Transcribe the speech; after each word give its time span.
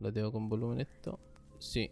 Lo 0.00 0.12
tengo 0.12 0.32
con 0.32 0.48
volumen 0.48 0.80
esto. 0.80 1.20
Sí. 1.60 1.88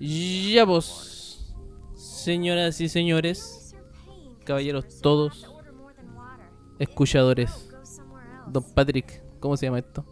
Ya 0.00 0.64
vos, 0.64 1.54
señoras 1.94 2.80
y 2.80 2.88
señores, 2.88 3.76
caballeros 4.44 5.00
todos, 5.00 5.54
escuchadores. 6.80 7.70
Don 8.48 8.64
Patrick, 8.74 9.22
¿cómo 9.38 9.56
se 9.56 9.66
llama 9.66 9.78
esto? 9.78 10.04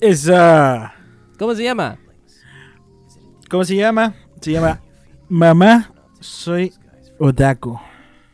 Esa. 0.00 0.92
¿Cómo 1.38 1.54
se 1.54 1.62
llama? 1.62 2.00
¿Cómo 3.48 3.62
se 3.62 3.76
llama? 3.76 4.16
Se 4.40 4.50
llama 4.50 4.82
Mamá, 5.28 5.94
soy 6.18 6.72
Otaku. 7.20 7.78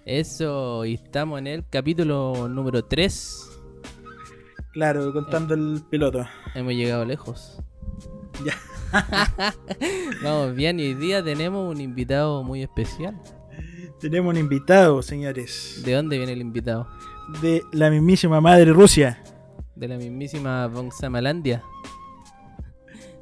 Eso, 0.07 0.87
y 0.87 0.95
estamos 0.95 1.39
en 1.39 1.49
el 1.49 1.69
capítulo 1.69 2.49
número 2.49 2.83
3 2.83 3.52
Claro, 4.73 5.13
contando 5.13 5.55
el 5.55 5.83
piloto. 5.89 6.27
Hemos 6.55 6.73
llegado 6.73 7.05
lejos. 7.05 7.59
Ya. 8.47 8.55
Vamos 10.25 10.55
bien, 10.55 10.81
y 10.81 10.85
hoy 10.85 10.95
día 10.95 11.23
tenemos 11.23 11.71
un 11.71 11.83
invitado 11.83 12.43
muy 12.43 12.63
especial. 12.63 13.15
Tenemos 14.01 14.33
un 14.33 14.41
invitado, 14.41 15.03
señores. 15.03 15.83
¿De 15.85 15.93
dónde 15.93 16.17
viene 16.17 16.33
el 16.33 16.41
invitado? 16.41 16.89
De 17.43 17.63
la 17.73 17.91
mismísima 17.91 18.41
madre 18.41 18.73
Rusia. 18.73 19.23
De 19.77 19.87
la 19.87 19.97
mismísima 19.97 20.71
Samalandia. 20.99 21.63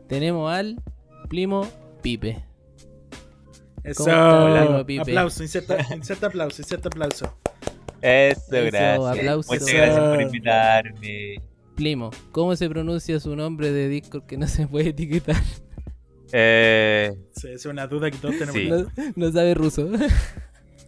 Tenemos 0.09 0.51
al 0.51 0.81
primo 1.29 1.69
Pipe. 2.01 2.45
Eso. 3.83 4.05
Aplauso, 4.11 5.43
inserta, 5.43 5.77
inserta 5.95 6.29
aplauso, 6.29 6.63
inserta 6.63 6.89
aplauso. 6.89 7.37
Eso, 8.03 8.41
gracias. 8.51 9.47
Muchas 9.47 9.73
gracias 9.73 9.99
por 9.99 10.23
invitarme. 10.23 11.43
Plimo, 11.75 12.11
¿cómo 12.33 12.57
se 12.57 12.69
pronuncia 12.69 13.19
su 13.21 13.35
nombre 13.37 13.73
de 13.73 13.89
Discord 13.89 14.27
que 14.27 14.37
no 14.37 14.47
se 14.47 14.67
puede 14.67 14.91
etiquetar? 14.91 15.43
Eh... 16.33 17.13
es 17.43 17.67
una 17.67 17.87
duda 17.87 18.11
que 18.11 18.19
todos 18.19 18.37
tenemos. 18.39 18.87
No, 19.17 19.33
sabe 19.33 19.55
ruso. 19.55 19.91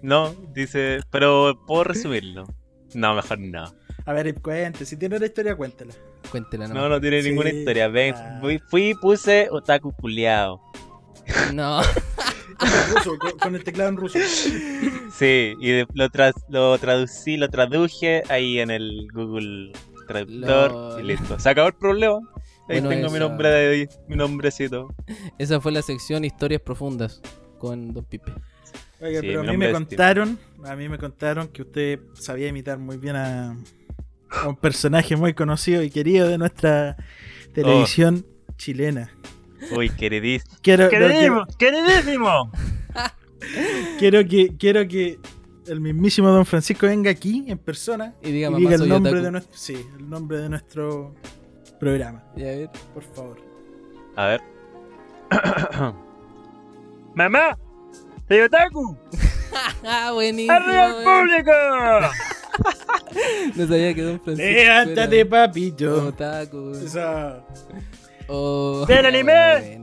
No, 0.03 0.35
dice, 0.53 1.01
pero 1.11 1.61
puedo 1.67 1.85
resumirlo. 1.85 2.47
No, 2.95 3.15
mejor 3.15 3.39
no. 3.39 3.73
A 4.05 4.13
ver, 4.13 4.35
cuente, 4.41 4.85
si 4.85 4.97
tiene 4.97 5.17
una 5.17 5.27
historia, 5.27 5.55
cuéntela. 5.55 5.95
Cuéntela, 6.31 6.67
no. 6.67 6.75
No, 6.75 6.89
no 6.89 7.01
tiene 7.01 7.23
ninguna 7.23 7.51
historia. 7.51 7.89
Ven, 7.89 8.15
ah. 8.17 8.41
fui, 8.69 8.91
y 8.91 8.95
puse 8.95 9.49
otaku 9.51 9.93
culiao. 9.93 10.61
No. 11.55 11.81
con, 13.41 13.55
el 13.55 13.65
teclado 13.65 13.91
en 13.91 13.97
ruso. 13.97 14.19
Sí, 15.17 15.55
y 15.61 15.81
lo, 15.95 16.11
lo 16.49 16.79
traducí, 16.79 17.37
lo 17.37 17.49
traduje 17.49 18.23
ahí 18.29 18.59
en 18.59 18.71
el 18.71 19.09
Google 19.13 19.73
Traductor 20.07 21.01
y 21.01 21.05
listo. 21.05 21.39
Se 21.39 21.49
acabó 21.51 21.69
el 21.69 21.75
problema. 21.75 22.21
Ahí 22.69 22.81
tengo 22.81 23.11
mi 23.11 23.19
nombre 23.19 23.49
de 23.49 23.89
mi 24.09 24.17
nombrecito. 24.17 24.95
Esa 25.39 25.61
fue 25.61 25.73
la 25.73 25.83
sección 25.83 26.25
Historias 26.25 26.61
Profundas 26.61 27.21
con 27.59 27.93
Don 27.93 28.05
Pipe. 28.05 28.33
Oiga, 29.01 29.21
pero 29.21 29.41
a 29.41 29.45
mí 29.45 29.57
me 29.57 29.73
contaron, 29.73 30.39
a 30.65 30.77
mí 30.77 30.89
me 30.89 30.97
contaron 30.97 31.49
que 31.49 31.63
usted 31.63 32.01
sabía 32.15 32.49
imitar 32.49 32.79
muy 32.79 32.99
bien 32.99 33.17
a, 33.17 33.57
un 34.47 34.57
personaje 34.57 35.17
muy 35.17 35.35
conocido 35.35 35.83
y 35.83 35.91
querido 35.91 36.29
de 36.29 36.39
nuestra 36.39 36.97
televisión 37.53 38.25
chilena. 38.57 39.13
Uy, 39.71 39.91
queridísimo. 39.91 40.57
Quiero, 40.63 40.89
queridísimo, 40.89 41.47
queridísimo. 41.59 42.51
quiero 43.99 44.27
que 44.27 44.57
quiero 44.59 44.87
que 44.89 45.19
el 45.67 45.81
mismísimo 45.81 46.29
Don 46.29 46.45
Francisco 46.45 46.87
venga 46.87 47.11
aquí 47.11 47.45
en 47.47 47.59
persona 47.59 48.15
y 48.23 48.33
diga, 48.33 48.49
el 48.49 48.89
nombre 48.89 49.21
de 49.21 49.31
nuestro 49.31 49.57
sí, 49.57 49.77
el 49.97 50.09
nombre 50.09 50.39
de 50.39 50.49
nuestro 50.49 51.15
programa. 51.79 52.25
Ya, 52.37 52.47
a 52.47 52.57
ver. 52.57 52.71
Por 52.95 53.03
favor. 53.03 53.41
A 54.17 54.27
ver. 54.27 54.41
Mamá, 57.15 57.59
soy 58.29 58.41
otaku. 58.41 58.97
Buenísimo. 60.13 60.53
¡Arriba 60.53 60.87
al 60.87 61.05
público! 61.05 61.53
no 63.57 63.67
sabía 63.67 63.95
que 63.95 64.03
Don 64.03 64.21
Francisco. 64.21 64.51
Levántate, 64.51 65.27
papito. 65.27 66.09
Otaku. 66.09 66.73
Esa. 66.73 67.45
Oh, 68.29 68.85
¿Del 68.87 69.07
anime? 69.07 69.81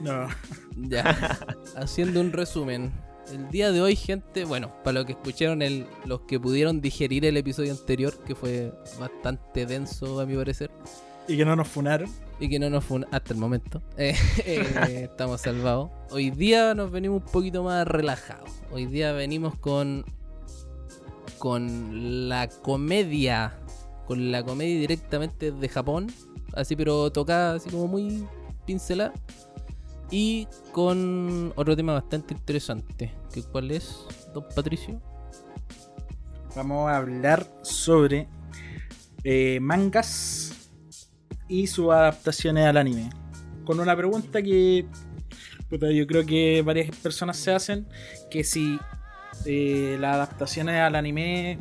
No. 0.00 0.28
Ya. 0.76 1.38
Haciendo 1.76 2.20
un 2.20 2.32
resumen. 2.32 2.92
El 3.32 3.48
día 3.50 3.70
de 3.72 3.80
hoy, 3.80 3.96
gente, 3.96 4.44
bueno, 4.44 4.72
para 4.82 4.94
los 4.94 5.06
que 5.06 5.12
escucharon, 5.12 5.62
el, 5.62 5.86
los 6.04 6.22
que 6.22 6.40
pudieron 6.40 6.80
digerir 6.80 7.24
el 7.24 7.36
episodio 7.36 7.72
anterior, 7.72 8.18
que 8.24 8.34
fue 8.34 8.72
bastante 8.98 9.64
denso 9.64 10.20
a 10.20 10.26
mi 10.26 10.36
parecer. 10.36 10.70
Y 11.28 11.36
que 11.36 11.44
no 11.44 11.54
nos 11.54 11.68
funaron. 11.68 12.10
Y 12.40 12.48
que 12.48 12.58
no 12.58 12.68
nos 12.68 12.84
funaron 12.84 13.14
hasta 13.14 13.32
el 13.32 13.38
momento. 13.38 13.80
Eh, 13.96 14.16
eh, 14.44 15.08
estamos 15.10 15.40
salvados. 15.40 15.90
Hoy 16.10 16.30
día 16.30 16.74
nos 16.74 16.90
venimos 16.90 17.22
un 17.24 17.32
poquito 17.32 17.62
más 17.62 17.86
relajados. 17.86 18.50
Hoy 18.72 18.86
día 18.86 19.12
venimos 19.12 19.56
con. 19.58 20.04
con 21.38 22.28
la 22.28 22.48
comedia. 22.48 23.58
Con 24.06 24.32
la 24.32 24.42
comedia 24.42 24.80
directamente 24.80 25.52
de 25.52 25.68
Japón 25.68 26.12
así 26.54 26.76
pero 26.76 27.10
tocada 27.10 27.54
así 27.54 27.70
como 27.70 27.88
muy 27.88 28.26
pincelada. 28.66 29.12
Y 30.10 30.46
con 30.72 31.52
otro 31.56 31.74
tema 31.74 31.94
bastante 31.94 32.34
interesante, 32.34 33.14
que 33.32 33.42
cuál 33.42 33.70
es, 33.70 34.04
don 34.34 34.44
Patricio. 34.54 35.00
Vamos 36.54 36.90
a 36.90 36.98
hablar 36.98 37.46
sobre 37.62 38.28
eh, 39.24 39.58
mangas 39.60 40.70
y 41.48 41.66
sus 41.66 41.90
adaptaciones 41.90 42.66
al 42.66 42.76
anime. 42.76 43.08
Con 43.64 43.80
una 43.80 43.96
pregunta 43.96 44.42
que 44.42 44.86
yo 45.70 46.06
creo 46.06 46.26
que 46.26 46.60
varias 46.62 46.94
personas 46.96 47.38
se 47.38 47.52
hacen, 47.52 47.86
que 48.30 48.44
si 48.44 48.78
eh, 49.46 49.96
las 49.98 50.16
adaptaciones 50.16 50.78
al 50.80 50.94
anime 50.94 51.58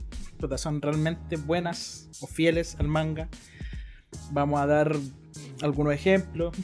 son 0.57 0.81
realmente 0.81 1.37
buenas 1.37 2.09
o 2.19 2.27
fieles 2.27 2.75
al 2.79 2.87
manga 2.87 3.29
Vamos 4.31 4.59
a 4.59 4.65
dar 4.65 4.95
algunos 5.61 5.93
ejemplos, 5.93 6.55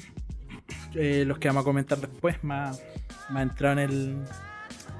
eh, 0.95 1.23
los 1.25 1.37
que 1.39 1.47
vamos 1.47 1.61
a 1.61 1.63
comentar 1.63 1.99
después, 1.99 2.43
más, 2.43 2.81
más 3.29 3.43
entrado 3.43 3.79
en 3.79 3.89
el, 3.89 4.17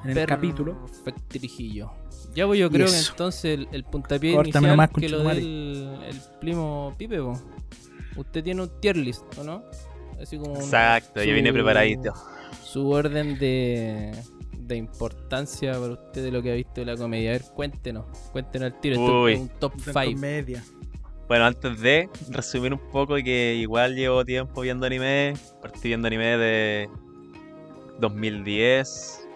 en 0.04 0.18
el 0.18 0.26
capítulo. 0.26 0.86
Perfectirijillo. 1.04 1.92
Ya 2.34 2.46
voy, 2.46 2.60
yo 2.60 2.70
creo 2.70 2.88
que 2.88 3.00
entonces 3.00 3.68
el, 3.72 3.84
puntapié 3.84 4.34
inicial 4.34 4.90
que 4.92 5.10
lo 5.10 5.24
del 5.24 6.00
el 6.08 6.22
primo 6.40 6.94
Pipe, 6.98 7.20
Usted 8.16 8.44
tiene 8.44 8.64
un 8.64 8.80
tier 8.80 8.98
list, 8.98 9.24
¿o 9.38 9.44
no? 9.44 9.64
Así 10.22 10.38
como 10.38 10.56
Exacto, 10.56 11.24
yo 11.24 11.34
vine 11.34 11.54
preparadito. 11.54 12.14
Su 12.64 12.90
orden 12.90 13.38
de, 13.38 14.12
de 14.68 14.76
importancia 14.76 15.74
para 15.74 15.94
usted 15.94 16.24
de 16.24 16.32
lo 16.32 16.42
que 16.42 16.52
ha 16.52 16.56
visto 16.56 16.82
de 16.82 16.86
la 16.86 16.96
comedia. 16.96 17.30
A 17.30 17.34
ver, 17.34 17.44
cuéntenos. 17.56 18.06
Cuéntenos 18.32 18.74
el 18.74 18.80
tiro. 18.80 18.96
Esto 18.96 19.24
Uy. 19.24 19.34
es 19.34 19.40
un 19.40 19.50
top 19.50 19.76
De 19.76 19.94
5. 19.94 20.62
Bueno, 21.28 21.46
antes 21.46 21.80
de 21.82 22.10
resumir 22.30 22.74
un 22.74 22.80
poco 22.92 23.16
que 23.16 23.56
igual 23.56 23.96
llevo 23.96 24.24
tiempo 24.24 24.62
viendo 24.62 24.86
anime, 24.86 25.34
partí 25.62 25.90
viendo 25.90 26.08
anime 26.08 26.38
de 26.38 26.90
2010, 28.00 29.28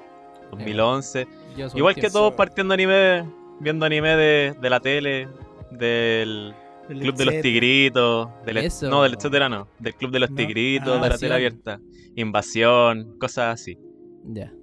2011. 0.51 1.27
Igual 1.75 1.95
que 1.95 2.09
todos 2.09 2.33
partiendo 2.33 2.73
anime, 2.73 3.25
viendo 3.59 3.85
anime 3.85 4.15
de, 4.15 4.55
de 4.61 4.69
la 4.69 4.79
tele, 4.79 5.27
del 5.71 6.53
El 6.89 6.99
Club 6.99 7.15
de 7.15 7.25
los. 7.25 7.41
Tigritos, 7.41 8.29
del, 8.45 8.57
Eso. 8.57 8.89
no, 8.89 9.03
del 9.03 9.15
etcétera 9.15 9.49
no, 9.49 9.67
del 9.79 9.95
Club 9.95 10.11
de 10.11 10.19
los 10.19 10.29
No. 10.29 10.35
Tigritos, 10.38 10.97
Ah, 10.97 11.03
de 11.03 11.09
la 11.09 11.17
tele 11.17 11.33
abierta, 11.35 11.79
Invasión, 12.15 13.17
cosas 13.19 13.53
así. 13.61 13.77
Ya. 14.25 14.53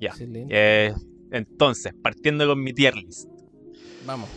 Ya. 0.00 0.12
Eh, 0.20 0.92
entonces, 1.30 1.94
partiendo 2.02 2.46
con 2.46 2.62
mi 2.62 2.72
tier 2.72 2.94
list. 2.96 3.28
Vamos. 4.06 4.28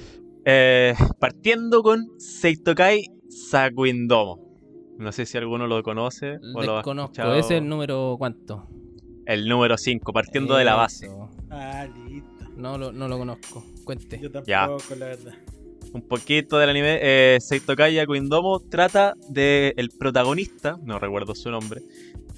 Eh, 0.45 0.93
partiendo 1.19 1.83
con 1.83 2.07
Seitokai 2.19 3.05
Sakuindomo. 3.29 4.39
No 4.97 5.11
sé 5.11 5.25
si 5.25 5.37
alguno 5.37 5.67
lo 5.67 5.81
conoce 5.83 6.37
o 6.55 6.61
lo 6.63 6.73
ha 6.73 6.75
Desconozco. 6.77 7.03
escuchado. 7.21 7.35
¿Ese 7.35 7.55
es 7.55 7.61
el 7.61 7.67
número 7.69 8.15
cuánto? 8.17 8.67
El 9.25 9.47
número 9.47 9.77
5, 9.77 10.11
partiendo 10.13 10.55
de 10.55 10.65
la 10.65 10.75
base. 10.75 11.09
Ah, 11.49 11.87
listo. 12.07 12.29
No 12.57 12.77
lo, 12.77 12.91
no 12.91 13.07
lo 13.07 13.17
conozco. 13.17 13.63
Cuente. 13.83 14.19
Yo 14.21 14.29
tampoco, 14.31 14.47
Ya. 14.49 14.67
la 14.97 15.05
verdad. 15.05 15.33
Un 15.93 16.01
poquito 16.07 16.57
del 16.57 16.69
anime. 16.69 16.99
Eh, 17.01 17.37
Seitokai 17.39 17.95
Sakuindomo 17.95 18.59
trata 18.61 19.13
de 19.29 19.73
el 19.77 19.89
protagonista, 19.89 20.77
no 20.83 20.99
recuerdo 20.99 21.33
su 21.35 21.49
nombre, 21.51 21.81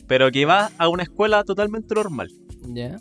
pero 0.07 0.31
que 0.31 0.45
va 0.45 0.71
a 0.77 0.87
una 0.89 1.03
escuela 1.03 1.43
totalmente 1.43 1.93
normal. 1.95 2.29
Ya. 2.67 2.99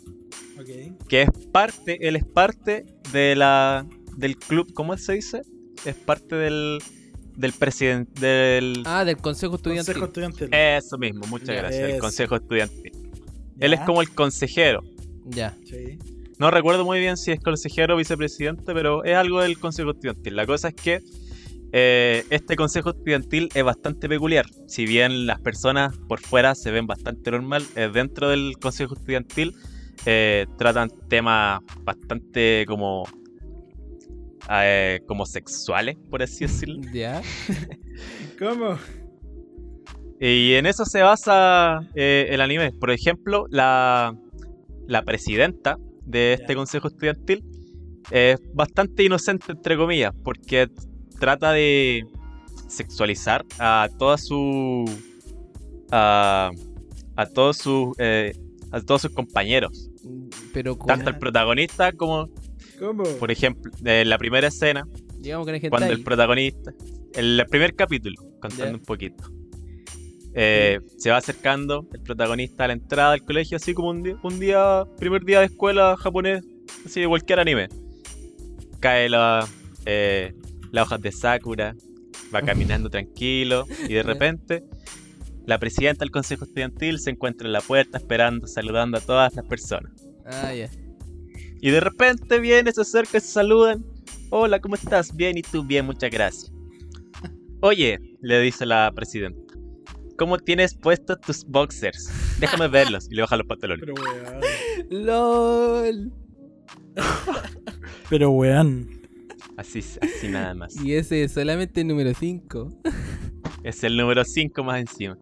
Ok. 0.59 1.07
Que 1.07 1.23
es 1.23 1.29
parte, 1.51 2.07
él 2.07 2.15
es 2.15 2.25
parte 2.25 2.85
de 3.11 3.35
la 3.35 3.85
del 4.17 4.37
club, 4.37 4.73
¿cómo 4.73 4.97
se 4.97 5.13
dice? 5.13 5.41
Es 5.85 5.95
parte 5.95 6.35
del 6.35 6.79
del 7.35 7.51
presidente 7.51 8.23
del 8.25 8.83
Ah, 8.85 9.03
del 9.03 9.17
Consejo 9.17 9.55
Estudiantil. 9.55 9.95
Consejo 9.95 10.05
estudiantil. 10.05 10.49
Eso 10.53 10.97
mismo, 10.99 11.25
muchas 11.27 11.47
Ya. 11.47 11.55
gracias, 11.55 11.89
el 11.89 11.99
consejo 11.99 12.35
estudiantil. 12.35 12.91
Él 13.59 13.73
es 13.73 13.79
como 13.81 14.01
el 14.01 14.11
consejero. 14.11 14.81
Ya. 15.25 15.55
Sí. 15.65 15.97
No 16.37 16.51
recuerdo 16.51 16.85
muy 16.85 16.99
bien 16.99 17.17
si 17.17 17.31
es 17.31 17.39
consejero 17.39 17.95
o 17.95 17.97
vicepresidente, 17.97 18.73
pero 18.73 19.03
es 19.03 19.15
algo 19.15 19.41
del 19.41 19.57
consejo 19.57 19.91
estudiantil. 19.91 20.35
La 20.35 20.45
cosa 20.45 20.67
es 20.69 20.75
que 20.75 20.99
eh, 21.71 22.23
este 22.29 22.55
consejo 22.55 22.91
estudiantil 22.91 23.49
es 23.55 23.63
bastante 23.63 24.07
peculiar. 24.07 24.45
Si 24.67 24.85
bien 24.85 25.25
las 25.25 25.41
personas 25.41 25.97
por 26.07 26.19
fuera 26.19 26.53
se 26.53 26.69
ven 26.69 26.85
bastante 26.85 27.31
normal, 27.31 27.65
eh, 27.75 27.89
dentro 27.91 28.29
del 28.29 28.57
consejo 28.59 28.93
estudiantil 28.93 29.55
eh, 30.05 30.45
tratan 30.59 30.91
temas 31.09 31.61
bastante 31.83 32.65
como 32.67 33.07
eh, 34.49 35.01
como 35.07 35.25
sexuales, 35.25 35.97
por 36.09 36.21
así 36.23 36.45
decirlo. 36.45 36.81
Ya. 36.93 37.21
¿Cómo? 38.39 38.77
Y 40.19 40.53
en 40.53 40.65
eso 40.65 40.85
se 40.85 41.01
basa 41.01 41.81
eh, 41.95 42.27
el 42.29 42.41
anime. 42.41 42.71
Por 42.71 42.91
ejemplo, 42.91 43.45
la, 43.49 44.15
la 44.87 45.01
presidenta 45.03 45.77
de 46.05 46.33
este 46.33 46.53
Ya. 46.53 46.55
consejo 46.55 46.87
estudiantil 46.87 47.43
es 48.11 48.37
bastante 48.53 49.03
inocente, 49.03 49.51
entre 49.51 49.75
comillas, 49.77 50.13
porque 50.23 50.69
trata 51.19 51.51
de 51.51 52.05
sexualizar 52.67 53.45
a 53.59 53.89
toda 53.97 54.17
su. 54.17 54.85
a, 55.91 56.51
a 57.15 57.25
todos 57.27 57.57
sus. 57.57 57.95
eh, 57.97 58.33
a 58.71 58.81
todos 58.81 59.03
sus 59.03 59.11
compañeros. 59.11 59.89
Pero 60.53 60.75
Tanto 60.75 61.09
el 61.09 61.17
protagonista 61.19 61.91
como, 61.91 62.27
¿Cómo? 62.79 63.03
por 63.03 63.31
ejemplo, 63.31 63.71
en 63.83 64.09
la 64.09 64.17
primera 64.17 64.47
escena, 64.47 64.87
digamos 65.19 65.47
que 65.47 65.69
cuando 65.69 65.91
el 65.91 66.03
protagonista, 66.03 66.71
el 67.13 67.43
primer 67.49 67.75
capítulo, 67.75 68.15
contando 68.41 68.65
Ya. 68.65 68.71
un 68.73 68.79
poquito, 68.83 69.23
eh, 70.33 70.79
se 70.97 71.11
va 71.11 71.17
acercando 71.17 71.87
el 71.93 72.01
protagonista 72.01 72.63
a 72.63 72.67
la 72.67 72.73
entrada 72.73 73.11
del 73.11 73.23
colegio, 73.23 73.57
así 73.57 73.73
como 73.73 73.89
un 73.89 74.03
día, 74.03 74.15
un 74.23 74.39
día 74.39 74.83
primer 74.97 75.23
día 75.23 75.39
de 75.39 75.45
escuela 75.45 75.95
japonés, 75.97 76.43
así 76.85 77.01
de 77.01 77.07
cualquier 77.07 77.39
anime. 77.39 77.67
Cae 78.79 79.07
la, 79.09 79.47
eh, 79.85 80.33
las 80.71 80.85
hojas 80.87 81.01
de 81.01 81.11
Sakura, 81.11 81.75
va 82.33 82.41
caminando 82.81 82.89
tranquilo 82.89 83.65
y 83.87 83.93
de 83.93 84.03
repente 84.03 84.63
la 85.45 85.57
presidenta 85.59 85.99
del 85.99 86.11
consejo 86.11 86.45
estudiantil 86.45 86.99
se 86.99 87.11
encuentra 87.11 87.45
en 87.47 87.53
la 87.53 87.61
puerta 87.61 87.97
esperando, 87.97 88.47
saludando 88.47 88.97
a 88.97 89.01
todas 89.01 89.35
las 89.35 89.45
personas. 89.45 89.91
Ah, 90.25 90.53
ya. 90.53 90.69
Y 91.63 91.71
de 91.71 91.79
repente 91.79 92.41
viene, 92.41 92.73
se 92.73 92.81
acerca, 92.81 93.21
se 93.21 93.27
saludan. 93.27 93.85
Hola, 94.31 94.59
¿cómo 94.59 94.75
estás? 94.75 95.15
Bien, 95.15 95.37
¿y 95.37 95.43
tú? 95.43 95.63
Bien, 95.63 95.85
muchas 95.85 96.11
gracias. 96.11 96.51
Oye, 97.61 97.99
le 98.19 98.41
dice 98.41 98.65
la 98.65 98.91
presidenta, 98.93 99.53
¿cómo 100.17 100.37
tienes 100.37 100.75
puestos 100.75 101.21
tus 101.21 101.45
boxers? 101.45 102.11
Déjame 102.41 102.67
verlos. 102.67 103.07
Y 103.09 103.15
le 103.15 103.21
baja 103.21 103.37
los 103.37 103.47
pantalones. 103.47 103.85
Pero 103.85 103.93
weón. 103.93 105.05
LOL. 105.05 106.11
Pero 108.09 108.31
weón. 108.31 108.89
Así, 109.55 109.79
así 109.79 110.27
nada 110.27 110.53
más. 110.53 110.75
Y 110.83 110.95
ese 110.95 111.23
es 111.23 111.31
solamente 111.31 111.79
el 111.79 111.87
número 111.87 112.13
5. 112.13 112.81
Es 113.63 113.85
el 113.85 113.95
número 113.95 114.25
5 114.25 114.63
más 114.65 114.81
encima. 114.81 115.17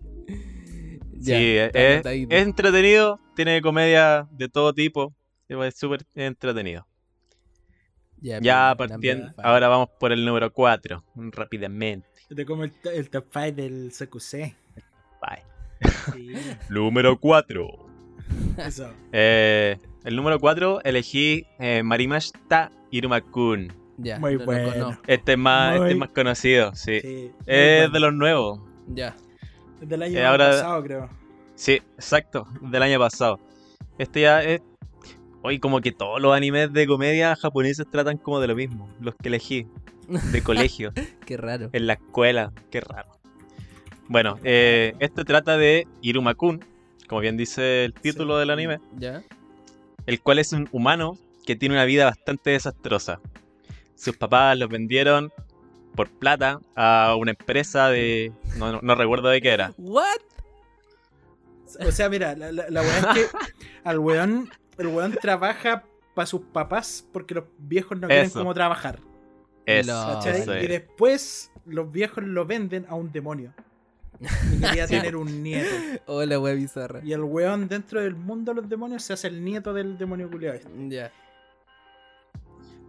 Ya. 1.19 1.37
sí, 1.37 1.55
es 1.55 2.03
entretenido, 2.31 3.19
tiene 3.35 3.61
comedia 3.61 4.27
de 4.31 4.49
todo 4.49 4.73
tipo. 4.73 5.15
Es 5.65 5.75
súper 5.77 6.05
entretenido. 6.15 6.87
Ya, 8.21 8.75
partiendo, 8.77 9.33
ahora 9.37 9.67
vamos 9.67 9.89
por 9.99 10.11
el 10.11 10.23
número 10.23 10.53
4, 10.53 11.03
rápidamente. 11.15 12.07
Yo 12.29 12.35
te 12.35 12.45
como 12.45 12.63
el, 12.63 12.71
el 12.93 13.09
top 13.09 13.25
5 13.33 13.51
del 13.55 13.91
CQC. 13.91 14.55
Bye. 15.21 15.43
Sí, 16.13 16.33
Número 16.69 17.19
4. 17.19 17.67
eso. 18.57 18.93
Eh, 19.11 19.77
el 20.03 20.15
número 20.15 20.39
4 20.39 20.81
elegí 20.83 21.47
eh, 21.59 21.81
Marimashita 21.83 22.71
Irumakun. 22.91 23.73
Ya, 23.97 24.19
Muy 24.19 24.37
bueno. 24.37 24.97
Este 25.07 25.33
es 25.33 25.37
más, 25.37 25.73
este 25.75 25.87
es 25.89 25.91
Muy- 25.95 25.99
más 25.99 26.09
conocido, 26.09 26.73
sí. 26.75 27.01
Sí. 27.01 27.07
muy 27.07 27.31
es 27.47 27.79
bueno. 27.81 27.93
de 27.93 27.99
los 27.99 28.13
nuevos. 28.13 28.59
Ya. 28.87 29.15
Es 29.81 29.89
del 29.89 30.01
año 30.03 30.17
eh, 30.19 30.25
ahora- 30.25 30.51
pasado, 30.51 30.83
creo. 30.83 31.09
Sí, 31.55 31.73
exacto, 31.95 32.47
del 32.61 32.81
año 32.83 32.97
pasado. 32.99 33.39
Este 33.97 34.21
ya 34.21 34.41
es. 34.43 34.61
Hoy, 35.43 35.59
como 35.59 35.81
que 35.81 35.91
todos 35.91 36.21
los 36.21 36.35
animes 36.35 36.71
de 36.71 36.85
comedia 36.87 37.35
japoneses 37.35 37.85
tratan 37.89 38.17
como 38.17 38.39
de 38.39 38.47
lo 38.47 38.55
mismo. 38.55 38.89
Los 38.99 39.15
que 39.15 39.29
elegí, 39.29 39.65
de 40.07 40.41
colegio, 40.43 40.93
Qué 41.25 41.37
raro. 41.37 41.69
en 41.73 41.87
la 41.87 41.93
escuela. 41.93 42.51
Qué 42.69 42.81
raro. 42.81 43.09
Bueno, 44.07 44.37
eh, 44.43 44.93
este 44.99 45.23
trata 45.23 45.57
de 45.57 45.87
Irumakun, 46.01 46.63
como 47.07 47.21
bien 47.21 47.37
dice 47.37 47.85
el 47.85 47.93
título 47.93 48.35
Sí. 48.35 48.39
del 48.41 48.49
anime. 48.51 48.79
Ya. 48.97 49.23
el 50.05 50.19
cual 50.21 50.39
es 50.39 50.51
un 50.53 50.67
humano 50.71 51.17
que 51.45 51.55
tiene 51.55 51.75
una 51.75 51.85
vida 51.85 52.05
bastante 52.05 52.49
desastrosa. 52.51 53.19
Sus 53.95 54.17
papás 54.17 54.57
los 54.57 54.67
vendieron 54.69 55.31
por 55.95 56.09
plata 56.09 56.59
a 56.75 57.15
una 57.19 57.31
empresa 57.31 57.89
de... 57.89 58.31
No, 58.57 58.71
no- 58.71 58.79
no 58.81 58.95
recuerdo 58.95 59.29
de 59.29 59.41
qué 59.41 59.49
era. 59.49 59.73
What? 59.77 60.05
O 61.87 61.91
sea, 61.91 62.09
mira, 62.09 62.35
la, 62.35 62.51
la, 62.51 62.69
la 62.69 62.81
weá 62.81 62.97
es 62.99 63.05
que 63.07 63.25
al 63.83 63.99
weón, 63.99 64.49
el 64.81 64.87
weón 64.87 65.13
trabaja 65.21 65.83
para 66.13 66.25
sus 66.25 66.41
papás 66.41 67.07
porque 67.13 67.35
los 67.35 67.45
viejos 67.57 67.97
no 67.99 68.07
quieren 68.07 68.29
cómo 68.29 68.53
trabajar. 68.53 68.99
Eso, 69.65 70.19
Y 70.25 70.27
es. 70.27 70.45
después 70.69 71.51
los 71.65 71.91
viejos 71.91 72.23
lo 72.23 72.45
venden 72.45 72.85
a 72.89 72.95
un 72.95 73.11
demonio. 73.11 73.53
Y 74.19 74.59
quería 74.59 74.87
Sí. 74.87 74.95
tener 74.95 75.15
un 75.15 75.41
nieto. 75.41 75.69
Hola, 76.07 76.39
wea 76.39 76.53
bizarra. 76.53 76.99
Y 77.03 77.13
el 77.13 77.23
weón 77.23 77.67
dentro 77.67 78.01
del 78.01 78.15
mundo 78.15 78.53
de 78.53 78.61
los 78.61 78.69
demonios 78.69 79.03
se 79.03 79.13
hace 79.13 79.27
el 79.27 79.43
nieto 79.43 79.73
del 79.73 79.97
demonio 79.97 80.29
culiado. 80.29 80.55
este. 80.57 80.69
Ya. 80.89 81.11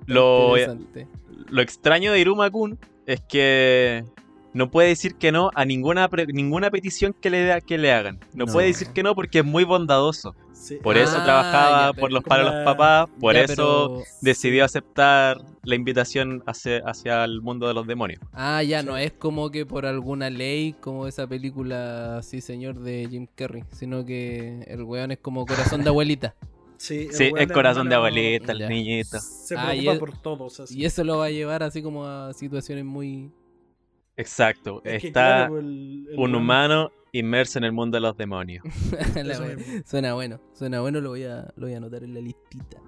Lo, 0.07 0.57
Interesante. 0.59 1.07
lo 1.49 1.63
extraño 1.63 2.13
de 2.13 2.19
Iruma-kun 2.21 2.79
es 3.07 3.21
que 3.21 4.05
no 4.55 4.71
puede 4.71 4.89
decir 4.89 5.15
que 5.17 5.33
no 5.33 5.51
a 5.55 5.65
ninguna, 5.65 6.09
pre- 6.09 6.27
ninguna 6.27 6.71
petición 6.71 7.15
que 7.19 7.31
le, 7.31 7.45
da- 7.47 7.61
que 7.61 7.79
le 7.79 7.93
hagan. 7.93 8.21
No, 8.35 8.45
No. 8.47 8.53
puede 8.53 8.67
decir 8.69 8.89
que 8.89 9.03
no 9.03 9.15
porque 9.15 9.39
es 9.41 9.45
muy 9.45 9.65
bondadoso. 9.65 10.35
Sí. 10.53 10.77
Por 10.83 10.97
eso 10.97 11.17
Ah, 11.19 11.25
trabajaba 11.25 11.87
ya, 11.93 12.01
por 12.01 12.13
los, 12.13 12.23
para 12.23 12.45
la- 12.45 12.55
los 12.57 12.65
papás, 12.65 13.09
por 13.19 13.35
Ya, 13.35 13.43
eso 13.43 13.55
pero- 13.55 14.03
decidió 14.21 14.65
aceptar 14.65 15.39
la 15.65 15.75
invitación 15.75 16.43
hacia, 16.47 16.79
hacia 16.87 17.25
el 17.25 17.41
mundo 17.41 17.67
de 17.67 17.75
los 17.75 17.87
demonios. 17.87 18.21
Ah, 18.33 18.63
ya, 18.63 18.83
no 18.85 18.97
es 18.97 19.13
como 19.13 19.51
que 19.51 19.67
por 19.67 19.87
alguna 19.87 20.31
ley, 20.31 20.75
como 20.81 21.07
esa 21.09 21.27
película 21.27 22.21
Sí 22.23 22.41
Señor 22.41 22.79
de 22.81 23.09
Jim 23.11 23.27
Carrey, 23.35 23.65
sino 23.73 24.05
que 24.05 24.63
el 24.69 24.83
weón 24.85 25.11
es 25.13 25.19
como 25.19 25.47
corazón 25.47 25.83
de 25.83 25.89
abuelita. 25.89 26.35
Sí, 26.83 27.07
el 27.11 27.15
Sí, 27.15 27.31
del 27.33 27.53
corazón 27.53 27.89
de 27.89 27.95
abuelita, 27.95 28.51
el 28.51 28.59
Ya. 28.59 28.69
niñito. 28.69 29.21
Se 29.21 29.55
Ah, 29.57 29.69
preocupa 29.71 29.95
y 29.95 29.99
por 30.01 30.19
todos. 30.19 30.59
así. 30.59 30.77
Y 30.81 30.85
eso 30.85 31.05
lo 31.05 31.19
va 31.19 31.27
a 31.27 31.31
llevar 31.31 31.63
así 31.63 31.81
como 31.81 32.05
a 32.07 32.33
situaciones 32.35 32.85
muy... 32.85 33.31
Exacto. 34.17 34.83
Es 34.85 35.01
que, 35.01 35.09
Está 35.09 35.47
claro, 35.47 35.59
el- 35.59 36.07
el 36.11 36.19
un 36.19 36.35
humano 36.35 36.91
inmerso 37.13 37.59
en 37.59 37.65
el 37.65 37.73
mundo 37.73 37.97
de 37.97 38.01
los 38.03 38.17
demonios. 38.17 38.65
Suena 39.87 40.15
bueno, 40.15 40.41
suena 40.55 40.81
bueno, 40.81 41.01
lo 41.01 41.11
voy 41.11 41.25
a, 41.25 41.53
lo 41.57 41.67
voy 41.67 41.75
a 41.75 41.77
anotar 41.79 42.05
en 42.05 42.15
la 42.15 42.21
listita. 42.21 42.79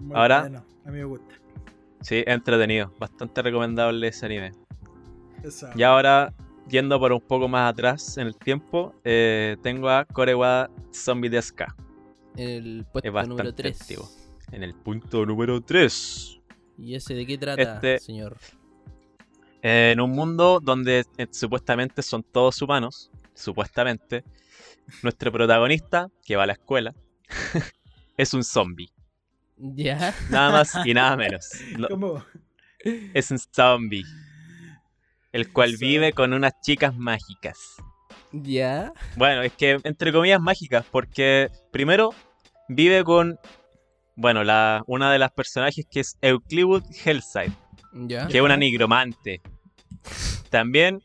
Muy 0.00 0.16
Ahora- 0.16 0.40
bueno, 0.42 0.64
a 0.84 0.90
mí 0.90 0.98
me 0.98 1.04
gusta. 1.04 1.34
Sí, 2.00 2.24
entretenido. 2.26 2.92
Bastante 2.98 3.42
recomendable 3.42 4.08
ese 4.08 4.26
anime. 4.26 4.52
Y 5.76 5.82
ahora, 5.84 6.34
yendo 6.68 6.98
por 6.98 7.12
un 7.12 7.20
poco 7.20 7.46
más 7.48 7.72
atrás 7.72 8.16
en 8.18 8.26
el 8.26 8.36
tiempo, 8.36 8.94
eh, 9.04 9.56
tengo 9.62 9.88
a 9.88 10.04
Korewa 10.04 10.68
Zombie 10.92 11.30
Deska. 11.30 11.74
En 12.36 12.48
el 12.48 12.80
Es 12.80 12.86
puesto 12.86 13.12
bastante 13.12 13.28
número 13.42 13.54
3. 13.54 13.80
antiguo. 13.80 14.08
En 14.50 14.62
el 14.64 14.74
punto 14.74 15.24
número 15.26 15.60
3. 15.60 16.40
¿Y 16.78 16.94
ese 16.96 17.14
de 17.14 17.24
qué 17.26 17.38
trata, 17.38 17.62
Este- 17.74 17.98
señor? 18.00 18.36
En 19.62 20.00
un 20.00 20.10
mundo 20.10 20.60
donde 20.60 21.06
eh, 21.16 21.26
supuestamente 21.30 22.02
son 22.02 22.24
todos 22.24 22.60
humanos, 22.60 23.10
supuestamente, 23.32 24.24
nuestro 25.02 25.30
protagonista, 25.30 26.08
que 26.24 26.34
va 26.36 26.42
a 26.42 26.46
la 26.46 26.54
escuela, 26.54 26.94
es 28.16 28.34
un 28.34 28.42
zombie. 28.42 28.90
¿Ya? 29.56 30.12
Nada 30.30 30.50
más 30.50 30.74
y 30.84 30.92
nada 30.94 31.16
menos. 31.16 31.48
No, 31.78 31.88
¿Cómo? 31.88 32.24
es 32.84 33.30
un 33.30 33.38
zombie. 33.38 34.04
El 35.30 35.52
cual 35.52 35.70
Zombie. 35.70 35.88
vive 35.88 36.12
con 36.12 36.32
unas 36.32 36.52
chicas 36.60 36.94
mágicas. 36.96 37.58
¿Ya? 38.32 38.92
Bueno, 39.16 39.42
es 39.42 39.52
que 39.52 39.78
entre 39.84 40.12
comillas 40.12 40.40
mágicas, 40.40 40.84
porque 40.90 41.50
primero 41.70 42.10
vive 42.68 43.04
con, 43.04 43.38
bueno, 44.16 44.42
la, 44.42 44.82
una 44.86 45.12
de 45.12 45.18
las 45.18 45.30
personajes 45.30 45.86
que 45.90 46.00
es 46.00 46.18
Euclid 46.20 46.82
Hellside, 47.04 47.52
¿Ya? 47.92 48.26
que 48.28 48.38
es 48.38 48.42
una 48.42 48.56
nigromante. 48.56 49.40
También 50.50 51.02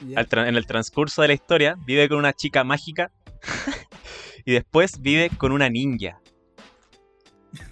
en 0.00 0.56
el 0.56 0.66
transcurso 0.66 1.22
de 1.22 1.28
la 1.28 1.34
historia, 1.34 1.76
vive 1.84 2.08
con 2.08 2.18
una 2.18 2.32
chica 2.32 2.64
mágica 2.64 3.10
y 4.44 4.52
después 4.52 5.00
vive 5.00 5.30
con 5.30 5.52
una 5.52 5.68
ninja. 5.68 6.20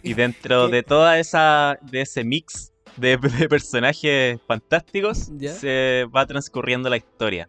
Y 0.02 0.14
dentro 0.14 0.66
¿Qué? 0.66 0.76
de 0.76 0.82
toda 0.82 1.18
esa, 1.18 1.78
de 1.82 2.02
ese 2.02 2.24
mix 2.24 2.72
de, 2.96 3.16
de 3.16 3.48
personajes 3.48 4.38
fantásticos, 4.46 5.30
Ya. 5.38 5.52
se 5.52 6.06
va 6.14 6.26
transcurriendo 6.26 6.90
la 6.90 6.96
historia. 6.96 7.48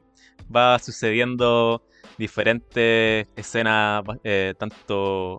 Va 0.54 0.78
sucediendo 0.80 1.84
diferentes 2.18 3.28
escenas, 3.36 4.04
eh, 4.24 4.54
tanto 4.58 5.38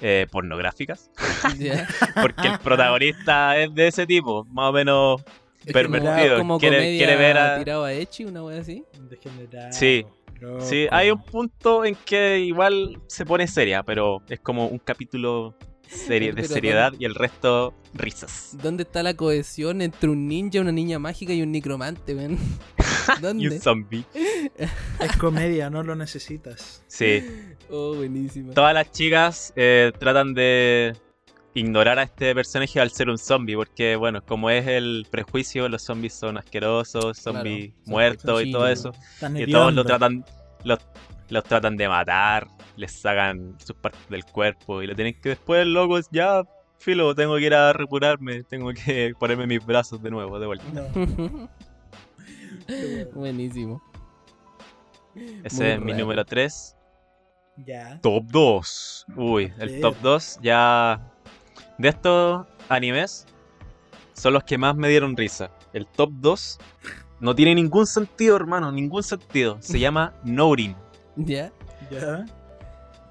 eh, 0.00 0.26
pornográficas, 0.30 1.10
porque 2.22 2.48
el 2.48 2.58
protagonista 2.58 3.56
es 3.58 3.74
de 3.74 3.88
ese 3.88 4.06
tipo, 4.06 4.44
más 4.46 4.70
o 4.70 4.72
menos 4.72 5.22
Es 5.64 5.72
Pervertido, 5.72 6.36
Como, 6.38 6.54
como 6.54 6.58
quiere- 6.60 6.96
quiere 6.96 7.16
ver 7.16 7.36
a- 7.38 7.58
tirado 7.58 7.84
a 7.84 7.92
Echi, 7.92 8.24
una 8.24 8.42
wea 8.44 8.60
así. 8.60 8.84
Degenerado. 9.10 9.72
Sí. 9.72 10.04
loco. 10.40 10.60
Sí, 10.64 10.86
hay 10.90 11.10
un 11.10 11.20
punto 11.22 11.84
en 11.84 11.96
que 12.06 12.38
igual 12.40 12.98
se 13.08 13.26
pone 13.26 13.46
seria, 13.48 13.82
pero 13.82 14.22
es 14.28 14.40
como 14.40 14.66
un 14.68 14.78
capítulo 14.78 15.54
serie, 15.88 16.32
de 16.34 16.44
seriedad 16.44 16.92
y 16.98 17.04
el 17.04 17.14
resto 17.14 17.74
risas. 17.94 18.56
¿Dónde 18.62 18.84
está 18.84 19.02
la 19.02 19.14
cohesión 19.14 19.82
entre 19.82 20.08
un 20.10 20.28
ninja, 20.28 20.60
una 20.60 20.70
niña 20.72 20.98
mágica 20.98 21.32
y 21.32 21.42
un 21.42 21.50
necromante, 21.52 22.14
ven? 22.14 22.38
Y 23.18 23.20
¿Dónde? 23.22 23.48
un 23.48 23.60
zombie. 23.60 24.04
Es 25.00 25.16
comedia, 25.18 25.70
no 25.70 25.82
lo 25.82 25.96
necesitas. 25.96 26.84
Sí, 26.86 27.24
Oh, 27.70 27.94
buenísima. 27.94 28.54
todas 28.54 28.74
las 28.74 28.90
chicas 28.92 29.52
eh, 29.56 29.92
tratan 29.98 30.34
de 30.34 30.94
ignorar 31.54 31.98
a 31.98 32.04
este 32.04 32.34
personaje 32.34 32.80
al 32.80 32.90
ser 32.90 33.08
un 33.08 33.18
zombie, 33.18 33.56
porque 33.56 33.96
bueno, 33.96 34.22
como 34.24 34.50
es 34.50 34.66
el 34.66 35.06
prejuicio, 35.10 35.68
los 35.68 35.82
zombies 35.82 36.14
son 36.14 36.38
asquerosos, 36.38 37.18
zombies 37.18 37.72
son 37.84 37.92
muertos 37.92 38.42
y 38.44 38.52
todo 38.52 38.68
eso. 38.68 38.92
Y 39.34 39.50
todos 39.50 39.74
lo 39.74 39.84
tratan, 39.84 40.24
los, 40.64 40.78
los 41.28 41.44
tratan 41.44 41.76
de 41.76 41.88
matar, 41.88 42.48
les 42.76 42.92
sacan 42.92 43.56
sus 43.58 43.76
partes 43.76 44.08
del 44.08 44.24
cuerpo 44.24 44.82
y 44.82 44.86
lo 44.86 44.94
tienen 44.94 45.14
que 45.20 45.30
después, 45.30 45.66
locos, 45.66 46.08
ya, 46.12 46.42
filo, 46.78 47.14
tengo 47.14 47.36
que 47.36 47.46
ir 47.46 47.54
a 47.54 47.72
repurarme, 47.72 48.44
tengo 48.44 48.72
que 48.72 49.12
ponerme 49.18 49.46
mis 49.46 49.64
brazos 49.64 50.02
de 50.02 50.10
nuevo, 50.10 50.38
de 50.38 50.46
vuelta. 50.46 50.66
No, 50.72 51.48
buenísimo. 53.14 53.82
Ese 55.42 55.64
Muy 55.64 55.72
es 55.72 55.80
mi 55.80 55.92
número 56.00 56.24
3. 56.24 56.77
Ya. 57.64 58.00
Top 58.00 58.24
2. 58.26 59.06
Uy, 59.16 59.52
el 59.58 59.80
top 59.80 59.96
2 60.02 60.38
ya... 60.42 61.00
De 61.76 61.88
estos 61.88 62.44
animes, 62.68 63.24
son 64.14 64.32
los 64.32 64.42
que 64.42 64.58
más 64.58 64.74
me 64.74 64.88
dieron 64.88 65.16
risa. 65.16 65.50
El 65.72 65.86
top 65.86 66.10
2 66.14 66.58
no 67.20 67.34
tiene 67.34 67.54
ningún 67.54 67.86
sentido, 67.86 68.34
hermano, 68.36 68.72
ningún 68.72 69.02
sentido. 69.02 69.58
Se 69.60 69.78
llama 69.80 70.12
Nourin. 70.24 70.74
¿Ya? 71.16 71.52
Ya. 71.90 72.24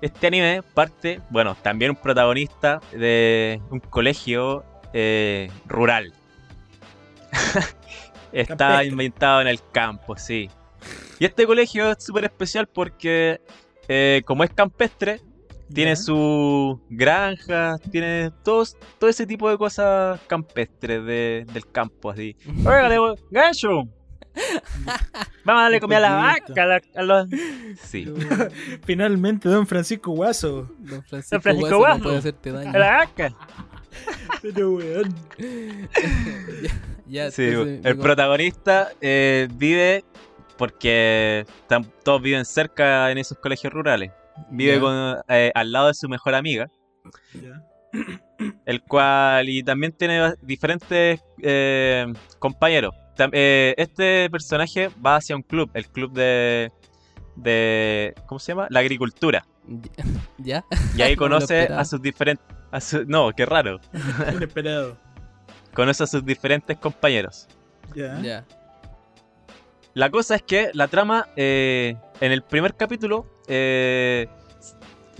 Este 0.01 0.27
anime 0.27 0.61
parte, 0.73 1.21
bueno, 1.29 1.55
también 1.61 1.91
un 1.91 1.97
protagonista 1.97 2.81
de 2.91 3.61
un 3.69 3.79
colegio 3.79 4.63
eh, 4.93 5.49
rural. 5.65 6.13
Está 8.31 8.83
inventado 8.83 9.41
en 9.41 9.47
el 9.47 9.61
campo, 9.71 10.17
sí. 10.17 10.49
Y 11.19 11.25
este 11.25 11.47
colegio 11.47 11.91
es 11.91 12.03
súper 12.03 12.25
especial 12.25 12.67
porque, 12.67 13.41
eh, 13.87 14.21
como 14.25 14.43
es 14.43 14.49
campestre, 14.51 15.21
tiene 15.73 15.91
Ya. 15.91 15.95
su 15.97 16.79
granja, 16.89 17.77
tiene 17.91 18.31
todos, 18.43 18.77
todo 18.99 19.09
ese 19.09 19.27
tipo 19.27 19.49
de 19.49 19.57
cosas 19.57 20.19
campestres 20.27 21.03
de- 21.05 21.45
del 21.51 21.65
campo, 21.71 22.11
así. 22.11 22.35
¡Órale, 22.65 22.97
gancho! 23.31 23.83
Vamos 25.43 25.61
a 25.61 25.63
darle 25.63 25.79
comida 25.79 25.97
a 25.97 26.01
la 26.01 26.13
vaca, 26.13 26.63
a, 26.63 26.65
la- 26.67 26.81
a 26.95 27.01
los... 27.01 27.27
Sí. 27.81 28.05
Finalmente, 28.85 29.49
don 29.49 29.65
Francisco 29.65 30.11
Guaso. 30.11 30.69
Don 30.77 31.03
Francisco, 31.03 31.41
Francisco 31.41 31.77
Guaso 31.77 31.77
Guaso. 31.79 31.97
no 31.97 32.03
puede 32.03 32.17
hacerte 32.17 32.51
daño. 32.51 32.69
A 32.69 32.77
la 32.77 32.91
vaca. 32.97 33.33
Pero, 34.43 34.73
weón. 34.73 35.15
ya, 37.07 37.31
Sí, 37.31 37.43
entonces, 37.45 37.77
el 37.77 37.93
digo, 37.93 38.03
protagonista 38.03 38.89
eh, 39.01 39.47
vive 39.55 40.03
porque 40.57 41.45
todos 42.03 42.21
viven 42.21 42.45
cerca 42.45 43.11
en 43.11 43.17
esos 43.17 43.37
colegios 43.37 43.71
rurales. 43.73 44.11
Vive 44.49 44.79
con, 44.79 45.17
eh, 45.29 45.51
al 45.55 45.71
lado 45.71 45.87
de 45.87 45.93
su 45.93 46.07
mejor 46.09 46.35
amiga, 46.35 46.69
Ya. 47.33 47.63
el 48.65 48.81
cual 48.83 49.49
y 49.49 49.63
también 49.63 49.91
tiene 49.93 50.33
diferentes 50.41 51.19
eh, 51.41 52.05
compañeros. 52.39 52.93
Tam- 53.15 53.31
eh, 53.33 53.73
este 53.77 54.29
personaje 54.29 54.89
va 55.03 55.15
hacia 55.15 55.35
un 55.35 55.41
club, 55.41 55.71
el 55.73 55.87
club 55.87 56.11
de, 56.13 56.71
de 57.35 58.13
¿cómo 58.27 58.37
se 58.39 58.51
llama? 58.51 58.67
La 58.69 58.81
agricultura. 58.81 59.45
¿Ya? 60.37 60.63
Y 60.95 61.01
ahí 61.01 61.15
conoce 61.15 61.63
a 61.63 61.83
sus 61.85 62.01
diferentes, 62.01 62.45
a 62.71 62.79
su- 62.79 63.05
no, 63.05 63.31
qué 63.35 63.45
raro. 63.45 63.79
Inesperado. 64.33 64.97
Conoce 65.73 66.03
a 66.03 66.07
sus 66.07 66.23
diferentes 66.25 66.77
compañeros. 66.77 67.47
Ya. 67.95 68.19
Ya. 68.21 68.45
La 69.97 70.11
cosa 70.11 70.35
es 70.35 70.43
que 70.43 70.69
la 70.75 70.87
trama 70.87 71.27
eh, 71.35 71.95
en 72.21 72.31
el 72.31 72.43
primer 72.43 72.75
capítulo 72.75 73.25
eh, 73.47 74.27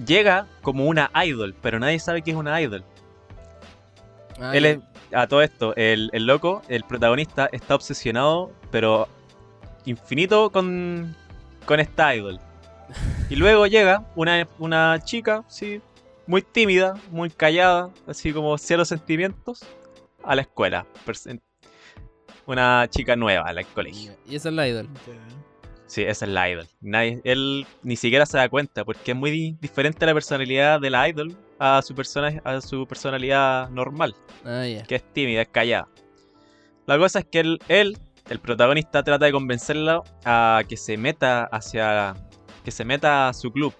llega 0.06 0.46
como 0.62 0.86
una 0.86 1.10
idol, 1.26 1.56
pero 1.64 1.80
nadie 1.80 1.98
sabe 1.98 2.22
que 2.22 2.30
es 2.30 2.38
una 2.38 2.62
idol. 2.62 2.86
Ah, 4.40 4.56
Él 4.56 4.66
es, 4.66 4.80
a 5.12 5.26
todo 5.26 5.42
esto, 5.42 5.76
el, 5.76 6.12
el 6.14 6.28
loco, 6.28 6.62
el 6.68 6.84
protagonista, 6.84 7.50
está 7.52 7.74
obsesionado, 7.74 8.52
pero 8.70 9.08
infinito 9.86 10.52
con, 10.52 11.16
con 11.66 11.80
esta 11.80 12.16
idol. 12.16 12.40
Y 13.32 13.36
luego 13.36 13.66
llega 13.66 14.06
una, 14.16 14.48
una 14.60 15.00
chica, 15.04 15.44
sí, 15.48 15.82
muy 16.28 16.44
tímida, 16.44 16.94
muy 17.10 17.32
callada, 17.32 17.90
así 18.06 18.32
como 18.32 18.56
cero 18.60 18.86
sentimientos, 18.86 19.66
a 20.24 20.36
la 20.36 20.44
escuela. 20.44 20.86
Una 22.48 22.88
chica 22.89 23.16
nueva 23.16 23.44
al 23.46 23.66
colegio. 23.68 24.13
Y 24.27 24.36
esa 24.36 24.50
es 24.50 24.56
la 24.56 24.68
idol. 24.68 24.89
Sí, 25.86 26.01
esa 26.04 26.25
es 26.25 26.32
la 26.32 26.50
idol. 26.50 26.68
Nadie, 26.82 27.22
él 27.24 27.66
ni 27.84 27.96
siquiera 27.96 28.25
se 28.25 28.38
da 28.38 28.50
cuenta 28.50 28.84
porque 28.84 29.12
es 29.12 29.18
muy 29.18 29.32
di- 29.32 29.58
diferente 29.62 30.06
la 30.06 30.13
personalidad 30.13 30.82
de 30.82 30.89
la 30.89 31.08
idol 31.08 31.38
a 31.60 31.82
su, 31.82 31.94
persona, 31.96 32.42
a 32.44 32.60
su 32.62 32.86
personalidad 32.88 33.70
normal, 33.70 34.16
Ah, 34.44 34.66
ya. 34.66 34.84
que 34.84 34.96
es 34.96 35.13
tímida, 35.13 35.42
es 35.44 35.48
callada. 35.50 35.88
La 36.86 36.98
cosa 36.98 37.20
es 37.20 37.25
que 37.25 37.39
él, 37.42 37.60
él, 37.68 37.98
el 38.30 38.39
protagonista, 38.39 39.04
trata 39.04 39.25
de 39.25 39.32
convencerla 39.32 40.01
a 40.25 40.63
que 40.68 40.75
se 40.77 40.98
meta 40.98 41.44
hacia. 41.46 42.16
que 42.66 42.72
se 42.72 42.84
meta 42.84 43.30
a 43.30 43.34
su 43.34 43.51
club. 43.51 43.74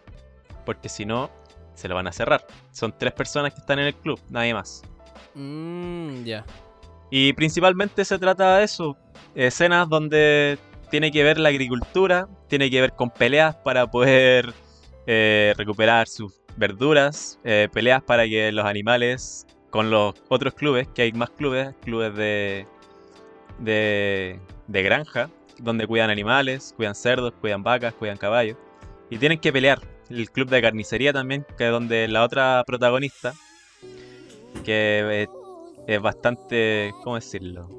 Porque 0.66 0.88
si 0.90 1.06
no, 1.06 1.30
se 1.74 1.88
lo 1.90 1.96
van 1.96 2.08
a 2.08 2.12
cerrar. 2.14 2.46
Son 2.72 2.94
tres 2.98 3.14
personas 3.14 3.54
que 3.54 3.60
están 3.60 3.80
en 3.80 3.88
el 3.88 3.96
club, 3.96 4.20
nadie 4.30 4.54
más. 4.54 4.82
Mm, 5.36 6.24
ya. 6.24 6.46
Y 7.10 7.34
principalmente 7.34 8.04
se 8.04 8.20
trata 8.20 8.58
de 8.58 8.66
eso, 8.66 8.98
escenas 9.34 9.88
donde 9.88 10.58
tiene 10.90 11.12
que 11.12 11.24
ver 11.24 11.40
la 11.40 11.50
agricultura, 11.50 12.28
tiene 12.48 12.70
que 12.70 12.82
ver 12.82 12.94
con 12.94 13.10
peleas 13.10 13.56
para 13.56 13.88
poder 13.88 14.54
eh, 15.06 15.54
recuperar 15.58 16.08
sus 16.08 16.34
verduras, 16.58 17.40
eh, 17.44 17.70
peleas 17.72 18.02
para 18.04 18.26
que 18.26 18.52
los 18.52 18.66
animales 18.66 19.46
con 19.70 19.90
los 19.90 20.16
otros 20.30 20.54
clubes, 20.54 20.88
que 20.90 21.04
hay 21.04 21.12
más 21.12 21.30
clubes, 21.30 21.76
clubes 21.82 22.16
de, 22.16 22.66
de, 23.60 24.40
granja, 24.68 25.30
donde 25.60 25.88
cuidan 25.88 26.10
animales, 26.10 26.74
cuidan 26.76 26.96
cerdos, 26.96 27.34
cuidan 27.40 27.64
vacas, 27.64 27.94
cuidan 27.94 28.18
caballos. 28.18 28.58
Y 29.10 29.18
tienen 29.18 29.40
que 29.40 29.54
pelear. 29.54 29.80
El 30.10 30.32
club 30.32 30.50
de 30.50 30.62
carnicería 30.62 31.12
también, 31.12 31.46
que 31.58 31.66
es 31.66 31.72
donde 31.72 32.08
la 32.08 32.24
otra 32.24 32.64
protagonista, 32.66 33.34
que 34.64 35.24
es, 35.24 35.30
es 35.88 36.02
bastante, 36.02 36.94
¿cómo 37.04 37.16
decirlo? 37.16 37.70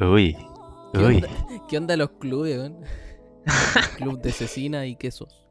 Uy, 0.00 0.36
¿Qué 0.92 0.98
uy. 0.98 1.14
onda, 1.16 1.28
¿Qué 1.68 1.78
onda 1.78 1.96
los 1.96 2.10
clubes, 2.10 2.58
weón? 2.58 2.76
Club 3.96 4.20
de 4.20 4.30
cecina 4.30 4.86
y 4.86 4.94
quesos. 4.96 5.46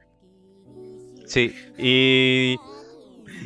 Sí, 1.25 1.53
y 1.77 2.57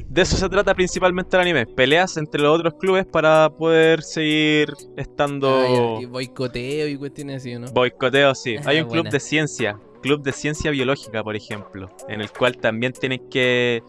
de 0.09 0.21
eso 0.21 0.35
se 0.35 0.49
trata 0.49 0.75
principalmente 0.75 1.35
el 1.37 1.41
anime. 1.41 1.65
Peleas 1.65 2.17
entre 2.17 2.41
los 2.41 2.57
otros 2.59 2.73
clubes 2.75 3.05
para 3.05 3.49
poder 3.49 4.01
seguir 4.01 4.73
estando... 4.97 5.97
Ah, 5.97 6.01
y 6.01 6.05
boicoteo 6.05 6.87
y 6.87 6.97
cuestiones 6.97 7.37
así, 7.37 7.55
¿no? 7.55 7.71
Boicoteo, 7.71 8.35
sí. 8.35 8.57
Hay 8.65 8.79
un 8.79 8.85
club 8.85 9.03
Buena. 9.03 9.09
de 9.09 9.19
ciencia, 9.19 9.79
club 10.01 10.21
de 10.21 10.33
ciencia 10.33 10.71
biológica, 10.71 11.23
por 11.23 11.35
ejemplo, 11.35 11.89
en 12.09 12.21
el 12.21 12.29
cual 12.29 12.57
también 12.57 12.91
tienen 12.93 13.29
que 13.29 13.81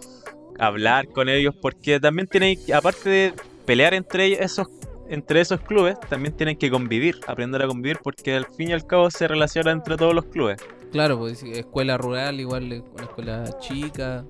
hablar 0.58 1.08
con 1.08 1.28
ellos 1.28 1.54
porque 1.60 1.98
también 1.98 2.28
tienen, 2.28 2.56
aparte 2.72 3.08
de 3.08 3.34
pelear 3.64 3.94
entre 3.94 4.42
esos 4.42 4.68
entre 5.06 5.42
esos 5.42 5.60
clubes, 5.60 6.00
también 6.08 6.34
tienen 6.34 6.56
que 6.56 6.70
convivir, 6.70 7.20
aprender 7.26 7.62
a 7.62 7.66
convivir 7.66 7.98
porque 8.02 8.34
al 8.34 8.46
fin 8.46 8.70
y 8.70 8.72
al 8.72 8.86
cabo 8.86 9.10
se 9.10 9.28
relaciona 9.28 9.70
entre 9.70 9.98
todos 9.98 10.14
los 10.14 10.24
clubes. 10.24 10.56
Claro, 10.92 11.18
pues 11.18 11.42
escuela 11.42 11.98
rural, 11.98 12.40
igual 12.40 12.72
es 12.72 12.82
una 12.94 13.02
escuela 13.04 13.58
chica. 13.58 14.24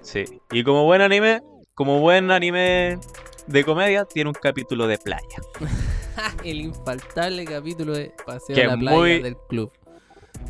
Sí. 0.00 0.24
Y 0.50 0.64
como 0.64 0.84
buen 0.84 1.02
anime, 1.02 1.42
como 1.74 2.00
buen 2.00 2.30
anime 2.30 2.98
de 3.46 3.64
comedia, 3.64 4.06
tiene 4.06 4.30
un 4.30 4.34
capítulo 4.34 4.86
de 4.86 4.96
playa. 4.96 5.26
El 6.44 6.62
infaltable 6.62 7.44
capítulo 7.44 7.92
de 7.92 8.12
Paseo 8.24 8.56
Que 8.56 8.64
a 8.64 8.68
la 8.68 8.76
playa 8.78 8.96
muy- 8.96 9.20
del 9.22 9.36
club. 9.48 9.70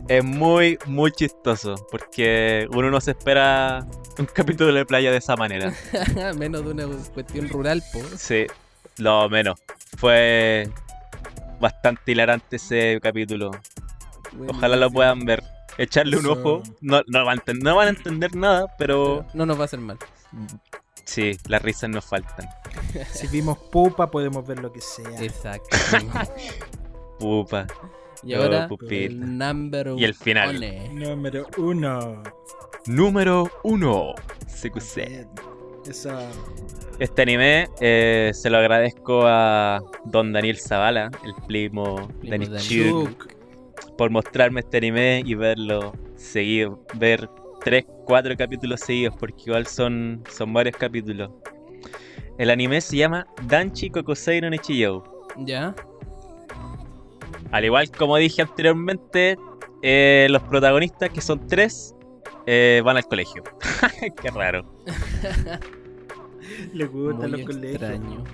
Es 0.09 0.25
muy, 0.25 0.79
muy 0.87 1.13
chistoso 1.13 1.75
porque 1.91 2.67
uno 2.73 2.91
no 2.91 3.01
se 3.01 3.13
espera 3.13 3.87
un 4.19 4.27
capítulo 4.27 4.73
de 4.73 4.85
playa 4.85 5.11
de 5.11 5.19
esa 5.19 5.37
manera. 5.37 5.73
Menos 6.37 6.65
de 6.65 6.71
una 6.71 6.87
cuestión 7.15 7.49
rural, 7.49 7.83
po. 7.93 8.01
Sí, 8.17 8.47
lo 8.99 9.29
menos. 9.29 9.61
Fue 9.97 10.69
bastante 11.61 12.13
hilarante 12.13 12.57
ese 12.57 12.99
capítulo. 13.03 13.53
Ojalá 14.49 14.77
lo 14.77 14.91
puedan 14.91 15.21
ver. 15.25 15.43
Echarle 15.79 16.19
un 16.19 16.27
ojo. 16.27 16.63
No, 16.81 17.03
no, 17.07 17.25
van 17.25 17.39
a 17.39 17.53
no 17.55 17.77
van 17.77 17.87
a 17.87 17.91
entender 17.91 18.35
nada, 18.37 18.67
pero 18.77 19.25
Pero 19.27 19.27
No 19.35 19.47
nos 19.47 19.57
va 19.59 19.63
a 19.63 19.65
hacer 19.65 19.81
mal. 19.81 19.99
sí, 21.05 21.39
las 21.49 21.63
risas 21.63 21.89
nos 21.89 22.05
faltan. 22.05 22.49
Si 23.13 23.27
vimos 23.29 23.57
pupa, 23.71 24.11
podemos 24.11 24.47
ver 24.47 24.59
lo 24.59 24.73
que 24.73 24.81
sea. 24.81 25.23
Exacto. 25.23 25.77
Pupa. 27.19 27.67
Y 28.23 28.35
ahora, 28.35 28.69
el 28.91 29.39
number 29.39 29.95
Y 29.97 30.05
el 30.05 30.15
final. 30.15 30.57
one. 30.57 30.89
Número 30.93 31.47
uno. 31.59 32.23
Número 32.87 33.51
1. 33.63 34.15
CQC. 34.47 34.97
Bien. 34.97 35.29
Eso. 35.89 36.11
Este 36.99 37.23
anime 37.23 37.69
eh, 37.81 38.31
se 38.35 38.51
lo 38.51 38.59
agradezco 38.59 39.23
a 39.27 39.81
Don 40.05 40.33
Daniel 40.33 40.59
Zavala, 40.59 41.11
el 41.25 41.35
primo 41.47 42.09
Daniel. 42.23 42.57
Chuk, 42.59 43.33
por 43.97 44.11
mostrarme 44.11 44.61
este 44.61 44.79
anime 44.79 45.23
y 45.25 45.35
verlo 45.35 45.93
seguido. 46.17 46.85
Ver 46.95 47.29
tres, 47.65 47.85
cuatro 48.05 48.37
capítulos 48.37 48.81
seguidos, 48.81 49.17
porque 49.19 49.43
igual 49.47 49.67
son, 49.67 50.23
son 50.31 50.53
varios 50.53 50.77
capítulos. 50.77 51.31
El 52.39 52.51
anime 52.51 52.81
se 52.81 52.97
llama 52.97 53.27
Danchi 53.47 53.91
Kokosei 53.91 54.41
no 54.41 54.51
Nichijou. 54.51 55.03
¿Ya? 55.39 55.75
Al 57.53 57.65
igual 57.65 57.91
como 57.91 58.17
dije 58.17 58.43
anteriormente, 58.43 59.37
eh, 59.83 60.27
los 60.31 60.43
protagonistas, 60.43 61.11
que 61.11 61.21
son 61.21 61.47
tres, 61.47 61.95
eh, 62.47 62.83
van 62.85 62.97
al 62.97 63.05
colegio. 63.07 63.43
Qué 64.23 64.31
raro. 64.31 64.65
Le 66.73 66.87
gustan 66.87 67.31
los 67.31 67.41
Muy 67.41 67.45
colegios. 67.47 67.83
extraño. 67.83 68.25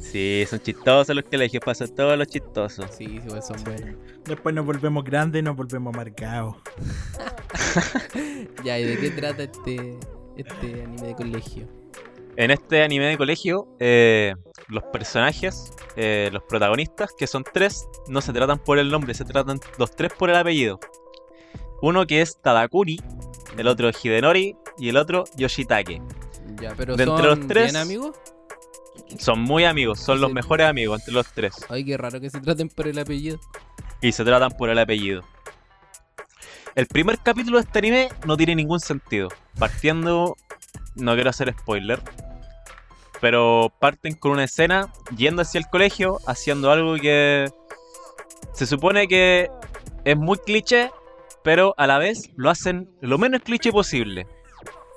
Sí, 0.00 0.44
son 0.48 0.60
chistosos 0.60 1.14
los 1.14 1.24
colegios, 1.24 1.62
pasan 1.64 1.88
todos 1.94 2.18
los 2.18 2.26
chistosos. 2.26 2.86
Sí, 2.96 3.06
sí, 3.06 3.20
pues 3.28 3.46
son 3.46 3.62
buenos. 3.64 3.96
Después 4.24 4.54
nos 4.54 4.66
volvemos 4.66 5.04
grandes 5.04 5.40
y 5.40 5.42
nos 5.44 5.56
volvemos 5.56 5.94
marcados. 5.94 6.56
Ya, 8.64 8.78
¿y 8.78 8.84
de 8.84 8.98
qué 8.98 9.10
trata 9.10 9.44
este, 9.44 9.98
este 10.36 10.82
anime 10.82 11.08
de 11.08 11.14
colegio? 11.14 11.68
En 12.40 12.52
este 12.52 12.84
anime 12.84 13.06
de 13.06 13.18
colegio, 13.18 13.66
eh, 13.80 14.32
los 14.68 14.84
personajes, 14.92 15.72
eh, 15.96 16.30
los 16.32 16.44
protagonistas, 16.44 17.10
que 17.18 17.26
son 17.26 17.42
tres, 17.42 17.88
no 18.06 18.20
se 18.20 18.32
tratan 18.32 18.60
por 18.60 18.78
el 18.78 18.92
nombre, 18.92 19.12
se 19.12 19.24
tratan 19.24 19.58
los 19.76 19.96
tres 19.96 20.12
por 20.16 20.30
el 20.30 20.36
apellido. 20.36 20.78
Uno 21.82 22.06
que 22.06 22.22
es 22.22 22.40
Tadakuri, 22.40 23.00
el 23.56 23.66
otro 23.66 23.90
Hidenori 23.90 24.54
y 24.78 24.88
el 24.88 24.96
otro 24.98 25.24
Yoshitake. 25.36 26.00
Ya, 26.60 26.74
pero 26.76 26.94
De 26.94 27.02
entre 27.02 27.16
son 27.24 27.26
los 27.40 27.48
tres- 27.48 27.72
bien 27.72 27.76
amigos. 27.82 28.16
Son 29.18 29.40
muy 29.40 29.64
amigos, 29.64 29.98
son 29.98 30.20
los 30.20 30.32
mejores 30.32 30.68
amigos 30.68 31.00
entre 31.00 31.14
los 31.14 31.26
tres. 31.32 31.54
Ay, 31.68 31.84
qué 31.84 31.96
raro 31.96 32.20
que 32.20 32.30
se 32.30 32.40
traten 32.40 32.68
por 32.68 32.86
el 32.86 33.00
apellido. 33.00 33.40
Y 34.00 34.12
se 34.12 34.24
tratan 34.24 34.52
por 34.52 34.70
el 34.70 34.78
apellido. 34.78 35.22
El 36.76 36.86
primer 36.86 37.18
capítulo 37.18 37.58
de 37.58 37.64
este 37.64 37.80
anime 37.80 38.08
no 38.26 38.36
tiene 38.36 38.54
ningún 38.54 38.78
sentido. 38.78 39.28
Partiendo, 39.58 40.36
no 40.94 41.14
quiero 41.14 41.30
hacer 41.30 41.52
spoiler, 41.58 42.00
pero 43.20 43.72
parten 43.80 44.14
con 44.14 44.32
una 44.32 44.44
escena 44.44 44.92
yendo 45.16 45.42
hacia 45.42 45.58
el 45.58 45.66
colegio, 45.68 46.18
haciendo 46.26 46.70
algo 46.70 46.94
que 46.96 47.46
se 48.52 48.66
supone 48.66 49.08
que 49.08 49.50
es 50.04 50.16
muy 50.16 50.38
cliché, 50.38 50.90
pero 51.42 51.74
a 51.76 51.86
la 51.86 51.98
vez 51.98 52.30
lo 52.36 52.50
hacen 52.50 52.90
lo 53.00 53.18
menos 53.18 53.42
cliché 53.42 53.72
posible. 53.72 54.26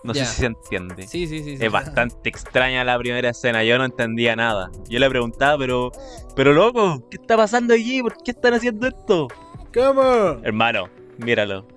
No 0.04 0.16
sé 0.16 0.26
si 0.26 0.42
se 0.42 0.46
entiende. 0.48 1.08
Sí, 1.08 1.28
sí, 1.28 1.44
sí. 1.44 1.58
sí. 1.58 1.64
Es 1.64 1.72
bastante 1.72 2.28
extraña 2.28 2.84
la 2.84 2.98
primera 2.98 3.30
escena, 3.30 3.64
yo 3.64 3.78
no 3.78 3.86
entendía 3.86 4.36
nada. 4.36 4.72
Yo 4.90 4.98
le 4.98 5.08
preguntaba, 5.10 5.60
pero, 5.60 5.92
pero 6.36 6.54
loco, 6.54 7.08
¿qué 7.12 7.18
está 7.22 7.38
pasando 7.38 7.76
aquí? 7.76 8.02
¿Por 8.02 8.18
qué 8.24 8.32
están 8.32 8.56
haciendo 8.56 8.88
esto? 8.88 9.28
¿Cómo? 9.72 10.40
Hermano, 10.44 10.90
míralo. 11.20 11.68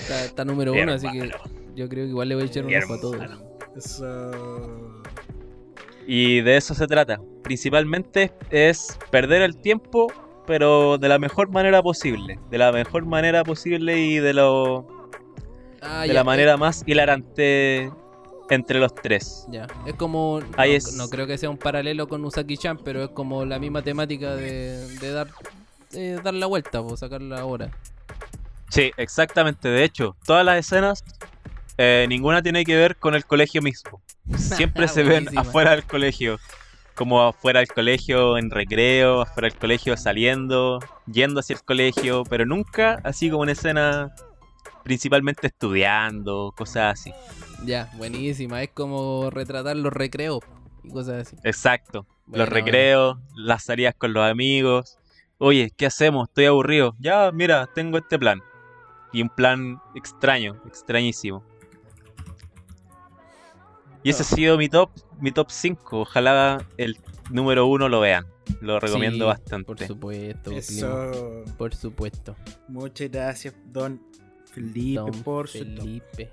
Está, 0.00 0.24
está 0.24 0.44
número 0.46 0.72
uno, 0.72 0.92
así 0.94 1.10
que 1.10 1.30
yo 1.74 1.88
creo 1.90 2.04
que 2.04 2.10
igual 2.10 2.30
le 2.30 2.36
voy 2.36 2.44
a 2.44 2.46
echar 2.46 2.64
un 2.64 2.74
ojo 2.74 2.94
a 2.94 3.00
todos. 3.00 3.30
Eso. 3.76 5.04
Y 6.06 6.40
de 6.42 6.56
eso 6.56 6.74
se 6.74 6.86
trata. 6.86 7.20
Principalmente 7.42 8.32
es 8.50 8.96
perder 9.10 9.42
el 9.42 9.56
tiempo, 9.56 10.06
pero 10.46 10.98
de 10.98 11.08
la 11.08 11.18
mejor 11.18 11.48
manera 11.50 11.82
posible. 11.82 12.38
De 12.50 12.58
la 12.58 12.70
mejor 12.72 13.04
manera 13.06 13.42
posible 13.44 13.98
y 13.98 14.18
de, 14.18 14.32
lo, 14.32 14.86
Ah, 15.82 16.02
de 16.02 16.08
ya, 16.08 16.14
la 16.14 16.20
eh, 16.20 16.24
manera 16.24 16.56
más 16.56 16.82
hilarante 16.86 17.90
entre 18.50 18.78
los 18.78 18.94
tres. 18.94 19.46
Ya, 19.50 19.66
es 19.86 19.94
como. 19.94 20.40
Ahí 20.56 20.70
no, 20.70 20.76
es- 20.76 20.92
no 20.94 21.08
creo 21.08 21.26
que 21.26 21.36
sea 21.38 21.50
un 21.50 21.58
paralelo 21.58 22.06
con 22.08 22.24
Usaki-chan, 22.24 22.78
pero 22.84 23.02
es 23.04 23.10
como 23.10 23.44
la 23.44 23.58
misma 23.58 23.82
temática 23.82 24.36
de, 24.36 24.86
de 24.98 25.10
dar 25.10 25.28
eh, 25.92 26.18
dar 26.22 26.34
la 26.34 26.46
vuelta, 26.46 26.80
o 26.80 26.96
sacarla 26.96 27.40
ahora. 27.40 27.70
Sí, 28.68 28.90
exactamente. 28.96 29.68
De 29.68 29.84
hecho, 29.84 30.16
todas 30.26 30.44
las 30.44 30.58
escenas, 30.58 31.04
eh, 31.78 32.06
ninguna 32.08 32.42
tiene 32.42 32.64
que 32.64 32.76
ver 32.76 32.96
con 32.96 33.14
el 33.14 33.24
colegio 33.24 33.62
mismo. 33.62 34.02
Siempre 34.36 34.88
se 34.88 35.02
ven 35.02 35.28
afuera 35.36 35.72
del 35.72 35.84
colegio. 35.84 36.38
Como 36.94 37.22
afuera 37.22 37.60
del 37.60 37.68
colegio 37.68 38.38
en 38.38 38.50
recreo, 38.50 39.20
afuera 39.20 39.48
del 39.50 39.58
colegio 39.58 39.96
saliendo, 39.98 40.80
yendo 41.06 41.40
hacia 41.40 41.54
el 41.54 41.62
colegio, 41.62 42.24
pero 42.24 42.46
nunca 42.46 43.00
así 43.04 43.28
como 43.28 43.42
una 43.42 43.52
escena 43.52 44.14
principalmente 44.82 45.48
estudiando, 45.48 46.54
cosas 46.56 46.98
así. 46.98 47.12
Ya, 47.64 47.90
buenísima. 47.96 48.62
Es 48.62 48.70
como 48.70 49.28
retratar 49.30 49.76
los 49.76 49.92
recreos 49.92 50.40
y 50.84 50.90
cosas 50.90 51.26
así. 51.26 51.36
Exacto. 51.44 52.06
Los 52.32 52.48
recreos, 52.48 53.18
las 53.34 53.64
salidas 53.64 53.94
con 53.96 54.12
los 54.12 54.24
amigos. 54.24 54.98
Oye, 55.38 55.72
¿qué 55.76 55.86
hacemos? 55.86 56.28
Estoy 56.28 56.46
aburrido. 56.46 56.94
Ya, 56.98 57.30
mira, 57.32 57.68
tengo 57.74 57.98
este 57.98 58.18
plan. 58.18 58.40
Y 59.12 59.22
un 59.22 59.28
plan 59.28 59.80
extraño, 59.94 60.60
extrañísimo. 60.66 61.44
Y 64.06 64.10
ese 64.10 64.22
ha 64.22 64.26
sido 64.26 64.56
mi 64.56 64.68
top, 64.68 64.90
mi 65.20 65.32
top 65.32 65.50
5. 65.50 66.00
Ojalá 66.02 66.64
el 66.76 66.96
número 67.30 67.66
uno 67.66 67.88
lo 67.88 67.98
vean. 67.98 68.24
Lo 68.60 68.78
recomiendo 68.78 69.24
Sí, 69.24 69.28
bastante. 69.28 69.66
Por 69.66 69.84
supuesto. 69.84 70.50
Eso. 70.52 71.44
Por 71.58 71.74
supuesto. 71.74 72.36
Muchas 72.68 73.10
gracias, 73.10 73.54
don 73.64 74.00
Felipe, 74.52 75.00
Don 75.00 75.22
por 75.24 75.48
su 75.48 75.64
top. 75.64 75.78
Felipe. 75.84 76.32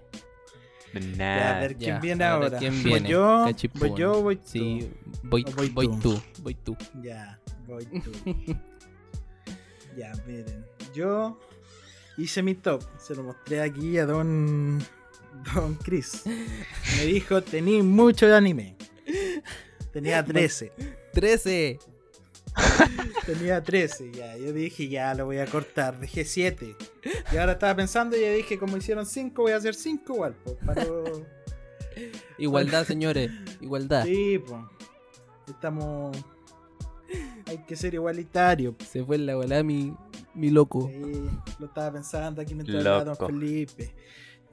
Ya, 0.94 1.00
nada. 1.18 1.58
a 1.58 1.60
ver 1.62 1.76
quién 1.76 1.96
Ya, 1.96 2.00
viene 2.00 2.24
ahora, 2.24 2.46
ahora. 2.46 2.60
¿quién 2.60 2.74
¿Voy 2.84 2.92
viene? 2.92 3.10
yo? 3.10 3.46
¿Voy 3.80 3.94
yo 3.98 4.12
o 4.12 4.22
voy 4.22 4.36
tú? 4.36 4.44
Sí, 4.46 4.92
voy, 5.24 5.44
¿O 5.48 5.52
voy 5.56 5.70
voy 5.70 5.88
tú? 5.88 6.00
tú, 6.00 6.22
voy 6.44 6.54
tú. 6.54 6.78
Ya, 7.02 7.40
voy 7.66 7.86
tú. 7.86 8.12
ya, 9.98 10.12
miren. 10.28 10.64
Yo 10.94 11.40
hice 12.18 12.44
mi 12.44 12.54
top. 12.54 12.84
Se 13.00 13.16
lo 13.16 13.24
mostré 13.24 13.62
aquí 13.62 13.98
a 13.98 14.06
don. 14.06 14.80
Don 15.54 15.76
Chris. 15.76 16.24
Me 16.26 17.06
dijo: 17.06 17.41
Tení 17.41 17.82
mucho 17.82 18.28
de 18.28 18.36
anime. 18.36 18.76
Tenía 19.91 20.24
13. 20.24 20.72
13. 21.13 21.80
Tenía 23.26 23.63
13, 23.63 24.12
ya. 24.12 24.38
Yo 24.38 24.54
dije, 24.54 24.88
ya 24.88 25.13
lo 25.13 25.26
voy 25.26 25.38
a 25.38 25.46
cortar. 25.46 26.00
Dejé 26.00 26.26
7. 26.26 26.76
Y 27.32 27.38
ahora 27.38 27.54
estaba 27.54 27.76
pensando 27.76 28.17
y 28.17 28.22
ya 28.22 28.32
dije, 28.32 28.58
como 28.58 28.78
hicieron 28.78 29.06
5, 29.06 29.41
voy 29.41 29.52
a 29.52 29.58
hacer 29.58 29.76
5 29.76 30.13
igual. 30.13 30.36
Pues, 30.43 30.58
para... 30.65 30.86
Igualdad, 32.38 32.86
señores. 32.86 33.32
Igualdad. 33.62 34.06
Sí, 34.06 34.39
pues. 34.39 34.62
Estamos. 35.48 36.17
Hay 37.46 37.60
que 37.60 37.76
ser 37.76 37.93
igualitario. 37.93 38.76
Se 38.89 39.04
fue 39.04 39.17
en 39.17 39.26
la 39.28 39.36
volada 39.36 39.63
mi, 39.63 39.93
mi 40.34 40.50
loco. 40.50 40.88
Sí, 40.88 41.30
lo 41.60 41.67
estaba 41.67 41.93
pensando 41.93 42.41
aquí 42.41 42.56
mientras 42.56 42.78
hablaba. 42.78 43.04
Don 43.04 43.15
Felipe. 43.15 43.93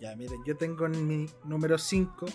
Ya, 0.01 0.17
miren, 0.17 0.43
yo 0.45 0.57
tengo 0.57 0.87
en 0.87 1.07
mi 1.07 1.27
número 1.45 1.79
5. 1.79 2.27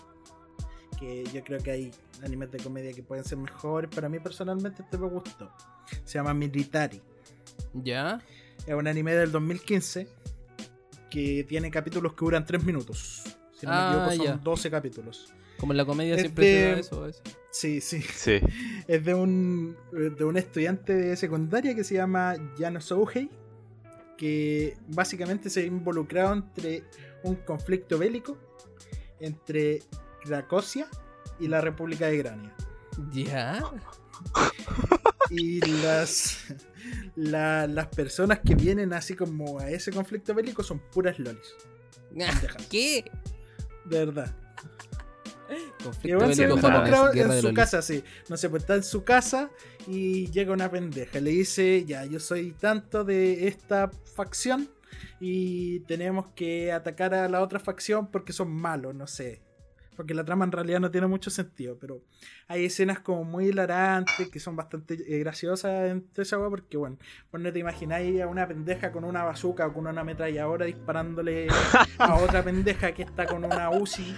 Que 1.00 1.26
yo 1.34 1.44
creo 1.44 1.60
que 1.62 1.72
hay 1.72 1.92
animes 2.24 2.52
de 2.52 2.60
comedia 2.60 2.94
que 2.94 3.04
pueden 3.04 3.26
ser 3.26 3.38
mejores. 3.38 3.90
Para 3.94 4.08
mí, 4.08 4.20
personalmente, 4.20 4.84
este 4.84 4.98
me 4.98 5.08
gustó. 5.10 5.52
Se 6.06 6.18
llama 6.18 6.34
Military. 6.34 7.02
¿Ya? 7.74 8.22
Es 8.66 8.74
un 8.74 8.88
anime 8.88 9.14
del 9.14 9.32
2015 9.32 10.08
que 11.10 11.44
tiene 11.48 11.70
capítulos 11.70 12.14
que 12.14 12.24
duran 12.24 12.46
3 12.46 12.64
minutos. 12.64 13.24
Si 13.60 13.66
no 13.66 13.72
Ah, 13.74 13.90
me 14.08 14.14
equivoco, 14.14 14.16
son 14.30 14.38
ya. 14.38 14.44
12 14.44 14.72
capítulos. 14.72 15.34
Como 15.60 15.74
en 15.74 15.78
la 15.78 15.86
comedia 15.86 16.16
Es 16.16 16.22
siempre 16.22 16.46
se 16.46 16.52
de- 16.54 16.72
da 16.72 16.80
eso. 16.80 17.08
eso. 17.08 17.22
Sí, 17.52 17.82
sí. 17.82 18.02
Sí. 18.02 18.40
Es 18.88 19.04
de 19.04 19.14
un, 19.16 19.76
de 19.92 20.24
un 20.24 20.38
estudiante 20.38 20.94
de 20.94 21.16
secundaria 21.18 21.74
que 21.76 21.84
se 21.84 21.96
llama 21.96 22.36
Jano 22.58 22.80
Souhei, 22.82 23.30
que 24.18 24.78
básicamente 24.88 25.50
se 25.50 25.62
ha 25.62 25.66
involucrado 25.66 26.34
entre 26.34 26.84
un 27.26 27.36
conflicto 27.36 27.98
bélico 27.98 28.38
entre 29.20 29.82
Cracosia 30.24 30.88
y 31.40 31.48
la 31.48 31.62
República 31.62 32.08
de 32.08 32.18
Grania. 32.18 32.54
¿Ya? 33.12 33.62
Y 35.30 35.60
las, 35.82 36.38
la- 37.16 37.68
las 37.68 37.88
personas 37.88 38.40
que 38.40 38.56
vienen 38.56 38.94
así 38.94 39.16
como 39.16 39.60
a 39.60 39.70
ese 39.70 39.92
conflicto 39.92 40.34
bélico 40.34 40.64
son 40.64 40.80
puras 40.92 41.18
lolis. 41.20 41.56
Pendejas. 42.10 42.68
¿Qué? 42.70 43.04
De 43.86 44.06
verdad. 44.06 44.36
Conflicto 45.84 46.08
igual 46.08 46.34
se 46.36 46.48
guerra 46.48 47.36
en 47.36 47.42
su 47.42 47.48
lolis. 47.48 47.56
casa, 47.56 47.82
sí. 47.82 48.04
No 48.30 48.38
sé, 48.38 48.50
pues 48.50 48.64
está 48.64 48.76
en 48.76 48.84
su 48.84 49.04
casa 49.04 49.50
y 49.88 50.28
llega 50.32 50.54
una 50.54 50.70
pendeja. 50.72 51.20
Le 51.20 51.32
dice, 51.32 51.84
ya, 51.86 52.06
yo 52.06 52.20
soy 52.20 52.52
tanto 52.52 53.04
de 53.04 53.48
esta 53.48 53.92
facción 54.16 54.70
y 55.20 55.80
tenemos 55.82 56.28
que 56.36 56.72
atacar 56.72 57.14
a 57.14 57.30
la 57.30 57.42
otra 57.42 57.60
facción 57.60 58.08
porque 58.12 58.34
son 58.34 58.52
malos, 58.52 58.96
no 58.96 59.08
sé. 59.08 59.42
Porque 59.96 60.14
la 60.14 60.26
trama 60.26 60.44
en 60.44 60.52
realidad 60.52 60.82
no 60.82 60.92
tiene 60.92 61.08
mucho 61.08 61.30
sentido, 61.30 61.78
pero 61.80 62.02
hay 62.48 62.66
escenas 62.66 63.00
como 63.00 63.24
muy 63.24 63.48
hilarantes 63.48 64.30
que 64.30 64.42
son 64.42 64.56
bastante 64.56 64.96
eh, 64.96 65.20
graciosas 65.20 65.90
entre 65.90 66.24
esa 66.24 66.38
weá 66.38 66.50
porque, 66.50 66.76
bueno, 66.76 66.98
pues 67.32 67.42
no 67.42 67.52
te 67.54 67.60
imagináis 67.60 68.22
a 68.22 68.28
una 68.28 68.46
pendeja 68.46 68.92
con 68.92 69.06
una 69.06 69.24
bazooka 69.24 69.68
o 69.68 69.74
con 69.74 69.88
una 69.88 70.02
ametralladora 70.02 70.66
disparándole 70.66 71.48
a 71.98 72.16
otra 72.22 72.44
pendeja 72.44 72.92
que 72.94 73.04
está 73.04 73.26
con 73.26 73.46
una 73.46 73.70
UCI 73.70 74.16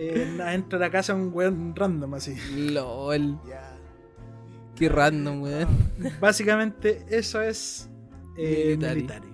eh, 0.00 0.38
entra 0.52 0.78
a 0.78 0.80
la 0.80 0.90
casa 0.90 1.12
un 1.12 1.30
weón 1.34 1.74
random 1.74 2.14
así. 2.14 2.36
LOL. 2.70 3.36
Qué 4.76 4.88
random, 4.88 5.42
weón. 5.42 5.68
Básicamente 6.20 7.04
eso 7.10 7.42
es 7.42 7.90
eh, 8.36 8.76
Military. 8.78 9.27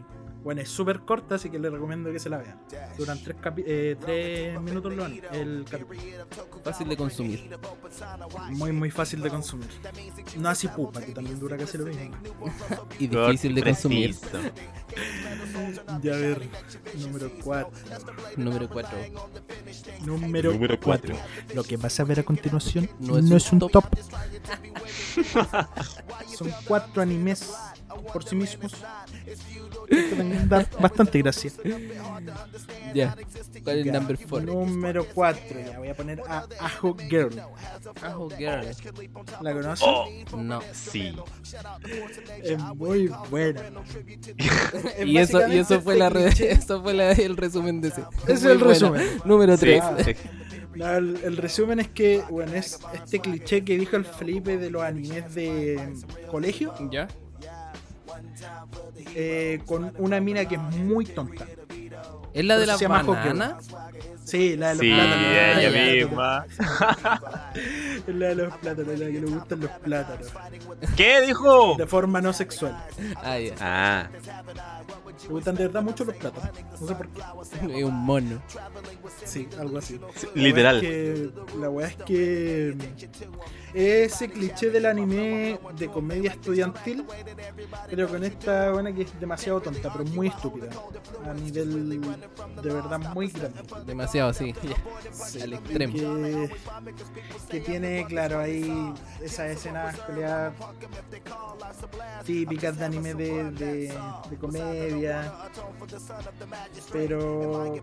Bueno, 0.45 0.61
es 0.61 0.69
súper 0.69 1.01
corta, 1.01 1.37
así 1.37 1.49
que 1.49 1.59
les 1.59 1.73
recomiendo 1.73 2.13
que 2.13 2.19
se 2.19 2.29
la 2.29 2.37
vean. 2.37 2.61
Duran 2.99 3.19
tres, 3.25 3.37
capi- 3.39 3.65
eh, 3.67 3.97
tres 3.99 4.61
minutos 4.61 4.93
lo- 4.95 5.07
el 5.07 5.65
capítulo. 5.69 6.01
Fácil 6.63 6.87
de 6.89 6.97
consumir. 6.99 7.51
Muy, 8.51 8.71
muy 8.73 8.91
fácil 8.91 9.23
de 9.23 9.31
consumir. 9.31 9.69
No 10.37 10.51
así 10.51 10.69
pupa, 10.69 11.01
que 11.01 11.13
también 11.13 11.41
dura 11.41 11.57
casi 11.57 11.79
lo 11.79 11.87
mismo. 11.87 12.15
Y 12.99 13.07
difícil 13.07 13.55
de 13.55 13.63
consumir. 13.63 14.15
Ya 16.03 16.15
a 16.15 16.19
ver, 16.19 16.49
número 16.99 17.31
4. 17.43 17.71
Número 18.37 18.69
4. 18.69 18.99
Número 20.05 20.53
Número 20.53 20.79
4. 20.79 21.17
Lo 21.55 21.65
que 21.65 21.77
vas 21.79 21.99
a 22.01 22.05
ver 22.05 22.21
a 22.21 22.23
continuación 22.23 22.89
No 23.01 23.21
no 23.21 23.37
es 23.37 23.51
un 23.51 23.59
top. 23.61 23.73
top. 23.73 23.85
Son 26.37 26.51
cuatro 26.67 27.01
animes 27.03 27.51
por 28.13 28.25
sí 28.25 28.35
mismos. 28.37 28.75
También 30.17 30.49
da 30.49 30.67
bastante 30.81 31.19
gracia. 31.21 31.51
Ya. 32.95 33.17
¿Cuál 33.63 33.79
es 33.81 33.87
el 33.87 33.93
number 33.93 34.19
4? 34.29 34.41
Número 34.55 35.07
4. 35.15 35.41
Ya 35.67 35.79
voy 35.79 35.89
a 35.89 35.95
poner 35.95 36.21
a 36.29 36.47
Ajo 36.61 36.97
Girl. 36.97 37.41
Ajo 38.03 38.29
Girl. 38.31 38.67
¿La 39.41 39.53
conoces? 39.53 39.87
Oh, 39.87 40.07
No. 40.37 40.61
sí. 40.73 41.15
Es 42.43 42.59
muy 42.77 43.11
buena. 43.31 43.63
Es 44.99 45.07
Y 45.07 45.19
eso, 45.19 45.47
y 45.49 45.59
eso 45.59 45.81
fue 45.81 45.97
la 45.97 46.09
re- 46.09 46.29
eso 46.51 46.83
fue 46.83 46.95
la- 46.95 47.13
el 47.13 47.37
resumen 47.37 47.81
de 47.81 47.89
ese. 47.89 48.03
es 48.29 48.43
Muy 48.43 48.53
el 48.53 48.59
buena. 48.59 48.73
resumen. 48.73 49.07
Número 49.25 49.57
Sí, 49.57 49.63
3. 49.67 49.83
sí. 50.05 50.15
No, 50.75 50.91
el, 50.93 51.21
el 51.23 51.37
resumen 51.37 51.79
es 51.79 51.89
que, 51.89 52.23
bueno, 52.31 52.53
es 52.55 52.81
este 52.95 53.21
cliché 53.21 53.65
que 53.65 53.79
dijo 53.79 53.97
el 53.97 54.05
Felipe 54.05 54.57
de 54.59 54.71
los 54.71 54.83
animes 54.83 55.33
de 55.35 55.93
colegio, 56.31 56.75
¿Ya? 56.91 57.07
Eh, 59.15 59.61
con 59.67 59.93
una 59.99 60.21
mina 60.21 60.45
que 60.47 60.55
es 60.57 60.61
muy 60.61 61.05
tonta. 61.07 61.47
¿Es 62.33 62.45
la 62.45 62.59
de 62.59 62.67
la 62.67 62.77
banana? 62.77 63.59
Sí, 64.25 64.57
la 64.57 64.69
de 64.71 64.75
los 64.75 64.81
Sí, 64.81 64.91
plátanos. 64.93 65.59
ella 65.59 65.93
misma. 66.07 66.47
Es 68.07 68.15
la 68.15 68.27
de 68.29 68.35
los 68.35 68.57
plátanos, 68.57 68.99
la 68.99 69.07
que 69.07 69.13
le 69.21 69.27
gustan 69.27 69.61
los 69.61 69.71
plátanos. 69.71 70.27
¿Qué 70.97 71.21
dijo? 71.21 71.75
De 71.77 71.87
forma 71.87 72.21
no 72.21 72.33
sexual. 72.33 72.75
Ah, 73.23 73.39
ya. 73.39 73.55
Ah, 73.61 74.09
Le 75.23 75.29
gustan 75.29 75.55
de 75.55 75.67
verdad 75.67 75.83
mucho 75.83 76.05
los 76.05 76.17
plátanos. 76.17 76.51
No 76.81 76.87
sé 76.89 76.95
por 76.95 77.09
qué. 77.11 77.21
Es 77.79 77.85
un 77.85 77.95
mono. 77.95 78.43
Sí, 79.25 79.49
algo 79.61 79.79
así. 79.79 80.01
sí, 80.17 80.27
La 80.35 80.43
literal. 80.43 80.81
weá 80.81 80.89
es 80.89 80.89
que- 80.89 81.59
la 81.61 81.71
weá 81.71 81.87
es 81.89 81.97
que 81.97 82.75
mm, 82.77 83.64
ese 83.75 84.31
cliché 84.31 84.71
del 84.71 84.87
anime 84.87 85.59
de 85.77 85.89
comedia 85.89 86.31
estudiantil, 86.31 87.05
pero 87.91 88.09
con 88.09 88.23
esta 88.23 88.71
buena 88.71 88.93
que 88.95 89.03
es 89.03 89.21
demasiado 89.21 89.61
tonta, 89.61 89.93
pero 89.93 90.05
muy 90.05 90.29
estúpida. 90.29 90.69
A 91.29 91.35
nivel 91.35 92.01
de 92.63 92.73
verdad 92.73 93.01
muy 93.13 93.29
grande. 93.29 93.63
Demasiado, 93.85 94.33
sí. 94.33 94.55
ya. 94.63 95.43
Al 95.43 95.53
extremo. 95.55 95.95
Que, 95.95 96.51
que 97.51 97.61
tiene, 97.61 98.05
claro, 98.07 98.39
ahí 98.39 98.93
esas 99.21 99.51
escenas 99.51 99.97
típicas 102.25 102.79
de 102.79 102.85
anime 102.85 103.15
de, 103.15 103.51
de, 103.51 103.99
de 104.31 104.37
comedia. 104.37 105.33
Pero, 106.93 107.75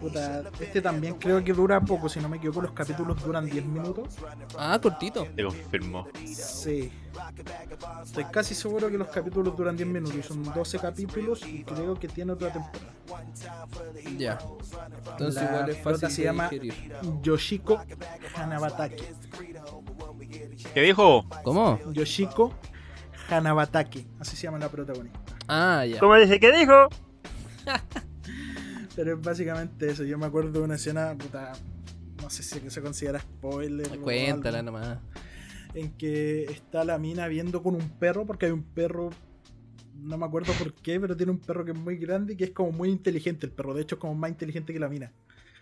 puta, 0.00 0.42
este 0.58 0.80
también 0.80 1.14
creo 1.14 1.42
que 1.44 1.52
dura 1.52 1.80
poco, 1.80 2.08
si 2.08 2.20
no 2.20 2.28
me 2.28 2.38
equivoco, 2.38 2.62
los 2.62 2.72
capítulos 2.72 3.22
duran 3.22 3.44
10 3.44 3.66
minutos. 3.66 4.16
Ah, 4.56 4.78
cortito. 4.80 5.26
Te 5.36 5.42
confirmó. 5.42 6.06
Sí. 6.24 6.92
Estoy 8.04 8.24
casi 8.26 8.54
seguro 8.54 8.88
que 8.88 8.98
los 8.98 9.08
capítulos 9.08 9.56
duran 9.56 9.76
10 9.76 9.88
minutos 9.88 10.16
y 10.16 10.22
son 10.22 10.42
12 10.42 10.78
capítulos 10.78 11.44
y 11.46 11.64
creo 11.64 11.98
que 11.98 12.08
tiene 12.08 12.32
otra 12.32 12.52
temporada. 12.52 12.92
Ya. 14.16 14.38
Entonces 15.12 15.42
La 15.42 15.48
igual 15.50 15.70
es 15.70 15.78
fácil 15.78 16.10
se 16.10 16.22
de 16.22 16.26
llama 16.28 16.48
digerir. 16.48 16.74
Yoshiko 17.22 17.80
Hanabatake. 18.36 19.02
¿Qué 20.72 20.80
dijo? 20.82 21.24
¿Cómo? 21.42 21.78
Yoshiko 21.92 22.52
Hanabatake, 23.28 24.06
así 24.20 24.36
se 24.36 24.44
llama 24.44 24.58
la 24.58 24.68
protagonista. 24.68 25.20
Ah, 25.48 25.84
ya. 25.86 25.98
¿Cómo 25.98 26.14
dice? 26.16 26.38
¿Qué 26.38 26.52
dijo? 26.52 26.88
Pero 28.96 29.14
es 29.14 29.20
básicamente 29.20 29.90
eso. 29.90 30.04
Yo 30.04 30.18
me 30.18 30.26
acuerdo 30.26 30.52
de 30.52 30.60
una 30.60 30.76
escena, 30.76 31.14
puta, 31.18 31.52
no 32.24 32.30
sé 32.30 32.42
si 32.42 32.70
se 32.70 32.82
considera 32.82 33.20
spoiler. 33.20 33.86
Cuéntala 34.00 34.62
nomás. 34.62 34.98
En 35.74 35.90
que 35.92 36.44
está 36.44 36.84
la 36.84 36.98
mina 36.98 37.28
viendo 37.28 37.62
con 37.62 37.74
un 37.74 37.88
perro, 37.98 38.26
porque 38.26 38.46
hay 38.46 38.52
un 38.52 38.62
perro, 38.62 39.10
no 39.94 40.16
me 40.16 40.24
acuerdo 40.24 40.52
por 40.54 40.72
qué, 40.72 40.98
pero 40.98 41.16
tiene 41.16 41.32
un 41.32 41.38
perro 41.38 41.64
que 41.64 41.72
es 41.72 41.78
muy 41.78 41.96
grande 41.96 42.32
y 42.32 42.36
que 42.36 42.44
es 42.44 42.50
como 42.50 42.72
muy 42.72 42.88
inteligente. 42.88 43.46
El 43.46 43.52
perro, 43.52 43.74
de 43.74 43.82
hecho, 43.82 43.96
es 43.96 44.00
como 44.00 44.14
más 44.14 44.30
inteligente 44.30 44.72
que 44.72 44.78
la 44.78 44.88
mina. 44.88 45.12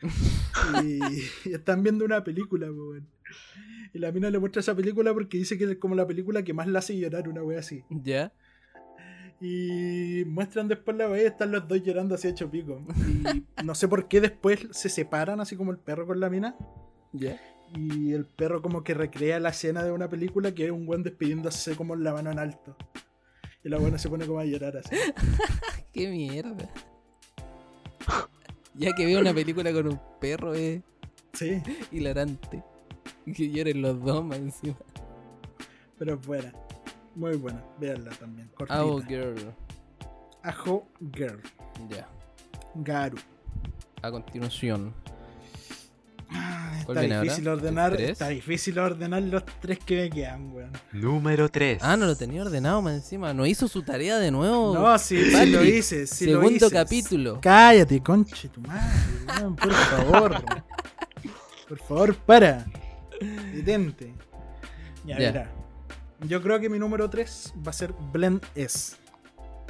y, 0.85 1.01
y 1.49 1.53
están 1.53 1.83
viendo 1.83 2.05
una 2.05 2.23
película, 2.23 2.71
weón. 2.71 3.09
Y 3.93 3.99
la 3.99 4.13
mina 4.13 4.31
le 4.31 4.39
muestra 4.39 4.61
esa 4.61 4.75
película 4.75 5.13
porque 5.13 5.39
dice 5.39 5.59
que 5.59 5.65
es 5.65 5.77
como 5.79 5.95
la 5.95 6.07
película 6.07 6.43
que 6.43 6.55
más 6.55 6.69
la 6.69 6.79
hace 6.79 6.97
llorar, 6.97 7.29
una 7.29 7.43
wea 7.43 7.59
así. 7.59 7.85
¿Ya? 7.91 8.33
Y 9.45 10.25
muestran 10.25 10.69
después 10.69 10.97
la 10.97 11.09
y 11.19 11.25
están 11.25 11.51
los 11.51 11.67
dos 11.67 11.83
llorando 11.83 12.15
así 12.15 12.29
hecho 12.29 12.49
pico. 12.49 12.79
Y 13.61 13.65
no 13.65 13.75
sé 13.75 13.89
por 13.89 14.07
qué 14.07 14.21
después 14.21 14.69
se 14.71 14.89
separan, 14.89 15.41
así 15.41 15.57
como 15.57 15.73
el 15.73 15.79
perro 15.79 16.07
con 16.07 16.21
la 16.21 16.31
mina. 16.31 16.55
¿Ya? 17.13 17.41
Y 17.75 18.13
el 18.13 18.25
perro 18.25 18.63
como 18.63 18.85
que 18.85 18.95
recrea 18.95 19.41
la 19.41 19.49
escena 19.49 19.83
de 19.83 19.91
una 19.91 20.09
película 20.09 20.55
que 20.55 20.67
es 20.67 20.71
un 20.71 20.87
buen 20.87 21.03
despidiéndose 21.03 21.75
como 21.75 21.97
la 21.97 22.13
mano 22.13 22.31
en 22.31 22.39
alto. 22.39 22.77
Y 23.65 23.69
la 23.69 23.79
buena 23.79 23.99
se 23.99 24.09
pone 24.09 24.27
como 24.27 24.39
a 24.39 24.45
llorar 24.45 24.77
así. 24.77 24.95
¡Qué 25.93 26.09
mierda! 26.09 26.71
Ya 28.75 28.93
que 28.93 29.07
veo 29.07 29.21
una 29.21 29.35
película 29.35 29.73
con 29.73 29.89
un 29.89 30.01
perro 30.21 30.55
es 30.55 30.83
Sí, 31.33 31.61
hilarante. 31.91 32.63
Que 33.35 33.51
lloren 33.51 33.83
los 33.83 34.01
dos 34.05 34.25
más 34.25 34.39
encima. 34.39 34.77
pero 35.99 36.15
es 36.15 36.27
buena. 36.27 36.53
Muy 37.15 37.37
buena, 37.37 37.63
véanla 37.79 38.11
también. 38.13 38.49
Cortita. 38.55 38.79
Ao 38.79 39.01
Girl. 39.03 39.55
Ajo 40.43 40.89
Girl. 41.15 41.41
Ya. 41.89 42.09
Garu. 42.75 43.19
A 44.03 44.11
continuación. 44.11 44.95
Ah, 46.35 46.81
¿Cuál 46.87 46.97
Está 46.99 47.15
ahora? 47.17 47.23
difícil 47.25 47.49
ordenar. 47.49 48.01
Está 48.01 48.29
difícil 48.29 48.79
ordenar 48.79 49.23
los 49.23 49.45
tres 49.61 49.79
que 49.81 49.97
me 50.03 50.11
quedan, 50.11 50.51
weón. 50.53 50.73
Número 50.93 51.51
3. 51.51 51.79
Ah, 51.83 51.95
no 51.99 52.07
lo 52.07 52.17
tenía 52.17 52.41
ordenado 52.43 52.81
más 52.81 52.95
encima. 52.95 53.35
No 53.35 53.45
hizo 53.45 53.69
su 53.69 53.83
tarea 53.83 54.19
de 54.19 54.31
nuevo. 54.31 54.73
No, 54.75 54.99
sí, 54.99 55.23
sí 55.31 55.47
lo 55.47 55.63
hice. 55.63 56.07
Sí 56.07 56.27
lo 56.27 56.41
Segundo 56.41 56.67
hice. 56.67 56.71
capítulo. 56.75 57.39
Cállate, 57.43 58.03
conche 58.03 58.49
tu 58.49 58.63
madre, 58.63 58.89
weón, 59.39 59.57
por 59.57 59.73
favor. 59.73 60.43
por 61.69 61.79
favor, 61.81 62.15
para. 62.17 62.65
Detente. 63.53 64.15
Ya, 65.05 65.19
Ya. 65.19 65.29
mira. 65.33 65.53
Yo 66.23 66.41
creo 66.43 66.61
que 66.61 66.69
mi 66.69 66.79
número 66.79 67.11
3 67.11 67.55
va 67.67 67.71
a 67.71 67.73
ser 67.73 67.93
Blend 68.13 68.45
S. 68.55 68.97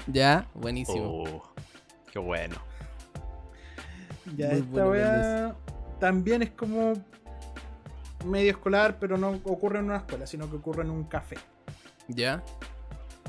Ya, 0.06 0.46
buenísimo. 0.54 1.24
Oh, 1.24 1.42
qué 2.12 2.18
bueno. 2.18 2.56
Ya, 4.36 4.48
Muy 4.48 4.58
esta 4.58 4.70
bueno 4.70 4.90
wea 4.90 5.56
también 5.98 6.42
es 6.42 6.50
como 6.50 6.92
medio 8.26 8.50
escolar, 8.50 8.98
pero 8.98 9.16
no 9.16 9.30
ocurre 9.44 9.78
en 9.78 9.86
una 9.86 9.98
escuela, 9.98 10.26
sino 10.26 10.48
que 10.50 10.56
ocurre 10.56 10.82
en 10.82 10.90
un 10.90 11.04
café. 11.04 11.36
Ya. 12.08 12.42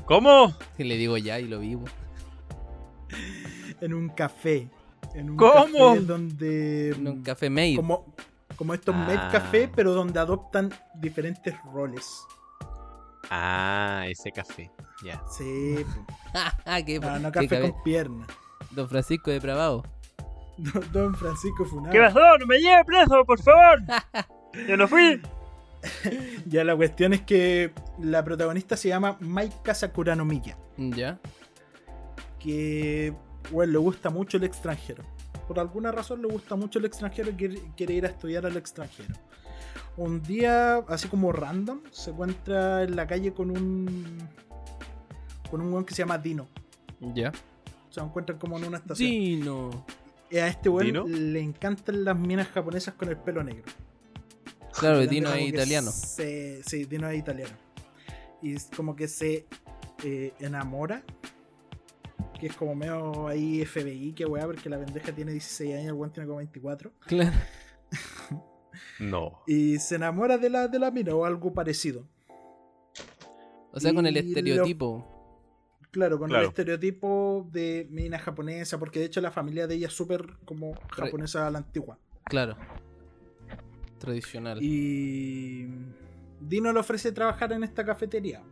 ¿Cómo? 0.06 0.54
Que 0.76 0.84
le 0.84 0.96
digo 0.96 1.16
ya 1.16 1.38
y 1.40 1.46
lo 1.48 1.60
vivo. 1.60 1.84
En 3.80 3.94
un 3.94 4.08
café. 4.10 4.68
En 5.14 5.30
un 5.30 5.36
¿Cómo? 5.36 5.92
café 5.92 6.00
donde. 6.00 6.90
En 6.90 7.08
un 7.08 7.22
café 7.22 7.48
made. 7.48 7.76
Como, 7.76 8.14
como 8.56 8.74
estos 8.74 8.94
Ah. 8.94 9.04
Made 9.06 9.32
Café, 9.32 9.70
pero 9.74 9.92
donde 9.92 10.18
adoptan 10.18 10.70
diferentes 10.94 11.54
roles. 11.72 12.24
Ah, 13.30 14.04
ese 14.08 14.30
café. 14.32 14.70
Ya. 15.04 15.22
Sí. 15.30 15.84
Ah, 16.34 16.80
qué, 16.86 16.98
no, 17.00 17.18
no 17.18 17.32
café 17.32 17.60
con 17.60 17.82
piernas. 17.82 18.28
Don 18.70 18.88
Francisco 18.88 19.30
de 19.30 19.40
Pravado. 19.40 19.82
Don- 20.56 20.92
Don 20.92 21.14
Francisco 21.14 21.64
Funado. 21.64 21.92
¿Qué 21.92 21.98
pasó? 22.00 22.38
¡No 22.38 22.46
me 22.46 22.58
lleve 22.58 22.84
preso, 22.84 23.24
por 23.26 23.40
favor! 23.42 23.80
¡Yo 24.68 24.76
no 24.76 24.86
fui! 24.88 25.20
Ya 26.46 26.64
la 26.64 26.74
cuestión 26.76 27.12
es 27.12 27.22
que 27.22 27.72
la 28.00 28.24
protagonista 28.24 28.76
se 28.76 28.88
llama 28.88 29.16
Maika 29.20 29.74
Sakuranomiya. 29.74 30.56
Ya. 30.76 31.18
que 32.38 33.12
bueno, 33.50 33.72
le 33.72 33.78
gusta 33.78 34.10
mucho 34.10 34.36
el 34.38 34.44
extranjero. 34.44 35.02
Por 35.46 35.58
alguna 35.60 35.92
razón 35.92 36.22
le 36.22 36.28
gusta 36.28 36.56
mucho 36.56 36.78
el 36.78 36.86
extranjero 36.86 37.30
y 37.30 37.34
quiere, 37.34 37.60
quiere 37.76 37.94
ir 37.94 38.06
a 38.06 38.08
estudiar 38.08 38.46
al 38.46 38.56
extranjero. 38.56 39.12
Un 39.96 40.22
día, 40.22 40.76
así 40.88 41.08
como 41.08 41.30
random, 41.32 41.80
se 41.90 42.10
encuentra 42.10 42.82
en 42.82 42.96
la 42.96 43.06
calle 43.06 43.32
con 43.32 43.50
un 43.50 44.18
con 45.50 45.60
un 45.60 45.72
weón 45.72 45.84
que 45.84 45.94
se 45.94 46.02
llama 46.02 46.18
Dino. 46.18 46.48
Ya. 47.14 47.32
Se 47.90 48.00
encuentran 48.00 48.38
como 48.38 48.58
en 48.58 48.64
una 48.64 48.78
estación. 48.78 49.08
Sí, 49.08 49.36
no. 49.36 49.86
Y 50.30 50.38
a 50.38 50.48
este 50.48 50.68
weón 50.68 50.86
¿Dino? 50.86 51.04
le 51.06 51.40
encantan 51.40 52.04
las 52.04 52.18
minas 52.18 52.48
japonesas 52.48 52.94
con 52.94 53.08
el 53.08 53.16
pelo 53.16 53.44
negro. 53.44 53.64
Claro, 54.76 54.96
Grande 54.96 55.06
Dino 55.14 55.32
es 55.32 55.48
italiano. 55.48 55.90
se- 55.92 56.60
sí, 56.64 56.84
Dino 56.86 57.08
es 57.08 57.18
italiano. 57.18 57.52
Y 58.42 58.54
es 58.54 58.68
como 58.76 58.96
que 58.96 59.06
se 59.06 59.46
eh, 60.02 60.32
enamora. 60.40 61.04
Que 62.40 62.48
es 62.48 62.56
como 62.56 62.74
medio 62.74 63.28
ahí 63.28 63.64
FBI, 63.64 64.12
que 64.12 64.26
weá, 64.26 64.44
porque 64.44 64.68
la 64.68 64.78
pendeja 64.84 65.12
tiene 65.12 65.30
16 65.30 65.72
años, 65.74 65.86
el 65.86 65.92
weón 65.92 66.12
tiene 66.12 66.26
como 66.26 66.38
24. 66.38 66.90
Claro. 67.06 67.30
No. 69.00 69.42
Y 69.46 69.78
se 69.78 69.96
enamora 69.96 70.38
de 70.38 70.50
la, 70.50 70.68
de 70.68 70.78
la 70.78 70.90
mina 70.90 71.14
o 71.14 71.24
algo 71.24 71.52
parecido. 71.52 72.06
O 73.72 73.80
sea, 73.80 73.92
con 73.92 74.06
el 74.06 74.14
lo- 74.14 74.20
estereotipo. 74.20 75.10
Claro, 75.90 76.18
con 76.18 76.28
Claro. 76.28 76.44
el 76.44 76.48
estereotipo 76.48 77.48
de 77.52 77.86
mina 77.90 78.18
japonesa, 78.18 78.78
porque 78.78 78.98
de 79.00 79.06
hecho 79.06 79.20
la 79.20 79.30
familia 79.30 79.66
de 79.66 79.76
ella 79.76 79.86
es 79.88 79.92
súper 79.92 80.26
como 80.44 80.74
japonesa 80.90 81.46
a 81.46 81.50
la 81.50 81.58
antigua. 81.58 81.98
Claro. 82.24 82.56
Tradicional. 83.98 84.58
Y 84.62 85.68
Dino 86.40 86.72
le 86.72 86.80
ofrece 86.80 87.12
trabajar 87.12 87.52
en 87.52 87.62
esta 87.64 87.84
cafetería. 87.84 88.42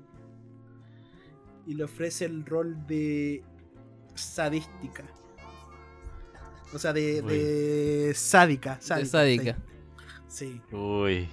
Y 1.67 1.75
le 1.75 1.85
ofrece 1.85 2.25
el 2.25 2.45
rol 2.47 2.87
de 2.87 3.43
sadística. 4.15 5.05
O 6.75 6.79
sea, 6.79 6.93
de, 6.93 7.23
de 7.23 8.13
sádica, 8.15 8.79
sádica. 8.81 9.07
sádica. 9.09 9.59
Sí. 10.33 10.61
Uy. 10.73 11.29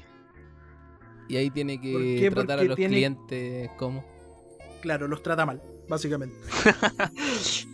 Y 1.29 1.37
ahí 1.37 1.49
tiene 1.51 1.75
¿Por 1.75 1.83
que 2.01 2.17
qué? 2.19 2.31
tratar 2.31 2.59
a 2.59 2.63
los 2.63 2.75
tiene- 2.75 2.95
clientes 2.95 3.69
como. 3.77 4.03
claro, 4.81 5.07
los 5.07 5.23
trata 5.23 5.45
mal, 5.45 5.61
básicamente. 5.87 6.37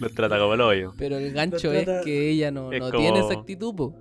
Los 0.00 0.12
trata 0.14 0.36
como 0.38 0.54
el 0.54 0.60
hoyo. 0.60 0.94
Pero 0.98 1.16
el 1.16 1.32
gancho 1.32 1.70
trata- 1.70 2.00
es 2.00 2.04
que 2.04 2.30
ella 2.30 2.50
no, 2.50 2.72
Es 2.72 2.80
no 2.80 2.90
como- 2.90 2.98
tiene 3.00 3.20
esa 3.20 3.34
actitud, 3.38 3.74
po. 3.74 3.94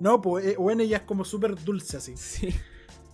No, 0.00 0.20
pues 0.22 0.56
bueno, 0.56 0.82
ella 0.82 0.98
es 0.98 1.02
como 1.02 1.24
súper 1.24 1.54
dulce 1.62 1.98
así. 1.98 2.14
Sí. 2.16 2.48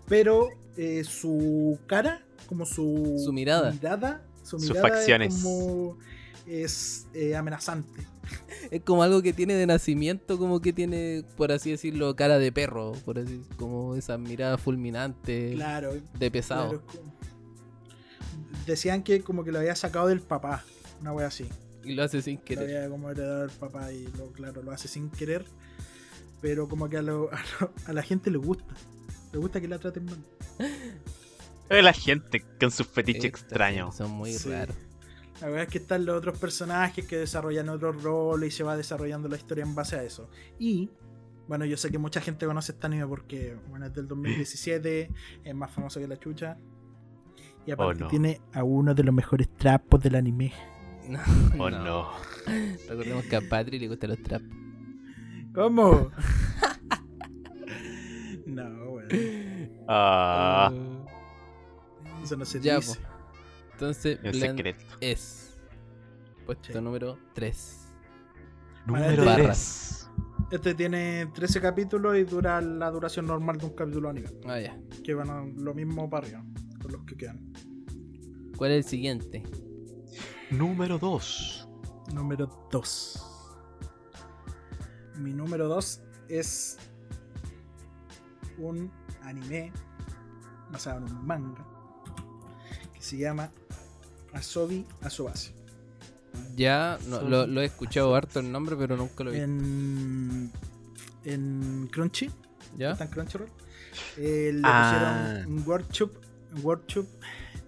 Pero 0.07 0.49
eh, 0.77 1.03
su 1.05 1.79
cara, 1.87 2.25
como 2.47 2.65
su, 2.67 3.21
Su 3.25 3.33
mirada. 3.33 3.73
su 4.45 4.59
Sus 4.61 4.69
mirada 4.71 4.89
facciones. 4.89 5.35
es 5.35 5.43
como 5.43 5.99
es 6.47 7.07
eh, 7.15 7.35
amenazante. 7.35 8.07
Es 8.71 8.83
como 8.83 9.03
algo 9.03 9.23
que 9.23 9.33
tiene 9.33 9.55
de 9.55 9.67
nacimiento, 9.67 10.39
como 10.39 10.61
que 10.61 10.73
tiene, 10.73 11.25
por 11.37 11.51
así 11.53 11.71
decirlo, 11.71 12.15
cara 12.17 12.39
de 12.39 12.53
perro. 12.53 12.93
Por 13.05 13.19
así, 13.19 13.41
como 13.57 13.97
esa 13.97 14.17
mirada 14.19 14.59
fulminante 14.59 15.53
Claro, 15.55 15.93
de 16.19 16.31
pesado. 16.31 16.83
Claro, 16.83 17.11
Decían 18.67 19.03
que 19.03 19.23
como 19.23 19.43
que 19.45 19.53
lo 19.53 19.59
había 19.59 19.75
sacado 19.75 20.09
del 20.09 20.21
papá, 20.21 20.65
una 21.01 21.13
wea 21.13 21.27
así. 21.27 21.47
Y 21.83 21.95
lo 21.95 22.05
hace 22.05 22.21
sin 22.23 22.37
Lo 22.37 22.45
querer. 22.45 22.77
había 22.77 22.89
como 22.91 23.11
heredado 23.11 23.41
del 23.41 23.51
papá 23.51 23.91
y 23.93 24.07
lo, 24.19 24.31
claro, 24.33 24.63
lo 24.63 24.71
hace 24.71 24.87
sin 24.87 25.11
querer. 25.11 25.45
Pero 26.41 26.69
como 26.69 26.89
que 26.89 26.99
a, 26.99 27.03
lo- 27.03 27.31
a 27.33 27.41
lo- 27.61 27.73
a 27.87 27.93
la 27.93 28.03
gente 28.03 28.31
le 28.31 28.39
gusta. 28.39 28.75
Le 29.33 29.39
gusta 29.39 29.61
que 29.61 29.69
la 29.69 29.79
traten 29.79 30.05
mal. 30.05 30.19
Es 31.69 31.83
la 31.85 31.93
gente 31.93 32.45
con 32.61 32.71
sus 32.71 32.87
fetiches 32.87 33.25
extraños. 33.25 33.97
Son 33.97 34.11
muy 34.11 34.33
Sí. 34.35 34.49
raros. 34.51 34.77
La 35.41 35.47
verdad 35.49 35.63
es 35.65 35.69
que 35.71 35.79
están 35.79 36.05
los 36.05 36.17
otros 36.19 36.39
personajes 36.39 37.07
que 37.07 37.17
desarrollan 37.17 37.69
otros 37.71 38.03
roles 38.03 38.55
y 38.55 38.57
se 38.57 38.63
va 38.63 38.77
desarrollando 38.77 39.29
la 39.29 39.37
historia 39.37 39.65
en 39.65 39.75
base 39.75 39.97
a 39.97 40.03
eso. 40.03 40.29
Y, 40.59 40.91
bueno, 41.49 41.65
yo 41.65 41.77
sé 41.77 41.91
que 41.91 41.99
mucha 41.99 42.21
gente 42.21 42.47
conoce 42.47 42.73
este 42.73 42.87
anime 42.87 43.07
porque, 43.07 43.57
bueno, 43.69 43.87
es 43.87 43.95
del 43.95 44.07
2017, 44.07 45.11
es 45.45 45.55
más 45.55 45.71
famoso 45.71 45.99
que 46.01 46.09
la 46.09 46.19
chucha. 46.19 46.59
Y 47.67 47.73
aparte 47.73 48.03
Oh, 48.03 48.05
no. 48.05 48.09
tiene 48.09 48.41
a 48.53 48.65
uno 48.65 48.95
de 48.95 49.03
los 49.03 49.15
mejores 49.15 49.49
trapos 49.57 50.01
del 50.03 50.15
anime. 50.17 50.53
No, 51.09 51.19
Oh 51.59 51.71
no. 51.71 51.83
no. 51.83 52.09
Recordemos 52.89 53.25
que 53.25 53.35
a 53.37 53.41
Patri 53.41 53.81
le 53.81 53.89
gustan 53.89 54.11
los 54.11 54.23
traps. 54.23 54.45
¿Cómo? 55.53 56.13
no, 58.47 58.91
bueno. 58.91 59.09
Ah, 59.89 60.71
Eso 62.23 62.37
no 62.37 62.45
se 62.45 62.61
Ya, 62.61 62.77
dice. 62.77 63.01
po. 63.01 63.10
Entonces, 63.81 64.19
en 64.23 64.33
Blend 64.33 64.57
secreto. 64.57 64.85
es. 65.01 65.59
Puesto 66.45 66.71
Sí. 66.71 66.81
número 66.83 67.19
3. 67.33 67.89
Número 68.85 69.25
Barras. 69.25 70.11
3. 70.51 70.53
Este 70.53 70.75
tiene 70.75 71.31
13 71.33 71.63
capítulos 71.63 72.19
y 72.19 72.25
dura 72.25 72.61
la 72.61 72.91
duración 72.91 73.27
normal 73.27 73.57
de 73.57 73.65
un 73.65 73.73
capítulo 73.75 74.11
anime. 74.11 74.29
Ah, 74.47 74.61
ya. 74.61 74.79
Que 75.03 75.15
van 75.15 75.31
a 75.31 75.43
lo 75.47 75.73
mismo 75.73 76.11
para 76.11 76.27
arriba, 76.27 76.45
con 76.83 76.93
los 76.93 77.05
que 77.05 77.17
quedan. 77.17 77.53
¿Cuál 78.59 78.73
es 78.73 78.85
el 78.85 78.91
siguiente? 78.91 79.43
Número 80.51 80.99
2. 80.99 81.67
Número 82.13 82.69
2. 82.71 83.27
Mi 85.21 85.33
número 85.33 85.69
2 85.69 86.03
es 86.29 86.77
un 88.59 88.93
anime 89.23 89.73
basado 90.71 90.99
en 91.07 91.13
un 91.17 91.27
manga 91.27 91.67
que 92.93 93.01
se 93.01 93.17
llama 93.17 93.51
Asobi 94.33 94.87
Asobase. 95.03 95.53
Ya, 96.57 96.99
no, 97.09 97.23
lo, 97.23 97.47
lo 97.47 97.61
he 97.61 97.65
escuchado 97.65 98.15
harto 98.15 98.41
el 98.41 98.51
nombre, 98.53 98.77
pero 98.77 98.97
nunca 98.97 99.25
lo 99.25 99.31
he 99.31 99.35
visto. 99.35 99.45
En, 99.47 100.51
en 101.25 101.89
Crunchy, 101.93 102.31
¿Ya? 102.77 102.93
está 102.93 103.05
en 103.05 103.11
Crunchyroll, 103.11 103.49
eh, 104.17 104.53
le 104.55 104.63
Ah. 104.65 105.41
pusieron 105.43 105.53
un 105.59 105.69
workshop, 105.69 106.11
un 106.55 106.65
workshop 106.65 107.07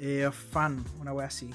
eh, 0.00 0.26
of 0.26 0.36
fun, 0.52 0.84
una 1.00 1.12
wea 1.12 1.26
así. 1.26 1.50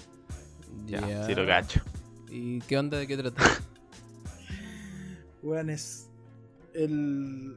Ya, 0.86 1.26
sí 1.26 1.36
lo 1.36 1.46
cacho. 1.46 1.82
¿Y 2.30 2.60
qué 2.62 2.78
onda? 2.78 2.98
¿De 2.98 3.08
qué 3.08 3.18
trata? 3.18 3.42
Weón, 5.44 5.70
es 5.70 6.10
el 6.74 7.56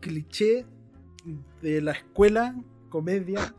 cliché 0.00 0.66
de 1.62 1.80
la 1.80 1.92
escuela, 1.92 2.54
comedia, 2.90 3.54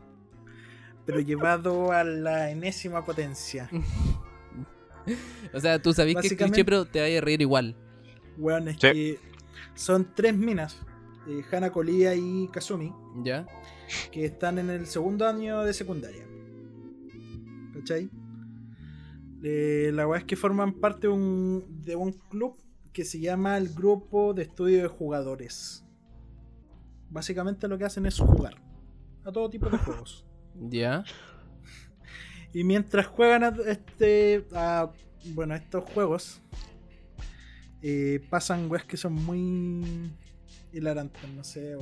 pero 1.06 1.20
llevado 1.20 1.92
a 1.92 2.04
la 2.04 2.50
enésima 2.50 3.04
potencia. 3.04 3.70
O 5.54 5.60
sea, 5.60 5.80
tú 5.80 5.92
sabes 5.92 6.16
que 6.16 6.26
es 6.26 6.34
cliché, 6.34 6.64
pero 6.64 6.84
te 6.84 7.00
vayas 7.00 7.22
a 7.22 7.24
reír 7.24 7.40
igual. 7.40 7.76
Weón, 8.38 8.66
es 8.66 8.74
Sí. 8.74 8.80
que 8.80 9.20
son 9.76 10.12
tres 10.16 10.34
minas, 10.36 10.80
eh, 11.28 11.44
Hana 11.52 11.70
Kolia 11.70 12.12
y 12.16 12.48
Kazumi, 12.48 12.92
¿Ya? 13.22 13.46
que 14.10 14.24
están 14.24 14.58
en 14.58 14.68
el 14.68 14.86
segundo 14.88 15.28
año 15.28 15.62
de 15.62 15.72
secundaria. 15.72 16.24
¿cachai? 17.72 18.10
Eh, 19.44 19.92
la 19.94 20.08
weá 20.08 20.18
es 20.18 20.24
que 20.24 20.34
forman 20.34 20.72
parte 20.72 21.06
de 21.06 21.12
un, 21.12 21.82
de 21.84 21.94
un 21.94 22.10
club 22.10 22.56
que 22.92 23.04
se 23.04 23.20
llama 23.20 23.56
el 23.58 23.68
Grupo 23.72 24.34
de 24.34 24.42
Estudio 24.42 24.82
de 24.82 24.88
Jugadores. 24.88 25.84
Básicamente 27.10 27.68
lo 27.68 27.78
que 27.78 27.84
hacen 27.84 28.06
es 28.06 28.18
jugar 28.18 28.56
a 29.24 29.30
todo 29.30 29.48
tipo 29.48 29.70
de 29.70 29.78
juegos. 29.78 30.25
Ya. 30.60 31.04
Y 32.52 32.64
mientras 32.64 33.06
juegan 33.06 33.44
a 33.44 33.54
este 33.66 34.46
a, 34.54 34.90
bueno, 35.34 35.54
a 35.54 35.56
estos 35.58 35.84
juegos, 35.84 36.40
eh, 37.82 38.24
pasan 38.30 38.70
weas 38.70 38.84
que 38.84 38.96
son 38.96 39.12
muy 39.12 40.10
hilarantes, 40.72 41.28
no 41.34 41.44
sé. 41.44 41.76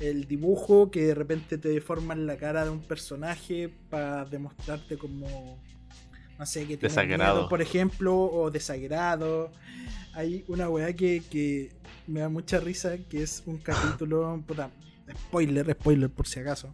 El 0.00 0.26
dibujo 0.26 0.90
que 0.90 1.06
de 1.06 1.14
repente 1.14 1.58
te 1.58 1.68
deforman 1.68 2.26
la 2.26 2.36
cara 2.36 2.64
de 2.64 2.70
un 2.70 2.80
personaje 2.80 3.68
para 3.90 4.24
demostrarte 4.24 4.96
como, 4.96 5.62
no 6.38 6.46
sé, 6.46 6.66
que 6.66 6.76
tiene 6.76 7.16
miedo, 7.16 7.48
por 7.48 7.60
ejemplo, 7.60 8.16
o 8.16 8.50
desagrado. 8.50 9.50
Hay 10.14 10.44
una 10.48 10.68
weá 10.68 10.92
que, 10.94 11.22
que 11.30 11.72
me 12.06 12.20
da 12.20 12.28
mucha 12.28 12.60
risa, 12.60 12.96
que 12.96 13.22
es 13.22 13.42
un 13.46 13.58
capítulo, 13.58 14.42
puta, 14.46 14.70
spoiler, 15.26 15.72
spoiler 15.72 16.10
por 16.10 16.26
si 16.26 16.40
acaso. 16.40 16.72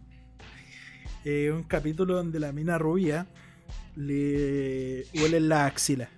Eh, 1.25 1.51
un 1.51 1.63
capítulo 1.63 2.15
donde 2.15 2.39
la 2.39 2.51
mina 2.51 2.77
rubia 2.77 3.25
le 3.95 5.05
huele 5.19 5.39
la 5.39 5.65
axila. 5.65 6.09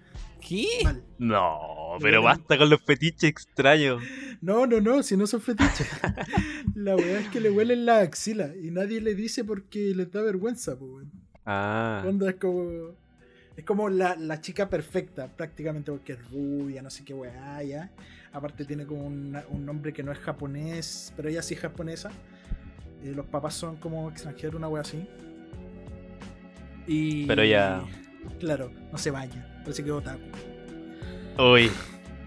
¿Qué? 0.46 0.66
Mal. 0.84 1.04
No, 1.18 1.98
pero 2.02 2.22
basta 2.22 2.58
con 2.58 2.70
los 2.70 2.82
fetiches 2.82 3.30
extraños. 3.30 4.02
No, 4.42 4.66
no, 4.68 4.80
no, 4.82 5.02
si 5.04 5.18
no 5.18 5.26
son 5.28 5.42
fetiches. 5.42 5.88
la 6.76 6.96
weá 6.96 7.20
es 7.22 7.28
que 7.30 7.40
le 7.40 7.50
huelen 7.50 7.86
la 7.86 8.00
axila 8.00 8.52
y 8.56 8.70
nadie 8.72 9.02
le 9.02 9.16
dice 9.16 9.44
porque 9.44 9.94
les 9.96 10.12
da 10.12 10.22
vergüenza, 10.22 10.78
pues. 10.78 11.06
Ah, 11.46 12.04
Onda 12.06 12.30
es 12.30 12.36
como. 12.36 12.96
Es 13.56 13.66
como 13.66 13.90
la, 13.90 14.16
la 14.16 14.40
chica 14.40 14.70
perfecta, 14.70 15.28
prácticamente, 15.36 15.92
porque 15.92 16.14
es 16.14 16.30
rubia, 16.30 16.84
no 16.84 16.92
sé 16.92 17.04
qué 17.04 17.16
weá, 17.16 17.64
ya. 17.64 17.90
Aparte 18.32 18.66
tiene 18.66 18.86
como 18.86 19.08
una- 19.08 19.44
un 19.50 19.66
nombre 19.66 19.94
que 19.94 20.04
no 20.04 20.12
es 20.12 20.20
japonés, 20.20 21.12
pero 21.16 21.28
ella 21.30 21.42
sí 21.42 21.56
es 21.56 21.62
japonesa. 21.62 22.12
Eh, 23.04 23.14
los 23.16 23.26
papás 23.26 23.54
son 23.54 23.78
como 23.78 24.10
extranjeros, 24.10 24.56
una 24.56 24.68
weá 24.68 24.82
así. 24.82 25.06
Y. 26.88 27.26
Pero 27.26 27.42
ella- 27.42 27.82
Claro, 28.40 28.72
no 28.92 28.98
se 28.98 29.12
baña. 29.12 29.48
Parece 29.64 29.84
que 29.84 29.90
es 29.90 29.96
otaku. 29.96 30.20
uy, 31.40 31.70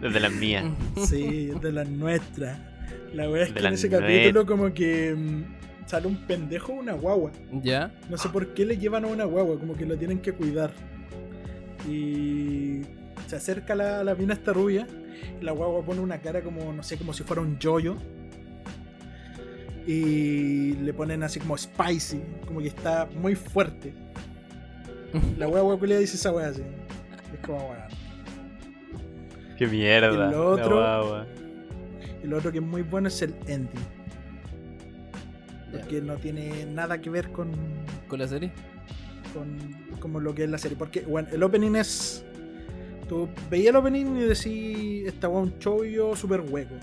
desde 0.01 0.21
las 0.21 0.33
mías. 0.33 0.65
Sí, 1.07 1.51
de 1.61 1.73
las 1.73 1.89
nuestras. 1.89 2.59
La 3.15 3.29
weá 3.29 3.45
es 3.45 3.55
De 3.55 3.61
que 3.61 3.67
en 3.67 3.75
ese 3.75 3.89
capítulo, 3.91 4.47
como 4.47 4.73
que. 4.73 5.15
mm, 5.17 5.87
sale 5.87 6.07
un 6.07 6.17
pendejo, 6.27 6.73
una 6.73 6.93
guagua. 6.93 7.33
Ya. 7.63 7.93
No 8.09 8.17
sé 8.17 8.29
por 8.29 8.55
qué 8.55 8.65
le 8.65 8.79
llevan 8.79 9.05
a 9.05 9.09
una 9.09 9.25
guagua, 9.25 9.59
como 9.59 9.75
que 9.77 9.85
lo 9.87 9.97
tienen 9.97 10.21
que 10.21 10.33
cuidar. 10.33 10.73
Y 11.89 12.83
se 13.27 13.37
acerca 13.37 13.75
la, 13.75 14.05
la 14.05 14.15
mina 14.15 14.35
esta 14.35 14.53
rubia. 14.53 14.87
Y 15.41 15.45
la 15.45 15.53
guagua 15.53 15.83
pone 15.85 16.01
una 16.01 16.19
cara 16.19 16.43
como, 16.43 16.73
no 16.73 16.83
sé, 16.83 16.97
como 16.97 17.13
si 17.13 17.23
fuera 17.25 17.43
un 17.43 17.59
yoyo. 17.59 17.97
Y 19.87 20.75
le 20.75 20.93
ponen 20.93 21.23
así 21.23 21.41
como 21.41 21.57
spicy, 21.57 22.21
como 22.47 22.61
que 22.61 22.69
está 22.69 23.09
muy 23.17 23.35
fuerte. 23.35 23.95
La 25.39 25.47
guagua 25.47 25.79
culia 25.79 25.99
dice 25.99 26.17
esa 26.17 26.33
wea 26.33 26.49
así. 26.49 26.63
Es 27.33 27.47
como, 27.47 27.59
weón. 27.59 27.83
Qué 29.59 29.67
mierda. 29.67 30.11
Y 30.13 30.17
lo 30.17 30.31
la 30.31 30.41
otro- 30.41 31.27
lo 32.23 32.37
otro 32.37 32.53
que 32.53 32.59
es 32.59 32.65
muy 32.65 32.83
bueno 32.83 33.09
es 33.09 33.21
el 33.23 33.35
ending. 33.47 33.81
Porque 35.73 36.01
no 36.01 36.17
tiene 36.17 36.67
nada 36.67 37.01
que 37.01 37.11
ver 37.11 37.31
con, 37.31 37.53
¿Con 38.09 38.19
la 38.19 38.29
serie? 38.29 38.53
con 39.33 39.57
como 40.01 40.19
lo 40.21 40.35
que 40.35 40.45
es 40.45 40.51
la 40.51 40.59
serie. 40.59 40.77
Porque, 40.77 41.01
bueno, 41.03 41.29
el 41.33 41.43
opening 41.43 41.77
es. 41.77 42.25
Tú 43.09 43.29
veías 43.51 43.71
el 43.71 43.77
opening 43.77 44.07
y 44.17 44.21
decís, 44.23 45.07
esta 45.07 45.29
weá 45.29 45.43
es 45.45 45.53
un 45.53 45.59
chollo 45.59 46.15
súper 46.17 46.41
hueco. 46.41 46.75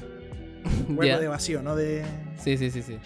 Hueco 0.89 1.03
Ya. 1.03 1.19
de 1.19 1.27
vacío, 1.27 1.61
¿no? 1.61 1.75
De. 1.75 2.03
Sí, 2.37 2.57
sí, 2.57 2.69
sí, 2.71 2.81
sí. 2.81 2.97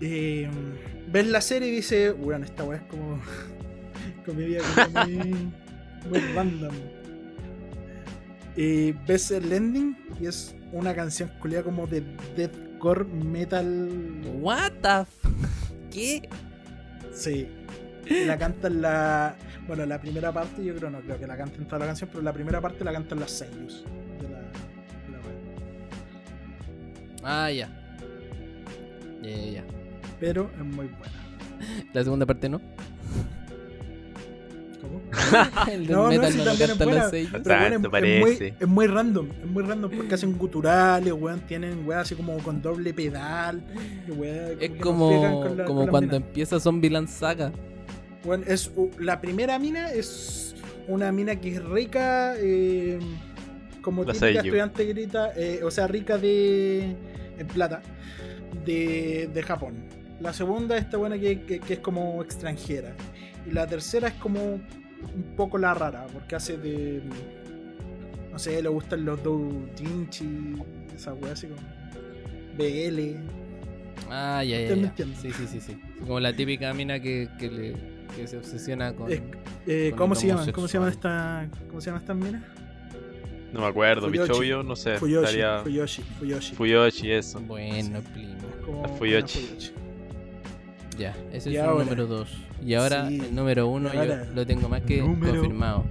Eh, 0.00 0.48
ves 1.08 1.26
la 1.28 1.40
serie 1.40 1.68
y 1.68 1.72
dices, 1.72 2.14
weón, 2.18 2.44
esta 2.44 2.64
weá 2.64 2.78
es 2.78 2.84
como. 2.84 3.20
comedia 4.26 4.60
como 4.74 5.06
muy. 5.06 5.16
muy 6.10 6.18
random. 6.34 6.74
Y 8.56 8.92
ves 8.92 9.30
el 9.30 9.50
ending 9.52 9.96
y 10.20 10.26
es 10.26 10.54
una 10.72 10.94
canción 10.94 11.30
culiada 11.40 11.64
como 11.64 11.86
de 11.86 12.02
deathcore 12.36 13.04
metal. 13.04 13.88
What 14.40 14.72
the 14.82 15.00
f 15.02 15.28
¿Qué? 15.90 16.28
Sí. 17.12 17.48
La 18.26 18.36
cantan 18.36 18.82
la. 18.82 19.36
Bueno, 19.66 19.86
la 19.86 20.00
primera 20.00 20.32
parte 20.32 20.64
yo 20.64 20.74
creo, 20.74 20.90
no 20.90 21.00
creo 21.00 21.18
que 21.18 21.26
la 21.26 21.36
canten 21.36 21.64
toda 21.66 21.78
la 21.78 21.86
canción, 21.86 22.10
pero 22.10 22.22
la 22.22 22.32
primera 22.32 22.60
parte 22.60 22.84
la 22.84 22.92
cantan 22.92 23.20
las 23.20 23.30
sellos 23.30 23.84
Ah, 27.22 27.50
ya. 27.50 27.68
Ya, 29.22 29.30
ya, 29.30 29.50
ya. 29.52 29.64
Pero 30.20 30.50
es 30.58 30.64
muy 30.64 30.86
buena. 30.86 31.14
La 31.92 32.02
segunda 32.04 32.26
parte 32.26 32.48
no. 32.48 32.60
¿Cómo? 34.80 35.00
El 35.70 35.88
No, 35.90 36.02
no, 36.04 36.08
metal 36.08 36.32
sí, 36.32 36.38
no, 36.38 36.44
también 36.44 36.70
es 36.70 36.78
buena. 36.78 37.08
bueno, 37.08 37.16
es, 37.16 37.74
es 37.74 37.80
muy, 37.80 37.88
parece. 37.90 38.54
es 38.58 38.68
muy 38.68 38.86
random, 38.88 39.28
es 39.42 39.46
muy 39.50 39.62
random 39.62 39.90
porque 39.96 40.14
hacen 40.14 40.36
guturales, 40.36 41.12
weón, 41.12 41.40
tienen 41.40 41.86
weón 41.86 42.00
así 42.00 42.14
como 42.16 42.36
con 42.38 42.60
doble 42.60 42.92
pedal. 42.92 43.62
weón, 44.08 44.56
Es 44.60 44.70
como, 44.80 45.44
la- 45.56 45.64
cuando 45.66 46.00
minas. 46.00 46.14
empieza 46.16 46.58
Zombieland 46.58 47.08
Saga. 47.08 47.52
Bueno, 48.24 48.44
es 48.48 48.70
la 48.98 49.20
primera 49.20 49.58
mina 49.58 49.90
es 49.92 50.54
una 50.88 51.12
mina 51.12 51.36
que 51.40 51.54
es 51.56 51.64
rica, 51.64 52.34
eh, 52.38 52.98
como 53.82 54.04
La 54.04 54.12
típica 54.12 54.40
estudiante 54.46 54.84
grita, 54.86 55.32
eh, 55.36 55.60
o 55.64 55.70
sea, 55.70 55.86
rica 55.88 56.16
de 56.18 56.96
en 57.38 57.46
plata 57.48 57.82
de, 58.64 59.28
de 59.32 59.42
Japón. 59.42 59.74
La 60.20 60.32
segunda 60.32 60.76
esta 60.78 60.96
buena 60.96 61.18
que, 61.18 61.42
que- 61.42 61.58
que 61.60 61.74
es 61.74 61.78
como 61.80 62.22
extranjera 62.22 62.94
y 63.46 63.50
la 63.52 63.66
tercera 63.66 64.08
es 64.08 64.14
como 64.14 64.40
un 64.54 65.34
poco 65.36 65.58
la 65.58 65.74
rara 65.74 66.06
porque 66.12 66.36
hace 66.36 66.56
de 66.56 67.02
no 68.30 68.38
sé, 68.38 68.62
le 68.62 68.68
gustan 68.68 69.04
los 69.04 69.22
doujinshi, 69.22 70.54
esa 70.94 71.12
wea 71.12 71.32
así 71.32 71.48
como 71.48 71.60
BL. 72.56 73.16
Ah, 74.10 74.42
ya, 74.44 74.58
ya, 74.60 74.74
ya. 74.74 74.92
Sí, 75.20 75.30
sí, 75.32 75.46
sí, 75.46 75.60
sí. 75.60 75.78
Como 76.00 76.20
la 76.20 76.32
típica 76.34 76.72
mina 76.72 77.00
que, 77.00 77.28
que, 77.38 77.50
le, 77.50 77.74
que 78.16 78.26
se 78.26 78.38
obsesiona 78.38 78.94
con... 78.94 79.10
Es- 79.12 79.20
Eh, 79.66 79.90
Con 79.90 79.98
¿Cómo 79.98 80.14
se 80.16 80.26
llaman? 80.26 80.50
¿Cómo 80.52 80.66
se 80.66 80.74
llaman 80.78 80.90
esta, 80.92 81.48
cómo 81.68 81.80
se 81.80 81.86
llaman 81.86 82.00
estas 82.02 82.16
minas? 82.16 82.42
No 83.52 83.60
me 83.60 83.66
acuerdo. 83.66 84.08
Bichouyo, 84.08 84.62
no 84.62 84.74
sé. 84.76 84.96
Fuyoshi, 84.98 85.24
estaría 85.26 85.58
Fuyoshi, 85.62 86.02
Fuyoshi. 86.18 86.54
Fuyoshi, 86.54 87.12
eso. 87.12 87.40
Bueno, 87.40 88.00
primo. 88.14 88.32
La 88.66 88.72
una 88.78 88.88
Fuyoshi. 88.90 89.72
Ya, 90.98 91.14
ese 91.32 91.50
Y 91.50 91.56
es 91.56 91.62
ahora- 91.62 91.82
el 91.82 91.84
número 91.84 92.06
2. 92.06 92.28
Y 92.64 92.74
ahora 92.74 93.08
Sí, 93.08 93.20
el 93.20 93.34
número 93.34 93.66
1 93.68 93.90
y 93.92 93.96
ahora- 93.96 94.24
yo 94.26 94.32
lo 94.34 94.46
tengo 94.46 94.68
más 94.68 94.82
que 94.82 94.98
Número- 95.02 95.34
confirmado. 95.40 95.84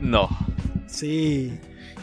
No. 0.00 0.28
Sí, 0.86 1.58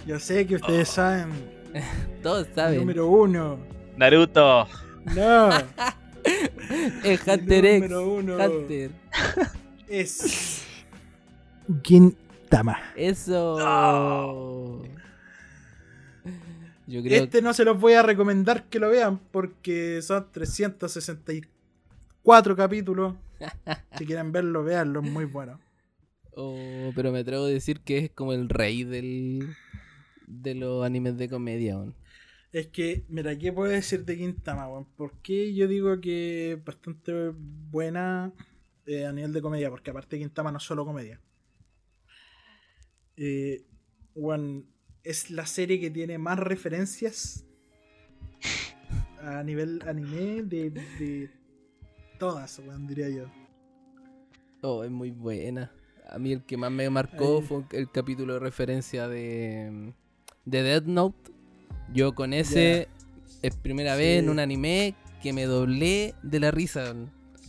yo 0.06 0.20
sé 0.20 0.46
que 0.46 0.56
ustedes 0.56 0.90
saben. 0.90 1.30
Todos 2.24 2.48
saben. 2.56 2.80
Número 2.80 3.08
uno. 3.08 3.58
Naruto. 3.98 4.68
No, 5.16 5.50
Es 7.04 7.26
Hunter 7.28 7.66
X. 7.66 7.90
número 7.90 8.10
uno. 8.14 8.36
Hunter. 8.36 8.92
es. 9.88 10.64
Gintama. 12.48 12.78
Eso. 12.96 13.60
No. 13.60 14.84
Yo 16.88 17.04
creo 17.04 17.24
Este 17.24 17.42
no 17.42 17.54
se 17.54 17.66
los 17.66 17.78
voy 17.78 17.92
a 17.94 18.02
recomendar 18.02 18.70
que 18.70 18.80
lo 18.80 18.90
vean 18.90 19.20
porque 19.20 20.02
son 20.02 20.32
364 20.32 22.56
capítulos. 22.56 23.16
Si 23.98 24.06
quieren 24.06 24.32
verlo, 24.32 24.64
veanlo, 24.64 25.02
es 25.02 25.12
muy 25.12 25.26
bueno. 25.26 25.60
Oh, 26.36 26.92
pero 26.96 27.12
me 27.12 27.20
atrevo 27.20 27.46
a 27.46 27.50
decir 27.50 27.82
que 27.82 27.98
es 27.98 28.12
como 28.12 28.32
el 28.32 28.48
rey 28.48 28.84
del 28.84 29.56
de 30.28 30.54
los 30.56 30.86
animes 30.86 31.18
de 31.18 31.28
comedia. 31.30 31.78
weón. 31.78 31.96
Es 32.52 32.68
que, 32.68 33.04
mira, 33.10 33.38
¿qué 33.38 33.52
puedo 33.52 33.70
decir 33.72 34.06
de 34.06 34.16
Gintama, 34.16 34.70
weón? 34.70 34.86
¿Por 34.96 35.14
qué 35.22 35.54
yo 35.54 35.68
digo 35.68 36.00
que 36.00 36.54
es 36.54 36.64
bastante 36.64 37.34
buena 37.36 38.32
eh, 38.86 39.06
a 39.06 39.12
nivel 39.12 39.34
de 39.34 39.42
comedia? 39.42 39.70
Porque 39.70 39.90
aparte 39.90 40.18
Gintama 40.18 40.52
no 40.52 40.60
es 40.60 40.64
solo 40.64 40.86
comedia. 40.86 41.20
Eh, 43.18 43.66
es 45.04 45.32
la 45.32 45.46
serie 45.46 45.80
que 45.80 45.90
tiene 45.90 46.18
más 46.18 46.40
referencias 46.40 47.46
a 49.22 49.44
nivel 49.44 49.82
anime 49.88 50.44
de, 50.44 50.70
de 50.70 51.30
todas, 52.20 52.62
diría 52.88 53.10
yo. 53.10 53.26
Oh, 54.62 54.84
es 54.84 54.92
muy 54.92 55.12
buena. 55.12 55.72
A 56.10 56.20
mí 56.20 56.32
el 56.32 56.44
que 56.44 56.58
más 56.58 56.72
me 56.72 56.90
marcó 56.90 57.40
Ay. 57.40 57.48
fue 57.48 57.64
el 57.72 57.92
capítulo 57.92 58.34
de 58.34 58.40
referencia 58.40 59.08
de, 59.08 59.94
de 60.46 60.64
Death 60.64 60.86
Note. 60.86 61.32
Yo 61.94 62.16
con 62.16 62.34
ese 62.34 62.88
es 63.42 63.56
primera 63.56 63.96
vez 63.96 64.20
en 64.20 64.30
un 64.30 64.40
anime 64.40 64.96
que 65.22 65.34
me 65.34 65.46
doblé 65.46 66.16
de 66.24 66.40
la 66.40 66.52
risa. 66.52 66.96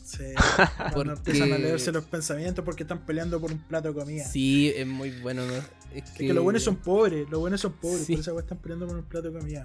Sí, 0.09 0.25
Porque- 0.95 1.11
empiezan 1.13 1.53
a 1.53 1.59
leerse 1.59 1.93
los 1.93 2.05
pensamientos 2.05 2.65
porque 2.65 2.85
están 2.85 3.05
peleando 3.05 3.39
por 3.41 3.53
un 3.53 3.59
plato 3.59 3.89
de 3.89 3.95
comida. 4.01 4.25
Sí, 4.25 4.73
es 4.75 4.87
muy 4.87 5.11
bueno, 5.21 5.45
¿no? 5.47 5.53
Es 5.53 5.65
Es 6.05 6.11
que, 6.13 6.33
los 6.33 6.43
buenos 6.43 6.63
son 6.63 6.77
pobres, 6.77 7.29
los 7.29 7.39
buenos 7.39 7.61
son 7.61 7.73
pobres, 7.75 8.07
Sí. 8.07 8.17
por 8.17 8.33
weá 8.33 8.41
están 8.41 8.59
peleando 8.59 8.87
por 8.87 8.97
un 8.97 9.05
plato 9.05 9.31
de 9.31 9.39
comida. 9.39 9.65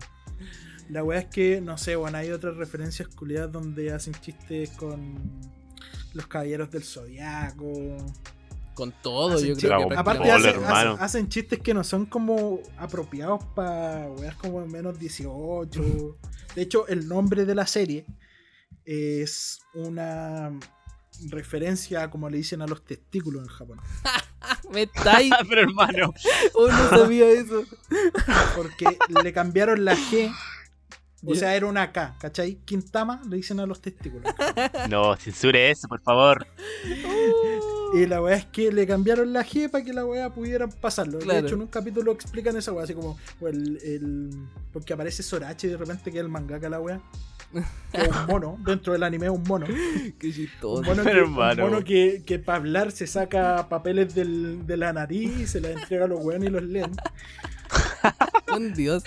La 0.90 1.02
weá 1.02 1.20
es 1.20 1.26
que, 1.28 1.62
no 1.62 1.78
sé, 1.78 1.96
bueno, 1.96 2.18
hay 2.18 2.32
otras 2.32 2.58
referencias 2.58 3.08
culiadas 3.08 3.52
donde 3.54 3.94
hacen 3.94 4.14
chistes 4.16 4.72
con 4.72 5.18
los 6.14 6.28
caballeros 6.28 6.70
del 6.72 6.84
zodiaco. 6.84 7.72
Con 8.74 8.92
todo, 9.02 9.36
Hacen 9.36 9.48
yo 9.50 9.56
creo 9.56 9.88
que 9.88 9.96
aparte 9.96 10.28
Ball, 10.30 10.46
hacen- 10.46 10.98
hacen 11.00 11.30
chistes 11.30 11.60
que 11.60 11.74
no 11.74 11.84
son 11.86 12.06
como 12.06 12.60
apropiados 12.78 13.42
para 13.56 14.08
weas 14.18 14.36
como 14.36 14.66
menos 14.68 15.00
18. 15.00 16.18
De 16.56 16.62
hecho, 16.62 16.86
el 16.88 17.08
nombre 17.08 17.46
de 17.46 17.56
la 17.56 17.66
serie 17.68 18.06
es 18.86 19.62
una 19.74 20.52
referencia 21.30 22.04
a 22.04 22.10
como 22.10 22.30
le 22.30 22.38
dicen 22.38 22.62
a 22.62 22.68
los 22.68 22.84
testículos 22.84 23.44
en 23.44 23.48
Japón. 23.50 23.80
Me 24.72 24.84
estáis. 24.84 25.32
Pero 25.50 25.62
hermano, 25.62 26.14
Oh, 26.56 26.68
no 26.68 26.90
sabía 26.90 27.30
eso. 27.30 27.64
Porque 28.56 28.98
le 29.24 29.34
cambiaron 29.34 29.86
la 29.86 29.96
G. 29.96 30.34
O 31.26 31.36
sea, 31.36 31.56
era 31.56 31.68
una 31.68 31.94
K, 31.94 32.18
¿cachai? 32.20 32.56
Quintama 32.66 33.22
le 33.30 33.38
dicen 33.38 33.58
a 33.62 33.66
los 33.66 33.80
testículos. 33.82 34.34
no, 34.90 35.16
censure 35.16 35.72
eso, 35.72 35.88
por 35.88 36.02
favor. 36.02 36.46
Y 37.94 38.06
la 38.08 38.22
weá 38.22 38.36
es 38.36 38.46
que 38.48 38.74
le 38.74 38.86
cambiaron 38.86 39.32
la 39.32 39.46
G 39.46 39.70
para 39.70 39.86
que 39.86 39.94
la 39.94 40.04
weá 40.06 40.34
pudieran 40.34 40.70
pasarlo. 40.70 41.20
Claro. 41.20 41.40
De 41.42 41.48
hecho, 41.48 41.56
en 41.56 41.62
un 41.62 41.68
capítulo 41.68 42.12
explican 42.12 42.58
esa 42.58 42.74
weá, 42.74 42.84
así 42.84 42.94
como 42.94 43.18
el, 43.42 43.78
el- 43.84 44.48
Porque 44.74 44.92
aparece 44.94 45.24
Sorachi 45.24 45.68
de 45.68 45.78
repente 45.78 46.12
que 46.12 46.18
es 46.18 46.24
el 46.24 46.30
mangaka 46.30 46.68
la 46.70 46.82
weá. 46.82 47.00
Que 47.92 48.02
es 48.02 48.08
un 48.08 48.26
mono, 48.28 48.58
dentro 48.66 48.94
del 48.94 49.04
anime 49.04 49.28
es 49.28 49.32
un 49.32 49.44
mono. 49.44 49.66
Qué 50.20 50.32
chistoso. 50.34 50.82
Un 50.82 50.86
mono, 50.88 51.04
que, 51.04 51.10
un 51.12 51.18
hermano. 51.18 51.64
mono 51.70 51.84
que, 51.84 52.24
que 52.26 52.40
para 52.40 52.58
hablar 52.58 52.92
se 52.92 53.06
saca 53.08 53.70
papeles 53.70 54.16
del- 54.16 54.66
de 54.66 54.78
la 54.78 54.92
nariz 54.94 55.32
y 55.40 55.48
se 55.48 55.62
la 55.62 55.70
entrega 55.72 56.06
a 56.06 56.08
los 56.08 56.24
weones 56.24 56.50
y 56.50 56.52
los 56.52 56.64
leen. 56.64 56.92
Un 58.56 58.74
dios. 58.74 59.04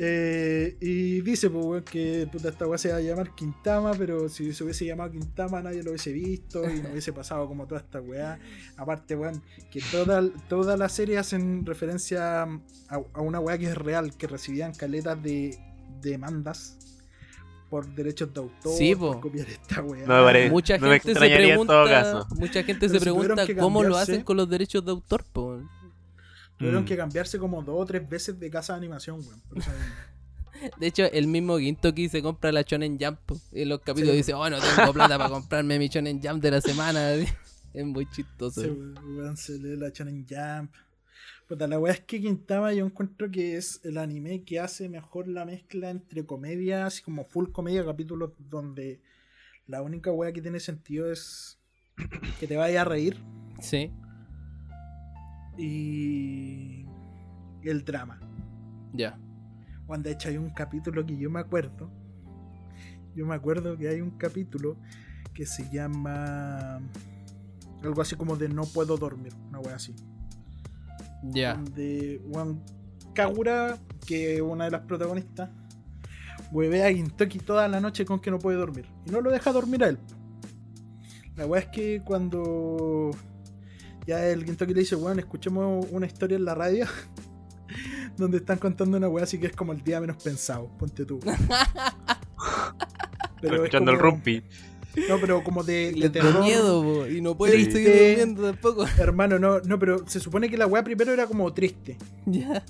Eh, 0.00 0.76
y 0.80 1.20
dice 1.20 1.48
pues, 1.50 1.64
weón, 1.64 1.84
que 1.84 2.28
puta, 2.32 2.48
esta 2.48 2.66
weá 2.66 2.78
se 2.78 2.90
va 2.90 2.96
a 2.96 3.00
llamar 3.00 3.32
Quintama, 3.36 3.92
pero 3.94 4.28
si 4.28 4.52
se 4.52 4.64
hubiese 4.64 4.84
llamado 4.84 5.12
Quintama 5.12 5.62
nadie 5.62 5.84
lo 5.84 5.90
hubiese 5.90 6.12
visto 6.12 6.68
y 6.68 6.80
no 6.80 6.90
hubiese 6.90 7.12
pasado 7.12 7.46
como 7.46 7.66
toda 7.66 7.80
esta 7.80 8.00
weá. 8.00 8.40
Aparte, 8.76 9.14
weón, 9.14 9.40
que 9.70 9.80
toda, 9.92 10.24
toda 10.48 10.76
la 10.76 10.88
serie 10.88 11.18
hacen 11.18 11.64
referencia 11.64 12.42
a, 12.42 12.48
a 13.12 13.20
una 13.20 13.38
weá 13.38 13.56
que 13.56 13.66
es 13.66 13.76
real, 13.78 14.16
que 14.16 14.26
recibían 14.26 14.74
caletas 14.74 15.22
de 15.22 15.56
demandas 16.02 16.76
por 17.70 17.86
derechos 17.86 18.32
de 18.32 18.40
autor, 18.40 18.72
Sí, 18.76 18.94
por 18.94 19.16
po. 19.16 19.20
copiar 19.22 19.48
esta 19.48 19.82
weá. 19.82 20.06
No 20.06 20.16
me 20.18 20.22
parece- 20.24 20.50
Mucha 20.50 20.78
no 20.78 20.86
me 20.86 20.92
gente 20.94 21.04
se 21.06 21.10
extrañaría 21.12 21.54
en 21.54 21.66
todo 21.66 21.84
pregunta, 21.84 22.02
caso. 22.22 22.34
mucha 22.36 22.62
gente 22.64 22.86
Pero 22.88 22.92
se 22.92 23.00
pregunta 23.00 23.46
cómo 23.58 23.82
lo 23.84 23.96
hacen 23.96 24.22
con 24.22 24.36
los 24.36 24.48
derechos 24.48 24.84
de 24.84 24.90
autor, 24.92 25.24
po. 25.32 25.60
Tuvieron 26.58 26.82
Mm. 26.82 26.86
que 26.86 26.96
cambiarse 26.96 27.38
como 27.38 27.62
dos 27.62 27.76
o 27.78 27.84
tres 27.86 28.08
veces 28.08 28.38
de 28.40 28.50
casa 28.50 28.72
de 28.72 28.78
animación, 28.78 29.20
weón. 29.20 29.42
De 30.80 30.86
hecho, 30.88 31.04
el 31.04 31.28
mismo 31.28 31.56
Gintoki 31.58 32.08
se 32.08 32.20
compra 32.20 32.50
la 32.50 32.62
Shonen 32.62 32.98
Jump 33.00 33.20
y 33.52 33.62
en 33.62 33.68
los 33.68 33.78
capítulos 33.80 34.10
Sí. 34.12 34.16
dice, 34.18 34.34
oh, 34.34 34.50
no 34.50 34.58
tengo 34.58 34.92
plata 34.92 35.16
para 35.16 35.30
comprarme 35.30 35.78
mi 35.78 35.86
Shonen 35.88 36.20
Jump 36.20 36.42
de 36.42 36.50
la 36.50 36.60
semana. 36.60 37.12
Es 37.74 37.84
muy 37.84 38.06
chistoso. 38.10 38.62
Sí, 38.62 38.68
weón, 38.68 39.36
se 39.36 39.52
lee 39.58 39.76
la 39.76 39.90
Shonen 39.90 40.26
Jump. 40.28 40.72
Puta, 41.48 41.66
la 41.66 41.78
weá 41.78 41.94
es 41.94 42.00
que 42.00 42.20
Quintama 42.20 42.74
yo 42.74 42.84
encuentro 42.84 43.30
que 43.30 43.56
es 43.56 43.80
el 43.82 43.96
anime 43.96 44.42
que 44.44 44.60
hace 44.60 44.88
mejor 44.90 45.28
la 45.28 45.46
mezcla 45.46 45.88
entre 45.88 46.26
comedia, 46.26 46.84
así 46.84 47.02
como 47.02 47.24
full 47.24 47.50
comedia, 47.52 47.84
capítulos 47.86 48.32
donde 48.50 49.00
la 49.66 49.80
única 49.80 50.12
weá 50.12 50.30
que 50.32 50.42
tiene 50.42 50.60
sentido 50.60 51.10
es 51.10 51.58
que 52.38 52.46
te 52.46 52.56
vaya 52.56 52.82
a 52.82 52.84
reír 52.84 53.16
Sí, 53.60 53.90
y 55.56 56.84
el 57.62 57.84
drama. 57.84 58.20
ya. 58.92 59.18
Cuando 59.86 60.10
de 60.10 60.14
hecho 60.14 60.28
hay 60.28 60.36
un 60.36 60.50
capítulo 60.50 61.04
que 61.06 61.16
yo 61.16 61.30
me 61.30 61.40
acuerdo. 61.40 61.90
Yo 63.16 63.24
me 63.26 63.34
acuerdo 63.34 63.76
que 63.78 63.88
hay 63.88 64.02
un 64.02 64.10
capítulo 64.18 64.76
que 65.32 65.46
se 65.46 65.68
llama 65.70 66.80
algo 67.82 68.02
así 68.02 68.14
como 68.16 68.36
de 68.36 68.50
no 68.50 68.64
puedo 68.66 68.98
dormir, 68.98 69.32
una 69.48 69.60
wea 69.60 69.76
así. 69.76 69.96
Ya. 71.22 71.54
Donde 71.54 72.20
weón, 72.26 72.62
Kagura, 73.14 73.78
que 74.06 74.36
es 74.36 74.40
una 74.40 74.66
de 74.66 74.70
las 74.70 74.82
protagonistas, 74.82 75.50
huevea 76.52 76.86
a 76.86 76.92
Gintoki 76.92 77.38
toda 77.38 77.68
la 77.68 77.80
noche 77.80 78.04
con 78.04 78.20
que 78.20 78.30
no 78.30 78.38
puede 78.38 78.58
dormir. 78.58 78.86
Y 79.06 79.10
no 79.10 79.20
lo 79.20 79.30
deja 79.30 79.52
dormir 79.52 79.84
a 79.84 79.88
él. 79.88 79.98
La 81.36 81.46
wea 81.46 81.60
es 81.60 81.68
que 81.68 82.02
cuando 82.04 83.10
ya 84.06 84.26
el 84.26 84.44
Gintoki 84.44 84.74
le 84.74 84.80
dice, 84.80 84.96
weón, 84.96 85.18
escuchemos 85.18 85.86
una 85.90 86.06
historia 86.06 86.36
en 86.36 86.44
la 86.44 86.54
radio. 86.54 86.86
donde 88.16 88.38
están 88.38 88.58
contando 88.58 88.96
una 88.96 89.08
wea 89.08 89.24
así 89.24 89.38
que 89.38 89.46
es 89.46 89.54
como 89.54 89.72
el 89.72 89.82
día 89.82 90.00
menos 90.00 90.22
pensado, 90.22 90.68
ponte 90.78 91.04
tú. 91.04 91.20
Pero 93.40 93.54
es 93.54 93.60
escuchando 93.60 93.92
el 93.92 93.98
rumpi. 93.98 94.42
No, 95.08 95.18
pero 95.20 95.42
como 95.44 95.62
de, 95.64 95.92
de 95.92 96.10
terror. 96.10 96.42
miedo, 96.42 96.82
po, 96.82 97.06
y 97.06 97.20
no 97.20 97.36
puede 97.36 97.52
Triste. 97.54 97.72
seguir 97.84 98.08
durmiendo 98.18 98.42
tampoco. 98.42 98.86
Hermano, 98.98 99.38
no, 99.38 99.60
no, 99.60 99.78
pero 99.78 100.06
se 100.08 100.20
supone 100.20 100.48
que 100.48 100.56
la 100.56 100.66
weá 100.66 100.82
primero 100.84 101.12
era 101.12 101.26
como 101.26 101.52
triste. 101.52 101.96
ya. 102.26 102.64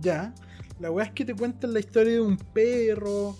Ya. 0.00 0.34
La 0.80 0.90
weá 0.90 1.06
es 1.06 1.12
que 1.12 1.24
te 1.24 1.34
cuentan 1.34 1.72
la 1.72 1.80
historia 1.80 2.12
de 2.14 2.20
un 2.20 2.36
perro 2.36 3.36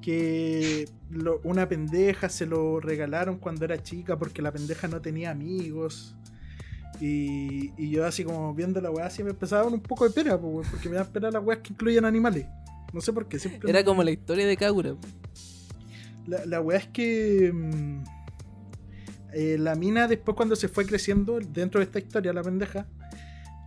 que 0.00 0.88
lo- 1.10 1.40
una 1.44 1.68
pendeja 1.68 2.28
se 2.28 2.46
lo 2.46 2.80
regalaron 2.80 3.36
cuando 3.38 3.64
era 3.64 3.82
chica 3.82 4.16
porque 4.18 4.40
la 4.40 4.52
pendeja 4.52 4.88
no 4.88 5.00
tenía 5.02 5.30
amigos. 5.30 6.14
Y, 7.00 7.72
y 7.76 7.90
yo 7.90 8.06
así 8.06 8.24
como 8.24 8.54
viendo 8.54 8.80
la 8.80 8.90
weá 8.90 9.06
así 9.06 9.22
me 9.22 9.30
empezaba 9.30 9.62
a 9.62 9.64
dar 9.66 9.74
un 9.74 9.80
poco 9.80 10.04
de 10.08 10.10
pena, 10.14 10.38
porque 10.38 10.88
me 10.88 10.96
da 10.96 11.04
pena 11.04 11.30
las 11.30 11.44
weas 11.44 11.60
que 11.60 11.72
incluyen 11.72 12.04
animales. 12.04 12.46
No 12.92 13.00
sé 13.02 13.12
por 13.12 13.28
qué. 13.28 13.38
Siempre 13.38 13.68
Era 13.68 13.84
como 13.84 14.02
la 14.02 14.10
historia 14.10 14.46
de 14.46 14.56
Kagura. 14.56 14.94
La, 16.28 16.44
la 16.46 16.60
weá 16.60 16.78
es 16.78 16.88
que 16.88 17.50
mm, 17.52 18.04
eh, 19.32 19.56
la 19.58 19.74
mina 19.74 20.06
después 20.08 20.36
cuando 20.36 20.56
se 20.56 20.68
fue 20.68 20.84
creciendo 20.86 21.38
dentro 21.40 21.80
de 21.80 21.84
esta 21.86 21.98
historia, 21.98 22.32
la 22.32 22.42
pendeja, 22.42 22.86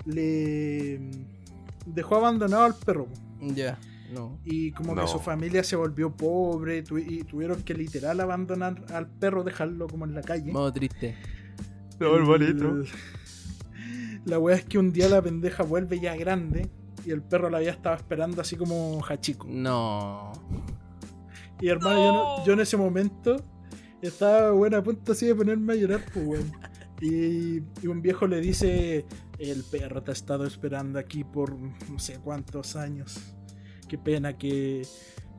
le 0.06 1.00
mm, 1.00 1.92
dejó 1.94 2.16
abandonado 2.18 2.64
al 2.64 2.76
perro. 2.76 3.08
Ya. 3.42 3.80
No. 4.14 4.40
Y 4.44 4.72
como 4.74 4.94
No. 4.94 5.02
que 5.04 5.08
su 5.08 5.20
familia 5.20 5.64
se 5.64 5.76
volvió 5.76 6.12
pobre 6.16 6.84
tu- 6.84 6.98
y 6.98 7.24
tuvieron 7.24 7.64
que 7.64 7.74
literal 7.74 8.20
abandonar 8.20 8.84
al 8.94 9.08
perro, 9.08 9.44
dejarlo 9.44 9.88
como 9.88 10.06
en 10.06 10.14
la 10.14 10.22
calle. 10.22 10.52
Modo 10.52 10.72
triste. 10.74 11.16
No, 12.00 12.16
hermanito. 12.16 12.84
La 14.26 14.38
weá 14.38 14.56
es 14.56 14.66
que 14.66 14.78
un 14.78 14.92
día 14.92 15.10
la 15.10 15.20
pendeja 15.22 15.64
vuelve 15.64 16.00
ya 16.00 16.16
grande 16.16 16.70
y 17.06 17.10
el 17.10 17.24
perro 17.24 17.50
la 17.50 17.58
había 17.58 17.72
estado 17.72 17.96
esperando 17.96 18.40
así 18.42 18.56
como 18.56 19.02
Hachiko. 19.04 19.48
No. 19.50 20.32
Y 21.62 21.70
hermano, 21.70 22.04
yo, 22.04 22.12
no- 22.12 22.46
yo 22.46 22.54
en 22.54 22.60
ese 22.62 22.78
momento 22.78 23.36
estaba 24.02 24.52
bueno, 24.52 24.78
a 24.78 24.84
punto 24.84 25.12
así 25.12 25.28
de 25.28 25.36
ponerme 25.36 25.74
a 25.74 25.76
llorar, 25.76 26.02
pues. 26.14 26.44
Y, 27.02 27.58
y 27.82 27.88
un 27.88 28.02
viejo 28.02 28.28
le 28.28 28.42
dice, 28.42 29.06
el 29.40 29.64
perro 29.64 30.04
te 30.04 30.12
ha 30.12 30.14
estado 30.14 30.46
esperando 30.46 31.00
aquí 31.00 31.24
por 31.24 31.56
no 31.58 32.00
sé 32.00 32.20
cuántos 32.24 32.76
años. 32.76 33.20
Qué 33.88 33.98
pena 33.98 34.38
que 34.38 34.84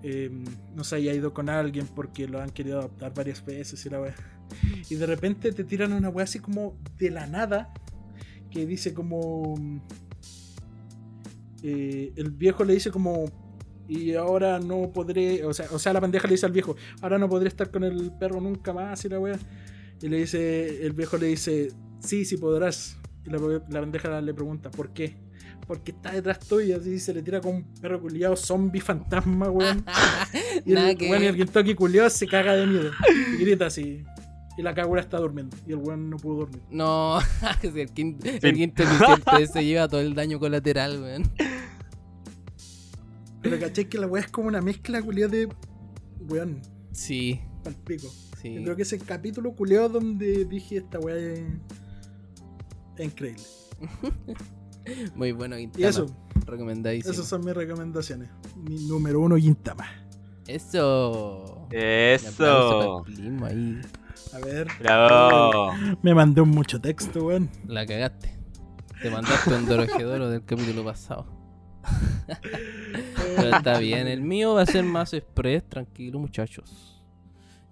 eh, 0.02 0.30
no 0.74 0.84
se 0.84 0.96
haya 0.96 1.12
ido 1.14 1.32
con 1.32 1.48
alguien 1.48 1.86
porque 1.86 2.26
lo 2.26 2.40
han 2.40 2.50
querido 2.50 2.80
adoptar 2.80 3.14
varias 3.14 3.44
veces 3.44 3.84
y 3.86 3.90
la 3.90 4.00
wea. 4.00 4.14
Y 4.90 4.96
de 4.96 5.06
repente 5.06 5.52
te 5.52 5.64
tiran 5.64 5.92
una 5.92 6.08
wea 6.08 6.24
así 6.24 6.38
como 6.40 6.76
de 6.98 7.10
la 7.10 7.26
nada, 7.26 7.72
que 8.50 8.66
dice 8.66 8.92
como... 8.92 9.54
eh, 11.62 12.12
el 12.16 12.30
viejo 12.32 12.64
le 12.64 12.74
dice 12.74 12.90
como 12.90 13.24
y 13.88 14.14
ahora 14.14 14.58
no 14.58 14.90
podré, 14.92 15.44
o 15.44 15.52
sea, 15.52 15.66
o 15.70 15.78
sea, 15.78 15.92
la 15.92 16.00
pendeja 16.00 16.26
le 16.26 16.34
dice 16.34 16.46
al 16.46 16.52
viejo, 16.52 16.76
ahora 17.00 17.18
no 17.18 17.28
podré 17.28 17.48
estar 17.48 17.70
con 17.70 17.84
el 17.84 18.12
perro 18.18 18.40
nunca 18.40 18.72
más 18.72 19.04
y 19.04 19.08
la 19.08 19.18
wea. 19.18 19.38
Y 20.00 20.08
le 20.08 20.18
dice, 20.18 20.84
el 20.84 20.92
viejo 20.92 21.16
le 21.16 21.26
dice, 21.26 21.72
sí, 22.00 22.24
sí 22.24 22.36
podrás. 22.36 22.98
Y 23.24 23.30
la, 23.30 23.38
la 23.38 23.80
pendeja 23.80 24.20
le 24.20 24.34
pregunta, 24.34 24.70
¿por 24.70 24.92
qué? 24.92 25.16
Porque 25.66 25.92
está 25.92 26.10
detrás 26.12 26.40
tuyo, 26.40 26.76
así 26.76 26.98
se 26.98 27.14
le 27.14 27.22
tira 27.22 27.40
con 27.40 27.54
un 27.56 27.64
perro 27.80 28.00
culiado 28.00 28.36
zombie 28.36 28.80
fantasma, 28.80 29.48
weón. 29.48 29.84
Y 30.64 30.72
el, 30.72 30.96
que 30.96 31.10
weón, 31.10 31.22
y 31.22 31.26
el 31.26 31.36
Kentucky 31.36 31.74
culiado 31.74 32.10
se 32.10 32.26
caga 32.26 32.54
de 32.54 32.66
miedo. 32.66 32.90
Y 33.34 33.42
grita 33.42 33.66
así. 33.66 34.04
Y 34.58 34.62
la 34.62 34.74
Kagura 34.74 35.00
está 35.00 35.18
durmiendo. 35.18 35.56
Y 35.66 35.72
el 35.72 35.78
weón 35.78 36.10
no 36.10 36.16
pudo 36.16 36.40
dormir. 36.40 36.62
No, 36.70 37.18
el 37.62 37.90
quinto, 37.92 38.28
el 38.28 38.54
quinto 38.54 38.84
se 39.52 39.64
lleva 39.64 39.88
todo 39.88 40.00
el 40.00 40.14
daño 40.14 40.38
colateral, 40.38 41.00
weón. 41.00 41.22
Pero 43.43 43.59
caché 43.59 43.88
que 43.88 43.99
la 43.99 44.07
weá 44.07 44.22
es 44.22 44.30
como 44.30 44.49
una 44.49 44.61
mezcla 44.61 45.03
culiada 45.03 45.32
de. 45.32 45.49
Weón, 46.28 46.62
Sí, 46.93 47.40
pal 47.64 47.74
pico. 47.84 48.09
sí. 48.40 48.55
Yo 48.55 48.62
creo 48.62 48.76
que 48.76 48.82
es 48.82 48.93
el 48.93 49.03
capítulo 49.05 49.53
culeado 49.55 49.88
donde 49.88 50.45
dije 50.45 50.76
esta 50.78 50.99
weá 51.01 51.16
es, 51.16 51.40
es 52.99 53.05
increíble. 53.05 53.43
Muy 55.14 55.32
bueno, 55.32 55.57
Y 55.59 55.62
Gintama. 55.62 55.88
eso, 55.88 56.07
Recomendadísimo. 56.47 57.12
esas 57.12 57.26
son 57.26 57.45
mis 57.45 57.55
recomendaciones. 57.55 58.28
Mi 58.57 58.76
número 58.86 59.20
uno, 59.20 59.36
Gintama. 59.36 59.86
Eso. 60.47 61.66
Un 61.70 61.76
Eso. 61.76 63.05
ahí. 63.45 63.80
A 64.32 64.38
ver. 64.38 64.66
Bravo. 64.80 65.72
Me 66.03 66.14
mandó 66.14 66.45
mucho 66.45 66.80
texto, 66.80 67.26
weón. 67.26 67.49
La 67.66 67.86
cagaste. 67.86 68.36
Te 69.01 69.11
mandaste 69.11 69.55
un 69.55 69.66
Dorojedoro 69.66 70.28
del 70.30 70.45
capítulo 70.45 70.84
pasado. 70.84 71.26
Pero 73.36 73.56
está 73.56 73.78
bien, 73.78 74.06
el 74.08 74.20
mío 74.20 74.54
va 74.54 74.62
a 74.62 74.66
ser 74.66 74.84
más 74.84 75.12
express, 75.14 75.68
tranquilo 75.68 76.18
muchachos. 76.18 76.88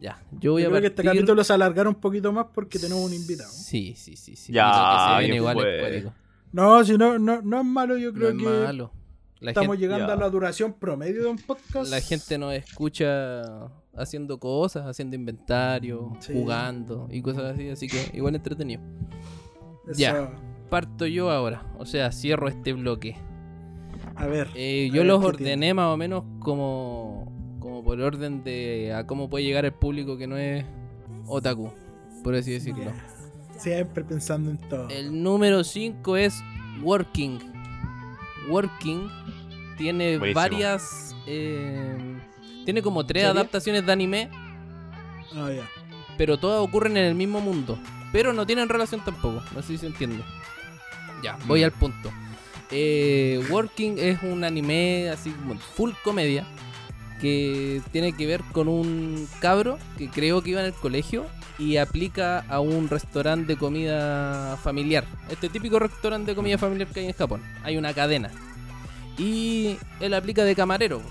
Ya, 0.00 0.18
yo 0.40 0.52
voy 0.52 0.62
Yo 0.62 0.68
a 0.68 0.70
creo 0.70 0.80
que 0.80 0.86
este 0.88 1.02
capítulo 1.04 1.44
se 1.44 1.52
alargará 1.52 1.88
un 1.88 1.94
poquito 1.94 2.32
más 2.32 2.46
porque 2.54 2.78
tenemos 2.78 3.04
un 3.04 3.12
invitado. 3.12 3.50
Sí, 3.50 3.94
sí, 3.96 4.16
sí, 4.16 4.34
sí. 4.34 4.52
Ya, 4.52 5.18
que 5.20 5.26
se 5.26 5.34
igual. 5.36 6.12
No, 6.52 6.82
si 6.84 6.96
no, 6.96 7.18
no, 7.18 7.42
no 7.42 7.58
es 7.61 7.64
malo, 7.66 7.96
yo 7.98 8.11
No 8.12 8.18
creo 8.18 8.28
es 8.30 8.36
que 8.38 8.44
malo. 8.44 8.92
La 9.40 9.50
estamos 9.52 9.76
gente, 9.76 9.82
llegando 9.82 10.06
Ya. 10.08 10.12
a 10.14 10.16
la 10.16 10.28
duración 10.30 10.72
promedio 10.72 11.22
de 11.22 11.28
un 11.28 11.38
podcast. 11.38 11.90
la 11.90 12.00
gente 12.00 12.38
nos 12.38 12.52
escucha 12.54 13.42
haciendo 13.94 14.38
cosas, 14.38 14.86
haciendo 14.86 15.16
inventario, 15.16 16.12
Sí. 16.20 16.32
jugando 16.32 17.06
y 17.11 17.20
cosas 17.22 17.54
así, 17.54 17.68
así 17.68 17.86
que 17.86 18.11
igual 18.14 18.34
entretenido. 18.34 18.82
Eso. 19.88 19.98
ya. 19.98 20.30
Parto 20.70 21.04
yo 21.06 21.30
ahora, 21.30 21.66
o 21.78 21.84
sea, 21.84 22.11
cierro 22.12 22.48
este 22.48 22.72
bloque. 22.72 23.16
A 24.16 24.26
ver. 24.26 24.48
Eh, 24.54 24.88
A 24.90 24.94
yo 24.94 25.00
ver 25.00 25.06
los 25.06 25.24
ordené 25.24 25.72
más 25.74 25.86
o 25.86 25.96
menos 25.96 26.24
como, 26.40 27.56
como 27.61 27.82
por 27.84 28.00
orden 28.00 28.42
de 28.44 28.92
a 28.94 29.06
cómo 29.06 29.28
puede 29.30 29.44
llegar 29.44 29.64
el 29.64 29.72
público 29.72 30.16
que 30.16 30.26
no 30.26 30.36
es 30.36 30.64
otaku, 31.26 31.72
por 32.22 32.34
así 32.34 32.52
decirlo. 32.52 32.92
Siempre 33.56 34.04
pensando 34.04 34.50
en 34.50 34.58
todo. 34.58 34.88
El 34.88 35.22
número 35.22 35.62
5 35.64 36.16
es 36.16 36.42
Working. 36.82 37.38
Working 38.48 39.08
tiene 39.76 40.18
Buenísimo. 40.18 40.40
varias... 40.40 41.16
eh, 41.26 42.18
tiene 42.64 42.82
como 42.82 43.04
tres 43.06 43.24
adaptaciones 43.24 43.84
de 43.86 43.92
anime, 43.92 44.28
Ah, 45.34 45.50
ya. 45.54 45.68
pero 46.18 46.38
todas 46.38 46.61
ocurren 46.61 46.96
en 46.96 47.04
el 47.04 47.14
mismo 47.14 47.40
mundo. 47.40 47.78
Pero 48.12 48.32
no 48.32 48.44
tienen 48.46 48.68
relación 48.68 49.00
tampoco, 49.04 49.40
no 49.54 49.62
sé 49.62 49.68
si 49.68 49.78
se 49.78 49.86
entiende. 49.86 50.22
Ya, 51.22 51.38
voy 51.46 51.62
al 51.62 51.70
punto. 51.72 52.11
Eh, 52.71 53.45
Working 53.51 53.99
es 53.99 54.23
un 54.23 54.45
anime 54.45 55.09
así 55.11 55.31
como 55.31 55.59
full 55.59 55.91
comedia 56.05 56.47
que 57.21 57.83
tiene 57.93 58.12
que 58.12 58.27
ver 58.27 58.43
con 58.53 58.68
un 58.68 59.29
cabro 59.41 59.79
que 59.99 60.09
creo 60.09 60.43
que 60.43 60.51
iba 60.51 60.61
en 60.61 60.66
el 60.66 60.73
colegio 60.73 61.27
y 61.59 61.77
aplica 61.77 62.41
a 62.49 62.61
un 62.61 62.89
restaurante 62.89 63.53
de 63.53 63.59
comida 63.59 64.57
familiar. 64.57 65.05
Este 65.29 65.49
típico 65.51 65.79
restaurante 65.79 66.31
de 66.31 66.35
comida 66.35 66.57
familiar 66.57 66.89
que 66.89 67.01
hay 67.01 67.07
en 67.07 67.12
Japón. 67.12 67.43
Hay 67.62 67.77
una 67.77 67.93
cadena. 67.93 68.31
Y 69.18 69.77
él 70.01 70.14
aplica 70.14 70.45
de 70.45 70.57
camarero. 70.57 71.03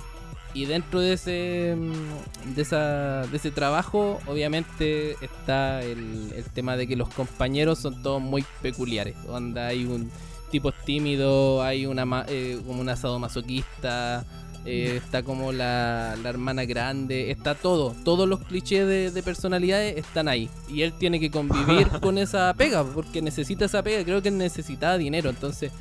Y 0.55 0.65
dentro 0.65 0.99
de 0.99 1.13
ese 1.13 1.75
mm, 1.77 2.55
de, 2.55 2.61
esa, 2.63 3.27
de 3.27 3.37
ese 3.37 3.51
trabajo, 3.51 4.19
obviamente, 4.25 5.15
está 5.21 5.81
el, 5.83 6.33
el 6.35 6.43
tema 6.45 6.75
de 6.75 6.87
que 6.87 6.95
los 6.95 7.09
compañeros 7.09 7.77
son 7.77 8.01
todos 8.01 8.19
muy 8.19 8.43
peculiares. 8.63 9.15
Onda, 9.27 9.67
hay 9.67 9.85
un 9.85 10.09
tipo 10.49 10.71
tímido, 10.71 11.61
hay 11.63 11.85
una 11.85 12.05
ma- 12.05 12.25
eh, 12.27 12.59
como 12.65 12.81
un 12.81 12.89
asado 12.89 13.19
masoquista, 13.19 14.25
eh, 14.65 14.95
está 15.03 15.23
como 15.23 15.51
la, 15.51 16.15
la 16.21 16.29
hermana 16.29 16.65
grande, 16.65 17.31
está 17.31 17.55
todo, 17.55 17.95
todos 18.03 18.27
los 18.27 18.39
clichés 18.41 18.85
de, 18.85 19.11
de 19.11 19.23
personalidades 19.23 19.97
están 19.97 20.27
ahí. 20.27 20.49
Y 20.69 20.81
él 20.81 20.93
tiene 20.93 21.19
que 21.19 21.31
convivir 21.31 21.87
con 22.01 22.17
esa 22.17 22.53
pega, 22.55 22.83
porque 22.83 23.21
necesita 23.21 23.65
esa 23.65 23.81
pega, 23.83 24.03
creo 24.03 24.21
que 24.21 24.31
necesitaba 24.31 24.97
dinero, 24.97 25.29
entonces 25.29 25.71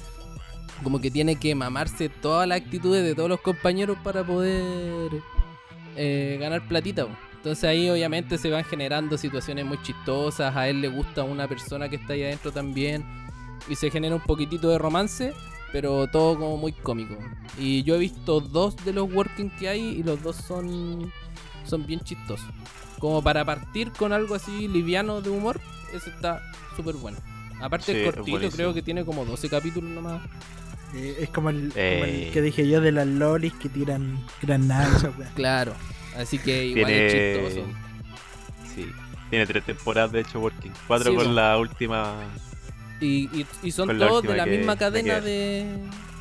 como 0.84 1.00
que 1.00 1.10
tiene 1.10 1.34
que 1.36 1.54
mamarse 1.56 2.08
todas 2.08 2.46
las 2.46 2.60
actitudes 2.60 3.02
de 3.02 3.14
todos 3.16 3.28
los 3.28 3.40
compañeros 3.40 3.98
para 4.04 4.22
poder 4.24 5.10
eh, 5.96 6.36
ganar 6.40 6.66
platita. 6.68 7.06
Entonces 7.34 7.64
ahí 7.64 7.88
obviamente 7.90 8.36
se 8.38 8.50
van 8.50 8.64
generando 8.64 9.16
situaciones 9.18 9.64
muy 9.64 9.80
chistosas, 9.82 10.54
a 10.56 10.68
él 10.68 10.80
le 10.80 10.88
gusta 10.88 11.22
una 11.24 11.48
persona 11.48 11.88
que 11.88 11.96
está 11.96 12.12
ahí 12.12 12.22
adentro 12.24 12.52
también 12.52 13.04
y 13.68 13.74
se 13.76 13.90
genera 13.90 14.14
un 14.14 14.22
poquitito 14.22 14.68
de 14.70 14.78
romance, 14.78 15.32
pero 15.72 16.06
todo 16.08 16.38
como 16.38 16.56
muy 16.56 16.72
cómico. 16.72 17.16
Y 17.58 17.82
yo 17.82 17.96
he 17.96 17.98
visto 17.98 18.40
dos 18.40 18.76
de 18.84 18.92
los 18.92 19.12
working 19.12 19.50
que 19.58 19.68
hay 19.68 19.80
y 19.80 20.02
los 20.02 20.22
dos 20.22 20.36
son, 20.36 21.12
son 21.64 21.86
bien 21.86 22.00
chistosos. 22.00 22.48
Como 22.98 23.22
para 23.22 23.44
partir 23.44 23.92
con 23.92 24.12
algo 24.12 24.34
así 24.34 24.66
liviano 24.68 25.20
de 25.20 25.30
humor, 25.30 25.60
ese 25.94 26.10
está 26.10 26.42
súper 26.76 26.96
bueno. 26.96 27.18
Aparte 27.60 27.86
Sí, 27.92 27.92
es 27.92 27.98
es 27.98 28.04
cortito, 28.14 28.30
buenísimo. 28.32 28.56
creo 28.56 28.74
que 28.74 28.82
tiene 28.82 29.04
como 29.04 29.24
12 29.24 29.48
capítulos 29.48 29.90
nomás. 29.90 30.22
Eh, 30.94 31.16
es 31.20 31.28
como 31.28 31.50
el, 31.50 31.68
como 31.68 31.74
el 31.82 32.04
Eh. 32.04 32.30
que 32.32 32.40
dije 32.40 32.66
yo 32.66 32.80
de 32.80 32.92
las 32.92 33.06
lolis 33.06 33.52
que 33.54 33.68
tiran 33.68 34.24
granadas. 34.40 35.06
Claro. 35.34 35.74
Así 36.16 36.38
que 36.38 36.64
igual 36.66 36.90
es 36.90 37.12
Tiene. 37.12 37.34
chistoso. 37.52 37.66
Sí. 38.74 38.86
Tiene 39.30 39.46
tres 39.46 39.64
temporadas 39.64 40.10
de 40.12 40.20
hecho 40.20 40.40
Working. 40.40 40.72
Cuatro 40.86 41.10
Sí, 41.10 41.16
con 41.16 41.34
la 41.34 41.58
última. 41.58 42.14
Y, 43.00 43.28
y, 43.38 43.46
y 43.62 43.70
son 43.72 43.98
la 43.98 44.08
todos 44.08 44.22
de 44.24 44.36
la 44.36 44.44
que- 44.44 44.56
misma 44.58 44.76
cadena 44.76 45.16
que- 45.20 45.26
de... 45.26 45.66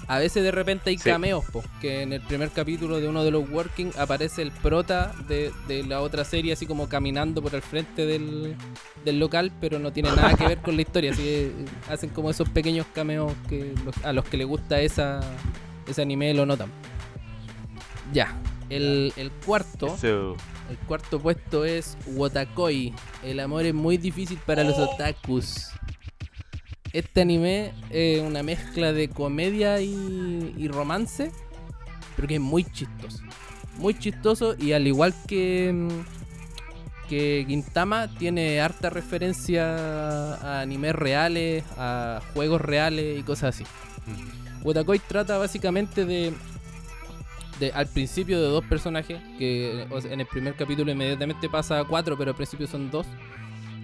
A 0.09 0.19
veces 0.19 0.41
de 0.41 0.51
repente 0.51 0.89
hay 0.89 0.97
Sí. 0.97 1.09
cameos, 1.09 1.43
po, 1.51 1.61
que 1.81 2.01
en 2.01 2.13
el 2.13 2.21
primer 2.21 2.49
capítulo 2.51 3.01
de 3.01 3.09
uno 3.09 3.25
de 3.25 3.31
los 3.31 3.49
Working 3.49 3.91
aparece 3.97 4.41
el 4.41 4.51
prota 4.51 5.11
de, 5.27 5.51
de 5.67 5.83
la 5.83 5.99
otra 5.99 6.23
serie 6.23 6.53
así 6.53 6.65
como 6.65 6.87
caminando 6.87 7.41
por 7.41 7.53
el 7.53 7.61
frente 7.61 8.05
del, 8.05 8.55
del 9.03 9.19
local, 9.19 9.51
pero 9.59 9.79
no 9.79 9.91
tiene 9.91 10.09
nada 10.15 10.33
que 10.35 10.47
ver 10.47 10.59
con 10.59 10.77
la 10.77 10.83
historia, 10.83 11.11
así 11.11 11.21
que 11.23 11.51
hacen 11.89 12.09
como 12.11 12.29
esos 12.29 12.47
pequeños 12.47 12.85
cameos 12.95 13.33
que 13.49 13.73
los- 13.83 13.97
a 14.05 14.13
los 14.13 14.23
que 14.23 14.37
les 14.37 14.47
gusta 14.47 14.79
esa, 14.79 15.19
ese 15.85 16.03
anime 16.03 16.33
lo 16.33 16.45
notan. 16.45 16.71
Ya, 18.13 18.33
el, 18.69 19.11
el 19.17 19.29
cuarto... 19.45 19.87
Eso. 19.87 20.37
El 20.69 20.77
cuarto 20.79 21.19
puesto 21.19 21.63
es 21.65 21.97
Wotakoi. 22.07 22.93
El 23.23 23.39
amor 23.39 23.65
es 23.65 23.73
muy 23.73 23.97
difícil 23.97 24.37
para 24.45 24.63
los 24.65 24.77
otakus. 24.77 25.67
Este 26.93 27.21
anime 27.21 27.73
es 27.89 28.21
una 28.21 28.43
mezcla 28.43 28.93
de 28.93 29.09
comedia 29.09 29.81
y, 29.81 30.53
y 30.57 30.67
romance, 30.67 31.31
pero 32.15 32.27
que 32.27 32.35
es 32.35 32.41
muy 32.41 32.63
chistoso. 32.63 33.19
Muy 33.77 33.93
chistoso 33.97 34.55
y 34.57 34.71
al 34.71 34.87
igual 34.87 35.13
que, 35.27 35.71
mm, 35.73 37.07
que 37.09 37.45
Gintama, 37.47 38.07
tiene 38.17 38.61
harta 38.61 38.89
referencia 38.89 40.35
a 40.35 40.61
animes 40.61 40.93
reales, 40.95 41.63
a 41.77 42.21
juegos 42.33 42.61
reales 42.61 43.19
y 43.19 43.23
cosas 43.23 43.55
así. 43.55 43.63
Wotakoi 44.63 44.99
trata 44.99 45.37
básicamente 45.37 46.05
de, 46.05 46.33
de 47.59 47.71
al 47.71 47.87
principio 47.87 48.41
de 48.41 48.47
dos 48.47 48.65
personajes, 48.65 49.21
que 49.37 49.87
en 50.09 50.19
el 50.19 50.25
primer 50.27 50.55
capítulo 50.55 50.91
inmediatamente 50.91 51.49
pasa 51.49 51.79
a 51.79 51.85
cuatro, 51.85 52.17
pero 52.17 52.31
al 52.31 52.35
principio 52.35 52.67
son 52.67 52.89
dos. 52.89 53.05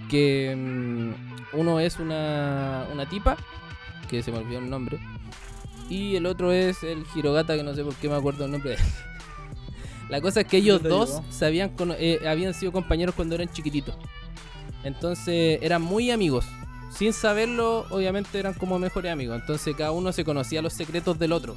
Que 0.10 0.56
mm, 0.56 1.58
uno 1.58 1.80
es 1.80 2.00
una, 2.00 2.86
una 2.92 3.08
tipa, 3.08 3.38
que 4.10 4.22
se 4.24 4.32
me 4.32 4.40
olvidó 4.40 4.60
el 4.60 4.70
nombre, 4.70 5.00
y 5.90 6.16
el 6.16 6.26
otro 6.26 6.52
es 6.52 6.84
el 6.84 7.06
Hirogata, 7.16 7.56
que 7.56 7.64
no 7.64 7.74
sé 7.76 7.84
por 7.84 7.96
qué 7.96 8.10
me 8.10 8.16
acuerdo 8.16 8.46
el 8.46 8.52
nombre 8.52 8.72
de 8.72 8.76
él. 8.78 8.82
La 10.10 10.22
cosa 10.22 10.42
es 10.42 10.48
que 10.48 10.58
ellos 10.58 10.84
dos 10.84 11.22
se 11.30 11.46
habían, 11.46 11.72
eh, 11.98 12.20
habían 12.28 12.54
sido 12.54 12.72
compañeros 12.72 13.16
cuando 13.16 13.36
eran 13.36 13.52
chiquititos. 13.52 13.96
Entonces 14.84 15.60
eran 15.62 15.82
muy 15.82 16.12
amigos. 16.12 16.46
Sin 16.92 17.14
saberlo, 17.14 17.86
obviamente 17.90 18.38
eran 18.38 18.54
como 18.54 18.78
mejores 18.78 19.12
amigos. 19.12 19.40
Entonces 19.40 19.76
cada 19.76 19.92
uno 19.92 20.12
se 20.12 20.24
conocía 20.24 20.62
los 20.62 20.74
secretos 20.74 21.18
del 21.18 21.32
otro. 21.32 21.56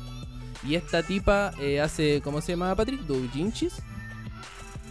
Y 0.67 0.75
esta 0.75 1.03
tipa 1.03 1.53
eh, 1.61 1.81
hace, 1.81 2.21
¿cómo 2.23 2.41
se 2.41 2.53
llama 2.53 2.75
Patrick? 2.75 3.01
¿Doujinshis? 3.03 3.83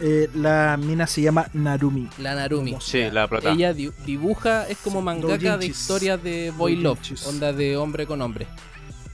Eh, 0.00 0.28
la 0.34 0.76
mina 0.76 1.06
se 1.06 1.22
llama 1.22 1.48
Narumi. 1.54 2.08
La 2.18 2.34
Narumi. 2.34 2.76
Sí, 2.80 3.02
la 3.10 3.26
prota. 3.28 3.52
Ella 3.52 3.72
di- 3.72 3.90
dibuja, 4.04 4.68
es 4.68 4.76
como 4.78 5.00
mangaka 5.00 5.56
de 5.56 5.66
historias 5.66 6.22
de 6.22 6.50
boy 6.50 6.76
love, 6.76 6.98
onda 7.26 7.52
de 7.52 7.76
hombre 7.78 8.06
con 8.06 8.20
hombre. 8.20 8.46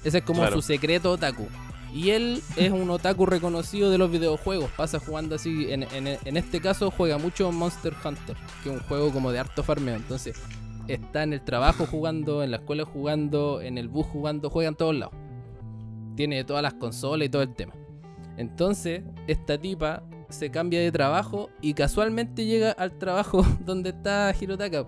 Ese 0.03 0.19
es 0.19 0.25
como 0.25 0.41
Claro. 0.41 0.57
su 0.57 0.63
secreto 0.63 1.13
otaku. 1.13 1.47
Y 1.95 2.11
él 2.11 2.43
es 2.57 2.73
un 2.73 2.89
otaku 2.91 3.27
reconocido 3.27 3.91
de 3.91 3.99
los 3.99 4.11
videojuegos. 4.11 4.71
Pasa 4.77 4.99
jugando 4.99 5.35
así. 5.37 5.71
En, 5.71 5.83
en- 5.85 6.19
en 6.25 6.37
este 6.37 6.61
caso 6.61 6.91
juega 6.91 7.19
mucho 7.19 7.53
Monster 7.53 7.95
Hunter, 8.05 8.35
que 8.65 8.71
es 8.71 8.75
un 8.75 8.83
juego 8.89 9.11
como 9.13 9.31
de 9.31 9.39
harto 9.39 9.63
farmeo. 9.63 9.95
Entonces 9.95 10.35
está 10.89 11.23
en 11.23 11.33
el 11.35 11.43
trabajo 11.45 11.87
jugando, 11.87 12.43
en 12.43 12.51
la 12.51 12.57
escuela 12.57 12.85
jugando, 12.85 13.61
en 13.61 13.79
el 13.79 13.89
bus 13.89 14.07
jugando, 14.07 14.51
juega 14.51 14.71
en 14.71 14.75
todos 14.75 14.97
lados. 14.97 15.15
Tiene 16.17 16.43
todas 16.45 16.63
las 16.63 16.75
consolas 16.75 17.27
y 17.27 17.29
todo 17.29 17.43
el 17.43 17.55
tema. 17.55 17.75
Entonces, 18.37 19.03
esta 19.27 19.59
tipa 19.59 20.03
se 20.33 20.51
cambia 20.51 20.81
de 20.81 20.91
trabajo 20.93 21.51
y 21.61 21.75
casualmente 21.75 22.45
llega 22.47 22.73
al 22.73 22.99
trabajo 22.99 23.45
donde 23.65 23.91
está 23.91 24.35
Hirotaka. 24.39 24.87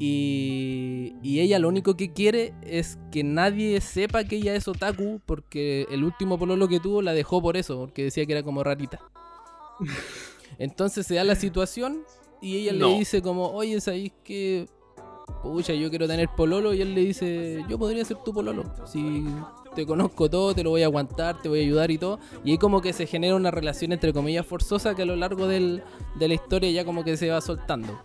Y, 0.00 1.16
y 1.22 1.40
ella 1.40 1.58
lo 1.58 1.68
único 1.68 1.96
que 1.96 2.12
quiere 2.12 2.54
es 2.62 2.98
que 3.10 3.24
nadie 3.24 3.80
sepa 3.80 4.22
que 4.22 4.36
ella 4.36 4.54
es 4.54 4.68
otaku 4.68 5.20
porque 5.26 5.86
el 5.90 6.04
último 6.04 6.38
pololo 6.38 6.68
que 6.68 6.78
tuvo 6.78 7.02
la 7.02 7.12
dejó 7.14 7.42
por 7.42 7.56
eso, 7.56 7.78
porque 7.80 8.04
decía 8.04 8.24
que 8.24 8.32
era 8.32 8.42
como 8.44 8.62
rarita. 8.62 9.00
Entonces 10.58 11.06
se 11.06 11.16
da 11.16 11.24
la 11.24 11.34
situación 11.34 12.02
y 12.40 12.56
ella 12.58 12.72
No. 12.74 12.88
le 12.90 12.98
dice 12.98 13.22
como, 13.22 13.48
oye, 13.50 13.80
¿sabéis 13.80 14.12
que... 14.22 14.66
Pucha, 15.42 15.74
yo 15.74 15.90
quiero 15.90 16.06
tener 16.08 16.28
pololo 16.36 16.72
y 16.74 16.80
él 16.80 16.94
le 16.94 17.02
dice, 17.02 17.64
yo 17.68 17.78
podría 17.78 18.04
ser 18.04 18.16
tu 18.24 18.32
pololo, 18.32 18.64
si 18.86 19.24
te 19.78 19.86
conozco 19.86 20.28
todo, 20.28 20.54
te 20.56 20.64
lo 20.64 20.70
voy 20.70 20.82
a 20.82 20.86
aguantar, 20.86 21.40
te 21.40 21.48
voy 21.48 21.60
a 21.60 21.62
ayudar 21.62 21.88
y 21.92 21.98
todo. 21.98 22.18
Y 22.44 22.50
ahí 22.50 22.58
como 22.58 22.80
que 22.80 22.92
se 22.92 23.06
genera 23.06 23.36
una 23.36 23.52
relación 23.52 23.92
entre 23.92 24.12
comillas 24.12 24.44
forzosa 24.44 24.96
que 24.96 25.02
a 25.02 25.04
lo 25.04 25.14
largo 25.14 25.46
del- 25.46 25.84
de 26.16 26.26
la 26.26 26.34
historia 26.34 26.68
ya 26.72 26.84
como 26.84 27.04
que 27.04 27.16
se 27.16 27.30
va 27.30 27.40
soltando. 27.40 27.96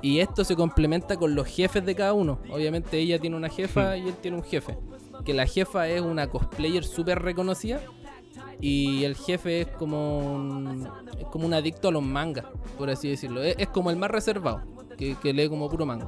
Y 0.00 0.20
esto 0.20 0.42
se 0.42 0.56
complementa 0.56 1.18
con 1.18 1.34
los 1.34 1.46
jefes 1.46 1.84
de 1.84 1.94
cada 1.94 2.14
uno. 2.14 2.38
Obviamente 2.50 2.98
ella 2.98 3.18
tiene 3.18 3.36
una 3.36 3.50
jefa 3.50 3.94
y 3.98 4.08
él 4.08 4.14
tiene 4.22 4.38
un 4.38 4.42
jefe. 4.42 4.78
Que 5.22 5.34
la 5.34 5.46
jefa 5.46 5.86
es 5.86 6.00
una 6.00 6.28
cosplayer 6.30 6.82
súper 6.82 7.20
reconocida. 7.20 7.82
Y 8.58 9.04
el 9.04 9.14
jefe 9.14 9.60
es 9.60 9.66
como 9.66 10.18
un, 10.34 10.88
es 11.18 11.26
como 11.26 11.44
un 11.44 11.52
adicto 11.52 11.88
a 11.88 11.92
los 11.92 12.02
mangas, 12.02 12.46
por 12.78 12.88
así 12.88 13.10
decirlo. 13.10 13.42
Es, 13.42 13.56
es 13.58 13.68
como 13.68 13.90
el 13.90 13.96
más 13.96 14.10
reservado, 14.10 14.62
que, 14.96 15.14
que 15.16 15.34
lee 15.34 15.48
como 15.50 15.68
puro 15.68 15.84
manga. 15.84 16.06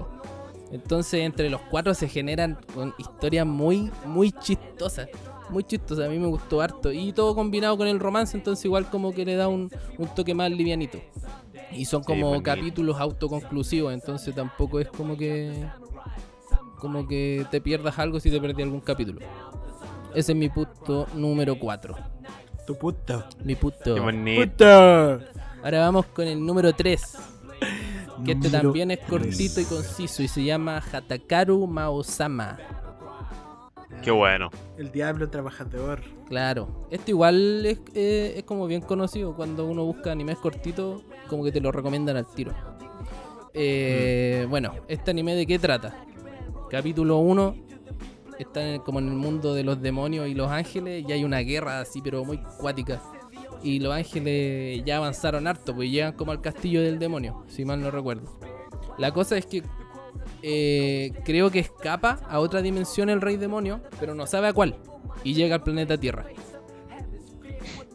Entonces 0.75 1.21
entre 1.21 1.49
los 1.51 1.61
cuatro 1.61 1.95
se 1.95 2.09
generan 2.09 2.59
con 2.75 2.93
historias 2.99 3.47
muy, 3.47 3.93
muy 4.07 4.33
chistosas. 4.33 5.09
Muy 5.49 5.63
chistosas, 5.63 6.07
a 6.07 6.09
mí 6.09 6.19
me 6.19 6.27
gustó 6.27 6.61
harto. 6.61 6.91
Y 6.91 7.13
todo 7.13 7.37
combinado 7.37 7.77
con 7.77 7.87
el 7.87 8.01
romance, 8.01 8.37
entonces 8.37 8.65
igual 8.65 8.91
como 8.91 9.13
que 9.13 9.25
le 9.25 9.37
da 9.37 9.47
un, 9.47 9.71
un 9.99 10.09
toque 10.09 10.35
más 10.35 10.51
livianito. 10.51 10.99
Y 11.71 11.85
son 11.85 12.03
como 12.03 12.43
capítulos 12.43 12.99
autoconclusivos, 12.99 13.95
entonces 13.95 14.35
tampoco 14.35 14.81
es 14.81 14.89
como 14.89 15.17
que 15.17 15.65
como 16.81 17.07
que 17.07 17.47
te 17.53 17.61
pierdas 17.61 17.97
algo 18.01 18.19
si 18.19 18.33
te 18.33 18.41
perdí 18.41 18.65
algún 18.65 18.81
capítulo. 18.81 19.21
Ese 20.13 20.33
es 20.33 20.37
mi 20.37 20.49
punto 20.49 21.07
número 21.15 21.57
4. 21.57 21.95
Tu 22.67 22.77
puto. 22.77 23.25
Mi 23.45 23.55
punto. 23.55 23.95
Qué 23.95 24.01
bonito. 24.01 24.43
Puto. 24.43 24.65
Ahora 25.63 25.81
vamos 25.81 26.07
con 26.07 26.27
el 26.27 26.45
número 26.45 26.73
3. 26.73 27.34
Que 28.25 28.33
este 28.33 28.51
también 28.51 28.91
es 28.91 29.01
cortito 29.01 29.61
y 29.61 29.65
conciso 29.65 30.23
y 30.23 30.29
se 30.29 30.45
llama 30.45 30.79
Hatakaru 30.93 31.67
Maosama. 31.67 32.59
Qué 34.03 34.11
bueno. 34.11 34.51
El 34.77 34.91
diablo 34.93 35.29
trabajador. 35.31 36.03
Claro, 36.29 36.87
esto 36.91 37.11
igual 37.11 37.65
es, 37.65 37.79
eh, 37.95 38.35
es 38.37 38.45
como 38.45 38.67
bien 38.67 38.81
conocido. 38.83 39.35
Cuando 39.35 39.67
uno 39.67 39.85
busca 39.85 40.13
animes 40.13 40.39
cortitos, 40.39 41.03
como 41.29 41.43
que 41.45 41.53
te 41.53 41.61
lo 41.61 41.73
recomiendan 41.73 42.17
al 42.17 42.27
tiro. 42.27 42.53
Eh, 43.55 44.47
Bueno, 44.51 44.73
¿este 44.89 45.11
anime 45.13 45.35
de 45.35 45.47
qué 45.47 45.59
trata? 45.59 46.05
Capítulo 46.71 47.19
1 47.19 47.55
está 48.39 48.61
en 48.63 48.75
el- 48.75 48.83
como 48.83 48.99
en 48.99 49.09
el 49.09 49.15
mundo 49.15 49.55
de 49.55 49.63
los 49.65 49.81
demonios 49.81 50.27
y 50.29 50.35
los 50.35 50.51
ángeles 50.51 51.05
y 51.09 51.13
hay 51.13 51.25
una 51.25 51.39
guerra 51.39 51.81
así, 51.81 52.01
pero 52.03 52.25
muy 52.25 52.39
cuática. 52.59 53.01
Y 53.65 53.81
los 53.81 53.93
ángeles 53.95 54.85
ya 54.85 54.99
avanzaron 54.99 55.47
harto, 55.47 55.75
pues 55.75 55.91
llegan 55.91 56.13
como 56.13 56.31
al 56.33 56.43
castillo 56.43 56.83
del 56.83 56.99
demonio, 56.99 57.45
si 57.49 57.65
mal 57.65 57.81
no 57.81 57.91
recuerdo. 57.91 58.39
La 58.99 59.13
cosa 59.13 59.37
es 59.39 59.47
que 59.47 59.63
eh, 60.43 61.13
creo 61.25 61.51
que 61.51 61.61
escapa 61.61 62.21
a 62.29 62.39
otra 62.41 62.61
dimensión 62.61 63.09
el 63.09 63.23
rey 63.23 63.39
demonio, 63.39 63.81
pero 63.99 64.15
no 64.15 64.27
sabe 64.27 64.49
a 64.49 64.53
cuál. 64.53 64.77
Y 65.25 65.33
llega 65.33 65.57
al 65.57 65.63
planeta 65.63 65.97
Tierra. 65.97 66.27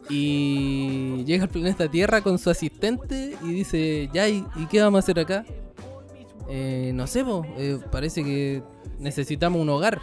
Y 0.08 1.22
llega 1.24 1.44
al 1.44 1.50
planeta 1.50 1.88
Tierra 1.88 2.20
con 2.20 2.38
su 2.40 2.50
asistente 2.50 3.36
y 3.40 3.52
dice, 3.52 4.10
ya, 4.12 4.28
¿y, 4.28 4.44
qué 4.68 4.82
vamos 4.82 4.98
a 4.98 5.00
hacer 5.00 5.20
acá? 5.20 5.44
"Eh, 6.48 6.90
no 6.92 7.06
sé, 7.06 7.24
eh, 7.58 7.78
parece 7.92 8.24
que 8.24 8.64
necesitamos 8.98 9.62
un 9.62 9.68
hogar. 9.68 10.00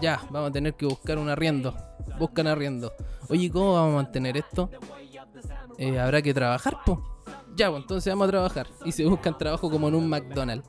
Ya, 0.00 0.20
vamos 0.30 0.50
a 0.50 0.52
tener 0.52 0.74
que 0.74 0.86
buscar 0.86 1.18
un 1.18 1.28
arriendo. 1.28 1.74
Buscan 2.18 2.46
arriendo. 2.46 2.92
Oye, 3.28 3.50
¿cómo 3.50 3.74
vamos 3.74 3.92
a 3.92 3.96
mantener 3.96 4.36
esto? 4.36 4.70
"Eh, 5.78 5.98
Habrá 5.98 6.22
que 6.22 6.32
trabajar, 6.34 6.78
po. 6.84 7.02
Ya, 7.56 7.70
pues 7.70 7.82
entonces 7.82 8.12
vamos 8.12 8.28
a 8.28 8.30
trabajar. 8.30 8.66
Y 8.84 8.92
se 8.92 9.04
buscan 9.06 9.36
trabajo 9.38 9.70
como 9.70 9.88
en 9.88 9.94
un 9.94 10.08
McDonald's. 10.08 10.68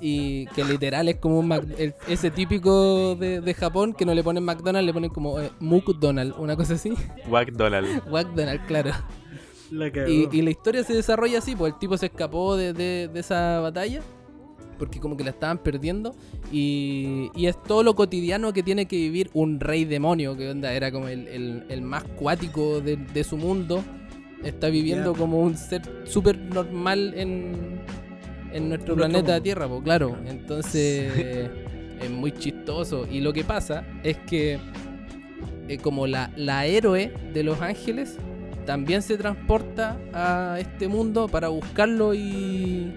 Y 0.00 0.46
que 0.48 0.62
literal 0.64 1.08
es 1.08 1.16
como 1.16 1.40
un 1.40 1.48
Mac- 1.48 1.66
el- 1.76 1.94
ese 2.06 2.30
típico 2.30 3.16
de, 3.16 3.40
de 3.40 3.54
Japón 3.54 3.92
que 3.94 4.04
no 4.06 4.14
le 4.14 4.22
ponen 4.22 4.44
McDonald's, 4.44 4.86
le 4.86 4.92
ponen 4.92 5.10
como 5.10 5.40
eh, 5.40 5.50
McDonald's, 5.60 6.36
una 6.38 6.54
cosa 6.56 6.74
así. 6.74 6.92
McDonald's. 7.28 8.06
McDonald's, 8.10 8.64
claro. 8.66 8.90
La. 9.70 9.88
Y, 9.88 10.28
y 10.30 10.42
la 10.42 10.50
historia 10.50 10.84
se 10.84 10.94
desarrolla 10.94 11.38
así, 11.38 11.56
pues 11.56 11.72
el 11.72 11.78
tipo 11.78 11.96
se 11.98 12.06
escapó 12.06 12.56
de, 12.56 12.72
de- 12.72 13.08
de 13.12 13.20
esa 13.20 13.58
batalla. 13.60 14.00
Porque 14.78 15.00
como 15.00 15.16
que 15.16 15.24
la 15.24 15.30
estaban 15.30 15.58
perdiendo. 15.58 16.14
Y, 16.52 17.30
y 17.34 17.46
es 17.46 17.62
todo 17.62 17.82
lo 17.82 17.94
cotidiano 17.94 18.52
que 18.52 18.62
tiene 18.62 18.86
que 18.86 18.96
vivir 18.96 19.30
un 19.34 19.60
rey 19.60 19.84
demonio. 19.84 20.36
Que 20.36 20.48
onda, 20.50 20.72
era 20.72 20.90
como 20.92 21.08
el, 21.08 21.26
el- 21.28 21.64
el 21.68 21.82
más 21.82 22.04
cuático 22.04 22.80
de, 22.80 22.96
de 22.96 23.24
su 23.24 23.36
mundo. 23.36 23.82
Está 24.44 24.68
viviendo 24.68 25.14
como 25.14 25.40
un 25.40 25.56
ser 25.56 25.82
súper 26.04 26.38
normal 26.38 27.12
en, 27.16 27.80
en 28.52 28.68
nuestro 28.68 28.94
otro 28.94 29.06
planeta. 29.08 29.40
Tierra, 29.42 29.66
pues 29.68 29.82
claro. 29.82 30.16
Entonces 30.26 31.12
es 32.00 32.10
muy 32.10 32.30
chistoso. 32.32 33.06
Y 33.10 33.20
lo 33.20 33.32
que 33.32 33.42
pasa 33.42 33.84
es 34.04 34.16
que 34.18 34.58
eh, 35.68 35.78
como 35.78 36.06
la, 36.06 36.30
la 36.36 36.66
héroe 36.66 37.12
de 37.34 37.42
los 37.42 37.60
ángeles 37.60 38.16
también 38.64 39.02
se 39.02 39.16
transporta 39.16 39.98
a 40.12 40.56
este 40.60 40.88
mundo 40.88 41.26
para 41.26 41.48
buscarlo 41.48 42.14
y, 42.14 42.92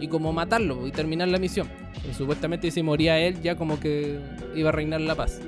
y 0.00 0.08
como 0.08 0.32
matarlo 0.32 0.86
y 0.86 0.92
terminar 0.92 1.28
la 1.28 1.38
misión. 1.38 1.68
Y 2.08 2.14
supuestamente 2.14 2.70
si 2.70 2.82
moría 2.82 3.18
él 3.18 3.40
ya 3.42 3.56
como 3.56 3.80
que 3.80 4.18
iba 4.54 4.68
a 4.68 4.72
reinar 4.72 5.00
la 5.00 5.14
paz. 5.14 5.40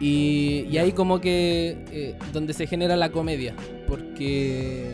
Y, 0.00 0.66
y 0.70 0.78
ahí 0.78 0.92
como 0.92 1.20
que 1.20 1.76
eh, 1.90 2.14
donde 2.32 2.52
se 2.52 2.66
genera 2.66 2.96
la 2.96 3.10
comedia, 3.10 3.54
porque 3.88 4.92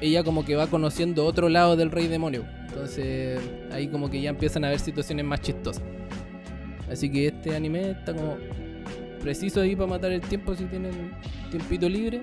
ella 0.00 0.22
como 0.22 0.44
que 0.44 0.54
va 0.54 0.66
conociendo 0.66 1.24
otro 1.24 1.48
lado 1.48 1.76
del 1.76 1.90
rey 1.90 2.08
demonio. 2.08 2.44
Entonces 2.66 3.40
ahí 3.72 3.88
como 3.88 4.10
que 4.10 4.20
ya 4.20 4.30
empiezan 4.30 4.64
a 4.64 4.68
haber 4.68 4.80
situaciones 4.80 5.24
más 5.24 5.40
chistosas. 5.40 5.82
Así 6.90 7.10
que 7.10 7.28
este 7.28 7.54
anime 7.54 7.90
está 7.90 8.14
como 8.14 8.36
preciso 9.20 9.60
ahí 9.60 9.74
para 9.74 9.88
matar 9.88 10.12
el 10.12 10.20
tiempo 10.20 10.54
si 10.54 10.64
tienen 10.64 11.12
tiempito 11.50 11.88
libre. 11.88 12.22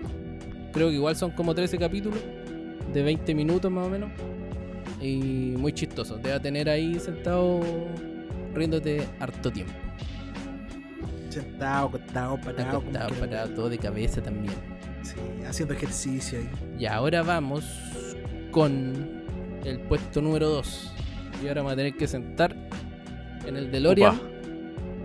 Creo 0.73 0.89
que 0.89 0.95
igual 0.95 1.15
son 1.15 1.31
como 1.31 1.53
13 1.53 1.77
capítulos 1.77 2.19
de 2.93 3.03
20 3.03 3.35
minutos 3.35 3.71
más 3.71 3.87
o 3.87 3.89
menos. 3.89 4.09
Y 5.05 5.53
muy 5.57 5.71
chistoso. 5.71 6.15
Te 6.15 6.29
va 6.29 6.37
a 6.37 6.41
tener 6.41 6.67
ahí 6.67 6.99
sentado 6.99 7.61
riéndote 8.55 9.07
harto 9.19 9.51
tiempo. 9.51 9.73
Sentado, 11.29 11.89
acostado, 11.89 12.37
parado. 12.41 12.77
Acostado, 12.79 13.09
quieran. 13.09 13.29
parado, 13.29 13.49
todo 13.53 13.69
de 13.69 13.77
cabeza 13.77 14.21
también. 14.21 14.55
Sí, 15.03 15.15
haciendo 15.47 15.75
ejercicio 15.75 16.39
ahí. 16.39 16.49
Y 16.79 16.85
ahora 16.87 17.21
vamos 17.21 17.65
con 18.49 19.23
el 19.63 19.79
puesto 19.81 20.21
número 20.21 20.49
2. 20.49 20.93
Y 21.43 21.47
ahora 21.49 21.61
vamos 21.61 21.73
a 21.73 21.75
tener 21.75 21.95
que 21.95 22.07
sentar 22.07 22.55
en 23.45 23.57
el 23.57 23.71
DeLorean. 23.71 24.15
Upa. 24.15 24.27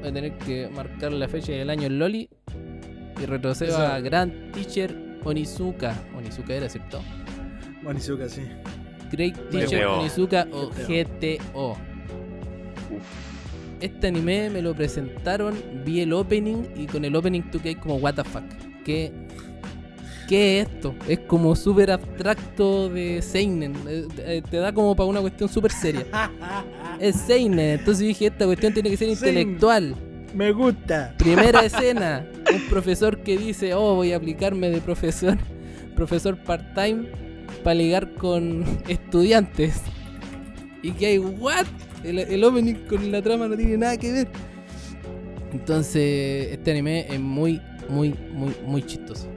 Voy 0.01 0.09
a 0.09 0.12
tener 0.12 0.38
que 0.38 0.68
marcar 0.70 1.12
la 1.12 1.28
fecha 1.28 1.53
del 1.53 1.68
año 1.68 1.88
en 1.88 1.98
Loli. 1.98 2.30
Y 3.20 3.26
retrocedo 3.26 3.72
Eso. 3.72 3.86
a 3.86 4.01
Grand 4.01 4.53
Teacher 4.53 4.96
Onizuka. 5.24 5.94
Onizuka 6.16 6.55
era, 6.55 6.70
¿cierto? 6.70 7.03
Onizuka, 7.84 8.30
sí. 8.30 8.42
Great 9.11 9.51
Teacher. 9.51 9.87
Onizuka 9.87 10.47
o 10.53 10.71
GTO. 10.71 11.77
Este 13.81 14.09
anime 14.09 14.51
me 14.51 14.61
lo 14.61 14.75
presentaron, 14.75 15.55
vi 15.85 16.01
el 16.01 16.13
opening 16.13 16.65
y 16.77 16.87
con 16.87 17.05
el 17.05 17.17
opening 17.17 17.43
tú 17.51 17.61
que 17.61 17.77
como 17.77 17.97
what 17.97 18.15
the 18.15 18.25
fuck. 18.25 18.45
¿Qué, 18.85 19.11
¿Qué 20.29 20.61
es 20.61 20.69
esto? 20.69 20.95
Es 21.09 21.19
como 21.21 21.57
súper 21.57 21.91
abstracto 21.91 22.89
de 22.89 23.23
Seinen. 23.23 23.75
Eh, 23.89 24.07
eh, 24.19 24.43
Te 24.49 24.59
da 24.59 24.73
como 24.73 24.95
para 24.95 25.09
una 25.09 25.21
cuestión 25.21 25.49
súper 25.49 25.73
seria. 25.73 26.07
Es 27.01 27.17
Seinen, 27.17 27.79
entonces 27.79 28.07
dije 28.07 28.27
esta 28.27 28.45
cuestión 28.45 28.75
tiene 28.75 28.91
que 28.91 28.97
ser 28.97 29.09
intelectual. 29.09 29.97
Me 30.35 30.53
gusta. 30.53 31.15
Primera 31.19 31.61
escena, 31.65 32.27
un 32.55 32.69
profesor 32.69 33.23
que 33.23 33.39
dice, 33.39 33.73
oh, 33.75 33.95
voy 33.95 34.13
a 34.13 34.17
aplicarme 34.17 34.69
de 34.69 34.81
profesor, 34.81 35.39
profesor 35.97 36.37
part-time 36.37 37.30
para 37.62 37.74
ligar 37.74 38.14
con 38.14 38.64
estudiantes. 38.88 39.82
Y 40.82 40.92
que 40.92 41.07
hay, 41.07 41.18
what? 41.18 41.66
El, 42.03 42.18
el 42.18 42.44
opening 42.44 42.86
con 42.88 43.12
la 43.12 43.20
trama 43.20 43.48
no 43.48 43.57
tiene 43.57 43.76
nada 43.76 43.96
que 43.96 44.12
ver. 44.12 44.28
Entonces, 45.53 46.53
este 46.53 46.70
anime 46.70 47.07
es 47.09 47.20
muy, 47.20 47.61
muy, 47.88 48.14
muy, 48.32 48.55
muy 48.64 48.82
chistoso. 48.82 49.28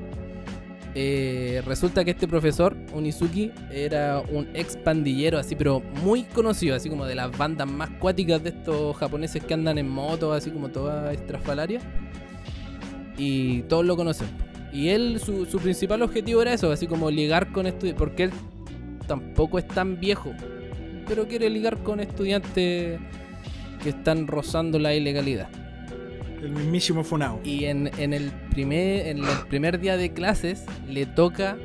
Eh, 0.96 1.64
resulta 1.66 2.06
que 2.06 2.12
este 2.12 2.28
profesor, 2.28 2.78
Unizuki, 2.94 3.52
era 3.72 4.20
un 4.20 4.48
ex 4.54 4.78
pandillero 4.78 5.40
así, 5.40 5.56
pero 5.56 5.82
muy 6.04 6.24
conocido, 6.24 6.76
así 6.76 6.88
como 6.88 7.06
de 7.06 7.16
las 7.16 7.36
bandas 7.36 7.68
más 7.68 7.90
cuáticas 8.00 8.44
de 8.44 8.50
estos 8.50 8.96
japoneses 8.98 9.44
que 9.44 9.54
andan 9.56 9.80
en 9.80 9.90
moto, 9.90 10.34
así 10.34 10.52
como 10.52 10.70
toda 10.70 11.12
estrafalaria. 11.12 11.82
Y 13.18 13.64
todos 13.64 13.86
lo 13.86 13.96
conocen. 13.96 14.28
Y 14.74 14.90
él, 14.90 15.20
su, 15.24 15.46
su 15.46 15.60
principal 15.60 16.02
objetivo 16.02 16.42
era 16.42 16.54
eso, 16.54 16.72
así 16.72 16.88
como 16.88 17.12
ligar 17.12 17.52
con 17.52 17.68
estudiantes, 17.68 18.00
porque 18.00 18.24
él 18.24 18.32
tampoco 19.08 19.60
es 19.60 19.68
tan 19.68 20.00
viejo, 20.00 20.34
pero 21.08 21.28
quiere 21.28 21.50
ligar 21.50 21.78
con 21.84 22.00
estudiantes 22.00 23.00
que 23.84 23.90
están 23.90 24.28
rozando 24.28 24.80
la 24.80 24.96
ilegalidad. 24.96 25.50
El 26.42 26.52
mismísimo 26.52 27.04
Funao. 27.04 27.40
Y 27.44 27.66
en, 27.66 27.90
en 27.98 28.14
el 28.14 28.32
primer, 28.50 29.08
en 29.08 29.20
el 29.20 29.48
primer 29.48 29.80
día 29.80 29.96
de 29.96 30.12
clases 30.12 30.66
le 30.90 31.06
toca 31.06 31.58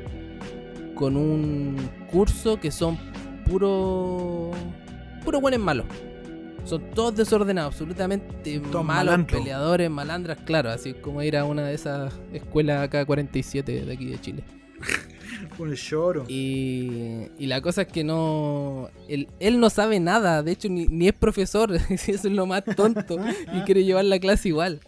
con 0.95 1.17
un 1.17 1.77
curso 2.11 2.59
que 2.59 2.71
son 2.71 2.97
puro. 3.45 4.51
puro 5.23 5.41
buenos 5.41 5.59
malos. 5.59 5.85
Son 6.65 6.91
todos 6.91 7.15
desordenados, 7.15 7.73
absolutamente 7.73 8.59
malos, 8.83 9.25
peleadores, 9.25 9.89
malandras, 9.89 10.39
claro, 10.45 10.69
así 10.69 10.93
como 10.93 11.23
ir 11.23 11.37
a 11.37 11.45
una 11.45 11.63
de 11.63 11.73
esas 11.73 12.13
escuelas 12.33 12.83
acá 12.83 13.05
47 13.05 13.85
de 13.85 13.93
aquí 13.93 14.05
de 14.05 14.21
Chile. 14.21 14.43
Un 15.57 15.73
lloro. 15.73 16.25
Y, 16.27 17.27
y 17.37 17.47
la 17.47 17.61
cosa 17.61 17.83
es 17.83 17.87
que 17.87 18.03
no. 18.03 18.89
Él, 19.07 19.27
él 19.39 19.59
no 19.59 19.69
sabe 19.69 19.99
nada, 19.99 20.43
de 20.43 20.51
hecho, 20.51 20.69
ni, 20.69 20.87
ni 20.87 21.07
es 21.07 21.13
profesor. 21.13 21.73
Eso 21.89 22.11
es 22.11 22.25
lo 22.25 22.45
más 22.45 22.63
tonto. 22.75 23.17
y 23.53 23.61
quiere 23.61 23.83
llevar 23.83 24.05
la 24.05 24.19
clase 24.19 24.49
igual. 24.49 24.79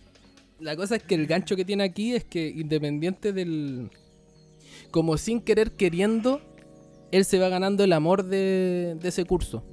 La 0.59 0.75
cosa 0.75 0.95
es 0.95 1.03
que 1.03 1.15
el 1.15 1.27
gancho 1.27 1.55
que 1.55 1.65
tiene 1.65 1.83
aquí 1.83 2.13
es 2.13 2.23
que, 2.23 2.47
independiente 2.47 3.33
del. 3.33 3.89
Como 4.91 5.17
sin 5.17 5.41
querer 5.41 5.71
queriendo, 5.71 6.41
él 7.11 7.25
se 7.25 7.39
va 7.39 7.49
ganando 7.49 7.83
el 7.83 7.93
amor 7.93 8.23
de, 8.23 8.97
de 8.99 9.09
ese 9.09 9.25
curso. 9.25 9.63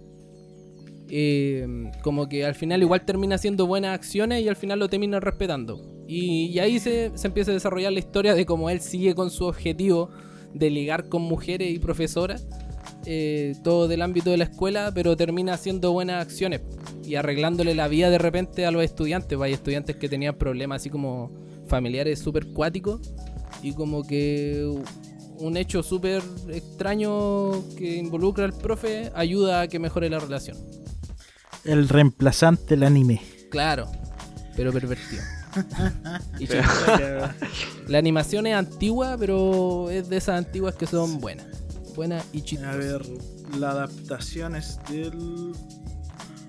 Eh, 1.11 1.91
como 2.03 2.29
que 2.29 2.45
al 2.45 2.55
final 2.55 2.83
igual 2.83 3.05
termina 3.05 3.37
haciendo 3.37 3.67
buenas 3.67 3.95
acciones 3.95 4.43
y 4.43 4.49
al 4.49 4.57
final 4.57 4.79
lo 4.79 4.89
termina 4.89 5.21
respetando. 5.21 6.05
Y, 6.07 6.47
y 6.47 6.59
ahí 6.59 6.79
se, 6.79 7.13
se 7.15 7.27
empieza 7.27 7.51
a 7.51 7.55
desarrollar 7.55 7.93
la 7.93 7.99
historia 7.99 8.35
de 8.35 8.47
cómo 8.47 8.71
él 8.71 8.81
sigue 8.81 9.15
con 9.15 9.31
su 9.31 9.45
objetivo 9.45 10.11
de 10.55 10.71
ligar 10.71 11.09
con 11.09 11.23
mujeres 11.23 11.71
y 11.71 11.79
profesoras, 11.79 12.47
eh, 13.07 13.55
todo 13.63 13.89
del 13.89 14.03
ámbito 14.03 14.31
de 14.31 14.37
la 14.37 14.45
escuela, 14.45 14.93
pero 14.95 15.17
termina 15.17 15.55
haciendo 15.55 15.93
buenas 15.93 16.23
acciones 16.23 16.63
y 17.05 17.15
arreglándole 17.15 17.75
la 17.75 17.89
vida 17.89 18.11
de 18.11 18.19
repente 18.19 18.67
a 18.67 18.71
los 18.71 18.83
estudiantes. 18.83 19.39
Hay 19.41 19.53
estudiantes 19.53 19.97
que 19.97 20.09
tenían 20.09 20.37
problemas 20.37 20.83
así 20.83 20.91
como 20.91 21.33
familiares 21.67 22.19
súper 22.19 22.47
cuáticos 22.49 23.01
y 23.63 23.73
como 23.73 24.07
que 24.07 24.67
un 25.39 25.57
hecho 25.57 25.83
súper 25.83 26.23
extraño 26.51 27.69
que 27.77 27.97
involucra 27.97 28.45
al 28.45 28.53
profe 28.53 29.11
ayuda 29.15 29.63
a 29.63 29.69
que 29.69 29.79
mejore 29.79 30.11
la 30.11 30.19
relación. 30.19 30.57
El 31.69 31.89
reemplazante 31.89 32.64
del 32.75 32.83
anime. 32.85 33.21
Claro, 33.51 33.91
pero 34.57 34.73
pervertido. 34.73 35.23
Y 36.39 36.47
chistoso. 36.47 37.33
La 37.89 37.99
animación 37.99 38.47
es 38.47 38.55
antigua, 38.55 39.16
pero 39.19 39.91
es 39.91 40.09
de 40.09 40.19
esas 40.19 40.39
antiguas 40.39 40.75
que 40.77 40.87
son 40.87 41.19
buenas. 41.21 41.47
Buenas 41.97 42.25
y 42.33 42.41
A 42.41 42.45
chistosas. 42.45 42.77
ver, 42.77 43.03
la 43.59 43.71
adaptación 43.71 44.55
es 44.57 44.79
del. 44.91 45.53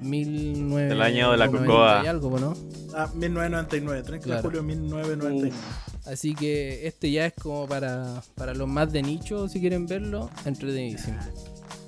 1990 0.01 0.93
Del 0.93 1.01
año 1.01 1.31
de 1.31 1.37
la 1.37 1.47
cocoa. 1.49 2.01
y 2.03 2.07
algo, 2.07 2.39
¿no? 2.39 2.53
Ah, 2.95 3.09
1999, 3.13 4.03
30 4.03 4.35
de 4.35 4.41
julio 4.41 4.61
de 4.61 4.67
1999. 4.67 5.51
Así 6.05 6.33
que 6.35 6.87
este 6.87 7.11
ya 7.11 7.25
es 7.25 7.33
como 7.33 7.67
para, 7.67 8.21
para 8.35 8.53
los 8.53 8.67
más 8.67 8.91
de 8.91 9.01
nicho, 9.01 9.49
si 9.49 9.59
quieren 9.59 9.87
verlo, 9.87 10.29
entretenidísimo. 10.45 11.17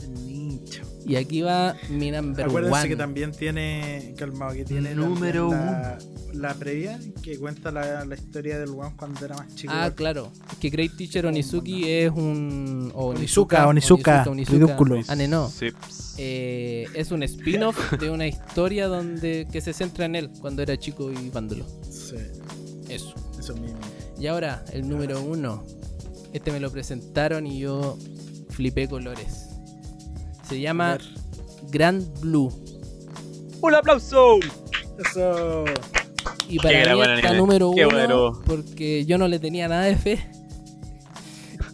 El 0.03 0.27
nicho. 0.27 0.81
Y 1.05 1.15
aquí 1.15 1.41
va 1.41 1.75
mi 1.89 2.11
number 2.11 2.45
Acuérdense 2.45 2.79
one. 2.79 2.89
que 2.89 2.95
también 2.95 3.31
tiene. 3.31 4.13
Calmado, 4.17 4.53
que 4.53 4.65
tiene. 4.65 4.93
Número 4.93 5.49
la, 5.49 5.97
la 6.33 6.53
previa 6.53 6.99
que 7.23 7.37
cuenta 7.39 7.71
la, 7.71 8.05
la 8.05 8.15
historia 8.15 8.59
del 8.59 8.69
one 8.69 8.93
cuando 8.95 9.25
era 9.25 9.35
más 9.35 9.53
chico. 9.55 9.73
Ah, 9.75 9.91
claro. 9.95 10.31
Es 10.51 10.57
que 10.57 10.69
Great 10.69 10.95
Teacher 10.95 11.25
Onizuki 11.25 11.89
es 11.89 12.11
un. 12.11 12.91
o 12.93 13.07
Onizuka, 13.07 13.67
Onizuka, 13.67 14.23
ridículo. 14.25 15.01
Ah, 15.07 15.15
no. 15.15 15.49
Sí. 15.49 15.69
Eh, 16.17 16.85
es 16.93 17.11
un 17.11 17.23
spin-off 17.23 17.93
de 17.99 18.09
una 18.09 18.27
historia 18.27 18.87
donde 18.87 19.47
que 19.51 19.61
se 19.61 19.73
centra 19.73 20.05
en 20.05 20.15
él 20.15 20.29
cuando 20.39 20.61
era 20.61 20.77
chico 20.77 21.11
y 21.11 21.29
vándolo. 21.29 21.65
Sí, 21.89 22.15
Eso. 22.89 23.15
eso 23.39 23.55
mismo. 23.55 23.79
Y 24.19 24.27
ahora, 24.27 24.63
el 24.71 24.87
número 24.87 25.21
uno. 25.21 25.63
Este 26.33 26.51
me 26.51 26.59
lo 26.61 26.71
presentaron 26.71 27.45
y 27.47 27.59
yo 27.59 27.97
flipé 28.49 28.87
colores. 28.87 29.47
Se 30.51 30.59
llama. 30.59 30.97
Grand 31.71 32.05
Blue. 32.19 32.51
¡Un 33.61 33.73
aplauso! 33.75 34.37
Eso. 34.99 35.63
Y 36.49 36.57
para 36.57 36.83
Qué 36.83 36.93
mí 36.93 37.01
está 37.15 37.33
número 37.33 37.71
Qué 37.73 37.85
uno 37.85 37.95
bueno. 37.95 38.41
porque 38.45 39.05
yo 39.05 39.17
no 39.17 39.27
le 39.29 39.39
tenía 39.39 39.67
nada 39.69 39.83
de 39.85 39.95
fe. 39.95 40.27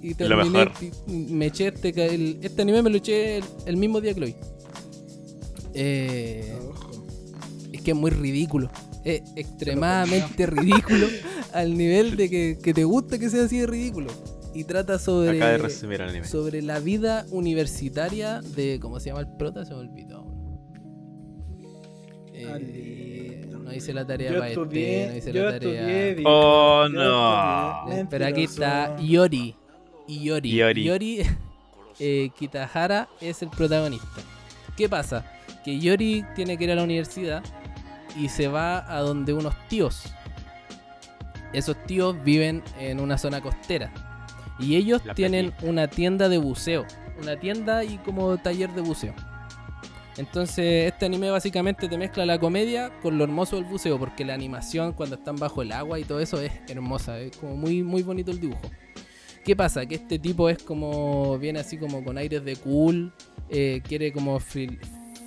Y 0.04 0.12
Lo 0.12 0.16
terminé, 0.18 0.72
me 1.08 1.48
eché 1.48 1.70
este, 1.70 1.92
ca- 1.92 2.04
el- 2.06 2.38
este 2.44 2.62
anime 2.62 2.84
me 2.84 2.92
lo 2.92 2.98
eché 2.98 3.38
el, 3.38 3.44
el 3.66 3.78
mismo 3.78 4.00
día 4.00 4.14
que 4.14 4.20
lo 4.20 4.26
vi. 4.28 4.36
Eh, 5.74 6.54
es 7.74 7.82
que 7.82 7.92
es 7.92 7.98
muy 7.98 8.12
ridículo. 8.12 8.70
Es 9.04 9.24
extremadamente 9.36 10.46
ridículo 10.46 11.08
al 11.54 11.76
nivel 11.76 12.16
de 12.16 12.30
que, 12.30 12.60
que 12.62 12.74
te 12.76 12.84
gusta 12.84 13.18
que 13.18 13.30
sea 13.32 13.46
así 13.46 13.58
de 13.58 13.66
ridículo. 13.68 14.12
Y 14.58 14.64
trata 14.64 14.98
sobre, 14.98 15.38
de 15.38 15.58
resumir 15.60 16.02
el 16.02 16.10
anime. 16.10 16.26
sobre 16.26 16.62
la 16.64 16.80
vida 16.80 17.26
universitaria 17.30 18.42
de. 18.42 18.80
¿Cómo 18.82 19.00
se 19.00 19.10
llama 19.10 19.20
el 19.22 19.28
prota? 19.38 19.64
Se 19.66 19.74
me 19.74 19.82
olvidó. 19.82 20.26
Eh, 22.34 22.52
Alito. 22.52 23.60
no 23.60 23.74
hice 23.74 23.94
la 23.94 24.06
tarea 24.06 24.32
Yo 24.32 24.40
para 24.40 24.50
este, 24.50 25.08
no 25.12 25.16
hice 25.18 25.32
yo 25.34 25.44
la 25.46 25.52
tarea. 25.60 26.08
estudié, 26.08 26.24
Oh, 26.26 26.88
yo 26.88 26.90
no. 26.90 28.08
Pero 28.10 28.26
aquí 28.26 28.44
está. 28.46 28.96
Iori. 29.00 29.56
Iori. 30.08 30.50
Iori. 30.52 30.84
Iori 30.84 31.22
eh, 32.00 32.30
Kitahara 32.38 33.08
es 33.22 33.42
el 33.44 33.50
protagonista. 33.50 34.08
¿Qué 34.76 34.90
pasa? 34.90 35.24
Que 35.64 35.76
Iori 35.78 36.26
tiene 36.36 36.58
que 36.58 36.64
ir 36.64 36.72
a 36.72 36.76
la 36.76 36.84
universidad 36.84 37.44
y 38.20 38.30
se 38.30 38.48
va 38.48 38.92
a 38.92 39.02
donde 39.02 39.34
unos 39.34 39.54
tíos. 39.68 40.04
Esos 41.54 41.76
tíos 41.86 42.16
viven 42.24 42.64
en 42.80 43.00
una 43.00 43.18
zona 43.20 43.40
costera. 43.42 43.92
Y 44.60 44.76
ellos 44.76 45.02
La 45.06 45.14
tienen 45.14 45.54
una 45.62 45.88
tienda 45.88 46.30
de 46.30 46.38
buceo. 46.38 46.86
Una 47.22 47.40
tienda 47.40 47.84
y 47.84 47.98
como 48.00 48.38
taller 48.38 48.72
de 48.74 48.82
buceo. 48.82 49.14
Entonces 50.18 50.92
este 50.92 51.06
anime 51.06 51.30
básicamente 51.30 51.88
te 51.88 51.96
mezcla 51.98 52.26
la 52.26 52.40
comedia 52.40 52.92
con 53.02 53.18
lo 53.20 53.24
hermoso 53.24 53.56
del 53.56 53.66
buceo, 53.66 54.00
porque 54.00 54.26
la 54.26 54.34
animación 54.34 54.94
cuando 54.94 55.16
están 55.16 55.36
bajo 55.36 55.62
el 55.62 55.72
agua 55.72 56.00
y 56.00 56.04
todo 56.06 56.20
eso 56.20 56.42
es 56.42 56.52
hermosa, 56.68 57.20
es 57.20 57.38
como 57.38 57.56
muy, 57.56 57.84
muy 57.84 58.02
bonito 58.02 58.32
el 58.32 58.40
dibujo. 58.40 58.72
¿Qué 59.46 59.56
pasa? 59.56 59.86
Que 59.86 59.96
este 59.96 60.18
tipo 60.18 60.50
es 60.50 60.62
como, 60.64 61.38
viene 61.38 61.60
así 61.60 61.78
como 61.78 62.04
con 62.04 62.18
aires 62.18 62.44
de 62.44 62.56
cool, 62.56 63.14
eh, 63.50 63.82
quiere 63.88 64.12
como 64.12 64.40
flir- 64.40 64.80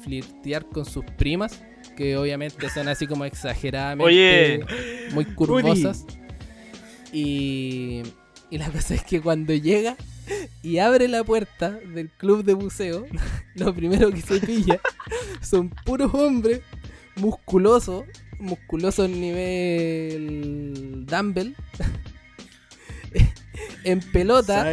flirtear 0.02 0.66
con 0.66 0.84
sus 0.84 1.04
primas, 1.16 1.62
que 1.96 2.16
obviamente 2.16 2.68
son 2.68 2.88
así 2.88 3.06
como 3.06 3.24
exageradamente 3.26 4.04
Oye. 4.04 4.60
muy 5.14 5.24
curvosas. 5.24 6.04
Y, 7.12 8.02
y 8.50 8.58
la 8.58 8.70
cosa 8.70 8.94
es 8.94 9.04
que 9.04 9.20
cuando 9.20 9.54
llega 9.54 9.96
y 10.62 10.78
abre 10.78 11.08
la 11.08 11.24
puerta 11.24 11.70
del 11.70 12.10
club 12.10 12.44
de 12.44 12.54
buceo, 12.54 13.06
lo 13.54 13.74
primero 13.74 14.10
que 14.10 14.20
se 14.20 14.40
pilla 14.40 14.80
son 15.40 15.70
puros 15.84 16.12
hombres 16.14 16.60
musculosos, 17.16 18.04
musculosos 18.38 19.08
nivel 19.08 21.04
dumbbell, 21.06 21.56
en 23.84 24.00
pelota, 24.00 24.72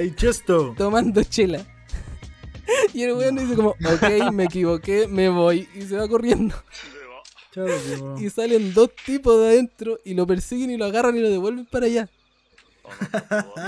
tomando 0.78 1.23
chela. 1.23 1.65
Y 2.93 3.03
el 3.03 3.13
weón 3.13 3.36
dice 3.36 3.55
como, 3.55 3.69
ok, 3.69 4.32
me 4.34 4.45
equivoqué, 4.45 5.07
me 5.07 5.30
voy. 5.30 5.69
Y 5.73 5.84
se 5.84 5.95
va 5.95 6.07
corriendo. 6.07 6.55
Y 8.19 8.30
salen 8.30 8.73
dos 8.73 8.91
tipos 9.05 9.39
de 9.39 9.47
adentro 9.47 9.99
y 10.03 10.13
lo 10.13 10.28
persiguen 10.28 10.71
y 10.71 10.78
lo 10.78 10.86
agarran 10.86 11.15
y 11.15 11.21
lo 11.21 11.30
devuelven 11.30 11.65
para 11.65 11.86
allá. 11.88 12.09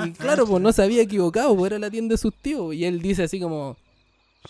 Y 0.06 0.12
claro, 0.14 0.46
pues 0.46 0.62
no 0.62 0.72
se 0.72 0.84
había 0.84 1.02
equivocado, 1.02 1.56
pues 1.56 1.72
era 1.72 1.80
la 1.80 1.90
tienda 1.90 2.14
de 2.14 2.18
sus 2.18 2.34
tíos. 2.36 2.74
Y 2.74 2.86
él 2.86 3.02
dice 3.02 3.24
así 3.24 3.40
como, 3.40 3.78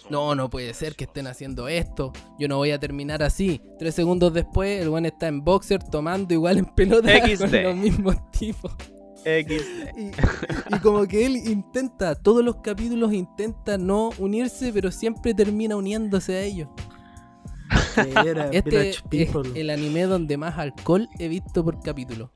no, 0.10 0.36
no 0.36 0.50
puede 0.50 0.74
ser 0.74 0.96
que 0.96 1.06
estén 1.06 1.28
haciendo 1.28 1.68
esto. 1.68 2.14
Yo 2.38 2.48
no 2.48 2.58
voy 2.58 2.72
a 2.72 2.80
terminar 2.80 3.24
así. 3.24 3.62
Tres 3.78 3.96
segundos 3.96 4.34
después, 4.34 4.82
el 4.82 4.90
buen 4.90 5.06
está 5.06 5.28
en 5.28 5.44
boxer 5.44 5.84
tomando 5.84 6.34
igual 6.34 6.60
en 6.60 6.66
pelota 6.66 7.10
XD. 7.10 7.40
con 7.40 7.64
los 7.64 7.76
mismos 7.76 8.32
tipos. 8.32 8.72
X. 9.26 9.62
Y, 9.98 10.76
y 10.76 10.80
como 10.80 11.06
que 11.06 11.26
él 11.26 11.36
intenta, 11.36 12.16
todos 12.16 12.44
los 12.44 12.58
capítulos 12.58 13.12
intenta 13.12 13.78
no 13.78 14.12
unirse, 14.18 14.72
pero 14.72 14.92
siempre 14.92 15.34
termina 15.34 15.76
uniéndose 15.76 16.36
a 16.36 16.42
ellos. 16.42 16.70
Este 18.52 18.90
es 18.90 19.32
el 19.56 19.70
anime 19.70 20.04
donde 20.04 20.38
más 20.38 20.58
alcohol 20.58 21.10
he 21.20 21.28
visto 21.28 21.64
por 21.64 21.82
capítulo. 21.82 22.32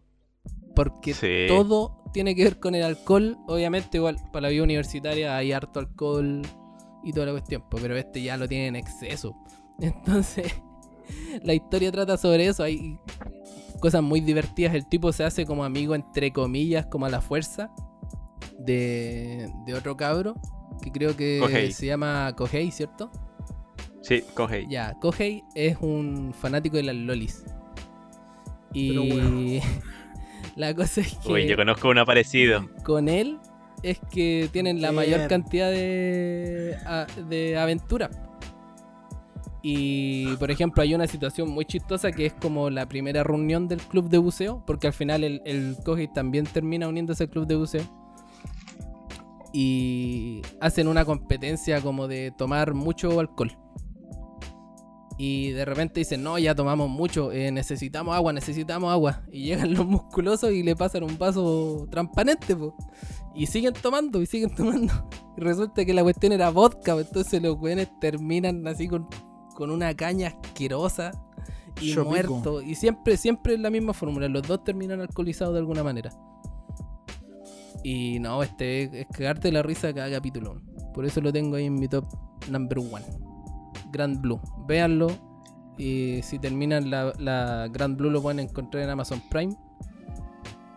Porque 0.76 1.14
Sí. 1.14 1.46
todo 1.48 2.04
tiene 2.14 2.36
que 2.36 2.44
ver 2.46 2.60
con 2.60 2.76
el 2.76 2.84
alcohol. 2.84 3.38
Obviamente, 3.48 3.98
igual 3.98 4.18
para 4.32 4.44
la 4.44 4.50
vida 4.50 4.64
universitaria 4.64 5.36
hay 5.38 5.52
harto 5.52 5.80
alcohol 5.80 6.42
y 7.04 7.12
toda 7.14 7.28
la 7.28 7.32
cuestión. 7.34 7.64
Pero 7.70 7.96
este 7.96 8.22
ya 8.22 8.38
lo 8.38 8.48
tiene 8.48 8.68
en 8.68 8.76
exceso. 8.76 9.36
Entonces, 9.80 10.54
la 11.44 11.54
historia 11.54 11.92
trata 11.92 12.18
sobre 12.18 12.48
eso. 12.48 12.64
Hay 12.64 12.98
cosas 13.80 14.02
muy 14.02 14.22
divertidas. 14.22 14.74
El 14.74 14.88
tipo 14.88 15.12
se 15.12 15.24
hace 15.24 15.46
como 15.46 15.64
amigo, 15.64 15.94
entre 15.96 16.32
comillas, 16.32 16.86
como 16.88 17.06
a 17.06 17.10
la 17.10 17.22
fuerza 17.22 17.72
de, 18.60 19.52
de 19.66 19.74
otro 19.74 19.96
cabro. 19.98 20.36
Que 20.82 20.92
creo 20.92 21.16
que 21.16 21.40
Kohei. 21.40 21.72
se 21.72 21.86
llama 21.86 22.34
Kohei, 22.36 22.72
¿cierto? 22.72 23.10
Sí, 24.02 24.22
coge. 24.34 24.66
Ya, 24.70 24.98
Kohei 25.00 25.44
es 25.56 25.78
un 25.80 26.34
fanático 26.34 26.76
de 26.78 26.84
las 26.84 26.96
lolis. 26.96 27.46
Y 28.74 28.90
Pero 28.90 29.04
bueno. 29.06 29.62
la 30.56 30.74
cosa 30.76 31.02
es 31.02 31.16
que 31.18 31.32
Uy, 31.32 31.48
yo 31.48 31.56
conozco 31.56 31.90
uno 31.90 32.06
parecido. 32.06 32.68
con 32.84 33.08
él 33.10 33.40
es 33.82 34.00
que 34.12 34.50
tienen 34.52 34.82
la 34.82 34.92
Bien. 34.92 34.96
mayor 34.96 35.28
cantidad 35.28 35.70
de, 35.72 36.78
de 37.28 37.58
aventuras. 37.58 38.12
Y 39.62 40.36
por 40.38 40.52
ejemplo, 40.52 40.84
hay 40.84 40.94
una 40.94 41.08
situación 41.08 41.50
muy 41.50 41.64
chistosa 41.66 42.12
que 42.12 42.26
es 42.26 42.34
como 42.34 42.70
la 42.70 42.86
primera 42.88 43.24
reunión 43.24 43.68
del 43.70 43.80
club 43.82 44.10
de 44.10 44.18
buceo, 44.18 44.62
porque 44.68 44.88
al 44.88 44.94
final 44.94 45.24
el, 45.24 45.42
el 45.46 45.78
Koji 45.86 46.10
también 46.14 46.46
termina 46.46 46.88
uniéndose 46.88 47.24
al 47.24 47.30
club 47.30 47.48
de 47.48 47.56
buceo. 47.56 47.84
Y 49.54 50.42
hacen 50.60 50.88
una 50.88 51.06
competencia 51.06 51.80
como 51.82 52.08
de 52.08 52.32
tomar 52.38 52.74
mucho 52.74 53.20
alcohol. 53.20 53.56
Y 55.18 55.52
de 55.52 55.64
repente 55.66 56.00
dicen, 56.00 56.24
no, 56.24 56.40
ya 56.40 56.56
tomamos 56.56 56.90
mucho, 56.90 57.32
eh, 57.32 57.52
necesitamos 57.52 58.16
agua, 58.16 58.34
necesitamos 58.34 58.92
agua. 58.92 59.22
Y 59.32 59.44
llegan 59.46 59.74
los 59.74 59.86
musculosos 59.86 60.52
y 60.52 60.64
le 60.64 60.76
pasan 60.76 61.04
un 61.04 61.18
vaso 61.18 61.88
transparente, 61.92 62.56
po. 62.56 62.76
Y 63.36 63.46
siguen 63.48 63.74
tomando, 63.74 64.22
y 64.22 64.26
siguen 64.26 64.50
tomando. 64.56 64.94
Y 65.38 65.42
resulta 65.42 65.86
que 65.86 65.94
la 65.94 66.04
cuestión 66.04 66.32
era 66.32 66.50
vodka, 66.50 66.94
po. 66.94 67.00
entonces 67.02 67.42
los 67.42 67.58
güeyes 67.58 67.90
terminan 68.00 68.68
así 68.68 68.88
con, 68.88 69.08
con 69.56 69.70
una 69.70 69.94
caña 69.96 70.30
asquerosa 70.30 71.12
y 71.80 71.94
Yo 71.94 72.02
pico. 72.02 72.10
muertos. 72.10 72.64
Y 72.64 72.76
siempre, 72.76 73.18
siempre 73.18 73.54
es 73.54 73.60
la 73.60 73.70
misma 73.70 73.94
fórmula, 73.94 74.28
los 74.28 74.44
dos 74.48 74.64
terminan 74.64 75.00
alcoholizados 75.00 75.54
de 75.54 75.60
alguna 75.60 75.84
manera. 75.84 76.12
Y 77.84 78.20
no, 78.20 78.42
este 78.42 78.84
es, 78.84 78.94
es 78.94 79.08
cagarte 79.08 79.52
la 79.52 79.62
risa 79.62 79.94
cada 79.94 80.10
capítulo. 80.10 80.62
Por 80.94 81.06
eso 81.06 81.22
lo 81.22 81.32
tengo 81.32 81.56
ahí 81.56 81.66
en 81.66 81.76
mi 81.76 81.88
top 81.88 82.06
number 82.50 82.80
one. 82.80 83.33
Grand 83.94 84.20
Blue. 84.20 84.40
Véanlo. 84.68 85.08
Y 85.78 86.22
si 86.24 86.38
terminan 86.40 86.90
la, 86.90 87.14
la 87.18 87.68
Grand 87.72 87.96
Blue 87.98 88.10
lo 88.10 88.22
pueden 88.22 88.40
encontrar 88.42 88.84
en 88.84 88.90
Amazon 88.90 89.22
Prime. 89.30 89.56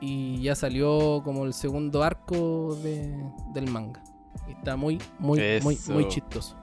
Y 0.00 0.40
ya 0.42 0.54
salió 0.54 1.22
como 1.24 1.44
el 1.44 1.52
segundo 1.54 2.02
arco 2.04 2.76
de- 2.76 3.18
del 3.54 3.68
manga. 3.70 4.02
Y 4.46 4.52
está 4.52 4.76
muy, 4.76 4.98
muy, 5.18 5.40
muy, 5.62 5.74
Eso. 5.74 5.92
muy 5.92 6.06
chistoso. 6.08 6.54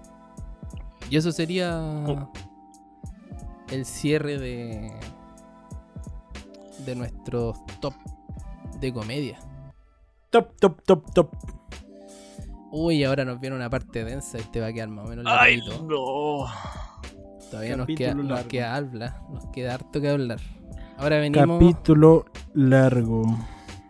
Y 1.10 1.18
eso 1.18 1.32
sería 1.32 1.80
Oh. 2.08 2.32
el 3.72 3.86
cierre 3.86 4.38
de 4.40 4.92
de 6.86 6.96
nuestros 6.96 7.58
top 7.80 7.94
de 8.80 8.92
comedia. 8.94 9.40
Top, 10.30 10.56
top, 10.60 10.82
top, 10.84 11.12
top. 11.14 11.30
Uy, 12.76 13.04
ahora 13.04 13.24
nos 13.24 13.40
viene 13.40 13.56
una 13.56 13.70
parte 13.70 14.04
densa 14.04 14.40
y 14.40 14.44
te 14.52 14.60
va 14.60 14.66
a 14.68 14.74
quedar 14.74 14.90
más 14.90 15.06
o 15.06 15.10
menos 15.10 15.26
¡Ay, 15.28 15.62
no! 15.88 16.48
Todavía 17.52 17.78
nos 17.78 17.86
queda, 17.86 18.16
nos 18.16 18.44
queda 18.46 18.76
habla, 18.76 19.22
nos 19.32 19.46
queda 19.52 19.76
harto 19.76 20.02
que 20.02 20.10
hablar. 20.10 20.40
Ahora 20.98 21.20
venimos, 21.20 21.60
Capítulo 21.60 22.26
largo. 22.56 23.24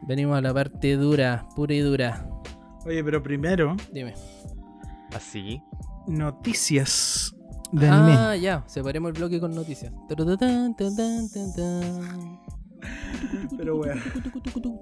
venimos 0.05 0.37
a 0.37 0.41
la 0.41 0.53
parte 0.53 0.97
dura, 0.97 1.47
pura 1.55 1.73
y 1.73 1.79
dura. 1.79 2.27
Oye, 2.85 3.01
pero 3.05 3.23
primero, 3.23 3.77
Dime. 3.93 4.15
Así. 5.15 5.61
noticias 6.05 7.33
de 7.71 7.87
anime. 7.87 8.17
Ah, 8.17 8.35
ya, 8.35 8.63
separemos 8.67 9.13
el 9.13 9.17
bloque 9.17 9.39
con 9.39 9.55
noticias. 9.55 9.93
Pero 13.57 13.77
bueno, 13.77 14.01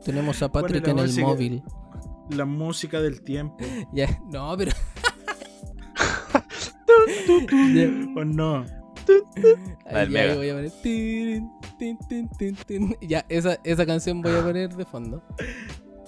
Tenemos 0.04 0.42
a 0.42 0.52
Patrick 0.52 0.88
en 0.88 0.98
el 0.98 1.20
móvil. 1.22 1.64
La 2.36 2.46
música 2.46 3.00
del 3.02 3.22
tiempo. 3.22 3.58
Ya, 3.94 4.08
no, 4.32 4.56
pero. 4.58 4.72
¿O 8.16 8.24
no? 8.26 8.66
Ya 9.86 10.36
voy 10.36 10.50
a 10.50 10.54
poner. 10.56 10.72
Ya, 13.02 13.26
esa, 13.30 13.60
esa 13.64 13.86
canción 13.86 14.22
voy 14.22 14.36
a 14.36 14.44
poner 14.44 14.76
de 14.76 14.86
fondo. 14.86 15.24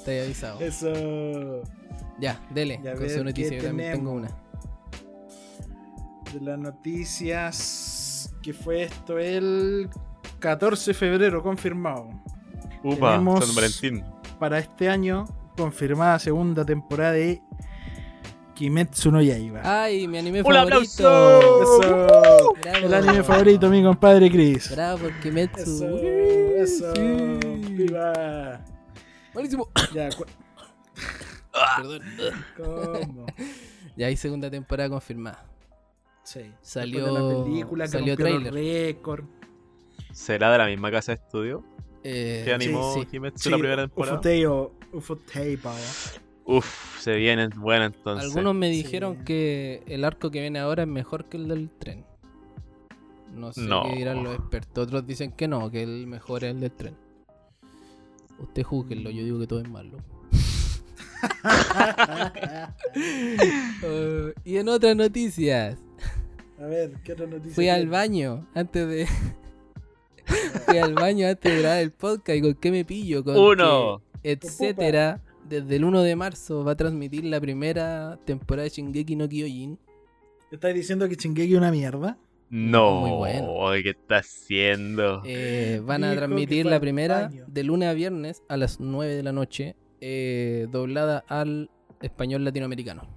Te 0.06 0.18
he 0.20 0.26
avisado. 0.26 0.60
Eso. 0.60 1.64
Ya, 2.20 2.40
dele, 2.52 2.80
Ya 2.84 2.94
con 2.96 3.10
su 3.10 3.16
¿qué 3.18 3.24
noticia, 3.24 3.58
yo 3.58 3.64
también 3.64 3.94
tengo 3.94 4.12
una. 4.12 4.28
De 6.34 6.42
las 6.42 6.60
noticias 6.60 8.34
que 8.42 8.54
fue 8.54 8.84
esto 8.84 9.18
el 9.18 9.90
14 10.40 10.92
de 10.92 10.96
febrero 10.96 11.42
confirmado. 11.44 12.10
Upa, 12.84 13.14
Tenemos- 13.14 13.46
San 13.46 13.56
Valentín. 13.56 14.04
Para 14.40 14.60
este 14.60 14.90
año 14.90 15.26
confirmada 15.56 16.20
segunda 16.20 16.66
temporada 16.66 17.14
de 17.14 17.42
Kimetsu 18.56 19.12
no 19.12 19.22
Yaiba. 19.22 19.62
¡Ay, 19.64 20.08
mi 20.08 20.18
anime 20.18 20.42
¡Un 20.42 20.54
favorito! 20.54 21.08
aplauso! 21.08 21.62
Eso. 21.64 21.80
Bravo. 22.62 22.86
El 22.86 22.94
anime 22.94 23.24
favorito, 23.24 23.70
mi 23.70 23.84
compadre 23.84 24.30
Chris. 24.30 24.72
Bravo 24.72 25.00
por 25.00 25.20
Kimetsu. 25.20 25.62
Eso, 25.62 25.88
eso. 26.88 26.96
Sí. 26.96 27.72
Viva. 27.74 28.62
Buenísimo. 29.34 29.70
Ya, 29.94 30.10
Perdón. 31.78 32.02
¿cómo? 32.58 33.26
Ya 33.96 34.08
hay 34.08 34.18
segunda 34.18 34.50
temporada 34.50 34.90
confirmada. 34.90 35.46
Sí. 36.24 36.52
Salió- 36.62 37.06
de 37.06 37.12
la 37.12 37.44
película 37.44 37.86
que 37.86 37.92
salió 37.92 38.16
tráiler. 38.18 38.52
récords. 38.52 39.28
¿Será 40.12 40.52
de 40.52 40.58
la 40.58 40.66
misma 40.66 40.90
casa 40.90 41.12
de 41.12 41.22
estudio 41.22 41.64
Eh, 42.04 42.42
que 42.46 42.54
animó 42.54 42.94
sí. 42.96 43.06
Kimetsu 43.06 43.50
la 43.52 43.58
primera 43.58 43.84
temporada? 43.84 44.14
Ufoteo, 44.16 44.74
Ufotei, 44.94 45.58
pa. 45.58 45.76
Uf, 46.46 47.00
se 47.00 47.16
vienen 47.16 47.50
buena 47.58 47.86
entonces. 47.86 48.26
Algunos 48.30 48.54
me 48.56 48.70
Sí. 48.72 48.84
dijeron 48.84 49.24
que 49.24 49.82
el 49.88 50.04
arco 50.04 50.30
que 50.32 50.42
viene 50.42 50.60
ahora 50.60 50.84
es 50.84 50.90
mejor 50.90 51.26
que 51.26 51.38
el 51.38 51.48
del 51.48 51.70
tren. 51.70 52.06
No 53.36 53.52
sé 53.54 53.62
No. 53.62 53.84
qué 53.84 53.96
dirán 53.96 54.24
los 54.24 54.36
expertos. 54.36 54.88
Otros 54.88 55.08
dicen 55.08 55.32
que 55.32 55.48
no, 55.48 55.72
que 55.72 55.82
el 55.84 56.06
mejor 56.08 56.44
es 56.44 56.52
el 56.52 56.60
del 56.60 56.72
tren. 56.72 56.96
Usted 58.40 58.64
júguenlo, 58.64 59.10
yo 59.10 59.24
digo 59.24 59.40
que 59.40 59.48
todo 59.48 59.62
es 59.62 59.70
malo. 59.70 59.98
Eh, 63.84 64.34
y 64.44 64.58
en 64.58 64.70
otras 64.70 64.96
noticias, 64.96 65.78
A 66.60 66.66
ver, 66.66 66.92
¿qué 67.04 67.14
otra 67.14 67.28
noticia? 67.28 67.54
fui 67.56 67.70
al 67.70 67.88
baño 67.88 68.46
antes 68.54 68.88
de. 68.88 69.08
fui 70.66 70.78
al 70.78 70.94
baño 70.94 71.28
antes 71.28 71.52
de 71.54 71.60
grabar 71.62 71.80
el 71.80 71.92
podcast 71.92 72.38
y 72.38 72.42
con 72.42 72.54
qué 72.56 72.72
me 72.72 72.86
pillo. 72.86 73.24
Con 73.24 73.38
Uno. 73.38 74.02
que, 74.12 74.13
etcétera. 74.24 75.22
Desde 75.48 75.76
el 75.76 75.84
1 75.84 76.02
de 76.04 76.16
marzo 76.16 76.64
va 76.64 76.72
a 76.72 76.76
transmitir 76.78 77.26
la 77.26 77.40
primera 77.42 78.18
temporada 78.26 78.64
de 78.64 78.70
Shingeki 78.70 79.16
no 79.16 79.28
Kyojin. 79.28 79.78
¿Estás 80.52 80.74
diciendo 80.74 81.10
que 81.10 81.16
Shingeki 81.16 81.54
es 81.54 81.58
una 81.58 81.72
mierda? 81.72 82.18
No, 82.50 83.02
Muy 83.02 83.12
bueno. 83.12 83.72
¿qué 83.82 83.90
está 83.90 84.18
haciendo? 84.18 85.24
Eh, 85.26 85.82
van 85.84 86.04
a 86.04 86.14
transmitir 86.14 86.68
la 86.68 86.80
primera 86.80 87.30
de 87.48 87.64
lunes 87.64 87.90
a 87.90 87.94
viernes 87.94 88.44
a 88.48 88.58
las 88.58 88.80
9 88.80 89.16
de 89.16 89.24
la 89.24 89.32
noche, 89.32 89.76
eh, 90.02 90.68
doblada 90.72 91.24
al 91.28 91.72
español 92.02 92.44
latinoamericano. 92.46 93.08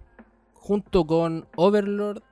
Junto 0.54 1.06
con 1.06 1.46
Overlord 1.54 2.22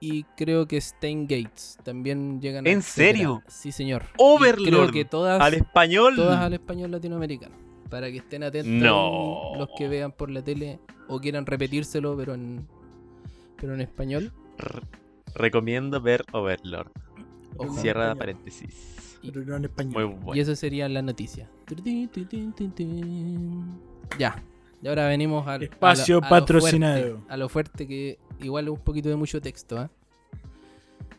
y 0.00 0.24
creo 0.36 0.66
que 0.66 0.80
Stein 0.80 1.28
Gates 1.28 1.78
también 1.84 2.40
llegan 2.40 2.66
a 2.66 2.70
¿En 2.70 2.82
serio? 2.82 3.42
Sí, 3.46 3.70
señor. 3.72 4.02
Y 4.12 4.14
Overlord, 4.18 4.64
creo 4.68 4.90
que 4.90 5.04
todas, 5.04 5.40
Al 5.40 5.54
español. 5.54 6.16
todas 6.16 6.40
al 6.40 6.54
español 6.54 6.90
latinoamericano. 6.90 7.67
Para 7.90 8.10
que 8.10 8.18
estén 8.18 8.42
atentos 8.42 8.72
No. 8.72 9.52
los 9.56 9.68
que 9.76 9.88
vean 9.88 10.12
por 10.12 10.30
la 10.30 10.42
tele 10.42 10.78
o 11.08 11.18
quieran 11.20 11.46
repetírselo, 11.46 12.16
pero 12.16 12.34
en, 12.34 12.66
pero 13.56 13.74
en 13.74 13.80
español. 13.80 14.32
R- 14.58 14.82
recomiendo 15.34 16.00
ver 16.00 16.24
Overlord. 16.32 16.90
En 17.60 17.72
Cierra 17.74 18.14
paréntesis. 18.14 19.18
Pero 19.22 19.42
no 19.44 19.56
en 19.56 19.64
español. 19.64 19.92
Muy 19.94 20.04
Y 20.04 20.22
bueno. 20.24 20.42
eso 20.42 20.54
sería 20.54 20.88
la 20.88 21.02
noticia. 21.02 21.48
Ya. 24.18 24.42
Y 24.80 24.86
ahora 24.88 25.08
venimos 25.08 25.46
al 25.48 25.64
Espacio 25.64 26.18
a 26.18 26.20
lo- 26.20 26.26
a 26.26 26.28
lo 26.30 26.30
patrocinado. 26.40 27.00
fuerte, 27.02 27.24
A 27.32 27.36
lo 27.36 27.48
fuerte 27.48 27.86
que 27.88 28.18
igual 28.40 28.66
es 28.66 28.70
un 28.70 28.78
poquito 28.80 29.08
de 29.08 29.16
mucho 29.16 29.40
texto. 29.40 29.90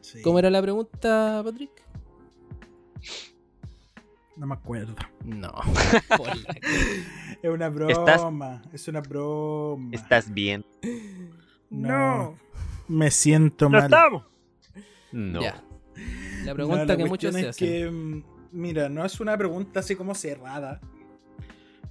Sí, 0.01 0.21
¿Cómo 0.21 0.39
era 0.39 0.49
la 0.49 0.61
pregunta, 0.61 1.41
Patrick? 1.43 1.71
No 4.39 4.47
me 4.47 4.53
acuerdo. 4.55 4.95
No. 5.23 5.51
Es 7.41 7.49
una 7.49 7.69
broma. 7.69 8.61
Es 8.73 8.87
una 8.87 9.01
broma. 9.01 9.89
¿Estás 9.91 10.33
bien? 10.33 10.65
No. 11.69 12.35
Me 12.87 13.11
siento 13.11 13.69
mal. 13.69 13.89
No. 15.11 15.41
Ya. 15.41 15.63
La 16.43 16.51
No, 16.51 16.55
pregunta 16.55 16.85
la 16.85 16.97
que 16.97 17.05
muchos 17.05 17.33
se 17.33 17.41
es 17.41 17.47
hacen. 17.49 17.67
que, 17.67 17.91
mm, 17.91 18.23
mira, 18.53 18.89
no 18.89 19.05
es 19.05 19.19
una 19.19 19.37
pregunta 19.37 19.81
así 19.81 19.95
como 19.95 20.15
cerrada. 20.15 20.79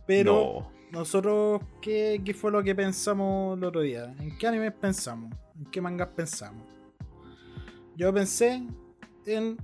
Pero 0.06 0.70
No. 0.92 0.98
nosotros, 1.00 1.60
¿qué, 1.82 2.20
qué 2.24 2.32
fue 2.34 2.50
lo 2.50 2.62
que 2.62 2.74
pensamos 2.74 3.56
el 3.58 3.64
otro 3.64 3.82
día? 3.82 4.14
¿En 4.20 4.36
qué 4.38 4.46
animes 4.46 4.72
pensamos? 4.72 5.32
¿En 5.58 5.66
qué 5.66 5.80
mangas 5.80 6.08
pensamos? 6.08 6.66
Yo 7.96 8.12
pensé 8.12 8.62
en 9.26 9.56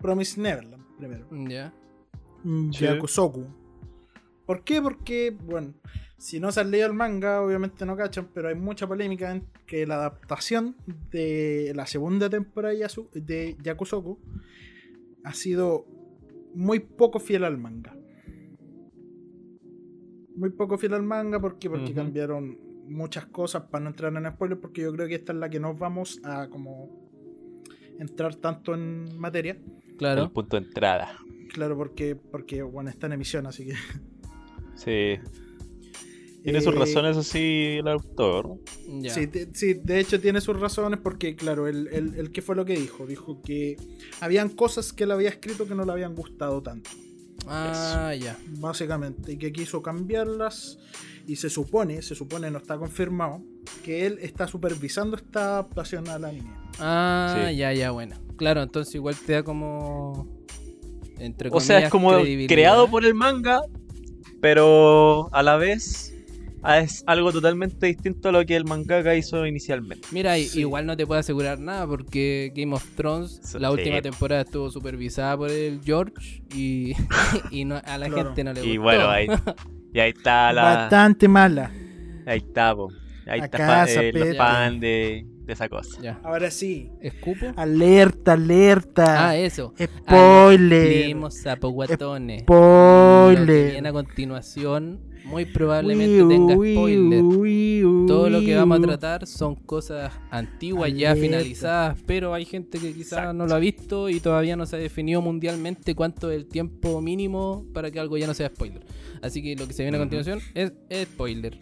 Promise 0.00 0.40
Neverland 0.40 0.84
primero. 0.96 1.26
Ya. 1.48 1.72
Sí. 2.72 2.84
Yakusoku. 2.84 3.46
¿Por 4.46 4.64
qué? 4.64 4.82
Porque, 4.82 5.30
bueno, 5.30 5.74
si 6.18 6.40
no 6.40 6.52
se 6.52 6.60
han 6.60 6.70
leído 6.70 6.86
el 6.86 6.92
manga, 6.94 7.42
obviamente 7.42 7.86
no 7.86 7.96
cachan, 7.96 8.28
pero 8.34 8.48
hay 8.48 8.54
mucha 8.54 8.86
polémica 8.86 9.30
en 9.32 9.44
que 9.66 9.86
la 9.86 9.94
adaptación 9.96 10.76
de 11.10 11.72
la 11.74 11.86
segunda 11.86 12.28
temporada 12.28 12.74
de, 12.74 13.20
de 13.20 13.56
Yakusoku 13.62 14.18
ha 15.24 15.32
sido 15.34 15.86
muy 16.54 16.80
poco 16.80 17.18
fiel 17.18 17.44
al 17.44 17.58
manga. 17.58 17.96
Muy 20.34 20.50
poco 20.50 20.78
fiel 20.78 20.94
al 20.94 21.02
manga, 21.02 21.40
¿por 21.40 21.58
qué? 21.58 21.68
Porque 21.70 21.92
cambiaron 21.94 22.58
muchas 22.88 23.26
cosas 23.26 23.62
para 23.70 23.84
no 23.84 23.90
entrar 23.90 24.14
en 24.16 24.30
spoilers, 24.32 24.60
porque 24.60 24.82
yo 24.82 24.92
creo 24.92 25.06
que 25.08 25.14
esta 25.16 25.32
es 25.32 25.38
la 25.38 25.48
que 25.50 25.60
nos 25.60 25.78
vamos 25.78 26.20
a 26.24 26.48
como 26.48 27.10
entrar 27.98 28.34
tanto 28.36 28.74
en 28.74 29.18
materia. 29.18 29.52
El 29.52 29.96
Claro. 29.96 30.32
punto 30.32 30.58
de 30.58 30.66
entrada. 30.66 31.16
Claro, 31.52 31.76
porque, 31.76 32.16
porque 32.16 32.62
bueno, 32.62 32.90
está 32.90 33.06
en 33.06 33.12
emisión, 33.14 33.46
así 33.46 33.66
que. 33.66 33.74
Sí. 34.74 35.20
Tiene 36.42 36.60
sus 36.60 36.74
Eh, 36.74 36.78
razones 36.78 37.16
así 37.16 37.76
el 37.78 37.86
autor. 37.88 38.58
Ya. 39.00 39.14
Sí, 39.14 39.26
de, 39.26 39.48
sí, 39.52 39.74
de 39.74 40.00
hecho 40.00 40.20
tiene 40.20 40.40
sus 40.40 40.58
razones 40.58 40.98
porque, 41.00 41.36
claro, 41.36 41.68
el, 41.68 41.86
el, 41.92 42.14
el 42.16 42.32
qué 42.32 42.42
fue 42.42 42.56
lo 42.56 42.64
que 42.64 42.74
dijo. 42.76 43.06
Dijo 43.06 43.40
que 43.42 43.76
habían 44.20 44.48
cosas 44.48 44.92
que 44.92 45.04
él 45.04 45.12
había 45.12 45.28
escrito 45.28 45.68
que 45.68 45.74
no 45.76 45.84
le 45.84 45.92
habían 45.92 46.14
gustado 46.16 46.60
tanto, 46.62 46.90
Ah, 47.46 48.12
ya. 48.18 48.36
básicamente, 48.58 49.32
y 49.32 49.36
que 49.36 49.52
quiso 49.52 49.82
cambiarlas. 49.82 50.78
Y 51.28 51.36
se 51.36 51.48
supone, 51.48 52.02
se 52.02 52.16
supone, 52.16 52.50
no 52.50 52.58
está 52.58 52.76
confirmado, 52.76 53.40
que 53.84 54.06
él 54.06 54.18
está 54.22 54.48
supervisando 54.48 55.16
esta 55.16 55.44
adaptación 55.44 56.08
al 56.08 56.24
anime. 56.24 56.50
Ah, 56.80 57.46
Sí. 57.48 57.56
ya, 57.56 57.72
ya, 57.72 57.92
bueno. 57.92 58.16
Claro, 58.36 58.62
entonces 58.62 58.92
igual 58.96 59.14
te 59.14 59.34
da 59.34 59.42
como. 59.44 60.41
Entre 61.22 61.48
O 61.52 61.60
sea, 61.60 61.78
es 61.78 61.88
comillas, 61.90 62.16
como 62.18 62.46
creado 62.48 62.88
por 62.88 63.04
el 63.04 63.14
manga, 63.14 63.60
pero 64.40 65.28
a 65.32 65.42
la 65.42 65.56
vez 65.56 66.12
ah, 66.62 66.78
es 66.80 67.02
algo 67.06 67.32
totalmente 67.32 67.86
distinto 67.86 68.28
a 68.28 68.32
lo 68.32 68.44
que 68.44 68.56
el 68.56 68.64
mangaka 68.64 69.14
hizo 69.14 69.46
inicialmente. 69.46 70.06
Mira, 70.10 70.36
Sí. 70.36 70.60
igual 70.60 70.86
no 70.86 70.96
te 70.96 71.06
puedo 71.06 71.20
asegurar 71.20 71.58
nada 71.60 71.86
porque 71.86 72.52
Game 72.54 72.74
of 72.74 72.84
Thrones, 72.96 73.40
Sí. 73.44 73.58
la 73.58 73.70
última 73.70 74.00
temporada 74.02 74.42
estuvo 74.42 74.70
supervisada 74.70 75.36
por 75.36 75.50
el 75.50 75.80
George 75.84 76.42
y, 76.54 76.92
y 77.50 77.64
no, 77.64 77.80
a 77.84 77.98
la 77.98 78.06
Claro. 78.08 78.24
gente 78.28 78.44
no 78.44 78.52
le 78.52 78.64
Y 78.64 78.76
gustó. 78.76 78.82
bueno, 78.82 79.08
ahí, 79.08 79.26
y 79.94 80.00
ahí 80.00 80.10
está 80.10 80.52
la. 80.52 80.62
Bastante 80.62 81.28
mala. 81.28 81.70
Ahí 82.26 82.38
está, 82.38 82.74
po. 82.74 82.88
Ahí 83.26 83.40
A 83.40 83.44
está 83.44 83.84
eh, 83.88 84.12
los 84.12 84.36
fan 84.36 84.80
de, 84.80 85.26
de 85.44 85.52
esa 85.52 85.68
cosa. 85.68 86.00
Ya. 86.02 86.20
Ahora 86.22 86.50
sí. 86.50 86.90
¿Escupo? 87.00 87.52
Alerta, 87.56 88.32
alerta. 88.32 89.28
Ah, 89.28 89.36
eso. 89.36 89.74
Spoiler. 89.80 91.06
Vimos 91.06 91.34
sapo 91.34 91.70
guatones. 91.70 92.42
Spoiler. 92.42 93.38
Lo 93.40 93.46
que 93.46 93.70
viene 93.72 93.88
a 93.88 93.92
continuación, 93.92 95.00
muy 95.24 95.44
probablemente 95.44 96.24
tenga 96.24 96.54
spoiler. 96.54 97.22
uy, 97.22 97.84
uy, 97.84 98.06
Todo 98.06 98.28
lo 98.28 98.40
que 98.40 98.56
vamos 98.56 98.78
a 98.78 98.82
tratar 98.82 99.26
son 99.26 99.54
cosas 99.54 100.12
antiguas 100.30 100.92
ya 100.94 101.14
finalizadas, 101.14 101.98
pero 102.06 102.34
hay 102.34 102.44
gente 102.44 102.78
que 102.78 102.92
quizás 102.92 103.34
no 103.34 103.46
lo 103.46 103.54
ha 103.54 103.58
visto 103.58 104.08
y 104.08 104.20
todavía 104.20 104.56
no 104.56 104.66
se 104.66 104.76
ha 104.76 104.78
definido 104.78 105.22
mundialmente 105.22 105.94
cuánto 105.94 106.30
es 106.30 106.36
el 106.36 106.46
tiempo 106.46 107.00
mínimo 107.00 107.64
para 107.72 107.90
que 107.90 108.00
algo 108.00 108.16
ya 108.16 108.26
no 108.26 108.34
sea 108.34 108.48
spoiler. 108.48 108.84
Así 109.22 109.42
que 109.42 109.54
lo 109.54 109.66
que 109.66 109.74
se 109.74 109.82
viene 109.84 109.96
a 109.96 110.00
continuación 110.00 110.40
es, 110.54 110.72
es 110.88 111.04
spoiler. 111.08 111.58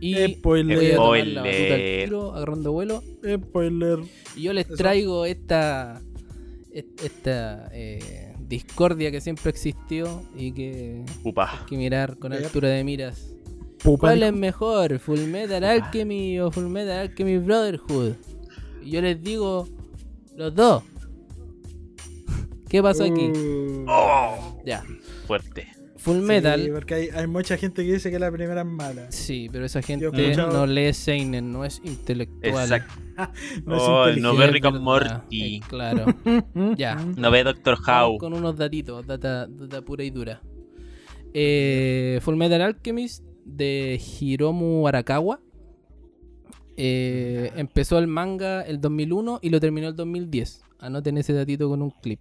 Y 0.00 0.34
Spoiler. 0.34 0.76
voy 0.76 0.90
a 0.90 0.96
tomar 0.96 1.26
la 1.26 1.42
batuta 1.42 1.56
al 1.58 1.64
Spoiler. 1.64 2.04
tiro, 2.04 2.34
agarrando 2.34 2.72
vuelo. 2.72 3.02
Spoiler. 3.36 3.98
Y 4.36 4.42
yo 4.42 4.52
les 4.52 4.66
Eso. 4.66 4.76
traigo 4.76 5.24
esta 5.24 6.00
est- 6.72 7.02
esta 7.02 7.68
eh, 7.72 8.34
discordia 8.46 9.10
que 9.10 9.20
siempre 9.20 9.50
existió 9.50 10.22
y 10.36 10.52
que 10.52 11.04
Upa. 11.24 11.50
hay 11.60 11.66
que 11.66 11.76
mirar 11.76 12.16
con 12.18 12.32
altura 12.32 12.68
de 12.68 12.84
miras. 12.84 13.34
Pupa. 13.82 14.08
¿Cuál 14.08 14.22
es 14.22 14.32
mejor? 14.32 14.98
¿Full 14.98 15.20
Metal 15.20 15.62
Alchemy 15.64 16.40
o 16.40 16.50
Full 16.50 16.66
Metal 16.66 16.98
Alchemy 16.98 17.38
Brotherhood? 17.38 18.12
Y 18.84 18.90
yo 18.90 19.02
les 19.02 19.20
digo, 19.22 19.68
los 20.36 20.54
dos. 20.54 20.82
¿Qué 22.68 22.82
pasó 22.82 23.04
aquí? 23.04 23.30
Uh. 23.86 23.86
Ya. 24.64 24.84
Fuerte. 25.26 25.68
Full 26.08 26.20
Sí, 26.20 26.26
Metal. 26.26 26.70
porque 26.72 26.94
hay, 26.94 27.08
hay 27.14 27.26
mucha 27.26 27.56
gente 27.56 27.84
que 27.84 27.92
dice 27.92 28.10
que 28.10 28.18
la 28.18 28.30
primera 28.32 28.60
es 28.62 28.66
mala. 28.66 29.10
Sí, 29.12 29.48
pero 29.52 29.64
esa 29.64 29.82
gente 29.82 30.10
no 30.36 30.66
lee 30.66 30.92
Seinen, 30.92 31.52
no 31.52 31.64
es 31.64 31.80
intelectual. 31.84 32.72
Exacto. 32.72 32.94
No 33.66 33.76
es 33.76 33.82
Oh, 33.82 34.08
inteligente. 34.08 34.20
no 34.22 34.32
Sí, 34.32 34.38
ve 34.38 34.44
es 34.44 34.52
Rick 34.52 34.64
and 34.66 34.80
Morty. 34.80 35.56
eh, 35.56 35.60
claro. 35.68 36.04
Ya. 36.76 36.94
No 36.94 37.30
ve 37.30 37.42
Doctor 37.44 37.76
House. 37.76 38.18
con 38.20 38.32
unos 38.32 38.56
datitos, 38.56 39.06
data, 39.06 39.46
data 39.48 39.82
pura 39.82 40.04
y 40.04 40.10
dura. 40.10 40.40
Eh, 41.34 42.18
Full 42.22 42.36
Metal 42.36 42.62
Alchemist 42.62 43.24
de 43.44 44.00
Hiromu 44.20 44.86
Arakawa. 44.88 45.40
Eh, 46.76 47.50
empezó 47.56 47.98
el 47.98 48.06
manga 48.06 48.62
el 48.62 48.80
2001 48.80 49.40
y 49.42 49.50
lo 49.50 49.58
terminó 49.58 49.88
el 49.88 49.96
2010. 49.96 50.62
Anoten 50.78 51.18
ese 51.18 51.32
datito 51.32 51.68
con 51.68 51.82
un 51.82 51.90
clip. 51.90 52.20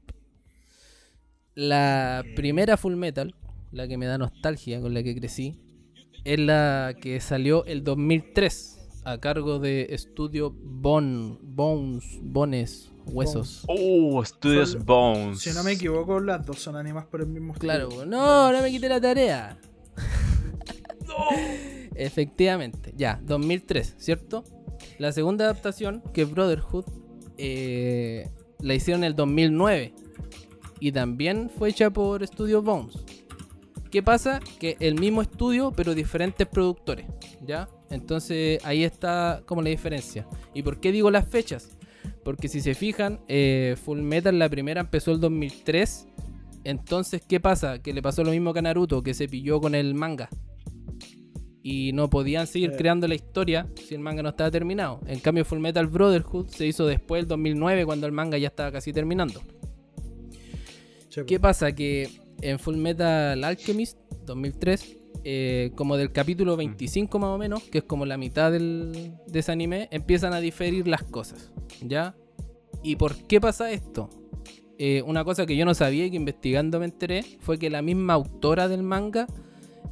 La 1.53 2.23
primera 2.35 2.75
Full 2.77 2.95
Metal, 2.95 3.33
la 3.77 3.87
que 3.87 3.97
me 3.97 4.05
da 4.07 4.17
nostalgia, 4.17 4.81
con 4.81 4.93
la 4.93 5.03
que 5.03 5.15
crecí, 5.15 5.59
es 6.25 6.39
la 6.39 6.95
que 6.99 7.19
salió 7.21 7.63
el 7.65 7.83
2003 7.83 9.01
a 9.05 9.19
cargo 9.19 9.59
de 9.59 9.87
estudio 9.91 10.51
Bon, 10.53 11.39
Bones, 11.41 12.19
Bones, 12.21 12.91
Huesos. 13.05 13.63
Oh, 13.67 14.23
Studios 14.25 14.71
Son- 14.71 14.85
Bones. 14.85 15.39
Si 15.39 15.51
no 15.51 15.63
me 15.63 15.73
equivoco, 15.73 16.19
las 16.19 16.45
dos 16.45 16.59
son 16.59 16.75
animadas 16.75 17.07
por 17.07 17.21
el 17.21 17.27
mismo 17.27 17.53
Claro, 17.53 17.87
estudio. 17.87 18.05
no, 18.07 18.51
no 18.51 18.61
me 18.61 18.69
quité 18.69 18.89
la 18.89 18.99
tarea. 18.99 19.57
Efectivamente, 21.95 22.93
ya, 22.95 23.19
2003, 23.23 23.95
¿cierto? 23.97 24.43
La 24.99 25.11
segunda 25.11 25.45
adaptación, 25.45 26.03
que 26.13 26.23
es 26.23 26.31
Brotherhood, 26.31 26.85
eh, 27.37 28.29
la 28.59 28.73
hicieron 28.73 29.03
en 29.03 29.07
el 29.09 29.15
2009 29.15 29.93
y 30.79 30.91
también 30.91 31.49
fue 31.49 31.69
hecha 31.69 31.89
por 31.91 32.25
Studio 32.27 32.61
Bones. 32.61 32.97
¿Qué 33.89 34.03
pasa? 34.03 34.39
Que 34.59 34.77
el 34.79 34.95
mismo 34.99 35.21
estudio, 35.21 35.71
pero 35.75 35.95
diferentes 35.95 36.47
productores, 36.47 37.05
¿ya? 37.45 37.69
Entonces 37.89 38.63
ahí 38.65 38.83
está 38.83 39.41
como 39.45 39.61
la 39.61 39.69
diferencia. 39.69 40.27
¿Y 40.53 40.61
por 40.63 40.79
qué 40.79 40.91
digo 40.91 41.09
las 41.11 41.27
fechas? 41.27 41.77
Porque 42.23 42.47
si 42.49 42.59
se 42.61 42.73
fijan, 42.73 43.21
eh, 43.27 43.75
Full 43.83 44.01
Metal 44.01 44.37
la 44.37 44.49
primera 44.49 44.81
empezó 44.81 45.11
el 45.11 45.19
2003 45.19 46.07
entonces, 46.63 47.21
¿qué 47.25 47.39
pasa? 47.39 47.81
Que 47.81 47.93
le 47.93 48.01
pasó 48.01 48.25
lo 48.25 48.31
mismo 48.31 48.51
que 48.51 48.59
a 48.59 48.61
Naruto, 48.61 49.01
que 49.01 49.13
se 49.13 49.29
pilló 49.29 49.61
con 49.61 49.73
el 49.73 49.93
manga. 49.93 50.27
Y 51.63 51.93
no 51.93 52.09
podían 52.09 52.45
seguir 52.45 52.71
Sí. 52.71 52.77
creando 52.77 53.07
la 53.07 53.15
historia 53.15 53.67
si 53.87 53.93
el 53.93 54.01
manga 54.01 54.21
no 54.21 54.29
estaba 54.29 54.51
terminado. 54.51 54.99
En 55.07 55.19
cambio, 55.21 55.45
Full 55.45 55.59
Metal 55.59 55.87
Brotherhood 55.87 56.47
se 56.49 56.67
hizo 56.67 56.85
después 56.85 57.21
del 57.21 57.29
2009, 57.29 57.85
cuando 57.85 58.05
el 58.05 58.11
manga 58.11 58.37
ya 58.37 58.47
estaba 58.49 58.69
casi 58.73 58.91
terminando. 58.91 59.41
Sí, 61.07 61.21
¿Qué 61.25 61.39
pasa? 61.39 61.71
Que 61.73 62.09
en 62.41 62.59
Full 62.59 62.75
Metal 62.77 63.43
Alchemist 63.43 63.97
2003, 64.25 64.97
eh, 65.23 65.71
como 65.75 65.97
del 65.97 66.11
capítulo 66.11 66.55
25 66.57 67.19
más 67.19 67.29
o 67.29 67.37
menos, 67.37 67.63
que 67.63 67.79
es 67.79 67.83
como 67.83 68.05
la 68.05 68.17
mitad 68.17 68.51
del, 68.51 69.13
de 69.27 69.39
ese 69.39 69.51
anime, 69.51 69.87
empiezan 69.91 70.33
a 70.33 70.39
diferir 70.39 70.87
las 70.87 71.03
cosas. 71.03 71.51
¿Ya? 71.81 72.15
¿Y 72.83 72.95
por 72.95 73.15
qué 73.27 73.41
pasa 73.41 73.71
esto? 73.71 74.09
Eh, 74.79 75.01
una 75.05 75.23
cosa 75.23 75.45
que 75.45 75.55
yo 75.57 75.65
no 75.65 75.73
sabía 75.73 76.05
y 76.05 76.11
que 76.11 76.17
investigando 76.17 76.79
me 76.79 76.85
enteré 76.85 77.23
fue 77.39 77.57
que 77.57 77.69
la 77.69 77.81
misma 77.81 78.13
autora 78.13 78.67
del 78.67 78.83
manga 78.83 79.25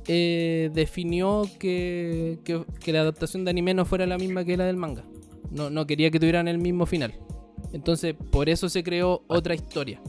eh, 0.08 0.70
definió 0.74 1.44
que, 1.58 2.38
que- 2.44 2.64
que 2.80 2.94
la 2.94 3.02
adaptación 3.02 3.44
de 3.44 3.50
anime 3.50 3.74
no 3.74 3.86
fuera 3.86 4.06
la 4.06 4.18
misma 4.20 4.46
que 4.46 4.56
la 4.58 4.66
del 4.66 4.78
manga. 4.78 5.04
No, 5.50 5.70
no 5.72 5.88
quería 5.88 6.12
que 6.12 6.20
tuvieran 6.20 6.48
el 6.48 6.60
mismo 6.60 6.86
final. 6.86 7.14
Entonces, 7.74 8.14
por 8.32 8.48
eso 8.50 8.70
se 8.70 8.84
creó 8.84 9.24
otra 9.28 9.56
historia. 9.56 10.00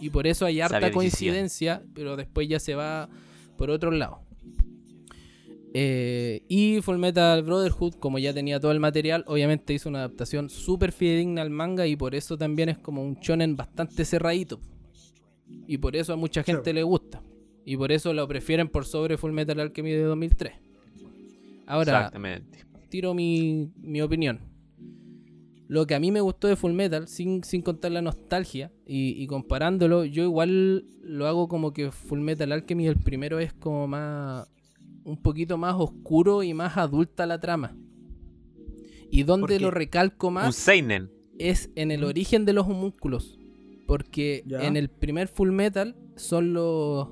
Y 0.00 0.10
por 0.10 0.26
eso 0.26 0.44
hay 0.46 0.60
harta 0.60 0.76
Sabia 0.76 0.88
decisión. 0.88 1.10
coincidencia, 1.10 1.82
pero 1.94 2.16
después 2.16 2.48
ya 2.48 2.58
se 2.60 2.74
va 2.74 3.08
por 3.56 3.70
otro 3.70 3.90
lado. 3.90 4.20
Eh, 5.76 6.44
y 6.48 6.80
Full 6.82 6.98
Metal 6.98 7.42
Brotherhood, 7.42 7.94
como 7.94 8.20
ya 8.20 8.32
tenía 8.32 8.60
todo 8.60 8.70
el 8.70 8.78
material, 8.78 9.24
obviamente 9.26 9.72
hizo 9.74 9.88
una 9.88 10.00
adaptación 10.00 10.48
súper 10.48 10.92
fidedigna 10.92 11.42
al 11.42 11.50
manga 11.50 11.86
y 11.86 11.96
por 11.96 12.14
eso 12.14 12.38
también 12.38 12.68
es 12.68 12.78
como 12.78 13.02
un 13.02 13.16
shonen 13.16 13.56
bastante 13.56 14.04
cerradito. 14.04 14.60
Y 15.66 15.78
por 15.78 15.96
eso 15.96 16.12
a 16.12 16.16
mucha 16.16 16.42
gente 16.44 16.72
le 16.72 16.82
gusta. 16.84 17.22
Y 17.64 17.76
por 17.76 17.90
eso 17.90 18.12
lo 18.12 18.28
prefieren 18.28 18.68
por 18.68 18.84
sobre 18.84 19.16
Full 19.16 19.32
Metal 19.32 19.58
Alchemy 19.58 19.90
de 19.90 20.02
2003. 20.02 20.52
Ahora, 21.66 22.12
tiro 22.90 23.14
mi, 23.14 23.72
mi 23.76 24.00
opinión. 24.02 24.38
Lo 25.66 25.86
que 25.86 25.94
a 25.94 26.00
mí 26.00 26.10
me 26.12 26.20
gustó 26.20 26.46
de 26.48 26.56
Full 26.56 26.72
Metal, 26.72 27.08
sin, 27.08 27.42
sin 27.42 27.62
contar 27.62 27.90
la 27.92 28.02
nostalgia 28.02 28.70
y, 28.86 29.10
y 29.22 29.26
comparándolo, 29.26 30.04
yo 30.04 30.22
igual 30.22 30.84
lo 31.02 31.26
hago 31.26 31.48
como 31.48 31.72
que 31.72 31.90
Full 31.90 32.20
Metal 32.20 32.52
Alchemy, 32.52 32.86
el 32.86 32.96
primero 32.98 33.38
es 33.38 33.52
como 33.54 33.86
más. 33.88 34.46
un 35.04 35.16
poquito 35.18 35.56
más 35.58 35.74
oscuro 35.78 36.42
y 36.42 36.54
más 36.54 36.76
adulta 36.78 37.26
la 37.26 37.38
trama. 37.40 37.76
Y 39.10 39.22
donde 39.22 39.60
lo 39.60 39.70
recalco 39.70 40.28
Un 40.28 40.34
más 40.34 40.56
Seinen. 40.56 41.10
es 41.38 41.70
en 41.76 41.90
el 41.90 42.04
origen 42.04 42.44
de 42.44 42.52
los 42.52 42.66
homúnculos. 42.66 43.38
Porque 43.86 44.42
Ya. 44.46 44.66
en 44.66 44.76
el 44.76 44.88
primer 44.88 45.28
Full 45.28 45.50
Metal 45.50 45.94
son 46.16 46.52
los, 46.54 47.08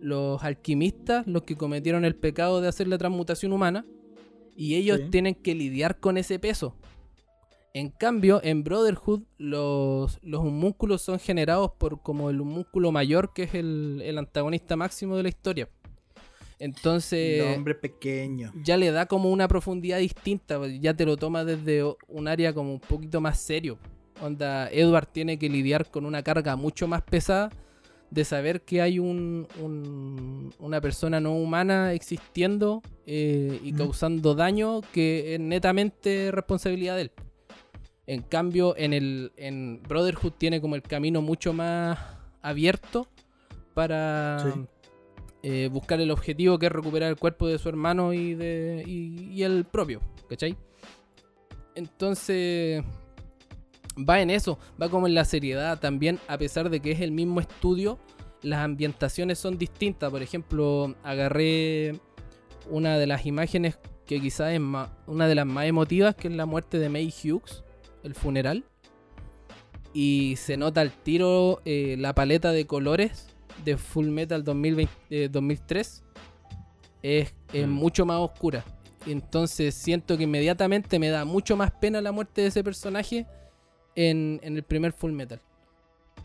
los 0.00 0.42
alquimistas 0.42 1.26
los 1.28 1.42
que 1.44 1.56
cometieron 1.56 2.04
el 2.04 2.16
pecado 2.16 2.60
de 2.60 2.68
hacer 2.68 2.88
la 2.88 2.98
transmutación 2.98 3.52
humana. 3.52 3.86
Y 4.56 4.74
ellos 4.74 4.98
Sí. 5.04 5.10
tienen 5.10 5.34
que 5.34 5.54
lidiar 5.54 5.98
con 6.00 6.16
ese 6.18 6.38
peso. 6.38 6.76
En 7.74 7.88
cambio, 7.88 8.40
en 8.44 8.64
Brotherhood, 8.64 9.22
los, 9.38 10.18
los 10.22 10.40
homúnculos 10.40 11.00
son 11.02 11.18
generados 11.18 11.70
por 11.78 12.02
como 12.02 12.28
el 12.28 12.40
homúnculo 12.40 12.92
mayor, 12.92 13.32
que 13.32 13.44
es 13.44 13.54
el, 13.54 14.02
el 14.04 14.18
antagonista 14.18 14.76
máximo 14.76 15.16
de 15.16 15.22
la 15.22 15.28
historia. 15.30 15.68
Entonces 16.58 17.40
El 17.42 17.56
hombre 17.56 17.74
pequeño. 17.74 18.52
ya 18.62 18.76
le 18.76 18.90
da 18.92 19.06
como 19.06 19.30
una 19.30 19.48
profundidad 19.48 19.98
distinta, 19.98 20.60
ya 20.80 20.94
te 20.94 21.04
lo 21.06 21.16
toma 21.16 21.44
desde 21.44 21.82
un 22.08 22.28
área 22.28 22.52
como 22.52 22.72
un 22.74 22.78
poquito 22.80 23.20
más 23.20 23.40
serio 23.40 23.78
Onda, 24.20 24.68
Edward 24.70 25.06
tiene 25.06 25.38
que 25.38 25.48
lidiar 25.48 25.90
con 25.90 26.06
una 26.06 26.22
carga 26.22 26.54
mucho 26.54 26.86
más 26.86 27.02
pesada 27.02 27.50
de 28.10 28.24
saber 28.24 28.60
que 28.60 28.80
hay 28.80 29.00
un, 29.00 29.48
un- 29.60 30.54
una 30.60 30.80
persona 30.80 31.18
no 31.18 31.34
humana 31.34 31.94
existiendo 31.94 32.82
eh, 33.06 33.58
y 33.64 33.72
causando 33.72 34.34
daño 34.36 34.82
que 34.92 35.34
es 35.34 35.40
netamente 35.40 36.30
responsabilidad 36.30 36.94
de 36.96 37.02
él. 37.02 37.10
En 38.12 38.22
cambio, 38.22 38.74
en 38.76 38.92
el 38.92 39.32
en 39.36 39.82
Brotherhood 39.88 40.32
tiene 40.32 40.60
como 40.60 40.74
el 40.74 40.82
camino 40.82 41.22
mucho 41.22 41.52
más 41.52 41.98
abierto 42.42 43.06
para 43.74 44.38
Sí. 44.44 44.60
eh, 45.42 45.68
buscar 45.72 45.98
el 46.00 46.10
objetivo 46.10 46.58
que 46.58 46.66
es 46.66 46.72
recuperar 46.72 47.08
el 47.10 47.16
cuerpo 47.16 47.46
de 47.48 47.58
su 47.58 47.68
hermano 47.68 48.12
y 48.12 48.34
de 48.34 48.84
y, 48.86 49.30
y 49.32 49.42
el 49.44 49.64
propio, 49.64 50.00
¿cachai? 50.28 50.56
Entonces 51.74 52.82
va 53.96 54.20
en 54.20 54.30
eso, 54.30 54.58
va 54.80 54.88
como 54.88 55.06
en 55.06 55.14
la 55.14 55.24
seriedad 55.24 55.78
también, 55.80 56.18
a 56.28 56.36
pesar 56.38 56.68
de 56.70 56.80
que 56.80 56.92
es 56.92 57.00
el 57.00 57.12
mismo 57.12 57.40
estudio, 57.40 57.98
las 58.42 58.60
ambientaciones 58.60 59.38
son 59.38 59.56
distintas. 59.58 60.10
Por 60.10 60.22
ejemplo, 60.22 60.94
agarré 61.02 61.98
una 62.70 62.98
de 62.98 63.06
las 63.06 63.24
imágenes 63.26 63.78
que 64.06 64.20
quizás 64.20 64.52
es 64.52 64.60
una 65.06 65.26
de 65.28 65.34
las 65.34 65.46
más 65.46 65.66
emotivas, 65.66 66.14
que 66.14 66.28
es 66.28 66.34
la 66.34 66.44
muerte 66.46 66.78
de 66.78 66.88
May 66.88 67.08
Hughes, 67.08 67.64
el 68.02 68.14
funeral. 68.14 68.64
Y 69.94 70.36
se 70.36 70.56
nota 70.56 70.80
al 70.80 70.90
tiro 70.92 71.60
eh, 71.64 71.96
la 71.98 72.14
paleta 72.14 72.52
de 72.52 72.66
colores 72.66 73.26
de 73.64 73.76
Full 73.76 74.06
Metal 74.08 74.42
2020, 74.42 74.92
eh, 75.10 75.28
2003. 75.30 76.02
Es, 77.02 77.34
es 77.52 77.66
Mm. 77.66 77.70
mucho 77.70 78.06
más 78.06 78.18
oscura. 78.20 78.64
Entonces 79.06 79.74
siento 79.74 80.16
que 80.16 80.22
inmediatamente 80.24 80.98
me 80.98 81.08
da 81.10 81.24
mucho 81.24 81.56
más 81.56 81.72
pena 81.72 82.00
la 82.00 82.12
muerte 82.12 82.40
de 82.42 82.46
ese 82.48 82.62
personaje 82.62 83.26
en, 83.96 84.40
en 84.42 84.56
el 84.56 84.62
primer 84.62 84.92
Full 84.92 85.12
Metal. 85.12 85.40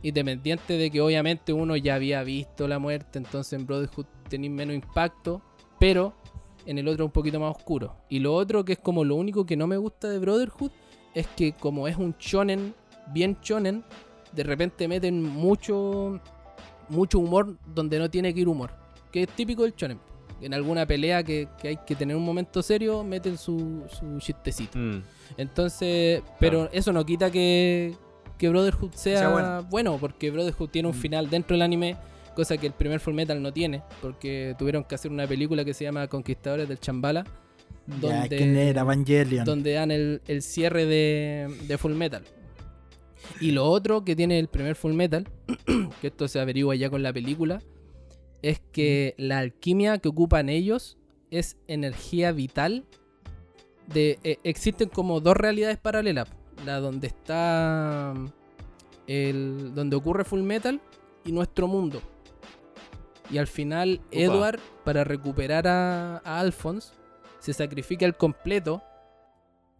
Independiente 0.04 0.78
de 0.78 0.92
que 0.92 1.02
obviamente 1.02 1.52
uno 1.54 1.76
ya 1.76 1.96
había 1.96 2.24
visto 2.24 2.68
la 2.68 2.78
muerte, 2.78 3.18
entonces 3.18 3.54
en 3.54 3.66
Brotherhood 3.66 4.06
tenía 4.30 4.50
menos 4.52 4.76
impacto, 4.76 5.42
pero 5.80 6.14
en 6.68 6.78
el 6.78 6.88
otro 6.88 7.06
un 7.06 7.12
poquito 7.12 7.40
más 7.40 7.56
oscuro. 7.58 7.96
Y 8.08 8.20
lo 8.20 8.36
otro 8.36 8.64
que 8.64 8.74
es 8.74 8.80
como 8.80 9.04
lo 9.04 9.16
único 9.16 9.46
que 9.46 9.58
no 9.58 9.66
me 9.66 9.78
gusta 9.78 10.08
de 10.10 10.20
Brotherhood 10.20 10.72
es 11.20 11.28
que 11.28 11.54
como 11.54 11.88
es 11.88 11.98
un 11.98 12.16
shonen, 12.20 12.74
bien 13.14 13.38
shonen, 13.42 13.84
de 14.34 14.44
repente 14.44 14.88
meten 14.88 15.24
mucho 15.24 16.20
mucho 16.90 17.20
humor 17.20 17.58
donde 17.74 18.00
no 18.00 18.10
tiene 18.10 18.34
que 18.34 18.42
ir 18.42 18.48
humor, 18.48 18.72
que 19.12 19.24
es 19.24 19.30
típico 19.30 19.64
del 19.64 19.74
shonen. 19.76 20.00
En 20.40 20.54
alguna 20.54 20.86
pelea 20.86 21.24
que, 21.24 21.48
que 21.60 21.70
hay 21.70 21.78
que 21.78 21.96
tener 21.96 22.16
un 22.16 22.24
momento 22.24 22.62
serio, 22.62 23.04
meten 23.04 23.38
su, 23.38 23.84
su 23.90 24.20
chistecito. 24.20 24.78
Mm. 24.78 25.02
Entonces, 25.38 26.22
pero 26.40 26.70
eso 26.72 26.94
no 26.94 27.04
quita 27.06 27.32
que, 27.32 27.96
que 28.38 28.48
Brotherhood 28.50 28.92
sea, 28.94 29.20
Sea 29.20 29.30
bueno. 29.30 29.64
bueno. 29.70 29.98
porque 30.00 30.30
Brotherhood 30.30 30.70
tiene 30.70 30.88
un 30.90 30.96
Mm. 30.96 31.00
final 31.00 31.30
dentro 31.30 31.56
del 31.56 31.64
anime, 31.64 31.98
cosa 32.36 32.56
que 32.58 32.68
el 32.68 32.74
primer 32.74 33.00
Full 33.00 33.16
Metal 33.16 33.42
no 33.42 33.52
tiene, 33.52 33.82
porque 34.02 34.56
tuvieron 34.60 34.84
que 34.84 34.94
hacer 34.96 35.12
una 35.12 35.26
película 35.26 35.66
que 35.66 35.74
se 35.74 35.84
llama 35.86 36.08
Conquistadores 36.08 36.68
del 36.70 36.80
Chambala, 36.80 37.26
Ya, 37.88 38.22
donde, 38.22 38.38
¿quién 38.38 38.58
era? 38.58 38.82
Evangelion. 38.82 39.46
donde 39.46 39.74
dan 39.74 39.92
el, 39.92 40.22
el 40.28 40.42
cierre 40.42 40.86
de, 40.86 41.48
de 41.68 41.78
Full 41.78 41.94
Metal. 41.94 42.24
Y 43.40 43.52
lo 43.52 43.66
otro 43.66 44.04
que 44.04 44.16
tiene 44.16 44.40
el 44.40 44.48
primer 44.48 44.76
Full 44.76 44.94
Metal, 44.94 45.28
que 46.02 46.08
esto 46.08 46.28
se 46.28 46.40
averigua 46.40 46.76
ya 46.76 46.90
con 46.90 47.04
la 47.04 47.14
película, 47.14 47.62
es 48.42 48.62
que 48.72 49.16
la 49.18 49.40
alquimia 49.40 49.98
que 50.00 50.10
ocupan 50.10 50.50
ellos 50.50 50.98
es 51.32 51.58
energía 51.68 52.32
vital. 52.32 52.86
De, 53.88 54.20
eh, 54.24 54.38
existen 54.44 54.90
como 54.90 55.22
dos 55.22 55.38
realidades 55.38 55.78
paralelas. 55.78 56.28
La 56.66 56.80
donde 56.80 57.08
está 57.08 58.14
el, 59.08 59.74
donde 59.74 59.96
ocurre 59.96 60.24
Full 60.26 60.42
Metal 60.42 60.82
y 61.26 61.32
nuestro 61.32 61.68
mundo. 61.68 62.02
Y 63.30 63.38
al 63.38 63.48
final. 63.48 64.02
Edward, 64.12 64.60
para 64.84 65.04
recuperar 65.04 65.68
a, 65.68 66.18
a 66.18 66.40
Alphonse, 66.40 66.94
se 67.48 67.54
sacrifica 67.54 68.06
el 68.06 68.16
completo 68.16 68.84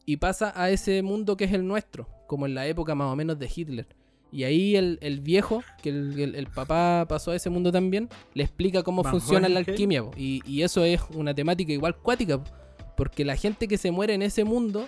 y 0.06 0.18
pasa 0.18 0.54
a 0.56 0.70
ese 0.70 1.02
mundo 1.04 1.36
que 1.36 1.44
es 1.46 1.52
el 1.54 1.68
nuestro, 1.68 2.08
como 2.28 2.46
en 2.46 2.56
la 2.56 2.66
época 2.66 2.96
más 2.96 3.12
o 3.12 3.16
menos 3.16 3.38
de 3.40 3.50
Hitler. 3.54 3.88
Y 4.32 4.44
ahí 4.46 4.76
el, 4.76 5.00
el 5.02 5.20
viejo, 5.22 5.64
que 5.82 5.90
el, 5.90 6.20
el- 6.20 6.36
el 6.36 6.48
papá 6.48 7.06
pasó 7.08 7.32
a 7.32 7.36
ese 7.36 7.50
mundo 7.50 7.72
también, 7.72 8.08
le 8.34 8.44
explica 8.44 8.84
cómo 8.84 9.04
Van 9.04 9.12
funciona 9.12 9.48
la 9.50 9.60
alquimia. 9.60 10.04
po. 10.04 10.12
Y, 10.18 10.42
y 10.46 10.64
eso 10.64 10.84
es 10.86 11.02
una 11.14 11.34
temática 11.34 11.72
igual 11.74 11.96
cuática, 11.98 12.38
po, 12.42 12.50
porque 12.96 13.24
la 13.26 13.36
gente 13.36 13.68
que 13.68 13.78
se 13.78 13.92
muere 13.92 14.14
en 14.14 14.22
ese 14.22 14.44
mundo 14.46 14.88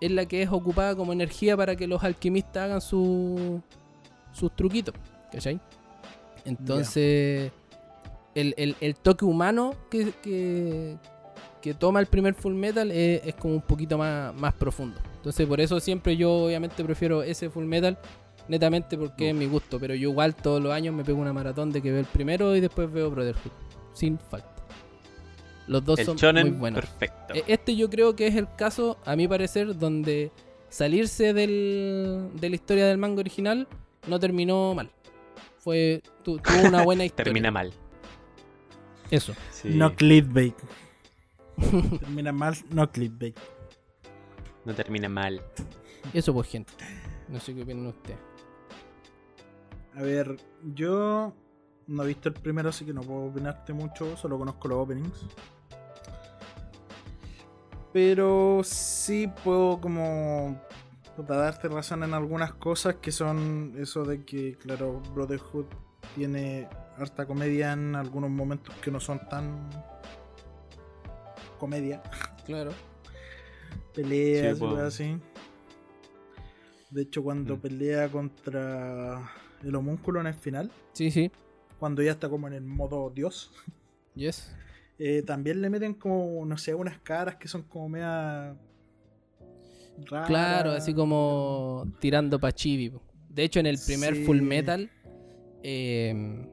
es 0.00 0.10
la 0.10 0.26
que 0.26 0.42
es 0.42 0.50
ocupada 0.50 0.94
como 0.96 1.12
energía 1.12 1.56
para 1.56 1.74
que 1.76 1.86
los 1.86 2.02
alquimistas 2.04 2.64
hagan 2.64 2.80
su, 2.80 3.60
sus 4.32 4.54
truquitos. 4.54 4.94
¿Cachai? 5.32 5.60
Entonces, 6.44 7.50
el, 8.34 8.54
el- 8.56 8.76
el 8.80 8.94
toque 8.94 9.24
humano 9.24 9.74
que, 9.90 10.12
que, 10.22 10.96
que 11.66 11.74
toma 11.74 11.98
el 12.00 12.06
primer 12.06 12.34
Full 12.34 12.54
Metal 12.54 12.90
es, 12.92 13.22
es 13.26 13.34
como 13.34 13.54
un 13.54 13.62
poquito 13.62 13.98
más, 13.98 14.34
más 14.36 14.54
profundo. 14.54 15.00
Entonces, 15.16 15.46
por 15.46 15.60
eso 15.60 15.80
siempre 15.80 16.16
yo 16.16 16.32
obviamente 16.44 16.84
prefiero 16.84 17.22
ese 17.24 17.50
Full 17.50 17.64
Metal, 17.64 17.98
netamente 18.48 18.96
porque 18.96 19.30
es 19.30 19.34
mi 19.34 19.46
gusto. 19.46 19.80
Pero 19.80 19.94
yo 19.94 20.10
igual 20.10 20.34
todos 20.36 20.62
los 20.62 20.72
años 20.72 20.94
me 20.94 21.02
pego 21.04 21.20
una 21.20 21.32
maratón 21.32 21.72
de 21.72 21.82
que 21.82 21.90
veo 21.90 22.00
el 22.00 22.06
primero 22.06 22.54
y 22.54 22.60
después 22.60 22.92
veo 22.92 23.10
Brotherhood. 23.10 23.50
Sin 23.94 24.16
falta. 24.18 24.48
Los 25.66 25.84
dos 25.84 25.98
El 25.98 26.04
son 26.06 26.14
muy 26.14 26.20
shonen 26.20 26.58
buenos. 26.60 26.80
perfecto. 26.80 27.34
E- 27.34 27.42
Este 27.48 27.74
yo 27.74 27.90
creo 27.90 28.14
que 28.14 28.28
es 28.28 28.36
el 28.36 28.46
caso, 28.56 28.98
a 29.04 29.16
mi 29.16 29.26
parecer, 29.26 29.76
donde 29.76 30.30
salirse 30.68 31.32
del, 31.32 32.30
de 32.34 32.48
la 32.50 32.54
historia 32.54 32.86
del 32.86 32.98
manga 32.98 33.18
original 33.20 33.66
no 34.06 34.20
terminó 34.20 34.72
mal. 34.74 34.88
Fue, 35.58 36.00
tu- 36.22 36.38
tuvo 36.38 36.68
una 36.68 36.84
buena 36.84 37.04
historia. 37.06 37.24
Termina 37.24 37.50
mal. 37.50 37.72
Eso. 39.10 39.32
Sí. 39.50 39.70
No 39.72 39.94
clickbait. 39.96 40.54
Termina 42.00 42.32
mal, 42.32 42.56
no 42.70 42.90
clickbait. 42.90 43.36
No 44.64 44.74
termina 44.74 45.08
mal. 45.08 45.40
Eso 46.12 46.34
pues 46.34 46.48
gente. 46.48 46.72
No 47.28 47.40
sé 47.40 47.54
qué 47.54 47.62
opinan 47.62 47.86
ustedes. 47.86 48.18
A 49.94 50.02
ver, 50.02 50.36
yo 50.74 51.32
no 51.86 52.02
he 52.02 52.06
visto 52.06 52.28
el 52.28 52.34
primero, 52.34 52.68
así 52.68 52.84
que 52.84 52.92
no 52.92 53.00
puedo 53.00 53.26
opinarte 53.26 53.72
mucho, 53.72 54.16
solo 54.16 54.38
conozco 54.38 54.68
los 54.68 54.78
openings. 54.78 55.26
Pero 57.92 58.60
sí 58.62 59.30
puedo 59.42 59.80
como 59.80 60.60
puta, 61.16 61.36
darte 61.36 61.68
razón 61.68 62.02
en 62.02 62.12
algunas 62.12 62.52
cosas 62.52 62.96
que 62.96 63.10
son 63.10 63.74
eso 63.78 64.04
de 64.04 64.24
que, 64.24 64.56
claro, 64.58 65.00
Brotherhood 65.14 65.66
tiene 66.14 66.68
harta 66.98 67.26
comedia 67.26 67.72
en 67.72 67.94
algunos 67.94 68.30
momentos 68.30 68.74
que 68.76 68.90
no 68.90 69.00
son 69.00 69.26
tan 69.28 69.70
comedia, 71.58 72.02
Claro. 72.44 72.72
peleas 73.94 74.56
Sí, 74.58 74.64
y 74.64 74.66
po. 74.66 74.70
cosas 74.72 74.94
así. 74.94 75.18
De 76.90 77.02
hecho, 77.02 77.22
cuando 77.22 77.56
Mm. 77.56 77.60
pelea 77.60 78.08
contra 78.08 79.30
el 79.62 79.74
homúnculo 79.74 80.20
en 80.20 80.28
el 80.28 80.34
final, 80.34 80.70
Sí, 80.92 81.10
sí. 81.10 81.30
cuando 81.78 82.02
ya 82.02 82.12
está 82.12 82.28
como 82.28 82.46
en 82.46 82.54
el 82.54 82.62
modo 82.62 83.10
dios, 83.10 83.50
Yes. 84.14 84.54
eh, 84.98 85.22
también 85.22 85.60
le 85.60 85.68
meten 85.70 85.94
como, 85.94 86.44
no 86.46 86.56
sé, 86.58 86.74
unas 86.74 86.98
caras 87.00 87.36
que 87.36 87.48
son 87.48 87.62
como 87.62 87.88
media 87.88 88.56
raras. 90.06 90.28
Claro, 90.28 90.70
así 90.72 90.94
como 90.94 91.84
tirando 92.00 92.38
pa' 92.38 92.52
chibi. 92.52 92.92
De 93.28 93.44
hecho, 93.44 93.60
en 93.60 93.66
el 93.66 93.78
primer 93.84 94.14
Sí. 94.14 94.24
Full 94.24 94.40
Metal, 94.40 94.90
eh, 95.62 96.46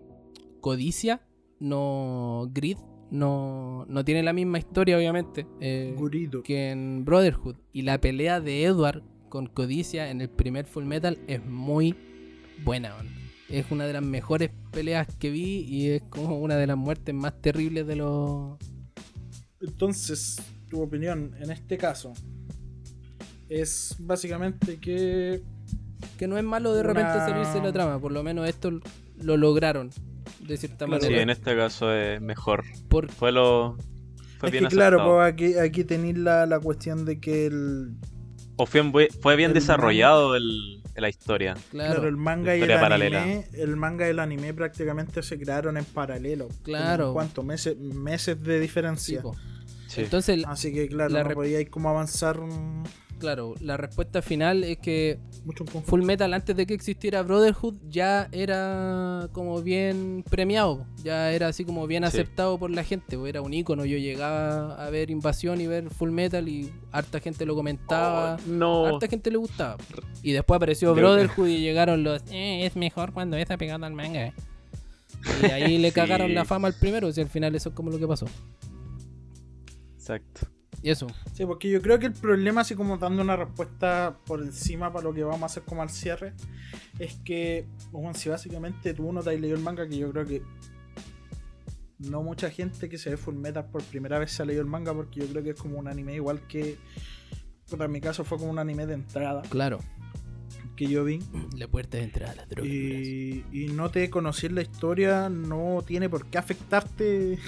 Codicia, 0.59 1.21
no. 1.59 2.49
Grid, 2.53 2.77
no, 3.13 3.85
no 3.87 4.03
tiene 4.03 4.23
la 4.23 4.33
misma 4.33 4.57
historia, 4.57 4.97
obviamente. 4.97 5.45
eh, 5.61 5.95
que 6.43 6.71
en 6.71 7.05
Brotherhood. 7.05 7.55
Y 7.71 7.83
la 7.83 8.01
pelea 8.01 8.41
de 8.41 8.63
Edward 8.65 9.03
con 9.29 9.45
Codicia 9.47 10.09
en 10.09 10.19
el 10.19 10.29
primer 10.29 10.65
Full 10.65 10.83
Metal 10.85 11.17
es 11.27 11.45
muy 11.45 11.95
buena. 12.63 12.95
man. 12.95 13.07
Es 13.49 13.65
una 13.69 13.85
de 13.85 13.93
las 13.93 14.01
mejores 14.03 14.49
peleas 14.71 15.07
que 15.19 15.29
vi 15.29 15.59
y 15.67 15.89
es 15.91 16.01
como 16.09 16.39
una 16.39 16.55
de 16.55 16.65
las 16.65 16.75
muertes 16.77 17.13
más 17.13 17.39
terribles 17.39 17.85
de 17.85 17.95
los... 17.97 18.57
Entonces, 19.61 20.37
tu 20.69 20.81
opinión 20.81 21.35
en 21.39 21.51
este 21.51 21.77
caso 21.77 22.13
es 23.49 23.95
básicamente 23.99 24.77
que 24.79 25.41
Que 26.17 26.27
no 26.27 26.37
es 26.37 26.43
malo 26.43 26.73
de 26.73 26.81
Una- 26.81 26.89
repente 26.93 27.13
salirse 27.19 27.59
de 27.59 27.61
la 27.67 27.71
trama, 27.73 27.99
por 27.99 28.11
lo 28.11 28.23
menos 28.23 28.47
esto 28.49 28.71
lo 29.21 29.37
lograron 29.37 29.91
de 30.39 30.57
cierta 30.57 30.85
Claro. 30.85 31.01
Sí, 31.01 31.07
manera. 31.07 31.23
en 31.23 31.29
este 31.29 31.55
caso 31.55 31.93
es 31.93 32.21
mejor. 32.21 32.63
Por- 32.89 33.11
Fue 33.11 33.31
lo. 33.31 33.77
Fue 34.39 34.49
es 34.49 34.51
bien 34.51 34.65
que 34.65 34.69
claro, 34.71 34.97
acertado. 34.97 35.17
pues 35.17 35.33
aquí, 35.33 35.57
aquí 35.57 35.83
tenéis 35.85 36.17
la, 36.17 36.45
la 36.45 36.59
cuestión 36.59 37.05
de 37.05 37.19
que 37.19 37.45
el, 37.45 37.95
O 38.57 38.65
fue, 38.65 38.81
fue- 39.21 39.35
bien 39.37 39.51
el 39.51 39.53
desarrollado 39.53 40.35
el, 40.35 40.81
la 40.95 41.07
historia. 41.09 41.55
claro, 41.71 41.93
claro, 41.95 42.07
el 42.09 42.17
manga 42.17 42.53
y 42.55 42.57
el 42.57 42.63
Historia 42.63 42.81
paralela. 42.81 43.23
anime, 43.23 43.45
el 43.53 43.75
manga 43.77 44.05
y 44.05 44.09
el 44.09 44.19
anime 44.19 44.53
prácticamente 44.53 45.23
se 45.23 45.39
crearon 45.39 45.77
en 45.77 45.85
paralelo. 45.85 46.49
Claro. 46.63 47.13
¿Cuántos 47.13 47.43
meses, 47.45 47.77
meses 47.77 48.41
de 48.43 48.55
sí, 48.55 48.61
diferencia? 48.61 49.21
po. 49.21 49.35
Sí. 49.87 50.01
Entonces, 50.01 50.43
Así 50.45 50.73
que 50.73 50.87
claro, 50.89 51.09
La 51.13 51.23
no 51.23 51.29
podíais 51.35 51.69
como 51.69 51.87
avanzar 51.89 52.39
mm, 52.41 52.83
claro, 53.23 53.55
la 53.61 53.77
respuesta 53.77 54.21
final 54.21 54.65
es 54.65 54.77
que 54.79 55.17
Mucho. 55.45 55.65
Full 55.65 56.03
Metal 56.03 56.33
antes 56.33 56.55
de 56.55 56.65
que 56.65 56.73
existiera 56.73 57.21
Brotherhood 57.21 57.75
ya 57.89 58.27
era 58.33 59.29
como 59.31 59.61
bien 59.61 60.23
premiado, 60.29 60.85
ya 61.03 61.31
era 61.31 61.47
así 61.47 61.63
como 61.65 61.87
bien 61.87 62.03
Sí. 62.03 62.07
aceptado 62.07 62.57
por 62.59 62.69
la 62.71 62.83
gente, 62.83 63.17
pues 63.17 63.29
era 63.29 63.41
un 63.41 63.53
icono. 63.53 63.85
Yo 63.85 63.97
llegaba 63.97 64.75
a 64.75 64.89
ver 64.89 65.09
Invasión 65.09 65.61
y 65.61 65.67
ver 65.67 65.89
Full 65.89 66.11
Metal 66.11 66.47
y 66.49 66.71
harta 66.91 67.19
gente 67.21 67.45
lo 67.45 67.55
comentaba, 67.55 68.35
Oh, 68.35 68.47
no. 68.49 68.85
harta 68.85 69.07
gente 69.07 69.31
le 69.31 69.37
gustaba. 69.37 69.77
Y 70.21 70.33
después 70.33 70.57
apareció 70.57 70.93
Brotherhood 70.93 71.47
y 71.47 71.59
llegaron 71.61 72.03
los, 72.03 72.21
"Eh, 72.31 72.65
es 72.65 72.75
mejor 72.75 73.13
cuando 73.13 73.37
es 73.37 73.49
apegado 73.49 73.85
al 73.85 73.93
manga. 73.93 74.33
Y 75.41 75.45
ahí 75.45 75.77
le 75.77 75.89
Sí. 75.91 75.95
cagaron 75.95 76.33
la 76.33 76.43
fama 76.45 76.67
al 76.67 76.73
primero, 76.73 77.09
y 77.15 77.19
al 77.21 77.29
final 77.29 77.55
eso 77.55 77.69
es 77.69 77.75
como 77.75 77.89
lo 77.89 77.97
que 77.99 78.07
pasó. 78.07 78.25
Exacto. 79.97 80.47
Y 80.83 80.89
eso, 80.89 81.07
Sí, 81.33 81.45
porque 81.45 81.69
yo 81.69 81.81
creo 81.81 81.97
que 81.97 82.07
el 82.07 82.13
problema, 82.13 82.61
así 82.61 82.75
como 82.75 82.97
dando 82.97 83.21
una 83.21 83.37
respuesta 83.37 84.19
por 84.25 84.41
encima 84.41 84.91
para 84.91 85.05
lo 85.05 85.13
que 85.13 85.23
vamos 85.23 85.43
a 85.43 85.45
hacer 85.45 85.63
como 85.63 85.81
al 85.81 85.89
cierre, 85.89 86.33
es 86.99 87.15
que, 87.23 87.65
bueno, 87.91 88.13
si 88.13 88.27
básicamente 88.27 88.93
tú 88.93 89.13
no 89.13 89.23
te 89.23 89.29
has 89.29 89.39
leído 89.39 89.55
el 89.55 89.63
manga, 89.63 89.87
que 89.87 89.97
yo 89.97 90.11
creo 90.11 90.25
que 90.25 90.43
no 91.99 92.21
mucha 92.21 92.49
gente 92.49 92.89
que 92.89 92.97
se 92.97 93.11
ve 93.11 93.17
Full 93.17 93.35
Metal 93.35 93.65
por 93.71 93.81
primera 93.83 94.19
vez 94.19 94.31
se 94.31 94.43
ha 94.43 94.45
leído 94.45 94.61
el 94.61 94.67
manga, 94.67 94.93
porque 94.93 95.21
yo 95.21 95.27
creo 95.27 95.41
que 95.41 95.49
es 95.51 95.55
como 95.55 95.79
un 95.79 95.87
anime 95.87 96.15
igual 96.15 96.45
que, 96.47 96.77
en 97.71 97.91
mi 97.91 98.01
caso 98.01 98.25
fue 98.25 98.37
como 98.37 98.51
un 98.51 98.59
anime 98.59 98.85
de 98.85 98.95
entrada 98.95 99.41
claro, 99.43 99.79
que 100.75 100.87
yo 100.87 101.05
vi. 101.05 101.19
la 101.57 101.67
puerta 101.67 101.97
de 101.97 102.03
entrada 102.03 102.35
las 102.35 102.49
drogas. 102.49 102.69
Y, 102.69 103.45
y 103.51 103.67
no 103.67 103.89
te 103.89 104.09
conocer 104.09 104.51
la 104.51 104.61
historia 104.61 105.29
no 105.29 105.81
tiene 105.87 106.09
por 106.09 106.25
qué 106.25 106.37
afectarte 106.37 107.39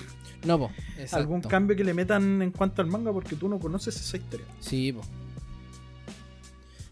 No, 0.43 0.59
po, 0.59 0.71
exacto. 0.97 1.17
algún 1.17 1.41
cambio 1.41 1.75
que 1.75 1.83
le 1.83 1.93
metan 1.93 2.41
en 2.41 2.51
cuanto 2.51 2.81
al 2.81 2.87
manga 2.87 3.11
porque 3.11 3.35
tú 3.35 3.47
no 3.47 3.59
conoces 3.59 3.95
esa 3.95 4.17
historia. 4.17 4.45
Sí, 4.59 4.93
po. 4.93 5.01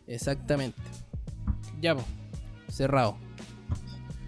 Exactamente. 0.08 0.80
Ya, 1.82 1.96
po. 1.96 2.04
Cerrado. 2.70 3.18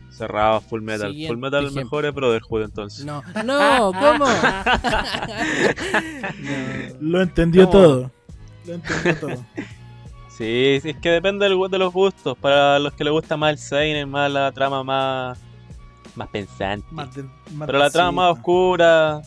Cerrado 0.09 0.61
Full 0.61 0.81
Metal. 0.81 1.11
Siguiente 1.11 1.33
Full 1.33 1.41
Metal 1.41 1.63
ejemplo. 1.63 1.83
mejor 1.83 2.05
es 2.05 2.13
Brotherhood 2.13 2.63
entonces. 2.63 3.05
No, 3.05 3.21
no, 3.43 3.91
¿cómo? 3.91 4.25
Lo 7.01 7.21
entendió 7.21 7.67
todo. 7.67 8.11
Lo 8.65 8.73
entendió 8.75 9.19
todo. 9.19 9.45
Sí, 10.37 10.79
es 10.83 10.97
que 10.97 11.09
depende 11.09 11.47
de 11.47 11.77
los 11.77 11.93
gustos. 11.93 12.37
Para 12.37 12.79
los 12.79 12.93
que 12.93 13.03
les 13.03 13.13
gusta 13.13 13.37
más 13.37 13.51
el 13.51 13.57
seinen, 13.57 14.09
más 14.09 14.31
la 14.31 14.51
trama 14.51 14.83
más 14.83 15.39
más 16.15 16.29
pensante. 16.29 16.87
Más 16.91 17.13
de- 17.15 17.23
más 17.53 17.65
Pero 17.67 17.79
la 17.79 17.89
trama 17.89 18.29
más 18.29 18.37
oscura, 18.37 19.21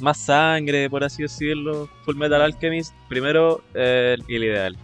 más 0.00 0.18
sangre, 0.18 0.88
por 0.90 1.04
así 1.04 1.22
decirlo. 1.22 1.88
Full 2.04 2.16
Metal 2.16 2.40
Alchemist, 2.42 2.92
primero 3.08 3.62
eh, 3.74 4.16
el 4.28 4.44
ideal. 4.44 4.76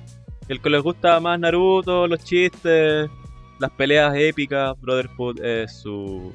El 0.48 0.60
que 0.60 0.70
les 0.70 0.82
gusta 0.82 1.18
más 1.20 1.38
Naruto, 1.40 2.06
los 2.06 2.22
chistes, 2.22 3.08
las 3.58 3.70
peleas 3.72 4.14
épicas, 4.16 4.78
Brotherhood 4.80 5.40
es 5.42 5.72
su 5.80 6.32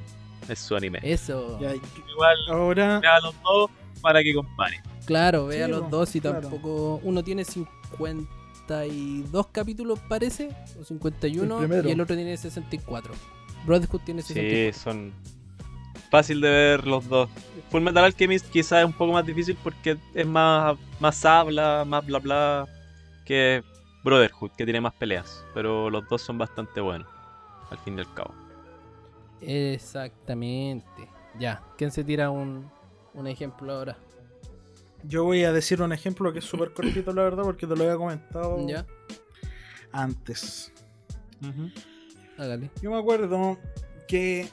es 0.47 0.57
su 0.59 0.75
anime. 0.75 0.99
Eso. 1.03 1.59
Ya, 1.61 1.73
Igual 1.75 2.37
ahora, 2.49 2.99
vea 2.99 3.19
los 3.21 3.35
dos 3.43 3.69
para 4.01 4.23
que 4.23 4.33
comparen. 4.33 4.81
Claro, 5.05 5.45
vea 5.47 5.65
Sí, 5.67 5.71
los 5.71 5.89
dos 5.91 6.15
y 6.15 6.21
claro. 6.21 6.41
tampoco. 6.41 6.99
Uno 7.03 7.23
tiene 7.23 7.43
52 7.45 9.47
capítulos, 9.51 9.99
parece, 10.07 10.49
o 10.79 10.83
51, 10.83 11.63
El 11.63 11.87
y 11.87 11.91
el 11.91 12.01
otro 12.01 12.15
tiene 12.15 12.35
64. 12.37 13.13
Brotherhood 13.65 14.01
tiene 14.01 14.21
64. 14.21 14.73
Sí, 14.73 14.79
son 14.79 15.13
fácil 16.09 16.41
de 16.41 16.49
ver 16.49 16.87
los 16.87 17.07
dos. 17.07 17.29
Full 17.69 17.81
Metal 17.81 18.03
Alchemist 18.03 18.49
quizás 18.49 18.79
es 18.79 18.85
un 18.85 18.93
poco 18.93 19.13
más 19.13 19.25
difícil 19.25 19.57
porque 19.63 19.97
es 20.13 20.27
más, 20.27 20.77
más 20.99 21.23
habla, 21.25 21.83
más 21.85 22.05
bla 22.05 22.19
bla 22.19 22.67
que 23.25 23.63
Brotherhood, 24.03 24.51
que 24.57 24.63
tiene 24.65 24.81
más 24.81 24.93
peleas. 24.93 25.43
Pero 25.53 25.89
los 25.89 26.07
dos 26.09 26.21
son 26.21 26.37
bastante 26.37 26.81
buenos, 26.81 27.07
al 27.69 27.77
fin 27.79 27.97
y 27.97 28.01
al 28.01 28.13
cabo. 28.13 28.33
Exactamente. 29.41 31.07
Ya, 31.39 31.61
¿quién 31.77 31.91
se 31.91 32.03
tira 32.03 32.29
un, 32.29 32.69
un 33.13 33.27
ejemplo 33.27 33.71
ahora? 33.73 33.97
yo 35.03 35.23
voy 35.23 35.45
a 35.45 35.53
decir 35.53 35.81
un 35.81 35.93
ejemplo 35.93 36.33
que 36.33 36.39
es 36.39 36.45
súper 36.45 36.73
cortito, 36.73 37.13
la 37.13 37.23
verdad, 37.23 37.43
porque 37.43 37.65
te 37.65 37.73
lo 37.73 37.83
había 37.83 37.95
comentado 37.95 38.67
Ya, 38.67 38.85
antes. 39.93 40.73
Hágale. 42.39 42.71
Yo 42.81 42.89
me 42.91 42.97
acuerdo 42.97 43.57
que 44.07 44.47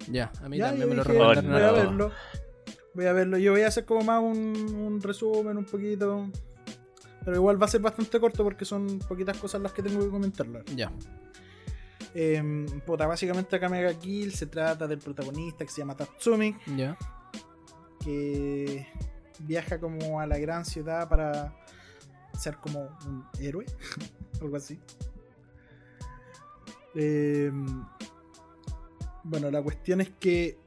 Ya, 0.08 0.32
a 0.42 0.48
mí 0.48 0.56
Ya, 0.58 0.70
también 0.70 0.88
me 0.88 0.94
lo 0.96 1.04
recomendaron. 1.04 1.52
voy 1.52 1.62
a 1.62 1.70
verlo. 1.72 2.10
Voy 2.94 3.06
a 3.06 3.12
verlo. 3.12 3.38
Yo 3.38 3.52
voy 3.52 3.62
a 3.62 3.68
hacer 3.68 3.84
como 3.84 4.00
más 4.00 4.20
un, 4.20 4.56
un 4.74 5.00
resumen, 5.00 5.56
un 5.56 5.64
poquito. 5.66 6.28
Pero 7.24 7.36
igual 7.36 7.60
va 7.60 7.66
a 7.66 7.68
ser 7.68 7.80
bastante 7.80 8.18
corto 8.18 8.42
porque 8.44 8.64
son 8.64 8.98
poquitas 9.00 9.36
cosas 9.36 9.60
las 9.60 9.72
que 9.72 9.82
tengo 9.82 10.00
que 10.00 10.08
comentarlo. 10.10 10.62
Ya, 10.74 10.90
Eh, 12.14 12.66
puta, 12.86 13.06
básicamente 13.06 13.56
Kill 13.94 14.32
se 14.32 14.46
trata 14.46 14.86
del 14.88 14.98
protagonista 14.98 15.64
que 15.64 15.70
se 15.70 15.78
llama 15.82 15.96
Tatsumi, 15.96 16.56
ya. 16.76 16.96
que 18.04 18.86
viaja 19.40 19.78
como 19.78 20.18
a 20.20 20.26
la 20.26 20.38
gran 20.38 20.64
ciudad 20.64 21.08
para 21.08 21.54
ser 22.38 22.56
como 22.56 22.80
un 23.06 23.24
héroe, 23.38 23.64
algo 24.40 24.56
así. 24.56 24.80
Eh, 26.94 27.52
bueno, 29.22 29.50
la 29.50 29.62
cuestión 29.62 30.00
es 30.00 30.10
que 30.18 30.58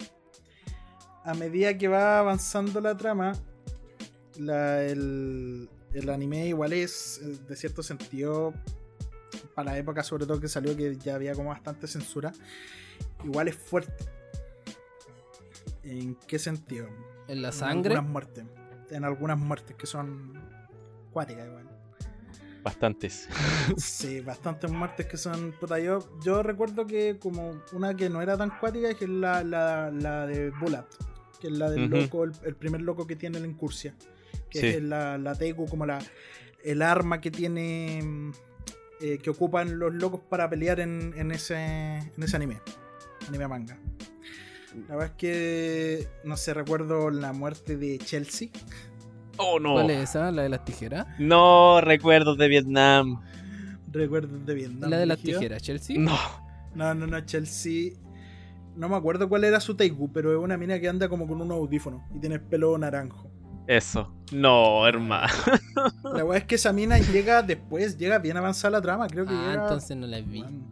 a 1.26 1.34
medida 1.34 1.78
que 1.78 1.88
va 1.88 2.20
avanzando 2.20 2.80
la 2.80 2.96
trama, 2.96 3.34
la- 4.38 4.84
el, 4.84 5.70
el 5.94 6.10
anime 6.10 6.48
igual 6.48 6.74
es, 6.74 7.22
eh, 7.24 7.38
de 7.48 7.56
cierto 7.56 7.84
sentido, 7.84 8.54
para 9.56 9.72
la 9.72 9.78
época 9.78 10.04
sobre 10.04 10.26
todo 10.26 10.40
que 10.40 10.48
salió, 10.48 10.76
que 10.76 10.96
ya 10.98 11.16
había 11.16 11.34
como 11.34 11.50
bastante 11.50 11.88
censura, 11.88 12.32
igual 13.24 13.48
es 13.48 13.56
fuerte. 13.56 14.06
¿En 15.84 16.16
qué 16.28 16.40
sentido? 16.40 16.88
En 17.28 17.42
la 17.42 17.50
En 17.50 17.54
sangre. 17.54 17.96
algunas 17.96 18.12
muertes. 18.12 18.46
En 18.90 19.04
algunas 19.04 19.38
muertes 19.38 19.76
que 19.76 19.86
son 19.88 20.34
cuáticas 21.12 21.48
igual. 21.48 21.70
Bastantes. 22.64 23.28
Sí, 23.78 24.20
bastantes 24.22 24.72
muertes 24.72 25.06
que 25.06 25.18
son. 25.18 25.54
Puta, 25.60 25.80
yo, 25.80 26.00
yo 26.24 26.44
recuerdo 26.44 26.86
que 26.86 27.18
como 27.20 27.62
una 27.74 27.96
que 27.96 28.10
no 28.10 28.22
era 28.22 28.38
tan 28.38 28.58
cuática 28.60 28.94
que 28.94 29.06
es 29.06 29.12
la, 29.12 29.44
la, 29.44 29.90
la 29.92 30.26
de 30.28 30.52
Bullet. 30.52 30.84
Que 31.40 31.48
es 31.48 31.54
la 31.54 31.70
del 31.70 31.90
loco, 31.90 32.24
el, 32.24 32.32
el 32.44 32.56
primer 32.56 32.82
loco 32.82 33.06
que 33.06 33.16
tiene 33.18 33.40
la 33.40 33.48
incursia. 33.48 33.94
Que 34.54 34.60
Sí. 34.60 34.68
es 34.68 34.82
la, 34.84 35.18
la 35.18 35.36
Teiku, 35.36 35.66
como 35.68 35.86
la 35.86 36.00
el 36.64 36.82
arma 36.82 37.20
que 37.20 37.30
tiene. 37.32 38.02
mm, 38.04 38.32
eh, 39.02 39.18
que 39.18 39.30
ocupan 39.32 39.80
los 39.80 39.94
locos 39.94 40.22
para 40.30 40.50
pelear 40.50 40.80
en, 40.80 41.14
en 41.18 41.32
ese, 41.34 41.58
en 41.58 42.24
ese 42.24 42.36
anime. 42.38 42.62
Anime 43.28 43.48
manga. 43.50 43.78
La 44.88 44.96
verdad 44.96 45.08
es 45.08 45.18
que. 45.18 46.08
No 46.24 46.38
sé, 46.38 46.54
recuerdo 46.54 47.10
la 47.10 47.34
muerte 47.34 47.76
de 47.76 47.98
Chelsea. 47.98 48.48
Oh 49.38 49.60
no. 49.60 49.74
¿Cuál 49.74 49.90
es 49.90 50.10
esa? 50.10 50.32
¿La 50.32 50.44
de 50.44 50.50
las 50.50 50.64
tijeras? 50.64 51.08
No 51.20 51.82
recuerdos 51.82 52.38
de 52.38 52.48
Vietnam. 52.48 53.22
Recuerdo 53.92 54.38
de 54.40 54.54
Vietnam. 54.54 54.90
La 54.90 54.98
de 54.98 55.06
las 55.06 55.20
tijeras, 55.20 55.62
Chelsea. 55.62 55.98
No. 56.00 56.18
No, 56.76 56.94
no, 56.96 57.06
no, 57.06 57.20
Chelsea. 57.22 57.92
No 58.76 58.90
me 58.90 58.96
acuerdo 58.96 59.28
cuál 59.30 59.44
era 59.44 59.60
su 59.60 59.76
Teigu, 59.76 60.12
pero 60.12 60.32
es 60.32 60.40
una 60.44 60.58
mina 60.58 60.80
que 60.80 60.88
anda 60.90 61.08
como 61.10 61.28
con 61.28 61.42
unos 61.42 61.58
audífonos 61.58 62.02
y 62.16 62.20
tiene 62.20 62.36
el 62.36 62.42
pelo 62.42 62.76
naranjo. 62.78 63.30
Eso. 63.68 64.14
No, 64.32 64.86
hermano. 64.88 65.32
La 66.14 66.26
weá 66.26 66.40
es 66.40 66.46
que 66.46 66.56
esa 66.56 66.74
mina 66.74 66.98
llega 66.98 67.42
después, 67.42 67.98
llega 67.98 68.20
bien 68.20 68.36
avanzada 68.38 68.72
la 68.72 68.82
trama, 68.82 69.08
creo 69.08 69.26
que 69.26 69.34
Ah, 69.34 69.50
llega. 69.52 69.62
entonces 69.64 69.96
no 69.96 70.08
la 70.08 70.20
vi. 70.22 70.42
Bueno, 70.42 70.68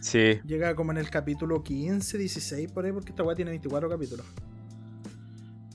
Sí. 0.00 0.38
llega 0.44 0.74
como 0.76 0.92
en 0.92 0.98
el 0.98 1.10
capítulo 1.10 1.62
15, 1.64 2.18
16 2.18 2.70
por 2.70 2.84
ahí, 2.84 2.92
porque 2.92 3.10
esta 3.10 3.22
weá 3.24 3.34
tiene 3.34 3.50
24 3.50 3.88
capítulos. 3.88 4.24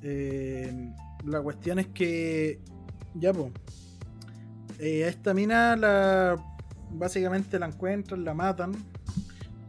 Eh, 0.03 0.93
la 1.26 1.41
cuestión 1.41 1.80
es 1.80 1.88
que. 1.88 2.60
Ya, 3.15 3.34
pues. 3.34 3.52
a 4.80 4.84
esta 5.07 5.34
mina 5.34 5.76
la. 5.76 6.35
Básicamente 6.93 7.57
la 7.60 7.68
encuentran, 7.68 8.23
la 8.23 8.34
matan. 8.34 8.72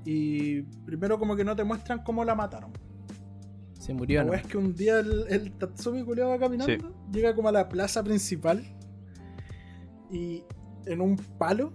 Y 0.05 0.63
primero 0.85 1.19
como 1.19 1.37
que 1.37 1.45
no 1.45 1.55
te 1.55 1.63
muestran 1.65 2.03
cómo 2.03 2.25
la 2.25 2.35
mataron. 2.35 2.73
Se 3.83 3.93
murió, 3.93 4.21
La 4.21 4.27
¿no? 4.27 4.35
es 4.35 4.43
que 4.47 4.57
un 4.57 4.75
día 4.77 5.01
el, 5.01 5.27
el 5.29 5.53
Tatsumi 5.59 6.05
culiao 6.05 6.29
va 6.31 6.39
caminando, 6.39 6.95
llega 7.13 7.35
como 7.35 7.49
a 7.49 7.53
la 7.53 7.69
plaza 7.69 8.05
principal 8.05 8.63
y 10.09 10.45
en 10.87 11.01
un 11.01 11.17
palo, 11.17 11.73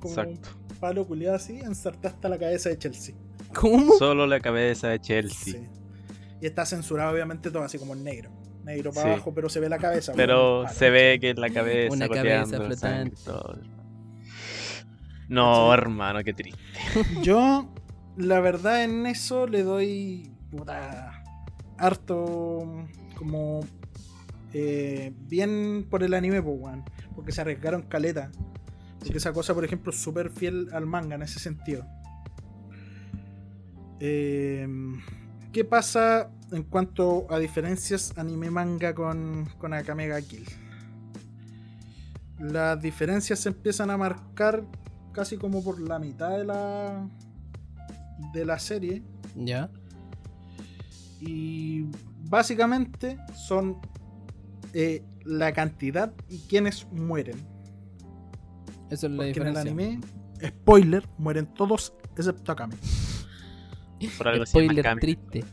como 0.00 0.14
Exacto. 0.14 0.48
un 0.70 0.76
palo 0.78 1.06
culiado 1.06 1.36
así, 1.36 1.58
ensarta 1.60 2.08
hasta 2.08 2.30
la 2.30 2.38
cabeza 2.38 2.70
de 2.70 2.78
Chelsea. 2.78 3.14
¿Cómo? 3.54 3.92
Solo 3.98 4.26
la 4.26 4.40
cabeza 4.40 4.88
de 4.88 5.00
Chelsea. 5.00 5.52
Sí. 5.60 5.68
Y 6.40 6.46
está 6.46 6.64
censurado 6.64 7.12
obviamente 7.12 7.50
todo 7.50 7.62
así 7.62 7.78
como 7.78 7.92
en 7.92 8.02
negro. 8.02 8.30
negro 8.64 8.90
para 8.90 9.08
Sí. 9.08 9.12
abajo, 9.12 9.34
pero 9.34 9.50
se 9.50 9.60
ve 9.60 9.68
la 9.68 9.76
cabeza. 9.78 10.14
Pero 10.16 10.64
se 10.68 10.88
ve 10.88 11.18
que 11.20 11.30
es 11.30 11.38
la 11.38 11.50
cabeza 11.50 11.92
Una 11.94 12.08
cabeza 12.08 12.46
sangre 12.46 12.66
flotante. 12.68 13.20
No, 15.28 15.74
hermano, 15.74 16.24
qué 16.24 16.32
triste. 16.32 16.58
Yo, 17.22 17.68
la 18.16 18.40
verdad, 18.40 18.84
en 18.84 19.04
eso 19.06 19.46
le 19.46 19.62
doy 19.62 20.33
puta, 20.56 21.22
harto 21.78 22.86
como 23.16 23.60
eh, 24.52 25.12
bien 25.28 25.86
por 25.90 26.02
el 26.02 26.14
anime, 26.14 26.40
pues, 26.42 26.56
weón. 26.58 26.84
Porque 27.14 27.32
se 27.32 27.40
arriesgaron 27.40 27.82
caleta. 27.82 28.30
Porque 29.00 29.18
esa 29.18 29.32
cosa, 29.32 29.52
por 29.54 29.64
ejemplo, 29.64 29.90
es 29.92 29.98
súper 29.98 30.30
fiel 30.30 30.68
al 30.72 30.86
manga 30.86 31.16
en 31.16 31.22
ese 31.22 31.38
sentido. 31.38 31.86
Eh, 34.00 34.66
¿Qué 35.52 35.64
pasa 35.64 36.30
en 36.50 36.64
cuanto 36.64 37.26
a 37.30 37.38
diferencias 37.38 38.16
anime-manga 38.16 38.94
con, 38.94 39.48
con 39.58 39.72
Akame 39.72 40.08
ga 40.08 40.20
Kill? 40.20 40.44
Las 42.38 42.80
diferencias 42.80 43.40
se 43.40 43.50
empiezan 43.50 43.90
a 43.90 43.96
marcar 43.96 44.64
casi 45.12 45.36
como 45.36 45.62
por 45.62 45.80
la 45.80 45.98
mitad 45.98 46.30
de 46.30 46.44
la 46.44 47.08
de 48.32 48.44
la 48.44 48.58
serie 48.58 49.02
Ya. 49.36 49.70
Y 51.26 51.86
básicamente 52.28 53.18
son 53.34 53.78
eh, 54.72 55.02
la 55.24 55.52
cantidad 55.52 56.12
y 56.28 56.38
quienes 56.40 56.86
mueren. 56.92 57.36
Eso 58.90 59.06
es 59.06 59.12
la 59.12 59.16
Porque 59.24 59.40
en 59.40 59.46
el 59.46 59.54
diferencia. 59.54 59.60
anime, 59.62 60.00
spoiler, 60.46 61.08
mueren 61.18 61.46
todos 61.46 61.94
excepto 62.16 62.52
Akame. 62.52 62.74
Por 64.18 64.28
algo 64.28 64.44
Spoiler 64.44 64.84
Kami. 64.84 65.00
triste. 65.00 65.44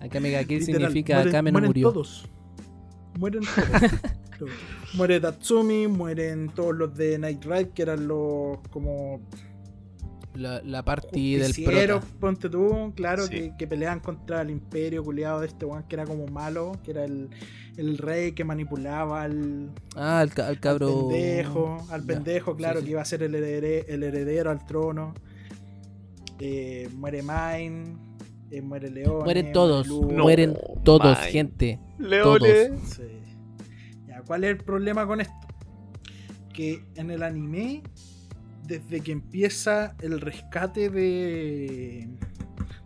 Akame 0.00 0.30
ga 0.30 0.42
significa 0.42 1.14
mueren- 1.22 1.28
Akame 1.28 1.50
no 1.50 1.54
mueren 1.54 1.68
murió. 1.70 1.92
todos. 1.92 2.28
Mueren 3.18 3.42
todos. 3.42 3.90
Todos. 4.38 4.50
Muere 4.94 5.18
Tatsumi, 5.20 5.88
mueren 5.88 6.50
todos 6.50 6.74
los 6.74 6.94
de 6.94 7.18
Night 7.18 7.42
Ride, 7.44 7.70
que 7.70 7.82
eran 7.82 8.06
los 8.06 8.58
como 8.70 9.20
La, 10.36 10.60
la 10.62 10.84
party 10.84 11.36
del 11.36 11.52
prota. 11.64 12.00
ponte 12.20 12.48
tú, 12.50 12.92
claro, 12.94 13.24
Sí. 13.26 13.30
que, 13.30 13.52
que 13.58 13.66
peleaban 13.66 14.00
contra 14.00 14.42
el 14.42 14.50
imperio 14.50 15.02
culiado 15.02 15.40
de 15.40 15.46
este 15.46 15.64
weón 15.64 15.84
que 15.84 15.94
era 15.96 16.04
como 16.04 16.26
malo, 16.26 16.72
que 16.84 16.90
era 16.90 17.04
el, 17.04 17.30
el 17.76 17.98
rey 17.98 18.32
que 18.32 18.44
manipulaba 18.44 19.22
al, 19.22 19.70
Ah, 19.94 20.20
al, 20.20 20.32
ca- 20.34 20.46
al 20.48 20.60
cabro. 20.60 21.08
pendejo, 21.08 21.86
al 21.90 22.02
pendejo, 22.04 22.54
claro, 22.56 22.80
sí. 22.80 22.84
que 22.86 22.90
iba 22.92 23.00
a 23.02 23.04
ser 23.04 23.22
el 23.22 23.34
heredero, 23.34 23.86
el 23.88 24.02
heredero 24.02 24.50
al 24.50 24.64
trono. 24.66 25.14
Eh, 26.38 26.88
muere 26.94 27.22
Mine, 27.22 27.96
eh, 28.50 28.60
muere 28.60 28.90
León. 28.90 29.24
Mueren 29.24 29.52
todos. 29.52 29.88
No, 29.88 30.02
mueren 30.02 30.56
todos, 30.84 31.18
gente. 31.20 31.80
Leone. 31.98 32.76
Sí. 32.84 33.02
Ya, 34.06 34.20
¿Cuál 34.26 34.44
es 34.44 34.50
el 34.50 34.58
problema 34.58 35.06
con 35.06 35.20
esto? 35.22 35.32
Que 36.52 36.84
en 36.94 37.10
el 37.10 37.22
anime, 37.22 37.82
desde 38.66 39.00
que 39.00 39.12
empieza 39.12 39.94
el 40.00 40.20
rescate 40.20 40.90
de, 40.90 42.08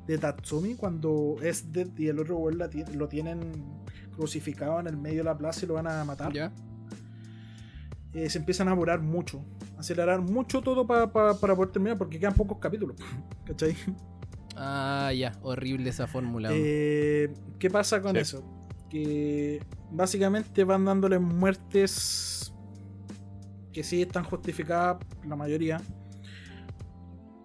de 0.07 0.19
Tatsumi, 0.19 0.75
cuando 0.75 1.37
es 1.43 1.73
Dead 1.73 1.89
y 1.97 2.09
el 2.09 2.19
otro 2.19 2.39
ti- 2.69 2.85
lo 2.95 3.09
tienen 3.09 3.41
crucificado 4.15 4.81
en 4.81 4.87
el 4.87 4.97
medio 4.97 5.19
de 5.19 5.25
la 5.25 5.37
plaza 5.39 5.65
y 5.65 5.69
lo 5.69 5.75
van 5.75 5.87
a 5.89 6.05
matar, 6.05 6.33
Ya. 6.33 6.53
eh, 8.13 8.29
se 8.29 8.39
empiezan 8.39 8.69
a 8.69 8.73
apurar 8.73 9.01
mucho, 9.01 9.45
acelerar 9.79 10.21
mucho 10.21 10.61
todo 10.61 10.87
pa- 10.87 11.11
pa- 11.13 11.39
para 11.39 11.55
poder 11.57 11.73
terminar, 11.73 11.97
porque 11.97 12.19
quedan 12.19 12.35
pocos 12.35 12.59
capítulos. 12.59 12.97
¿Cachai? 13.47 13.75
Ah, 14.57 15.11
ya. 15.17 15.33
Horrible 15.43 15.89
esa 15.89 16.07
fórmula. 16.07 16.51
Eh, 16.53 17.33
¿Qué 17.59 17.71
pasa 17.71 18.03
con 18.03 18.13
Sí. 18.17 18.19
eso? 18.19 18.45
Que 18.91 19.63
básicamente 19.93 20.65
van 20.65 20.85
dándole 20.85 21.19
muertes 21.19 22.40
que 23.73 23.83
sí 23.83 24.03
están 24.03 24.25
justificadas, 24.25 24.99
la 25.27 25.37
mayoría. 25.37 25.81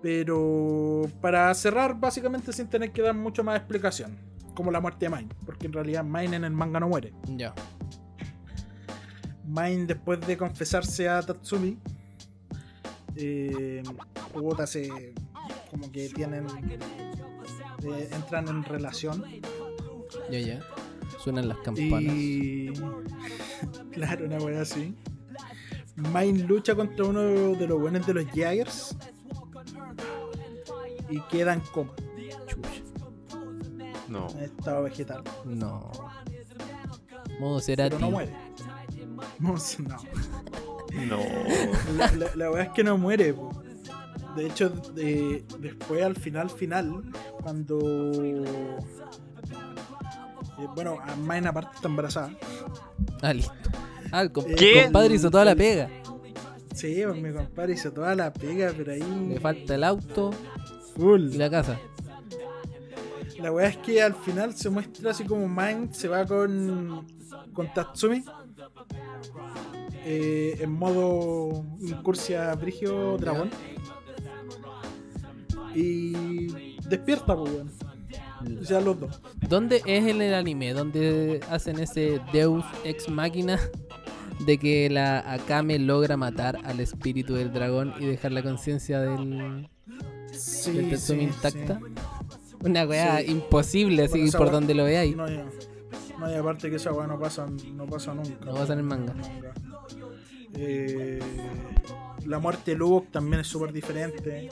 Pero 0.02 1.04
para 1.22 1.54
cerrar, 1.54 2.00
básicamente 2.00 2.54
sin 2.54 2.68
tener 2.68 2.92
que 2.92 3.02
dar 3.02 3.16
mucho 3.16 3.44
más 3.44 3.58
explicación. 3.58 4.18
Como 4.54 4.72
la 4.72 4.80
muerte 4.80 5.10
de 5.10 5.16
Mine. 5.16 5.30
Porque 5.46 5.66
en 5.66 5.74
realidad 5.74 6.04
Mine 6.04 6.36
en 6.36 6.44
el 6.44 6.52
manga 6.52 6.80
no 6.80 6.88
muere. 6.90 7.14
Ya. 7.28 7.54
Mine 9.46 9.86
después 9.86 10.22
de 10.22 10.38
confesarse 10.38 11.10
a 11.10 11.22
Tatsumi. 11.22 11.78
Eh, 13.16 13.84
se 14.66 15.14
como 15.72 15.92
que 15.92 16.10
tienen. 16.10 16.48
eh, 17.84 18.10
entran 18.12 18.48
en 18.48 18.64
relación. 18.64 19.24
Ya, 20.32 20.40
ya. 20.40 20.60
Suenan 21.20 21.48
las 21.48 21.58
campanas. 21.60 22.14
Y. 22.14 22.74
claro, 23.92 24.26
una 24.26 24.38
wea 24.38 24.62
así. 24.62 24.96
Mine 25.96 26.40
lucha 26.46 26.76
contra 26.76 27.06
uno 27.06 27.22
de 27.22 27.68
los 27.68 27.80
buenos 27.80 28.06
de 28.06 28.14
los 28.14 28.26
Jaggers. 28.26 28.96
Y 31.10 31.20
queda 31.30 31.54
en 31.54 31.60
coma, 31.62 31.94
Chucha. 32.48 32.70
No. 34.10 34.28
en 34.32 34.40
estado 34.40 34.84
vegetal. 34.84 35.24
No. 35.46 35.92
Modo 37.40 37.60
será 37.60 37.86
Pero 37.86 38.00
no 38.00 38.12
muere. 38.12 38.34
No, 39.40 39.56
no. 39.80 39.98
No. 41.08 41.20
La, 41.98 42.12
la, 42.14 42.28
la 42.36 42.52
wea 42.52 42.64
es 42.64 42.70
que 42.70 42.84
no 42.84 42.98
muere. 42.98 43.34
po. 43.34 43.52
De 44.36 44.48
hecho, 44.48 44.70
de- 44.70 45.46
después 45.60 46.04
al 46.04 46.16
final, 46.16 46.50
final, 46.50 47.04
cuando. 47.42 48.12
eh, 48.14 48.46
bueno, 50.76 50.98
a 51.02 51.16
Mine 51.16 51.48
aparte 51.50 51.76
está 51.76 51.88
embarazada. 51.88 52.32
Ah, 53.22 53.34
listo. 53.34 53.54
Ah, 54.12 54.22
el 54.22 54.32
comp- 54.32 54.56
¿Qué? 54.56 54.80
el 54.80 54.84
compadre 54.86 55.16
hizo 55.16 55.30
toda 55.32 55.46
la 55.46 55.56
pega. 55.56 55.90
Sí, 56.74 57.02
pues 57.06 57.22
mi 57.22 57.32
compadre 57.32 57.74
hizo 57.74 57.92
toda 57.92 58.14
la 58.16 58.32
pega, 58.34 58.74
pero 58.76 58.92
ahí. 58.92 59.04
Le 59.30 59.40
falta 59.40 59.76
el 59.76 59.84
auto 59.84 60.32
full. 60.96 61.34
y 61.34 61.38
la 61.38 61.50
casa. 61.50 61.80
La 63.40 63.52
weá 63.52 63.68
es 63.68 63.78
que 63.78 64.02
al 64.02 64.16
final 64.16 64.54
se 64.56 64.70
muestra 64.70 65.12
así 65.12 65.24
como 65.26 65.48
Mind 65.48 65.92
se 65.94 66.08
va 66.08 66.26
con, 66.26 67.06
con 67.54 67.72
Tatsumi 67.74 68.24
eh, 70.06 70.58
en 70.62 70.72
modo 70.72 71.66
incursia 71.82 72.54
Brigio 72.56 73.18
Dragón 73.18 73.50
y 75.74 76.76
despierta, 76.88 77.36
pues 77.36 77.52
weón. 77.54 77.72
O 78.62 78.64
sea, 78.64 78.80
los 78.80 79.00
dos. 79.00 79.22
¿Dónde 79.50 79.78
es 79.86 80.06
en 80.06 80.22
el 80.22 80.34
anime? 80.34 80.74
¿Dónde 80.74 81.40
hacen 81.50 81.80
ese 81.80 82.22
Deus 82.32 82.64
ex 82.84 83.10
máquina 83.10 83.60
de 84.40 84.58
que 84.58 84.90
la 84.90 85.20
Akame 85.34 85.80
logra 85.80 86.18
matar 86.18 86.60
al 86.66 86.80
espíritu 86.80 87.36
del 87.36 87.54
dragón 87.54 87.94
y 88.00 88.06
dejar 88.06 88.32
la 88.32 88.44
conciencia 88.44 89.00
del, 89.00 89.70
Sí, 90.32 90.72
del 90.74 90.90
Tatsumi 90.92 91.20
sí, 91.20 91.26
intacta? 91.26 91.80
sí. 91.80 92.56
Una 92.64 92.86
weá 92.86 93.20
Sí. 93.20 93.32
imposible, 93.32 94.04
así 94.04 94.12
Bueno, 94.14 94.26
esa 94.28 94.38
por 94.38 94.52
donde 94.52 94.74
lo 94.74 94.84
veáis. 94.86 95.16
No, 95.16 95.26
no, 95.28 96.32
y 96.32 96.36
aparte 96.36 96.70
que 96.70 96.78
esa 96.78 96.92
weá 96.92 97.08
no 97.08 97.20
pasa, 97.20 97.46
no 97.74 97.86
pasa 97.86 98.14
nunca. 98.14 98.44
No 98.46 98.54
pasa 98.56 98.74
en 98.74 98.80
el 98.80 98.86
manga. 98.86 99.14
Eh, 100.56 101.20
la 102.26 102.40
muerte 102.40 102.72
de 102.72 102.78
Lubok 102.78 103.12
también 103.12 103.42
es 103.42 103.48
súper 103.48 103.72
diferente. 103.72 104.50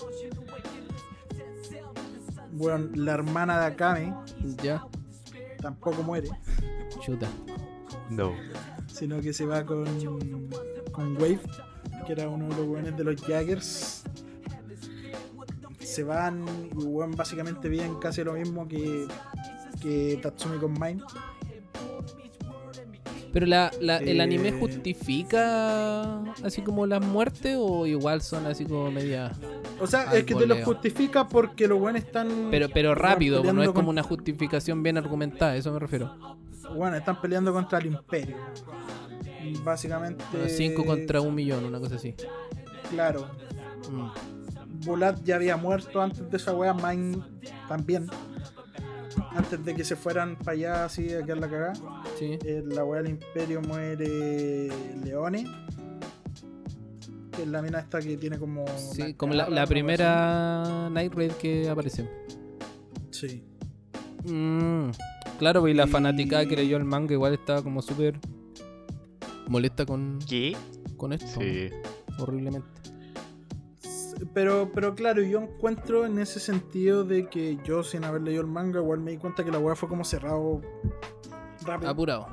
Bueno, 2.51 2.87
la 2.95 3.13
hermana 3.13 3.59
de 3.59 3.65
Akame 3.65 4.13
Ya, 4.61 4.85
tampoco 5.61 6.03
muere, 6.03 6.29
chuta. 7.01 7.27
No. 8.09 8.33
Sino 9.03 9.19
que 9.19 9.33
se 9.33 9.45
va 9.45 9.65
con, 9.65 9.85
con 10.93 11.13
Wave, 11.17 11.39
que 12.07 12.13
era 12.13 12.29
uno 12.29 12.47
de 12.47 12.55
los 12.55 12.65
buenos 12.67 12.95
de 12.95 13.03
los 13.03 13.21
Jaggers. 13.21 14.03
Se 15.79 16.05
van 16.05 16.45
y 16.71 16.83
weón, 16.85 17.11
básicamente 17.11 17.67
viven 17.67 17.95
casi 17.99 18.23
lo 18.23 18.31
mismo 18.31 18.65
que, 18.65 19.05
que 19.81 20.17
Tatsumi 20.21 20.57
con 20.57 20.71
Mine. 20.71 21.01
Pero 23.33 23.45
la, 23.45 23.71
la- 23.81 23.97
el 23.97 24.21
anime 24.21 24.49
Eh. 24.49 24.57
justifica 24.57 26.21
así 26.45 26.61
como 26.61 26.85
las 26.85 27.05
muertes 27.05 27.57
o 27.59 27.85
igual 27.85 28.21
son 28.21 28.45
así 28.45 28.63
como 28.63 28.89
media. 28.89 29.33
O 29.81 29.87
sea, 29.87 30.13
es 30.13 30.23
que 30.23 30.33
te 30.35 30.45
lo 30.45 30.53
voleo. 30.55 30.65
justifica 30.65 31.27
porque 31.27 31.67
los 31.67 31.77
buenos 31.77 32.03
están. 32.03 32.47
Pero, 32.51 32.69
pero 32.69 32.95
rápido, 32.95 33.43
no 33.43 33.61
es 33.63 33.67
como 33.67 33.73
con- 33.81 33.87
una 33.89 34.03
justificación 34.03 34.81
bien 34.81 34.97
argumentada, 34.97 35.51
a 35.51 35.55
eso 35.57 35.73
me 35.73 35.79
refiero. 35.79 36.15
Bueno, 36.75 36.97
están 36.97 37.19
peleando 37.21 37.53
contra 37.53 37.79
el 37.79 37.87
Imperio. 37.87 38.37
Y 39.43 39.57
Básicamente. 39.57 40.23
5 40.47 40.85
contra 40.85 41.21
un 41.21 41.35
millón, 41.35 41.65
una 41.65 41.79
cosa 41.79 41.95
así. 41.95 42.15
Claro. 42.89 43.29
Mm. 43.91 44.85
Bulat 44.85 45.23
ya 45.23 45.35
había 45.35 45.57
muerto 45.57 46.01
antes 46.01 46.29
de 46.29 46.37
esa 46.37 46.53
wea, 46.53 46.73
Mine 46.73 47.21
también. 47.67 48.07
Antes 49.31 49.63
de 49.63 49.75
que 49.75 49.83
se 49.83 49.95
fueran 49.95 50.35
para 50.37 50.51
allá 50.51 50.85
así 50.85 51.13
a 51.13 51.23
quedar 51.23 51.39
la 51.39 51.49
cagada. 51.49 51.73
Sí. 52.17 52.37
En 52.43 52.69
la 52.69 52.83
wea 52.83 53.01
del 53.01 53.11
Imperio 53.11 53.61
muere 53.61 54.69
Leone. 55.03 55.45
Que 57.31 57.43
es 57.43 57.47
la 57.47 57.61
mina 57.61 57.79
esta 57.79 57.99
que 57.99 58.15
tiene 58.17 58.37
como. 58.37 58.65
Sí, 58.77 59.13
como 59.15 59.33
la, 59.33 59.65
primera 59.65 60.89
Night 60.91 61.13
Raid 61.13 61.31
que 61.33 61.69
aparece. 61.69 62.07
Sí. 63.11 63.43
Mm, 64.25 64.91
Claro, 65.37 65.61
pues, 65.61 65.73
y 65.73 65.77
la 65.77 65.87
fanaticada 65.87 66.45
que 66.45 66.55
leyó 66.55 66.77
el 66.77 66.85
manga 66.85 67.13
igual 67.13 67.33
estaba 67.33 67.61
como 67.61 67.81
súper 67.81 68.19
molesta 69.47 69.85
con, 69.85 70.19
¿Qué? 70.27 70.55
con 70.97 71.13
esto. 71.13 71.41
Sí. 71.41 71.69
Horriblemente. 72.19 72.67
Pero, 74.33 74.71
pero 74.73 74.95
claro, 74.95 75.21
yo 75.21 75.41
encuentro 75.41 76.05
en 76.05 76.19
ese 76.19 76.39
sentido 76.39 77.03
de 77.03 77.27
que 77.27 77.57
yo 77.63 77.83
sin 77.83 78.03
haber 78.03 78.21
leído 78.21 78.41
el 78.41 78.47
manga, 78.47 78.79
igual 78.79 78.99
me 78.99 79.11
di 79.11 79.17
cuenta 79.17 79.43
que 79.43 79.51
la 79.51 79.59
weá 79.59 79.75
fue 79.75 79.89
como 79.89 80.03
cerrado 80.03 80.61
rápido. 81.65 81.89
Apurado. 81.89 82.27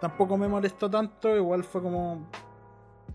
Tampoco 0.00 0.36
me 0.36 0.48
molestó 0.48 0.88
tanto, 0.88 1.36
igual 1.36 1.64
fue 1.64 1.82
como. 1.82 2.28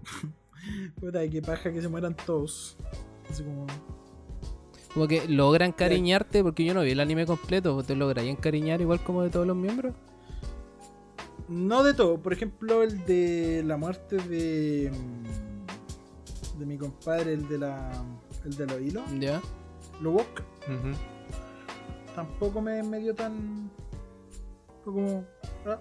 Puta, 0.99 1.27
qué 1.29 1.41
paja 1.41 1.71
que 1.71 1.81
se 1.81 1.87
mueran 1.87 2.15
todos. 2.15 2.77
Así 3.29 3.43
como. 3.43 3.65
Como 4.93 5.07
que 5.07 5.27
logra 5.27 5.65
encariñarte, 5.65 6.43
porque 6.43 6.65
yo 6.65 6.73
no 6.73 6.81
vi 6.81 6.91
el 6.91 6.99
anime 6.99 7.25
completo, 7.25 7.81
¿te 7.83 7.95
logra 7.95 8.23
encariñar 8.23 8.81
igual 8.81 9.03
como 9.03 9.21
de 9.21 9.29
todos 9.29 9.45
los 9.45 9.55
miembros? 9.55 9.93
No 11.47 11.83
de 11.83 11.93
todo, 11.93 12.17
por 12.19 12.33
ejemplo, 12.33 12.83
el 12.83 13.05
de 13.05 13.63
la 13.65 13.77
muerte 13.77 14.17
de. 14.17 14.91
de 16.57 16.65
mi 16.65 16.77
compadre, 16.77 17.33
el 17.33 17.47
de 17.47 17.57
la. 17.59 17.91
el 18.45 18.55
de 18.55 18.65
los 18.67 18.81
hilos, 18.81 19.03
Ya. 19.19 19.41
Lubok, 20.01 20.41
Ujú. 20.67 20.95
tampoco 22.15 22.61
me, 22.61 22.81
me 22.83 22.99
dio 22.99 23.13
tan. 23.15 23.69
Fue 24.91 24.93
como. 25.03 25.25
ah, 25.65 25.77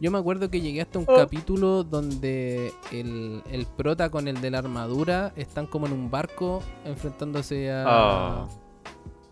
Yo 0.00 0.10
me 0.10 0.18
acuerdo 0.18 0.50
que 0.50 0.60
llegué 0.60 0.80
hasta 0.80 0.98
un 0.98 1.04
Oh. 1.08 1.16
capítulo 1.16 1.84
donde 1.84 2.72
el, 2.92 3.42
el 3.50 3.66
prota 3.66 4.08
con 4.10 4.28
el 4.28 4.40
de 4.40 4.50
la 4.50 4.58
armadura 4.58 5.32
están 5.36 5.66
como 5.66 5.86
en 5.86 5.92
un 5.92 6.10
barco 6.10 6.62
enfrentándose 6.84 7.70
a, 7.70 7.84
Ah. 7.86 8.48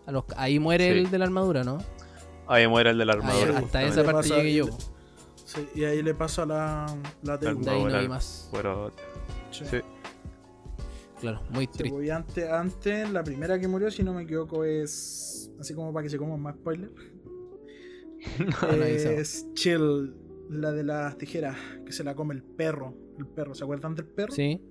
a 0.05 0.11
los... 0.11 0.23
Ahí 0.37 0.59
muere 0.59 0.91
Sí. 0.93 0.99
el 0.99 1.11
de 1.11 1.17
la 1.17 1.25
armadura, 1.25 1.63
¿no? 1.63 1.79
Ahí 2.47 2.67
muere 2.67 2.91
el 2.91 2.97
de 2.99 3.05
la 3.05 3.13
Ahí, 3.13 3.19
armadura. 3.19 3.59
hasta 3.59 3.83
esa 3.83 4.03
parte 4.03 4.29
llegué 4.29 4.53
yo. 4.53 4.65
sí, 5.43 5.67
y 5.73 5.83
ahí 5.85 6.01
le 6.03 6.13
pasa 6.13 6.45
la. 6.45 6.85
la. 7.23 7.37
De 7.37 7.49
ahí 7.49 7.55
no 7.57 7.71
Ahora- 7.71 8.01
vi 8.01 8.07
más. 8.07 8.49
Pero, 8.51 8.91
Sí. 9.51 9.65
sí. 9.65 9.77
Claro, 11.19 11.41
muy 11.49 11.65
triste. 11.65 11.89
pues, 11.95 12.11
antes, 12.11 12.51
antes, 12.51 13.09
la 13.09 13.23
primera 13.23 13.57
que 13.57 13.67
murió, 13.67 13.89
si 13.89 14.03
no 14.03 14.13
me 14.13 14.23
equivoco, 14.23 14.63
es. 14.63 15.49
Así 15.59 15.73
como 15.73 15.91
para 15.93 16.03
que 16.03 16.09
se 16.09 16.17
coman 16.17 16.39
más 16.39 16.55
spoiler. 16.55 16.91
Analizado. 18.61 19.15
es 19.17 19.47
Chill, 19.53 20.13
la 20.49 20.71
de 20.71 20.83
las 20.83 21.17
tijeras, 21.17 21.57
que 21.85 21.91
se 21.91 22.03
la 22.03 22.15
come 22.15 22.33
el 22.35 22.43
perro. 22.43 22.95
El 23.17 23.27
perro, 23.27 23.53
¿se 23.55 23.63
acuerdan 23.63 23.95
del 23.95 24.05
perro? 24.05 24.31
Sí. 24.33 24.61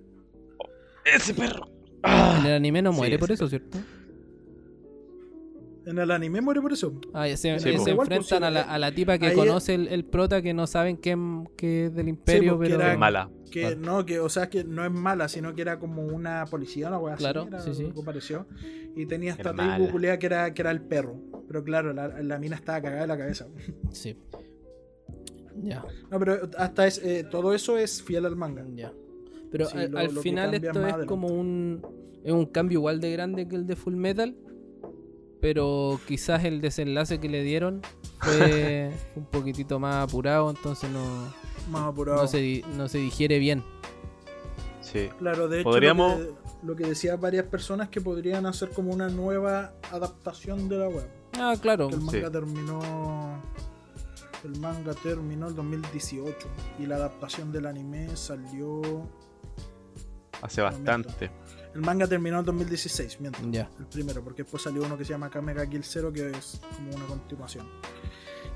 ¡Ese 1.05 1.35
perro! 1.35 1.69
En 2.03 2.47
el 2.47 2.53
anime 2.55 2.83
no 2.83 2.93
Sí, 2.93 2.99
muere 2.99 3.19
por 3.19 3.33
eso, 3.33 3.49
¿cierto? 3.49 3.79
En 5.87 5.99
el 5.99 6.11
anime 6.11 6.41
muere 6.41 6.61
por 6.63 6.73
eso. 6.73 6.99
Ah, 7.13 7.29
ya 7.29 7.37
se, 7.37 7.59
Sí, 7.59 7.73
pues, 7.77 7.87
enfrentan 7.89 8.39
sí, 8.41 8.45
a, 8.45 8.51
la, 8.51 8.63
a 8.63 8.79
la 8.79 8.93
tipa 8.95 9.19
que 9.19 9.27
ahí- 9.27 9.35
conoce 9.37 9.75
el, 9.75 9.89
el 9.89 10.05
prota 10.05 10.41
que 10.41 10.55
no 10.55 10.67
saben 10.67 10.97
que, 10.97 11.17
que 11.57 11.87
es 11.87 11.95
del 11.95 12.09
imperio, 12.09 12.57
porque 12.57 12.71
pero... 12.71 12.81
era- 12.83 12.93
Es 12.95 12.99
mala. 12.99 13.31
Que 13.51 13.77
no, 13.77 14.05
que, 14.05 14.19
o 14.19 14.29
sea, 14.29 14.49
que 14.51 14.65
no 14.65 14.85
es 14.85 14.91
mala, 14.91 15.29
sino 15.29 15.55
que 15.55 15.63
era 15.63 15.79
como 15.79 16.03
una 16.03 16.45
policía, 16.47 16.89
una 16.89 16.99
wea 16.99 17.15
así, 17.15 17.23
Claro, 17.23 17.47
era 17.47 17.61
sí, 17.61 17.73
sí. 17.75 17.85
algo 17.85 18.03
parecido. 18.05 18.47
Y 18.97 19.07
tenía 19.07 19.33
esta 19.33 19.51
Era 19.51 19.77
tribu 19.77 19.99
que 20.19 20.27
era, 20.27 20.53
que 20.55 20.63
era 20.63 20.71
el 20.71 20.81
perro. 20.81 21.17
Pero 21.47 21.63
claro, 21.63 21.93
la, 21.93 22.09
la 22.23 22.39
mina 22.39 22.57
estaba 22.57 22.81
cagada 22.83 23.03
de 23.03 23.07
la 23.09 23.19
cabeza. 23.19 23.47
Sí. 23.93 24.17
Ya, 25.63 25.85
No, 26.11 26.19
pero 26.19 26.49
hasta 26.59 26.87
es, 26.87 26.99
eh, 27.05 27.25
todo 27.31 27.55
eso 27.55 27.79
es 27.79 28.03
fiel 28.03 28.27
al 28.27 28.35
manga. 28.37 28.65
ya. 28.75 28.93
Pero 29.53 29.67
Sí, 29.67 29.79
al, 29.79 29.91
lo- 29.93 29.99
al 29.99 30.07
lo 30.07 30.15
que 30.15 30.21
final 30.21 30.55
esto 30.55 30.87
es 30.87 31.07
como 31.07 31.29
un... 31.29 31.81
Es 32.25 32.33
un 32.33 32.47
cambio 32.47 32.79
igual 32.79 33.01
de 33.01 33.13
grande 33.13 33.47
que 33.47 33.55
el 33.55 33.67
de 33.67 33.77
Full 33.77 33.95
Metal. 33.97 34.35
Pero 35.45 36.01
quizás 36.09 36.43
el 36.45 36.63
desenlace 36.63 37.21
que 37.21 37.29
le 37.29 37.43
dieron 37.43 37.83
fue 38.19 38.91
un 39.15 39.27
poquitito 39.27 39.79
más 39.79 39.97
apurado, 40.09 40.49
entonces 40.49 40.89
no, 40.89 41.05
Más 41.71 41.83
apurado. 41.83 42.23
no, 42.23 42.27
se, 42.27 42.65
no 42.79 42.89
se 42.89 42.97
digiere 42.97 43.39
bien. 43.39 43.63
Sí. 44.81 45.11
Claro, 45.19 45.47
de 45.49 45.61
hecho, 45.61 45.69
Podríamos- 45.69 46.19
lo, 46.19 46.27
que, 46.27 46.33
lo 46.63 46.77
que 46.77 46.87
decían 46.87 47.21
varias 47.21 47.45
personas 47.45 47.91
que 47.91 48.01
podrían 48.01 48.47
hacer 48.47 48.71
como 48.71 48.91
una 48.91 49.11
nueva 49.11 49.75
adaptación 49.93 50.67
de 50.71 50.79
la 50.79 50.89
web. 50.89 51.07
Ah, 51.39 51.55
claro. 51.61 51.89
Que 51.89 51.97
el 51.97 52.01
manga 52.01 52.27
Sí. 52.27 52.33
terminó. 52.33 53.43
El 54.45 54.61
manga 54.61 54.95
terminó 54.95 55.49
el 55.49 55.55
2018 55.55 56.49
y 56.79 56.87
la 56.87 56.97
adaptación 56.97 57.53
del 57.53 57.67
anime 57.67 58.17
salió. 58.17 58.81
Hace 60.41 60.63
bastante. 60.63 61.31
El 61.75 61.81
manga 61.81 62.07
terminó 62.07 62.39
en 62.39 62.45
2016, 62.45 63.21
miento. 63.21 63.39
Ya. 63.51 63.69
El 63.79 63.87
primero, 63.87 64.23
porque 64.23 64.43
después 64.45 64.63
salió 64.63 64.83
uno 64.85 64.97
que 64.97 65.05
se 65.05 65.11
llama 65.13 65.29
Kamega 65.29 65.67
Kill 65.69 65.83
Zero, 65.85 66.13
que 66.13 66.31
es 66.31 66.61
como 66.77 66.95
una 66.95 67.05
continuación. 67.07 67.67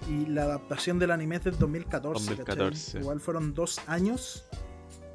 Y 0.09 0.27
la 0.27 0.45
adaptación 0.45 0.99
del 1.01 1.11
anime 1.11 1.37
es 1.37 1.45
del 1.45 1.59
2014. 1.59 2.25
¿cachai? 2.37 2.37
2014. 2.45 2.99
Igual 3.01 3.21
fueron 3.21 3.55
dos 3.55 3.81
años 3.89 4.45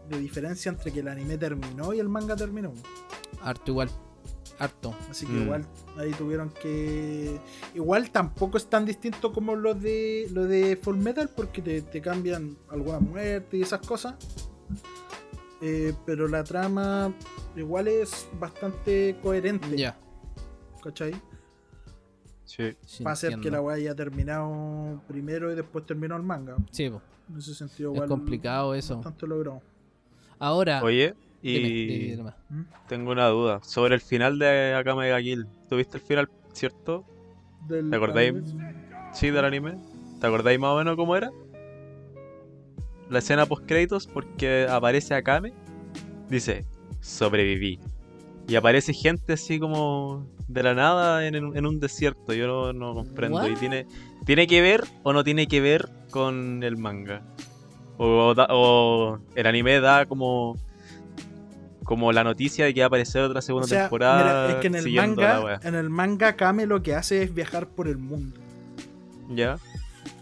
de 0.09 0.19
diferencia 0.19 0.69
entre 0.69 0.91
que 0.91 0.99
el 0.99 1.07
anime 1.07 1.37
terminó 1.37 1.93
y 1.93 1.99
el 1.99 2.09
manga 2.09 2.35
terminó. 2.35 2.73
Harto 3.41 3.71
igual. 3.71 3.89
Harto. 4.59 4.93
Así 5.09 5.25
que 5.25 5.31
Mm. 5.31 5.43
igual 5.43 5.65
ahí 5.97 6.11
tuvieron 6.11 6.49
que. 6.49 7.39
Igual 7.73 8.11
tampoco 8.11 8.57
es 8.57 8.65
tan 8.69 8.85
distinto 8.85 9.31
como 9.31 9.55
lo 9.55 9.73
de 9.73 10.27
lo 10.31 10.43
de 10.45 10.75
Full 10.75 10.97
Metal, 10.97 11.29
porque 11.33 11.61
te, 11.61 11.81
te 11.81 12.01
cambian 12.01 12.57
alguna 12.69 12.99
muerte 12.99 13.57
y 13.57 13.61
esas 13.61 13.79
cosas. 13.87 14.15
Eh, 15.65 15.93
pero 16.05 16.27
la 16.27 16.43
trama 16.43 17.13
igual 17.55 17.87
es 17.87 18.27
bastante 18.37 19.15
coherente. 19.23 19.77
Ya. 19.77 19.95
¿Cachai? 20.83 21.13
Sí. 22.43 22.75
sí, 22.85 23.03
Va 23.03 23.11
a 23.11 23.15
ser 23.15 23.39
que 23.39 23.49
la 23.49 23.61
weá 23.61 23.77
haya 23.77 23.95
terminado 23.95 25.01
primero 25.07 25.49
y 25.51 25.55
después 25.55 25.85
terminó 25.85 26.17
el 26.17 26.23
manga. 26.23 26.57
Sí, 26.71 26.89
po. 26.89 27.01
En 27.31 27.37
ese 27.37 27.55
sentido, 27.55 27.91
es 27.91 27.95
igual. 27.95 28.09
complicado 28.09 28.75
eso. 28.75 28.95
Bastante 28.97 29.25
logrado. 29.25 29.61
Ahora, 30.37 30.83
Oye, 30.83 31.15
y 31.41 31.53
dime, 31.53 32.09
dime 32.09 32.23
más. 32.23 32.35
¿Mm? 32.49 32.61
tengo 32.89 33.11
una 33.11 33.27
duda. 33.29 33.59
Sobre 33.63 33.95
el 33.95 34.01
final 34.01 34.37
de 34.39 34.73
Akame 34.75 35.09
ga 35.09 35.21
Kill. 35.21 35.47
¿Tuviste 35.69 35.97
el 35.97 36.03
final, 36.03 36.29
cierto? 36.51 37.05
Del 37.69 37.89
¿Te 37.89 37.95
acordáis? 37.95 38.33
anime. 38.33 38.75
Sí, 39.13 39.29
del 39.29 39.45
anime. 39.45 39.77
¿Te 40.19 40.27
acordáis 40.27 40.59
más 40.59 40.71
o 40.71 40.77
menos 40.77 40.97
cómo 40.97 41.15
era? 41.15 41.31
La 43.13 43.19
escena 43.19 43.45
post 43.45 43.65
créditos 43.65 44.07
porque 44.07 44.67
aparece 44.69 45.13
Akame. 45.13 45.53
Dice, 46.29 46.65
sobreviví. 46.99 47.79
Y 48.47 48.55
aparece 48.55 48.93
gente 48.93 49.33
así 49.33 49.59
como 49.59 50.27
de 50.47 50.63
la 50.63 50.73
nada 50.73 51.25
en, 51.25 51.35
en 51.35 51.65
un 51.65 51.79
desierto. 51.79 52.33
Yo 52.33 52.47
no, 52.47 52.73
no 52.73 52.93
comprendo. 52.93 53.47
Y 53.47 53.55
tiene, 53.55 53.85
¿Tiene 54.25 54.47
que 54.47 54.61
ver 54.61 54.83
o 55.03 55.13
no 55.13 55.23
tiene 55.23 55.47
que 55.47 55.61
ver 55.61 55.89
con 56.11 56.63
el 56.63 56.75
manga? 56.77 57.21
O, 57.97 58.33
da- 58.33 58.47
o 58.49 59.19
el 59.35 59.45
anime 59.47 59.79
da 59.79 60.05
como 60.05 60.57
como 61.83 62.13
la 62.13 62.23
noticia 62.23 62.63
de 62.65 62.73
que 62.73 62.79
va 62.79 62.85
a 62.85 62.87
aparecer 62.87 63.21
otra 63.23 63.41
segunda 63.41 63.65
O 63.65 63.67
sea, 63.67 63.81
temporada. 63.83 64.17
mira, 64.47 64.49
es 64.51 64.55
que 64.61 64.67
en 64.67 64.75
el 64.75 64.93
manga, 64.93 65.59
en 65.63 65.75
el 65.75 65.89
manga 65.89 66.35
Kame 66.37 66.65
lo 66.65 66.81
que 66.81 66.95
hace 66.95 67.21
es 67.23 67.33
viajar 67.33 67.67
por 67.67 67.87
el 67.89 67.97
mundo. 67.97 68.39
¿Ya? 69.29 69.57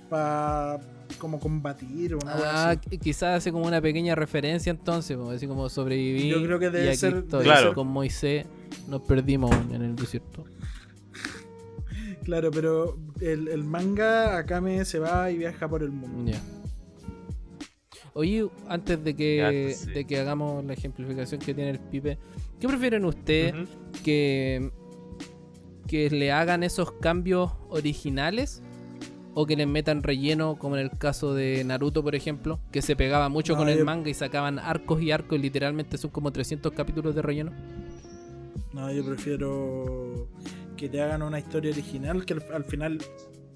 para 0.10 0.80
como 1.18 1.40
combatir 1.40 2.14
o 2.16 2.20
una 2.22 2.34
Ah, 2.34 2.70
así. 2.72 2.98
quizás 2.98 3.38
hace 3.38 3.52
como 3.52 3.66
una 3.66 3.82
pequeña 3.82 4.16
referencia 4.16 4.70
entonces, 4.72 5.18
po, 5.18 5.30
así 5.32 5.48
como 5.48 5.70
sobreviví. 5.70 6.30
Yo 6.30 6.44
creo 6.44 6.60
que 6.60 6.70
debe 6.70 6.86
y 6.86 6.90
aquí 6.90 6.98
ser- 6.98 7.16
estoy 7.18 7.44
Claro. 7.44 7.74
con 7.74 7.88
Moisés. 7.88 8.46
Nos 8.88 9.02
perdimos 9.02 9.52
en 9.72 9.82
el 9.82 9.96
desierto. 9.96 10.46
Claro, 12.24 12.52
pero 12.52 12.98
el, 13.20 13.48
el 13.48 13.64
manga 13.64 14.38
Akame 14.38 14.86
se 14.86 15.00
va 15.00 15.32
y 15.32 15.38
viaja 15.40 15.68
por 15.68 15.82
el 15.82 15.90
mundo. 15.90 16.32
Oye, 18.14 18.48
antes 18.68 19.04
de 19.04 19.16
que, 19.16 19.38
Ya, 19.70 19.76
sí. 19.76 19.90
de 19.92 20.06
que 20.06 20.20
hagamos 20.20 20.64
la 20.66 20.74
ejemplificación 20.74 21.40
que 21.42 21.54
tiene 21.56 21.72
el 21.72 21.80
pipe, 21.80 22.18
¿qué 22.60 22.68
prefieren 22.68 23.06
ustedes? 23.06 23.56
Que, 24.04 24.70
que 25.88 26.10
le 26.12 26.32
hagan 26.32 26.62
esos 26.64 26.92
cambios 26.94 27.54
originales 27.70 28.62
o 29.34 29.46
que 29.46 29.56
les 29.56 29.68
metan 29.68 30.04
relleno, 30.04 30.56
como 30.58 30.76
en 30.76 30.82
el 30.84 30.92
caso 30.98 31.34
de 31.34 31.64
Naruto, 31.64 32.04
por 32.04 32.16
ejemplo, 32.16 32.60
que 32.72 32.82
se 32.82 32.96
pegaba 32.96 33.30
mucho 33.30 33.54
No, 33.54 33.60
con 33.60 33.70
el 33.70 33.84
manga 33.86 34.10
y 34.10 34.14
sacaban 34.14 34.60
arcos 34.60 35.02
y 35.02 35.12
arcos 35.12 35.40
y 35.40 35.42
literalmente 35.42 35.98
son 35.98 36.12
como 36.12 36.32
300 36.32 36.72
capítulos 36.74 37.16
de 37.16 37.22
relleno. 37.22 37.52
No, 38.74 38.92
yo 38.92 39.06
prefiero 39.06 40.28
que 40.78 40.90
te 40.90 41.02
hagan 41.02 41.22
una 41.22 41.40
historia 41.40 41.72
original 41.72 42.26
que 42.26 42.34
al, 42.34 42.44
al 42.54 42.64
final 42.66 43.00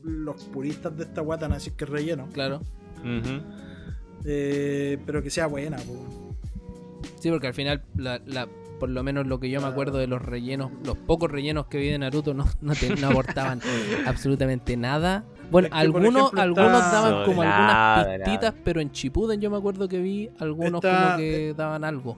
los 0.03 0.43
puristas 0.45 0.95
de 0.95 1.03
esta 1.03 1.21
guata 1.21 1.45
van 1.45 1.53
a 1.53 1.55
decir 1.55 1.73
que 1.73 1.83
es 1.85 1.89
relleno. 1.89 2.27
Claro. 2.31 2.61
Eh, 4.25 4.97
pero 5.05 5.21
que 5.21 5.29
sea 5.29 5.47
buena. 5.47 5.77
po. 5.77 6.05
Sí, 7.19 7.29
porque 7.29 7.47
al 7.47 7.53
final, 7.53 7.83
la, 7.95 8.21
la- 8.25 8.47
por 8.79 8.89
lo 8.89 9.03
menos 9.03 9.25
lo 9.25 9.39
que 9.39 9.49
yo 9.49 9.61
me 9.61 9.67
acuerdo 9.67 9.97
de 9.99 10.07
los 10.07 10.21
rellenos, 10.21 10.69
los 10.83 10.97
pocos 10.97 11.31
rellenos 11.31 11.67
que 11.67 11.77
vi 11.77 11.87
de 11.89 11.97
Naruto 11.97 12.33
no, 12.33 12.45
no, 12.61 12.73
te- 12.75 12.95
no 12.97 13.07
aportaban 13.07 13.61
absolutamente 14.05 14.75
nada. 14.75 15.23
Bueno, 15.51 15.67
Es 15.67 15.73
que, 15.73 15.87
por 15.91 16.01
algunos, 16.01 16.21
ejemplo, 16.33 16.41
algunos 16.41 16.85
está- 16.85 16.91
daban 16.91 17.25
como 17.25 17.43
nada, 17.43 17.95
algunas 18.01 18.17
pistitas, 18.19 18.51
nada. 18.53 18.61
pero 18.63 18.81
en 18.81 18.91
Chipuden 18.91 19.39
yo 19.41 19.49
me 19.51 19.57
acuerdo 19.57 19.87
que 19.87 19.99
vi 19.99 20.29
algunos 20.39 20.83
Está- 20.83 21.05
como 21.05 21.17
que 21.17 21.53
daban 21.55 21.83
algo. 21.83 22.17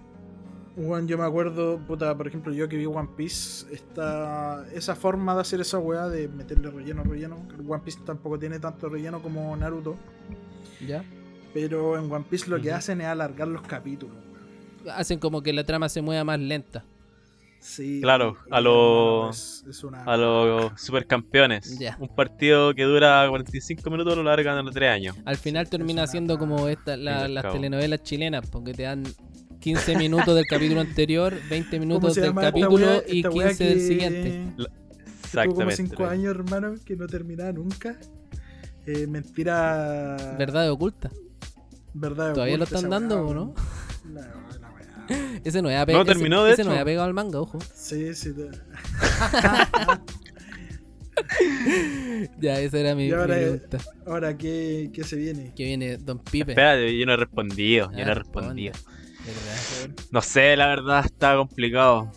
Bueno, 0.75 1.07
yo 1.07 1.17
me 1.17 1.23
acuerdo, 1.25 1.79
puta, 1.79 2.15
por 2.15 2.27
ejemplo, 2.27 2.53
yo 2.53 2.69
que 2.69 2.77
vi 2.77 2.85
One 2.85 3.09
Piece, 3.17 3.65
esta, 3.73 4.63
esa 4.73 4.95
forma 4.95 5.33
de 5.33 5.41
hacer 5.41 5.59
esa 5.59 5.79
weá 5.79 6.07
de 6.07 6.27
meterle 6.27 6.69
relleno, 6.69 7.03
relleno. 7.03 7.37
One 7.67 7.81
Piece 7.83 7.99
tampoco 8.05 8.37
tiene 8.37 8.59
tanto 8.59 8.87
relleno 8.87 9.19
como 9.21 9.55
Naruto. 9.57 9.95
¿Ya? 10.85 11.03
Pero 11.53 11.97
en 11.97 12.11
One 12.11 12.25
Piece 12.29 12.47
lo 12.49 12.61
que 12.61 12.71
hacen 12.71 13.01
es 13.01 13.07
alargar 13.07 13.47
los 13.47 13.63
capítulos, 13.63 14.15
weón. 14.15 14.95
Hacen 14.97 15.17
como 15.19 15.41
que 15.41 15.51
la 15.51 15.63
trama 15.63 15.89
se 15.89 16.01
mueva 16.03 16.23
más 16.23 16.39
lenta. 16.39 16.83
Sí. 17.59 17.99
Claro, 18.01 18.37
y- 18.49 18.53
a 18.53 18.59
y, 18.59 18.63
lo- 18.63 19.15
hermano, 19.15 19.29
es- 19.31 19.65
es 19.69 19.83
una- 19.83 20.03
A 20.03 20.17
los 20.17 20.71
supercampeones. 20.81 21.77
Ya. 21.79 21.97
Un 21.99 22.07
partido 22.15 22.73
que 22.73 22.83
dura 22.83 23.25
45 23.29 23.89
minutos 23.89 24.15
lo 24.15 24.23
largan 24.23 24.57
a 24.57 24.61
los 24.63 24.73
3 24.73 24.89
años. 24.91 25.15
Al 25.25 25.35
final 25.37 25.69
termina 25.69 26.03
una- 26.03 26.07
siendo 26.07 26.37
como 26.39 26.67
esta, 26.67 26.95
la- 26.97 27.27
las 27.27 27.43
cabo. 27.43 27.55
telenovelas 27.55 28.03
chilenas, 28.03 28.47
porque 28.49 28.73
te 28.73 28.83
dan 28.83 29.03
15 29.59 29.97
minutos 29.97 30.33
del 30.35 30.45
capítulo 30.45 30.81
anterior, 30.81 31.33
20 31.49 31.77
¿Cómo 31.77 31.79
minutos 31.87 32.15
del 32.15 32.33
capítulo 32.33 33.03
y 33.07 33.17
Esta 33.17 33.29
15 33.29 33.37
weá 33.37 33.47
del 33.47 33.57
que- 33.57 33.79
siguiente. 33.87 34.23
que 34.23 34.53
tuvo 34.55 34.65
como 34.65 35.17
Exactamente. 35.25 35.75
5 35.75 36.05
años, 36.05 36.31
hermano, 36.35 36.75
que 36.85 36.95
no 36.95 37.07
terminaba 37.07 37.51
nunca. 37.51 37.97
Eh, 38.85 39.07
mentira. 39.07 40.15
Verdad 40.37 40.71
oculta. 40.71 41.11
Verdad. 41.93 42.33
¿Todavía 42.33 42.57
lo 42.57 42.63
están 42.63 42.89
dando 42.89 43.21
o 43.27 43.33
no? 43.33 43.53
weón. 44.05 44.46
Ese 45.43 45.61
no 45.61 45.69
No, 45.69 45.79
apegado. 45.79 46.05
terminó, 46.05 46.43
de 46.43 46.53
ese, 46.53 46.61
hecho. 46.61 46.69
no 46.69 46.75
es 46.75 46.81
apegado 46.81 47.05
al 47.07 47.13
manga, 47.13 47.39
ojo. 47.39 47.59
Sí, 47.73 48.13
sí. 48.13 48.33
te- 48.33 48.49
Ya, 52.39 52.59
esa 52.59 52.79
era 52.79 52.95
mi, 52.95 53.05
Y 53.05 53.07
mi 53.07 53.13
ahora, 53.13 53.35
pregunta. 53.35 53.77
ahora 54.05 54.37
¿qué, 54.37 54.89
¿qué 54.93 55.03
se 55.03 55.15
viene? 55.15 55.53
Que 55.55 55.65
viene 55.65 55.97
Don 55.97 56.19
Pipe. 56.19 56.51
Espérate, 56.51 56.97
yo 56.97 57.05
no 57.05 57.13
he 57.13 57.17
respondido. 57.17 57.91
Yo 57.91 57.97
Ah, 57.99 58.05
no 58.05 58.11
he 58.11 58.15
respondido. 58.15 58.73
No 60.11 60.21
sé, 60.21 60.55
la 60.55 60.67
verdad 60.67 61.03
está 61.05 61.35
complicado. 61.35 62.11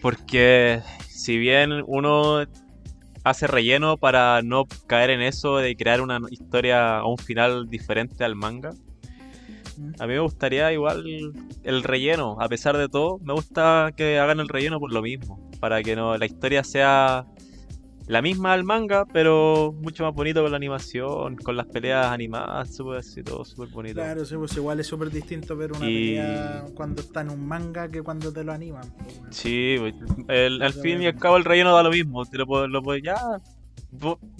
Porque 0.00 0.80
si 1.08 1.38
bien 1.38 1.70
uno 1.86 2.44
hace 3.24 3.46
relleno 3.46 3.96
para 3.98 4.40
no 4.42 4.64
caer 4.86 5.10
en 5.10 5.20
eso 5.22 5.58
de 5.58 5.76
crear 5.76 6.00
una 6.00 6.18
historia 6.30 7.02
o 7.04 7.10
un 7.12 7.18
final 7.18 7.68
diferente 7.68 8.24
al 8.24 8.34
manga, 8.34 8.72
a 9.98 10.06
mí 10.06 10.12
me 10.14 10.20
gustaría 10.20 10.72
igual 10.72 11.04
el 11.62 11.82
relleno. 11.82 12.36
A 12.40 12.48
pesar 12.48 12.76
de 12.76 12.88
todo, 12.88 13.18
me 13.18 13.32
gusta 13.32 13.92
que 13.96 14.18
hagan 14.18 14.40
el 14.40 14.48
relleno 14.48 14.78
por 14.80 14.92
lo 14.92 15.02
mismo. 15.02 15.50
Para 15.60 15.82
que 15.82 15.96
no 15.96 16.16
la 16.16 16.26
historia 16.26 16.62
sea 16.64 17.26
la 18.06 18.22
misma 18.22 18.54
al 18.54 18.64
manga, 18.64 19.04
pero 19.12 19.74
mucho 19.82 20.02
más 20.04 20.14
bonito 20.14 20.40
con 20.40 20.50
la 20.50 20.56
animación, 20.56 21.36
con 21.36 21.56
las 21.58 21.66
peleas 21.66 22.06
animadas, 22.06 22.74
súper 22.74 22.98
así, 23.00 23.22
todo 23.22 23.44
súper 23.44 23.68
bonito. 23.68 23.96
Claro, 23.96 24.24
sí, 24.24 24.34
pues 24.36 24.56
igual 24.56 24.80
es 24.80 24.86
súper 24.86 25.10
distinto 25.10 25.54
ver 25.56 25.72
una 25.72 25.90
Y- 25.90 26.14
pelea 26.14 26.64
cuando 26.74 27.02
está 27.02 27.20
en 27.20 27.30
un 27.30 27.46
manga 27.46 27.86
que 27.88 28.00
cuando 28.02 28.32
te 28.32 28.44
lo 28.44 28.52
animan. 28.52 28.84
pues. 28.96 29.20
Sí, 29.30 29.76
pues, 29.78 29.94
el- 30.28 30.62
al 30.62 30.72
fin 30.72 31.02
y 31.02 31.06
al 31.06 31.16
cabo 31.16 31.36
el 31.36 31.44
relleno 31.44 31.74
da 31.74 31.82
lo 31.82 31.90
mismo. 31.90 32.24
Te 32.24 32.38
lo, 32.38 32.46
puedo- 32.46 32.66
lo 32.66 32.82
puedo- 32.82 32.98
ya. 32.98 33.16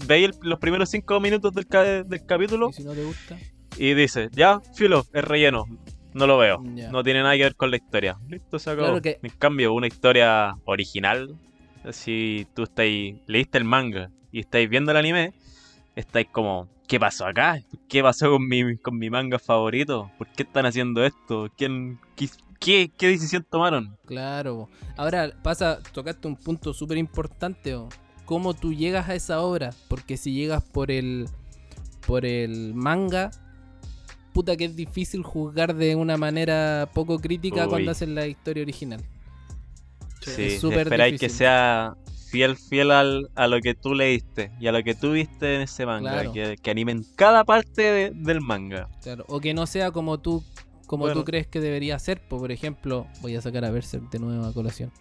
Veis 0.07 0.31
los 0.41 0.59
primeros 0.59 0.89
cinco 0.89 1.19
minutos 1.19 1.53
del, 1.53 1.67
del 2.07 2.25
capítulo 2.25 2.69
Y 2.69 2.73
si 2.73 2.83
no 2.83 2.93
te 2.93 3.03
gusta, 3.03 3.37
y 3.79 3.93
dices, 3.93 4.29
ya, 4.33 4.59
filo, 4.75 5.05
es 5.13 5.23
relleno. 5.23 5.65
No 6.13 6.25
lo 6.27 6.37
veo. 6.37 6.61
No 6.91 7.03
tiene 7.03 7.21
nada 7.21 7.35
que 7.37 7.43
ver 7.43 7.55
con 7.55 7.69
la 7.71 7.77
historia. 7.77 8.17
Listo, 8.27 8.57
se 8.59 8.69
acabó. 8.71 8.87
Claro 8.87 9.01
que- 9.01 9.19
En 9.21 9.29
cambio, 9.37 9.73
una 9.73 9.87
historia 9.87 10.55
original, 10.65 11.35
si 11.91 12.47
tú 12.55 12.63
estáis, 12.63 13.15
leíste 13.27 13.57
el 13.57 13.63
manga 13.63 14.09
y 14.31 14.39
estáis 14.39 14.69
viendo 14.69 14.91
el 14.91 14.97
anime, 14.97 15.33
estáis 15.95 16.27
como, 16.31 16.67
¿qué 16.87 16.99
pasó 16.99 17.25
acá? 17.27 17.59
¿Qué 17.87 18.01
pasó 18.01 18.31
con 18.31 18.47
mi, 18.47 18.77
con 18.77 18.97
mi 18.97 19.09
manga 19.09 19.37
favorito? 19.39 20.11
¿Por 20.17 20.27
qué 20.29 20.43
están 20.43 20.65
haciendo 20.65 21.05
esto? 21.05 21.47
¿Quién, 21.55 21.99
qué, 22.15 22.27
qué, 22.59 22.91
qué 22.97 23.07
decisión 23.07 23.45
tomaron? 23.49 23.95
claro. 24.05 24.67
Ahora 24.97 25.31
pasa, 25.43 25.79
tocaste 25.93 26.27
un 26.27 26.35
punto 26.35 26.73
súper 26.73 26.97
importante. 26.97 27.77
¿Cómo 28.25 28.53
tú 28.53 28.73
llegas 28.73 29.07
a 29.09 29.15
esa 29.15 29.41
obra? 29.41 29.69
Porque 29.87 30.17
si 30.17 30.33
llegas 30.33 30.61
por 30.63 30.91
el, 30.91 31.27
por 32.05 32.25
el 32.25 32.73
manga, 32.73 33.31
puta 34.33 34.55
que 34.57 34.65
es 34.65 34.75
difícil 34.75 35.23
juzgar 35.23 35.75
de 35.75 35.95
una 35.95 36.17
manera 36.17 36.89
poco 36.93 37.19
crítica 37.19 37.63
Uy. 37.63 37.69
cuando 37.69 37.91
hacen 37.91 38.15
la 38.15 38.27
historia 38.27 38.63
original. 38.63 39.01
Sí, 40.21 40.43
es 40.43 40.61
súper 40.61 40.81
esperáis 40.81 41.19
que 41.19 41.29
sea 41.29 41.95
fiel, 42.29 42.55
fiel 42.57 42.91
al, 42.91 43.29
a 43.35 43.47
lo 43.47 43.59
que 43.61 43.73
tú 43.73 43.93
leíste 43.95 44.51
y 44.59 44.67
a 44.67 44.71
lo 44.71 44.83
que 44.83 44.93
tú 44.93 45.13
viste 45.13 45.55
en 45.55 45.61
ese 45.61 45.85
manga. 45.85 46.11
Claro. 46.11 46.33
Que, 46.33 46.57
que 46.61 46.71
animen 46.71 47.05
cada 47.15 47.43
parte 47.45 47.81
de- 47.81 48.11
del 48.11 48.41
manga. 48.41 48.89
Claro, 49.01 49.25
o 49.27 49.39
que 49.39 49.53
no 49.53 49.65
sea 49.65 49.91
como 49.91 50.19
tú 50.19 50.43
como 50.85 51.03
Bueno. 51.05 51.19
tú 51.19 51.25
crees 51.25 51.45
que 51.45 51.59
debería 51.61 51.99
ser. 51.99 52.19
po. 52.19 52.39
por 52.39 52.51
ejemplo, 52.51 53.05
voy 53.21 53.35
a 53.35 53.41
sacar 53.41 53.63
a 53.63 53.69
Berserk 53.69 54.09
de 54.09 54.17
nuevo 54.19 54.45
a 54.45 54.53
colación. 54.53 54.91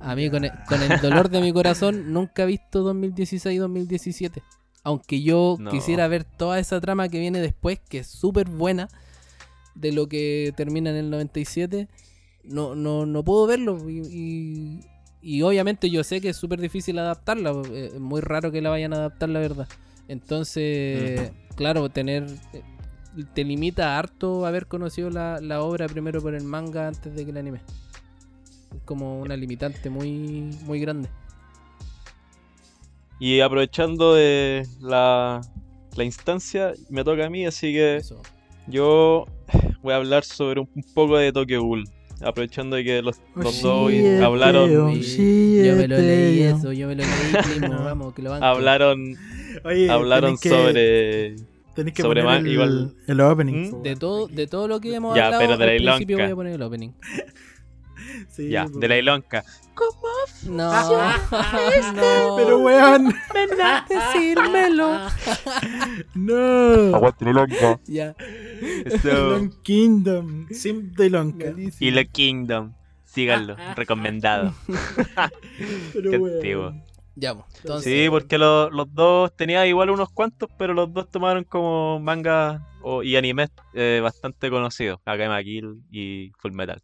A 0.00 0.14
mí, 0.16 0.28
con 0.28 0.44
el, 0.44 0.50
con 0.68 0.82
el 0.82 1.00
dolor 1.00 1.28
de 1.30 1.40
mi 1.40 1.52
corazón, 1.52 2.12
nunca 2.12 2.42
he 2.42 2.46
visto 2.46 2.82
2016-2017. 2.92 4.42
Aunque 4.82 5.22
yo 5.22 5.56
No. 5.58 5.70
quisiera 5.70 6.08
ver 6.08 6.24
toda 6.24 6.58
esa 6.58 6.80
trama 6.80 7.08
que 7.08 7.18
viene 7.18 7.40
después, 7.40 7.78
que 7.88 7.98
es 7.98 8.06
súper 8.06 8.48
buena, 8.48 8.88
de 9.74 9.92
lo 9.92 10.08
que 10.08 10.52
termina 10.56 10.90
en 10.90 10.96
el 10.96 11.10
97, 11.10 11.88
no, 12.44 12.74
no, 12.74 13.04
no 13.06 13.22
puedo 13.24 13.46
verlo. 13.46 13.88
Y, 13.90 14.00
y- 14.00 14.80
y 15.22 15.42
obviamente 15.42 15.90
yo 15.90 16.02
sé 16.02 16.20
que 16.22 16.30
es 16.30 16.36
súper 16.36 16.60
difícil 16.60 16.98
adaptarla. 16.98 17.52
eh, 17.72 17.90
Es 17.94 18.00
muy 18.00 18.20
raro 18.22 18.50
que 18.50 18.62
la 18.62 18.70
vayan 18.70 18.92
a 18.94 18.96
adaptar, 18.96 19.28
la 19.28 19.38
verdad. 19.40 19.68
Entonces, 20.08 21.30
claro, 21.56 21.88
tener 21.90 22.24
eh, 22.54 22.62
te 23.34 23.44
limita 23.44 23.98
harto 23.98 24.46
haber 24.46 24.66
conocido 24.66 25.10
la, 25.10 25.40
la 25.40 25.60
obra 25.62 25.86
primero 25.88 26.22
por 26.22 26.34
el 26.34 26.44
manga 26.44 26.88
antes 26.88 27.14
de 27.14 27.24
que 27.24 27.30
el 27.32 27.36
anime. 27.36 27.60
Como 28.86 29.20
una 29.20 29.36
limitante 29.36 29.90
muy, 29.90 30.42
muy 30.64 30.80
grande. 30.80 31.08
Y 33.20 33.40
aprovechando 33.40 34.14
de 34.14 34.66
la, 34.80 35.40
la 35.96 36.04
instancia, 36.04 36.72
me 36.88 37.04
toca 37.04 37.26
a 37.26 37.30
mí, 37.30 37.44
así 37.46 37.72
que 37.72 37.96
Eso. 37.96 38.20
yo 38.66 39.26
voy 39.82 39.92
a 39.92 39.96
hablar 39.96 40.24
sobre 40.24 40.60
un, 40.60 40.68
un 40.74 40.82
poco 40.94 41.18
de 41.18 41.30
Tokyo 41.32 41.62
Ghoul. 41.62 41.84
Aprovechando 42.22 42.76
de 42.76 42.84
que 42.84 43.02
los, 43.02 43.18
los 43.34 43.62
dos 43.62 43.90
hablaron, 44.22 44.76
oh, 44.76 44.94
Sí, 45.02 45.62
yo 45.64 45.74
me 45.76 45.86
lo 45.88 45.96
leí 45.98 46.42
eso, 46.42 46.70
yo 46.72 46.86
me 46.88 46.94
lo 46.94 47.02
leí, 47.04 47.58
primo, 47.60 47.78
vamos, 47.84 48.12
que 48.14 48.20
lo 48.22 48.30
banco. 48.30 48.44
hablaron, 48.44 49.16
Oye, 49.64 49.90
hablaron 49.90 50.36
tenéis 50.36 50.40
que- 50.40 50.48
sobre... 50.50 51.36
tenéis 51.74 51.94
que 51.94 52.02
sobre 52.02 52.22
poner 52.22 52.40
el, 52.40 52.46
igual- 52.52 52.94
el 53.06 53.20
opening. 53.22 53.70
¿Mm? 53.70 53.82
De 53.82 53.96
todo, 53.96 54.28
de 54.28 54.46
todo 54.46 54.68
lo 54.68 54.80
que 54.80 54.94
hemos 54.94 55.16
Ya, 55.16 55.26
hablado, 55.26 55.42
pero 55.42 55.56
de 55.56 55.78
la 55.80 55.92
al 55.92 55.96
principio 55.98 56.18
voy 56.18 56.30
a 56.30 56.34
poner 56.36 56.52
el 56.54 56.62
opening. 56.62 56.90
Sí, 58.28 58.48
Ya, 58.50 58.66
po. 58.66 58.78
de 58.78 58.88
la 58.88 58.98
Ilonka. 59.80 60.50
No, 60.50 60.72
no. 61.92 62.36
Pero 62.36 62.58
weón, 62.58 63.14
ven 63.34 63.60
a 63.60 63.86
decírmelo. 63.88 64.98
no. 66.14 66.90
Ya. 67.86 68.14
Eso. 68.84 69.30
Long 69.30 69.50
Kingdom, 69.62 70.46
Sim 70.50 70.92
de 70.92 71.10
Lonka. 71.10 71.52
Y 71.78 71.90
la 71.90 72.04
Kingdom. 72.04 72.72
Síganlo, 73.04 73.56
recomendado. 73.74 74.54
Pero 75.92 76.10
Qué 76.10 76.18
weón. 76.18 76.40
pues, 77.34 77.46
entonces. 77.62 77.92
Sí, 77.92 78.08
porque 78.08 78.38
lo- 78.38 78.70
los 78.70 78.94
dos 78.94 79.34
tenía 79.36 79.66
igual 79.66 79.90
unos 79.90 80.10
cuantos, 80.10 80.48
pero 80.56 80.72
los 80.74 80.92
dos 80.94 81.10
tomaron 81.10 81.42
como 81.44 81.98
manga 82.00 82.66
o- 82.82 83.02
y 83.02 83.16
animes 83.16 83.50
eh, 83.74 84.00
bastante 84.02 84.48
conocidos, 84.48 85.00
Akame 85.04 85.42
Kill 85.44 85.82
y 85.90 86.30
Full 86.38 86.52
Metal. 86.52 86.80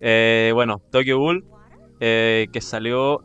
Eh, 0.00 0.52
bueno, 0.54 0.80
Tokyo 0.92 1.18
Ghoul, 1.18 1.44
eh, 2.00 2.46
que 2.52 2.60
salió 2.60 3.22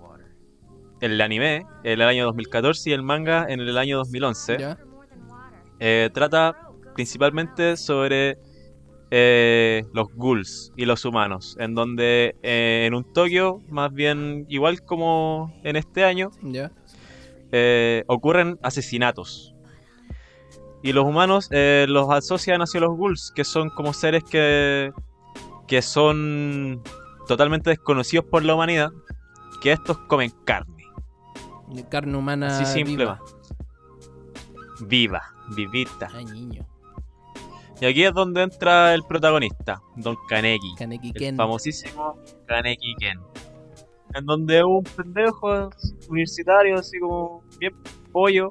el 1.02 1.20
anime 1.22 1.66
en 1.84 1.92
el 2.00 2.02
año 2.04 2.26
2014 2.26 2.90
y 2.90 2.94
el 2.94 3.04
manga 3.04 3.46
en 3.50 3.60
el 3.60 3.78
año 3.78 3.98
2011, 3.98 4.58
Ya. 4.58 4.78
eh, 5.80 6.10
trata 6.14 6.56
principalmente 6.96 7.76
sobre 7.78 8.38
eh, 9.12 9.84
los 9.94 10.08
ghouls 10.16 10.72
y 10.78 10.86
los 10.86 11.04
humanos, 11.06 11.56
en 11.60 11.76
donde 11.76 12.36
eh, 12.42 12.86
en 12.88 12.94
un 12.96 13.04
Tokio, 13.14 13.62
más 13.70 13.92
bien 13.94 14.46
igual 14.50 14.82
como 14.82 15.54
en 15.64 15.76
este 15.76 16.04
año, 16.04 16.32
Ya. 16.42 16.72
ocurren 18.08 18.58
asesinatos. 18.64 19.54
Y 20.82 20.92
los 20.94 21.06
humanos 21.06 21.50
los 21.52 22.10
asocian 22.10 22.62
hacia 22.62 22.80
los 22.82 22.98
ghouls, 22.98 23.32
que 23.36 23.44
son 23.44 23.70
como 23.70 23.94
seres 23.94 24.24
que, 24.24 24.92
que 25.68 25.82
son 25.82 26.82
totalmente 27.28 27.70
desconocidos 27.70 28.26
por 28.26 28.44
la 28.44 28.56
humanidad, 28.56 28.92
que 29.62 29.72
estos 29.72 29.98
comen 30.08 30.32
carne. 30.46 30.86
De 31.70 31.88
Carne 31.88 32.18
humana. 32.18 32.48
Así 32.48 32.66
simple 32.66 32.98
viva. 32.98 33.20
va. 33.20 34.88
Viva, 34.88 35.22
vivita. 35.56 36.10
Ay, 36.14 36.26
niño. 36.26 36.68
Y 37.82 37.86
aquí 37.86 38.04
es 38.04 38.14
donde 38.14 38.44
entra 38.44 38.94
el 38.94 39.04
protagonista, 39.04 39.82
Don 39.96 40.16
Kaneki. 40.30 40.76
Kaneki 40.78 41.08
El 41.10 41.14
Ken. 41.14 41.36
famosísimo 41.36 42.18
Kaneki 42.46 42.96
Ken. 43.00 43.20
En 44.14 44.26
donde 44.26 44.64
un 44.64 44.84
pendejo 44.84 45.70
universitario, 46.08 46.78
así 46.78 47.00
como 47.00 47.44
bien 47.60 47.74
pollo, 48.12 48.50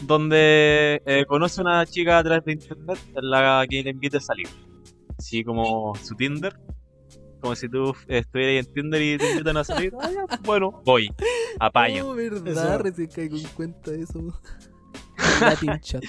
donde 0.00 1.02
eh, 1.04 1.24
conoce 1.26 1.60
a 1.60 1.64
una 1.64 1.86
chica 1.86 2.18
a 2.18 2.24
través 2.24 2.44
de 2.44 2.52
internet, 2.52 2.98
en 3.14 3.30
la 3.30 3.66
que 3.68 3.82
le 3.82 3.90
invita 3.90 4.18
a 4.18 4.20
salir. 4.20 4.48
Así 5.18 5.44
como 5.44 5.94
su 5.96 6.14
Tinder, 6.14 6.58
como 7.42 7.56
si 7.56 7.68
tú 7.68 7.94
estuvieras 8.06 8.66
en 8.66 8.72
Tinder 8.72 9.02
y 9.02 9.18
te 9.18 9.32
invitan 9.32 9.56
a 9.56 9.64
salir. 9.64 9.92
Ah, 10.00 10.08
ya, 10.10 10.38
bueno, 10.42 10.80
voy, 10.84 11.12
apaño. 11.58 12.08
Oh, 12.08 12.14
verdad, 12.14 12.46
Eso. 12.46 12.78
recién 12.78 13.08
caigo 13.08 13.36
en 13.36 13.48
cuenta 13.48 13.90
de 13.90 14.02
eso. 14.02 14.20
Latin 15.40 15.80
chat. 15.80 16.04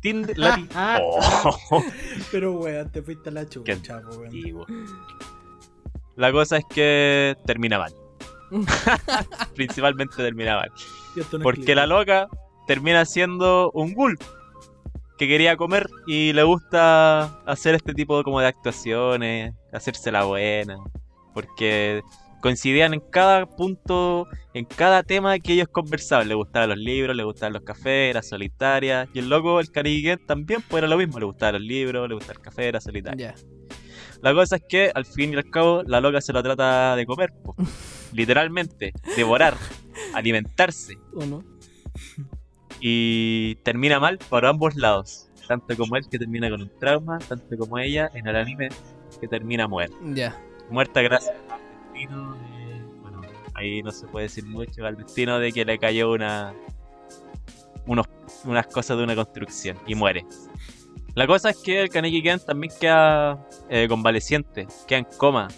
Tinder, 0.00 0.36
Latin. 0.36 0.68
Oh, 1.00 1.82
Pero 2.32 2.52
weón, 2.54 2.90
te 2.90 3.00
fuiste 3.00 3.28
a 3.28 3.32
la 3.32 3.46
Qué 3.46 3.76
chucha, 3.76 4.02
weón. 4.18 4.66
La 6.16 6.32
cosa 6.32 6.56
es 6.56 6.64
que 6.68 7.36
termina 7.46 7.78
mal. 7.78 7.94
Principalmente 9.54 10.16
termina 10.16 10.56
mal. 10.56 10.72
Y 11.14 11.20
esto 11.20 11.38
no 11.38 11.42
es 11.42 11.44
Porque 11.44 11.76
la 11.76 11.86
loca 11.86 12.28
termina 12.66 13.04
siendo 13.04 13.70
un 13.70 13.94
ghoul 13.94 14.18
que 15.18 15.28
quería 15.28 15.56
comer 15.56 15.88
y 16.06 16.32
le 16.32 16.44
gusta 16.44 17.24
hacer 17.44 17.74
este 17.74 17.92
tipo 17.92 18.22
como 18.22 18.40
de 18.40 18.46
actuaciones, 18.46 19.52
hacerse 19.72 20.12
la 20.12 20.24
buena, 20.24 20.78
porque 21.34 22.02
coincidían 22.40 22.94
en 22.94 23.00
cada 23.00 23.46
punto, 23.46 24.28
en 24.54 24.64
cada 24.64 25.02
tema 25.02 25.38
que 25.40 25.54
ellos 25.54 25.68
conversaban. 25.68 26.28
Le 26.28 26.34
gustaban 26.34 26.70
los 26.70 26.78
libros, 26.78 27.16
le 27.16 27.24
gustaban 27.24 27.52
los 27.52 27.62
cafés, 27.62 28.10
era 28.10 28.22
solitaria. 28.22 29.08
Y 29.12 29.18
el 29.18 29.28
loco, 29.28 29.60
el 29.60 29.70
Cariguen, 29.70 30.24
también 30.24 30.62
pues 30.68 30.80
era 30.80 30.88
lo 30.88 30.96
mismo, 30.96 31.18
le 31.18 31.26
gustaban 31.26 31.54
los 31.54 31.62
libros, 31.62 32.08
le 32.08 32.14
gustaba 32.14 32.38
el 32.38 32.42
café, 32.42 32.68
era 32.68 32.80
solitaria. 32.80 33.34
La 34.22 34.32
cosa 34.32 34.56
es 34.56 34.62
que 34.68 34.90
al 34.94 35.04
fin 35.04 35.32
y 35.32 35.36
al 35.36 35.50
cabo 35.50 35.82
la 35.84 36.00
loca 36.00 36.20
se 36.20 36.32
lo 36.32 36.42
trata 36.42 36.96
de 36.96 37.06
comer, 37.06 37.32
po. 37.44 37.54
literalmente, 38.12 38.92
devorar, 39.16 39.54
alimentarse 40.14 40.96
¿O 41.14 41.26
no? 41.26 41.44
Y 42.80 43.56
termina 43.56 44.00
mal 44.00 44.18
por 44.28 44.46
ambos 44.46 44.76
lados. 44.76 45.30
Tanto 45.46 45.76
como 45.76 45.96
él 45.96 46.04
que 46.10 46.18
termina 46.18 46.50
con 46.50 46.62
un 46.62 46.70
trauma, 46.78 47.18
tanto 47.18 47.56
como 47.56 47.78
ella 47.78 48.10
en 48.14 48.26
el 48.26 48.36
anime 48.36 48.68
que 49.20 49.28
termina 49.28 49.66
muerta. 49.66 49.96
Ya. 50.14 50.38
Muerta 50.70 51.00
gracias 51.00 51.34
al 51.50 51.60
destino 51.92 52.34
de... 52.34 52.82
Bueno, 53.00 53.22
ahí 53.54 53.82
no 53.82 53.90
se 53.90 54.06
puede 54.06 54.24
decir 54.24 54.44
mucho, 54.44 54.84
al 54.84 54.96
destino 54.96 55.38
de 55.38 55.52
que 55.52 55.64
le 55.64 55.78
cayó 55.78 56.12
una... 56.12 56.54
Unos, 57.86 58.06
unas 58.44 58.66
cosas 58.66 58.98
de 58.98 59.04
una 59.04 59.14
construcción 59.14 59.78
y 59.86 59.94
muere. 59.94 60.26
La 61.14 61.26
cosa 61.26 61.50
es 61.50 61.56
que 61.56 61.80
el 61.80 61.88
Kaneki 61.88 62.22
Ken 62.22 62.38
también 62.38 62.72
queda 62.78 63.48
eh, 63.70 63.86
convaleciente, 63.88 64.66
queda 64.86 64.98
en 64.98 65.06
coma. 65.16 65.48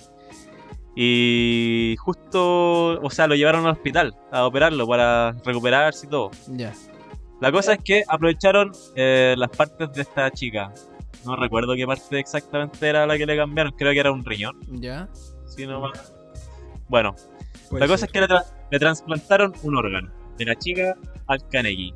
Y 0.94 1.96
justo, 1.98 3.00
o 3.00 3.10
sea, 3.10 3.26
lo 3.26 3.34
llevaron 3.34 3.66
al 3.66 3.72
hospital 3.72 4.16
a 4.30 4.46
operarlo 4.46 4.86
para 4.86 5.32
recuperarse 5.44 6.06
y 6.06 6.08
todo. 6.08 6.30
Ya. 6.48 6.72
La 7.40 7.50
cosa 7.50 7.72
es 7.74 7.78
que 7.82 8.04
aprovecharon 8.06 8.72
eh, 8.94 9.34
las 9.36 9.50
partes 9.50 9.92
de 9.92 10.02
esta 10.02 10.30
chica. 10.30 10.72
No 11.24 11.36
recuerdo 11.36 11.74
qué 11.74 11.86
parte 11.86 12.18
exactamente 12.18 12.86
era 12.88 13.06
la 13.06 13.16
que 13.16 13.26
le 13.26 13.36
cambiaron. 13.36 13.72
Creo 13.76 13.92
que 13.92 13.98
era 14.00 14.12
un 14.12 14.24
riñón. 14.24 14.58
Ya. 14.80 15.08
Si 15.46 15.66
no 15.66 15.80
mal- 15.80 15.92
Bueno, 16.88 17.14
Puede 17.68 17.80
la 17.80 17.86
cosa 17.86 17.98
ser. 18.00 18.08
es 18.08 18.12
que 18.12 18.20
le, 18.20 18.26
tra- 18.28 18.44
le 18.70 18.78
trasplantaron 18.78 19.52
un 19.62 19.76
órgano. 19.76 20.10
De 20.36 20.44
la 20.46 20.54
chica 20.56 20.96
al 21.26 21.46
Kaneki. 21.48 21.94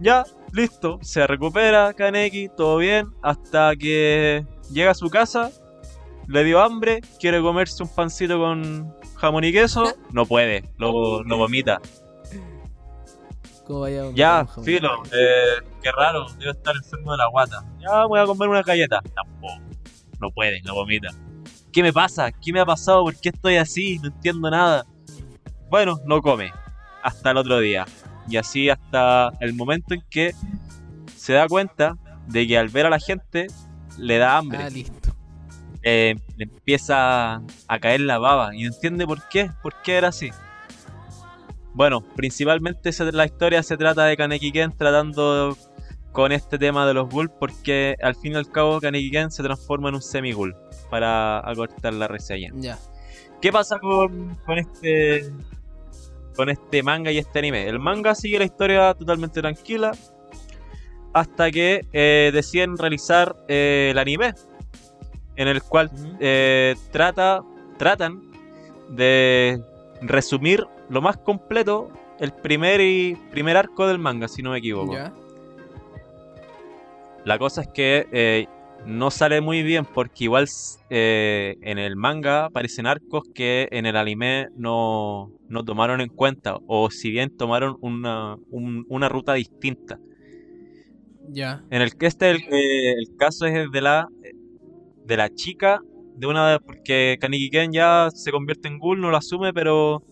Ya, 0.00 0.24
listo. 0.52 0.98
Se 1.02 1.26
recupera 1.26 1.92
Kaneki, 1.94 2.48
todo 2.56 2.78
bien. 2.78 3.06
Hasta 3.22 3.74
que 3.76 4.44
llega 4.72 4.90
a 4.90 4.94
su 4.94 5.08
casa. 5.10 5.50
Le 6.28 6.44
dio 6.44 6.60
hambre. 6.60 7.00
Quiere 7.20 7.40
comerse 7.40 7.82
un 7.82 7.88
pancito 7.94 8.38
con 8.38 8.94
jamón 9.16 9.44
y 9.44 9.52
queso. 9.52 9.84
No 10.12 10.26
puede. 10.26 10.64
Lo, 10.78 11.22
lo 11.22 11.36
vomita. 11.38 11.80
¿Cómo 13.66 13.80
vaya? 13.80 14.04
Ya, 14.14 14.46
filo, 14.64 15.02
eh, 15.06 15.62
qué 15.82 15.90
raro, 15.90 16.26
debe 16.38 16.52
estar 16.52 16.74
enfermo 16.76 17.12
de 17.12 17.18
la 17.18 17.26
guata. 17.28 17.64
Ya 17.80 18.06
voy 18.06 18.20
a 18.20 18.26
comer 18.26 18.48
una 18.48 18.62
galleta. 18.62 19.00
Tampoco, 19.14 19.60
no 20.20 20.30
puede, 20.30 20.60
lo 20.62 20.74
vomita. 20.74 21.08
¿Qué 21.72 21.82
me 21.82 21.92
pasa? 21.92 22.30
¿Qué 22.30 22.52
me 22.52 22.60
ha 22.60 22.64
pasado? 22.64 23.02
¿Por 23.02 23.16
qué 23.16 23.30
estoy 23.30 23.56
así? 23.56 23.98
No 23.98 24.08
entiendo 24.08 24.50
nada. 24.50 24.86
Bueno, 25.68 25.98
no 26.06 26.22
come. 26.22 26.52
Hasta 27.02 27.32
el 27.32 27.36
otro 27.36 27.58
día. 27.58 27.84
Y 28.28 28.36
así 28.36 28.70
hasta 28.70 29.30
el 29.40 29.54
momento 29.54 29.94
en 29.94 30.02
que 30.08 30.32
se 31.16 31.32
da 31.32 31.48
cuenta 31.48 31.96
de 32.28 32.46
que 32.46 32.56
al 32.56 32.68
ver 32.68 32.86
a 32.86 32.90
la 32.90 32.98
gente 32.98 33.48
le 33.98 34.18
da 34.18 34.38
hambre. 34.38 34.58
Ah, 34.62 34.70
listo. 34.70 35.14
Eh, 35.82 36.16
le 36.36 36.44
empieza 36.44 37.42
a 37.68 37.78
caer 37.80 38.00
la 38.00 38.18
baba 38.18 38.54
y 38.54 38.62
no 38.62 38.72
entiende 38.72 39.06
por 39.06 39.28
qué, 39.28 39.50
por 39.62 39.74
qué 39.82 39.96
era 39.96 40.08
así. 40.08 40.30
Bueno, 41.76 42.00
principalmente 42.16 42.90
se- 42.90 43.12
la 43.12 43.26
historia 43.26 43.62
se 43.62 43.76
trata 43.76 44.06
de 44.06 44.16
Kaneki 44.16 44.50
Ken 44.50 44.72
tratando 44.74 45.54
con 46.10 46.32
este 46.32 46.56
tema 46.58 46.86
de 46.86 46.94
los 46.94 47.10
ghouls 47.10 47.30
porque 47.38 47.96
al 48.02 48.14
fin 48.14 48.32
y 48.32 48.36
al 48.36 48.50
cabo 48.50 48.80
Kaneki 48.80 49.10
Ken 49.10 49.30
se 49.30 49.42
transforma 49.42 49.90
en 49.90 49.96
un 49.96 50.00
semi-ghoul 50.02 50.56
para 50.90 51.38
acortar 51.46 51.92
la 51.92 52.08
reseña. 52.08 52.50
Ya. 52.54 52.78
¿Qué 53.42 53.52
pasa 53.52 53.78
con, 53.78 54.36
con 54.46 54.56
este 54.58 55.30
con 56.34 56.48
este 56.48 56.82
manga 56.82 57.10
y 57.12 57.18
este 57.18 57.38
anime? 57.40 57.68
El 57.68 57.78
manga 57.78 58.14
sigue 58.14 58.38
la 58.38 58.46
historia 58.46 58.94
totalmente 58.94 59.42
tranquila 59.42 59.92
hasta 61.12 61.50
que 61.50 61.86
eh, 61.92 62.30
deciden 62.32 62.78
realizar 62.78 63.36
eh, 63.48 63.88
el 63.90 63.98
anime 63.98 64.32
en 65.36 65.48
el 65.48 65.62
cual 65.62 65.90
eh, 66.20 66.74
trata, 66.90 67.42
tratan 67.78 68.22
de 68.88 69.60
resumir 70.00 70.66
lo 70.88 71.00
más 71.02 71.16
completo 71.18 71.90
el 72.18 72.32
primer 72.32 72.80
y 72.80 73.16
primer 73.30 73.56
arco 73.56 73.86
del 73.86 73.98
manga, 73.98 74.28
si 74.28 74.42
no 74.42 74.50
me 74.52 74.58
equivoco. 74.58 74.92
Ya. 74.94 75.12
La 77.24 77.38
cosa 77.38 77.62
es 77.62 77.68
que 77.68 78.06
eh, 78.12 78.46
no 78.86 79.10
sale 79.10 79.40
muy 79.40 79.62
bien 79.62 79.84
porque 79.84 80.24
igual 80.24 80.46
eh, 80.90 81.56
en 81.60 81.78
el 81.78 81.96
manga 81.96 82.44
aparecen 82.46 82.86
arcos 82.86 83.24
que 83.34 83.68
en 83.72 83.84
el 83.84 83.96
anime 83.96 84.48
no, 84.54 85.32
no 85.48 85.64
tomaron 85.64 86.00
en 86.00 86.08
cuenta 86.08 86.58
o 86.66 86.88
si 86.90 87.10
bien 87.10 87.30
tomaron 87.36 87.76
una, 87.80 88.36
un- 88.50 88.84
una 88.88 89.08
ruta 89.08 89.34
distinta. 89.34 89.98
Ya. 91.32 91.64
En 91.70 91.82
el 91.82 91.96
que 91.96 92.06
este 92.06 92.30
el, 92.30 92.36
eh, 92.36 92.92
el 92.92 93.16
caso 93.18 93.46
es 93.46 93.70
de 93.72 93.80
la 93.80 94.08
de 95.04 95.16
la 95.16 95.28
chica 95.28 95.80
de 96.16 96.26
una 96.26 96.58
porque 96.64 97.16
Kaneki 97.20 97.50
Ken 97.50 97.72
ya 97.72 98.08
se 98.14 98.30
convierte 98.30 98.68
en 98.68 98.78
ghoul, 98.78 99.00
no 99.00 99.10
lo 99.10 99.16
asume, 99.16 99.52
pero 99.52 100.02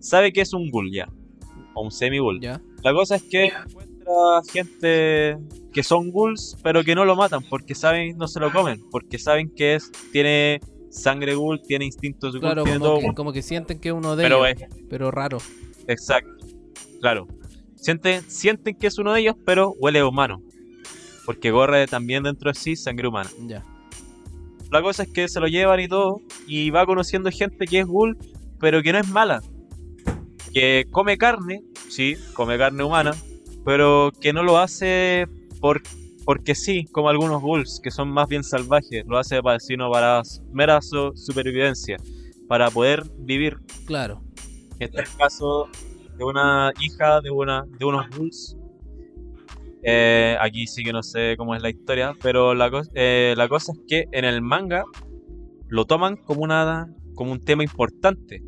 sabe 0.00 0.32
que 0.32 0.40
es 0.40 0.52
un 0.52 0.70
ghoul 0.70 0.90
ya 0.92 1.08
o 1.74 1.82
un 1.84 1.90
semi 1.90 2.18
ghoul. 2.18 2.40
Ya. 2.40 2.60
La 2.82 2.92
cosa 2.92 3.16
es 3.16 3.22
que 3.22 3.46
encuentra 3.46 4.42
gente 4.52 5.38
que 5.72 5.82
son 5.82 6.10
ghouls, 6.10 6.56
pero 6.62 6.82
que 6.82 6.94
no 6.94 7.04
lo 7.04 7.14
matan 7.14 7.42
porque 7.48 7.74
saben 7.74 8.16
no 8.18 8.26
se 8.26 8.40
lo 8.40 8.50
comen, 8.52 8.82
porque 8.90 9.18
saben 9.18 9.50
que 9.54 9.76
es 9.76 9.92
tiene 10.12 10.60
sangre 10.90 11.34
ghoul, 11.34 11.60
tiene 11.62 11.84
instintos 11.84 12.32
ghoul, 12.32 12.40
Claro, 12.40 12.64
tiene 12.64 12.78
como 12.78 12.88
todo 12.88 12.98
que, 12.98 13.04
ghoul. 13.04 13.14
como 13.14 13.32
que 13.32 13.42
sienten 13.42 13.78
que 13.78 13.90
es 13.90 13.94
uno 13.94 14.16
de 14.16 14.24
pero 14.24 14.44
ellos. 14.46 14.62
es 14.62 14.84
Pero 14.88 15.10
raro. 15.10 15.38
Exacto. 15.86 16.46
Claro. 17.00 17.28
Sienten, 17.76 18.22
sienten 18.28 18.76
que 18.76 18.88
es 18.88 18.98
uno 18.98 19.12
de 19.12 19.20
ellos, 19.20 19.36
pero 19.46 19.72
huele 19.78 20.00
a 20.00 20.06
humano. 20.06 20.42
Porque 21.24 21.50
corre 21.52 21.86
también 21.86 22.24
dentro 22.24 22.50
de 22.50 22.58
sí 22.58 22.76
sangre 22.76 23.06
humana. 23.08 23.30
Ya. 23.46 23.64
La 24.70 24.82
cosa 24.82 25.04
es 25.04 25.08
que 25.12 25.28
se 25.28 25.40
lo 25.40 25.46
llevan 25.46 25.80
y 25.80 25.88
todo. 25.88 26.20
Y 26.46 26.70
va 26.70 26.84
conociendo 26.84 27.30
gente 27.30 27.66
que 27.66 27.80
es 27.80 27.86
ghoul, 27.86 28.18
pero 28.58 28.82
que 28.82 28.92
no 28.92 28.98
es 28.98 29.08
mala. 29.08 29.40
Que 30.52 30.86
come 30.90 31.16
carne, 31.16 31.62
sí, 31.88 32.16
come 32.34 32.58
carne 32.58 32.82
humana. 32.84 33.12
Pero 33.64 34.10
que 34.20 34.32
no 34.32 34.42
lo 34.42 34.58
hace 34.58 35.26
por, 35.60 35.82
porque 36.24 36.54
sí, 36.54 36.86
como 36.92 37.08
algunos 37.08 37.40
ghouls, 37.42 37.80
que 37.82 37.90
son 37.90 38.10
más 38.10 38.28
bien 38.28 38.42
salvajes. 38.42 39.04
Lo 39.06 39.18
hace 39.18 39.42
para, 39.42 39.60
sino 39.60 39.90
para 39.90 40.22
mera 40.52 40.80
su- 40.82 41.12
supervivencia. 41.14 41.96
Para 42.48 42.70
poder 42.70 43.02
vivir 43.18 43.58
Claro. 43.86 44.22
este 44.80 45.02
es 45.02 45.10
el 45.10 45.16
caso 45.16 45.68
de 46.18 46.24
una 46.24 46.72
hija 46.80 47.20
de 47.20 47.30
una 47.30 47.64
de 47.78 47.84
unos 47.84 48.08
ghouls. 48.10 48.56
Eh, 49.82 50.36
aquí 50.40 50.66
sí 50.66 50.82
que 50.82 50.92
no 50.92 51.02
sé 51.02 51.36
cómo 51.38 51.54
es 51.54 51.62
la 51.62 51.70
historia, 51.70 52.12
pero 52.22 52.54
la, 52.54 52.70
eh, 52.94 53.34
la 53.36 53.48
cosa 53.48 53.72
es 53.72 53.78
que 53.86 54.04
en 54.12 54.24
el 54.24 54.42
manga 54.42 54.84
lo 55.68 55.84
toman 55.86 56.16
como 56.16 56.42
una 56.42 56.92
como 57.14 57.32
un 57.32 57.40
tema 57.40 57.62
importante 57.62 58.42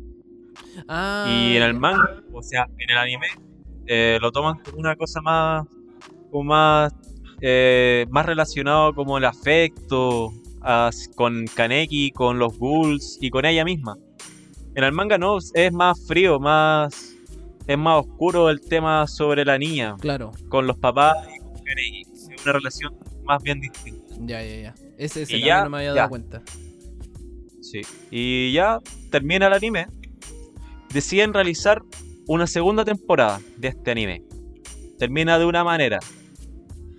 Ah. 0.87 1.25
y 1.29 1.57
en 1.57 1.63
el 1.63 1.73
manga, 1.73 2.21
o 2.31 2.41
sea, 2.41 2.67
en 2.77 2.89
el 2.89 2.97
anime 2.97 3.27
eh, 3.87 4.17
lo 4.21 4.31
toman 4.31 4.59
como 4.63 4.77
una 4.79 4.95
cosa 4.95 5.21
más 5.21 5.65
como 6.31 6.43
más 6.45 6.93
eh, 7.41 8.05
más 8.09 8.25
relacionado 8.25 8.93
como 8.95 9.17
el 9.17 9.25
afecto 9.25 10.31
con 11.15 11.45
Kaneki, 11.53 12.11
con 12.11 12.39
los 12.39 12.57
ghouls 12.57 13.17
y 13.19 13.29
con 13.29 13.45
ella 13.45 13.65
misma. 13.65 13.97
En 14.75 14.83
el 14.85 14.93
manga 14.93 15.17
no, 15.17 15.37
es 15.53 15.73
más 15.73 16.07
frío, 16.07 16.39
más 16.39 17.13
es 17.67 17.77
más 17.77 18.05
oscuro 18.05 18.49
el 18.49 18.61
tema 18.61 19.05
sobre 19.07 19.43
la 19.45 19.57
niña 19.57 19.95
Claro. 19.99 20.31
con 20.49 20.65
los 20.67 20.77
papás 20.77 21.17
y 21.35 21.39
con 21.39 21.53
Kaneki. 21.63 22.01
Es 22.13 22.29
una 22.43 22.53
relación 22.53 22.95
más 23.25 23.43
bien 23.43 23.59
distinta. 23.59 24.15
Ya, 24.21 24.41
ya, 24.41 24.55
ya. 24.61 24.75
Ese, 24.97 25.25
ya, 25.39 25.63
no 25.65 25.69
me 25.71 25.77
había 25.77 25.89
ya. 25.89 25.95
dado 25.95 26.09
cuenta. 26.09 26.41
Sí. 27.61 27.81
Y 28.11 28.51
ya 28.53 28.79
termina 29.11 29.47
el 29.47 29.53
anime. 29.53 29.87
Deciden 30.93 31.33
realizar 31.33 31.81
una 32.27 32.47
segunda 32.47 32.85
temporada 32.85 33.41
de 33.57 33.69
este 33.69 33.91
anime. 33.91 34.23
Termina 34.97 35.39
de 35.39 35.45
una 35.45 35.63
manera. 35.63 35.99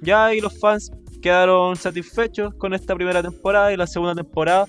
Ya 0.03 0.35
y 0.35 0.41
los 0.41 0.59
fans 0.59 0.91
quedaron 1.23 1.77
satisfechos 1.77 2.55
con 2.55 2.75
esta 2.75 2.95
primera 2.95 3.23
temporada 3.23 3.73
y 3.73 3.77
la 3.77 3.87
segunda 3.87 4.15
temporada 4.15 4.67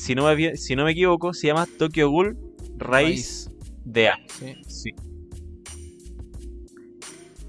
si 0.00 0.14
no 0.14 0.24
me, 0.24 0.56
si 0.56 0.74
no 0.74 0.84
me 0.84 0.92
equivoco, 0.92 1.34
se 1.34 1.48
llama 1.48 1.68
Tokyo 1.78 2.08
Ghoul 2.10 2.38
Raíz 2.78 3.50
de 3.84 4.08
A. 4.08 4.18
Sí. 4.28 4.54
Sí. 4.66 4.94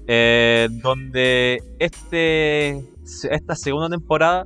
Eh, 0.06 0.68
donde 0.82 1.62
este 1.78 2.84
esta 3.30 3.54
segunda 3.54 3.88
temporada 3.88 4.44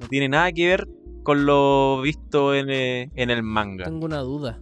no 0.00 0.08
tiene 0.08 0.28
nada 0.28 0.50
que 0.50 0.66
ver 0.66 0.88
con 1.22 1.46
lo 1.46 2.00
visto 2.02 2.54
en, 2.54 2.70
eh, 2.70 3.10
en 3.14 3.30
el 3.30 3.44
manga. 3.44 3.84
Tengo 3.84 4.06
una 4.06 4.18
duda. 4.18 4.60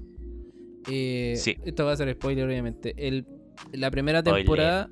Eh, 0.90 1.34
Sí. 1.36 1.56
Esto 1.64 1.84
va 1.84 1.92
a 1.92 1.96
ser 1.96 2.12
spoiler, 2.14 2.46
obviamente. 2.46 2.94
El, 2.96 3.26
la 3.72 3.90
primera 3.90 4.20
Spoiler. 4.20 4.40
temporada 4.44 4.90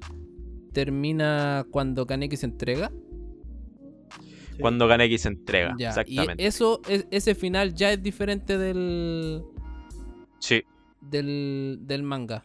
termina 0.73 1.67
cuando 1.71 2.07
Kaneki 2.07 2.37
se 2.37 2.47
entrega. 2.47 2.91
Cuando 4.61 4.87
Kaneki 4.87 5.17
se 5.19 5.29
entrega, 5.29 5.75
Ya, 5.79 5.89
exactamente. 5.89 6.43
Y 6.43 6.47
eso, 6.47 6.81
es- 6.89 7.07
ese 7.11 7.35
final 7.35 7.75
ya 7.75 7.93
es 7.93 8.03
diferente 8.03 8.59
del, 8.59 9.43
Sí, 10.39 10.63
del, 11.01 11.79
del 11.83 12.03
manga. 12.03 12.45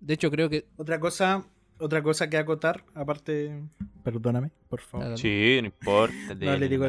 De 0.00 0.14
hecho, 0.14 0.30
creo 0.30 0.50
que. 0.50 0.66
Otra 0.76 1.00
cosa, 1.00 1.46
otra 1.78 2.02
cosa 2.02 2.28
que 2.28 2.36
acotar, 2.36 2.84
aparte, 2.94 3.62
perdóname, 4.02 4.50
por 4.68 4.80
favor. 4.80 5.16
Sí, 5.18 5.56
no 5.62 5.66
importa. 5.68 6.14
No, 6.40 6.56
le 6.58 6.68
digo, 6.68 6.86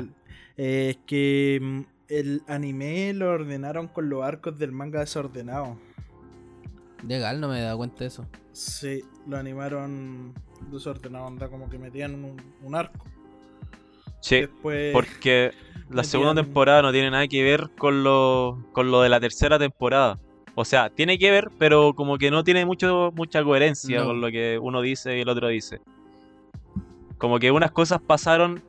eh, 0.58 0.90
es 0.90 0.98
que 1.08 1.60
mm, 1.62 1.82
el 2.10 2.42
anime 2.48 3.14
lo 3.14 3.30
ordenaron 3.32 3.88
con 3.88 4.10
los 4.10 4.24
arcos 4.24 4.60
del 4.60 4.74
manga 4.74 5.00
desordenado. 5.00 5.78
Legal, 7.08 7.40
no 7.40 7.48
me 7.50 7.60
he 7.60 7.64
dado 7.64 7.78
cuenta 7.78 8.00
de 8.00 8.08
eso. 8.08 8.26
Sí, 8.52 9.02
lo 9.28 9.38
animaron 9.38 10.34
desordenado, 10.72 11.26
onda 11.26 11.50
como 11.50 11.70
que 11.70 11.78
metían 11.78 12.16
un, 12.24 12.42
un 12.64 12.76
arco. 12.76 13.06
Sí, 14.22 14.42
Después, 14.42 14.94
porque 14.94 15.52
la 15.90 16.02
metían- 16.02 16.04
segunda 16.06 16.36
temporada 16.42 16.82
no 16.82 16.92
tiene 16.92 17.12
nada 17.12 17.28
que 17.28 17.44
ver 17.44 17.70
con 17.78 18.04
lo, 18.04 18.64
con 18.72 18.90
lo 18.92 19.02
de 19.02 19.10
la 19.10 19.20
tercera 19.20 19.60
temporada. 19.60 20.18
O 20.56 20.64
sea, 20.64 20.90
tiene 20.90 21.20
que 21.20 21.30
ver, 21.32 21.52
pero 21.60 21.94
como 21.94 22.18
que 22.18 22.32
no 22.32 22.44
tiene 22.44 22.66
mucho, 22.66 23.12
mucha 23.14 23.44
coherencia 23.44 24.00
No. 24.00 24.06
con 24.06 24.22
lo 24.22 24.32
que 24.32 24.58
uno 24.60 24.82
dice 24.82 25.18
y 25.18 25.22
el 25.22 25.30
otro 25.30 25.50
dice. 25.50 25.82
Como 27.18 27.40
que 27.40 27.52
unas 27.52 27.72
cosas 27.72 28.02
pasaron 28.02 28.64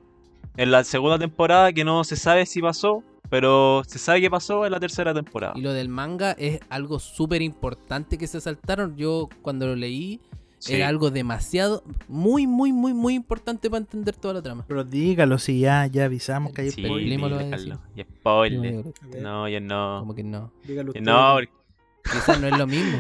en 0.57 0.71
la 0.73 0.85
segunda 0.85 1.19
temporada 1.19 1.73
que 1.73 1.85
no 1.85 2.03
se 2.05 2.17
sabe 2.17 2.45
si 2.47 2.61
pasó, 2.61 3.03
pero 3.31 3.83
se 3.87 3.99
sabe 3.99 4.21
que 4.21 4.31
pasó 4.31 4.65
en 4.67 4.73
la 4.73 4.81
tercera 4.81 5.13
temporada. 5.15 5.55
Y 5.57 5.61
lo 5.63 5.73
del 5.73 5.89
manga 5.89 6.33
es 6.33 6.61
algo 6.69 6.99
súper 6.99 7.43
importante 7.43 8.19
que 8.19 8.27
se 8.27 8.41
saltaron. 8.41 8.97
Yo 8.97 9.29
cuando 9.43 9.67
lo 9.67 9.77
leí 9.77 10.21
Sí. 10.59 10.73
era 10.75 10.89
algo 10.89 11.11
demasiado, 11.11 11.85
muy, 12.09 12.47
muy, 12.47 12.73
muy, 12.73 12.95
muy 12.95 13.15
importante 13.15 13.69
para 13.69 13.81
entender 13.81 14.17
toda 14.17 14.35
la 14.35 14.43
trama. 14.43 14.65
pero 14.67 14.85
dígalo 14.85 15.39
si 15.39 15.61
ya, 15.61 15.87
ya 15.87 16.07
avisamos 16.07 16.53
que 16.53 16.63
hay 16.63 16.71
Sí, 16.71 16.83
spoiler. 16.83 17.13
Y. 17.13 17.19
Como 18.83 18.95
No, 19.21 19.49
ya 19.49 19.61
no. 19.61 20.15
que 20.17 20.23
no. 20.25 20.51
dígalo 20.67 20.91
usted. 20.91 21.03
No, 21.03 21.35
porque- 21.35 21.53
Quizás 22.05 22.41
no 22.41 22.47
es 22.49 22.57
lo 22.59 22.67
mismo. 22.67 22.99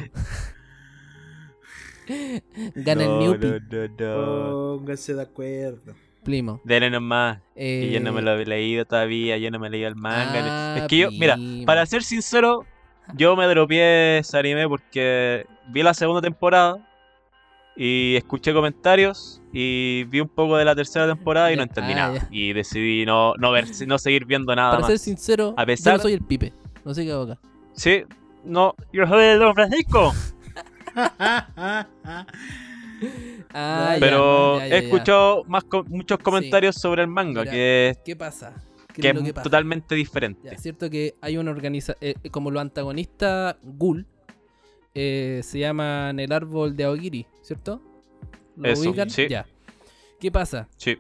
Gana 2.74 3.05
no, 3.05 3.20
el 3.20 3.40
Newpie, 3.40 3.61
no, 3.70 3.89
no, 3.98 4.47
no. 4.73 4.77
Pónganse 4.78 5.15
de 5.15 5.23
acuerdo. 5.23 5.94
Primo. 6.27 6.61
Dele 6.65 6.90
nomás. 6.90 7.39
Que 7.55 7.90
yo 7.90 8.01
no 8.01 8.12
me 8.12 8.20
Eh, 8.20 8.24
lo 8.24 8.39
he 8.39 8.44
leído 8.44 8.85
todavía, 8.85 9.39
yo 9.39 9.51
no 9.51 9.59
me 9.59 9.69
he 9.69 9.70
leído 9.70 9.89
el 9.89 9.97
manga. 9.97 10.32
ah, 10.35 10.78
es 10.78 10.85
que 10.89 10.98
yo, 10.98 11.11
mira, 11.11 11.35
primo. 11.36 11.65
para 11.65 11.86
ser 11.86 12.03
sincero, 12.03 12.66
yo 13.15 13.35
me 13.36 13.47
dropié 13.47 14.19
ese 14.19 14.36
anime 14.39 14.69
porque 14.69 15.47
vi 15.69 15.82
la 15.82 15.94
segunda 15.94 16.20
temporada 16.20 16.77
y 17.77 18.15
escuché 18.16 18.53
comentarios 18.53 19.40
y 19.53 20.05
vi 20.09 20.20
un 20.20 20.28
poco 20.28 20.57
de 20.57 20.65
la 20.65 20.74
tercera 20.74 21.07
temporada 21.07 21.51
y 21.51 21.55
Ya, 21.55 21.57
no 21.59 21.62
entendí 21.62 21.93
ah, 21.93 21.97
nada. 21.97 22.15
ya. 22.15 22.28
Y 22.31 22.53
decidí 22.53 23.07
no, 23.07 23.35
no 23.36 23.53
ver, 23.53 23.66
no 23.86 23.98
seguir 23.98 24.24
viendo 24.27 24.55
nada 24.57 24.70
Para 24.70 24.81
más. 24.82 24.89
ser 24.90 24.98
sincero, 24.98 25.55
A 25.57 25.62
yo 25.62 25.66
pesar- 25.66 25.97
no 25.97 26.03
soy 26.03 26.12
el 26.15 26.23
pipe. 26.23 26.53
No 26.85 26.93
sé 26.94 27.05
qué 27.05 27.12
hago 27.12 27.23
acá. 27.24 27.39
Sí, 27.74 28.03
no, 28.44 28.74
yo 28.93 29.07
soy 29.07 29.24
el 29.24 29.39
Don 29.39 29.55
Francisco. 29.55 30.12
Ah, 33.52 33.97
pero 34.01 34.59
ya, 34.59 34.66
ya, 34.68 34.77
he 34.77 34.81
ya. 34.81 34.85
escuchado 34.86 35.44
más 35.44 35.64
co- 35.64 35.85
muchos 35.85 36.18
comentarios 36.18 36.77
sobre 36.77 37.02
el 37.02 37.09
manga 37.09 37.40
Mira, 37.43 37.52
que, 37.52 37.97
¿Qué 38.05 38.16
pasa? 38.16 38.55
¿Qué 38.93 39.02
que 39.02 39.09
es 39.09 39.14
lo 39.14 39.23
que 39.23 39.28
es 39.28 39.32
pasa? 39.35 39.44
totalmente 39.44 39.94
diferente. 39.94 40.40
Ya, 40.44 40.52
es 40.52 40.62
cierto 40.62 40.90
que 40.90 41.14
hay 41.20 41.36
una 41.39 41.51
organización, 41.51 42.14
como 42.31 42.51
los 42.51 42.60
antagonistas 42.60 43.56
Ghoul, 43.62 44.06
eh, 44.94 45.40
se 45.43 45.59
llaman 45.59 46.18
el 46.20 46.32
árbol 46.32 46.77
de 46.77 46.85
Aogiri, 46.85 47.27
¿cierto? 47.43 47.81
¿Lo 48.56 48.68
Eso, 48.68 48.81
ubican? 48.89 49.10
sí. 49.10 49.27
Ya. 49.28 49.47
¿Qué 50.20 50.31
pasa? 50.32 50.68
Sí. 50.77 50.97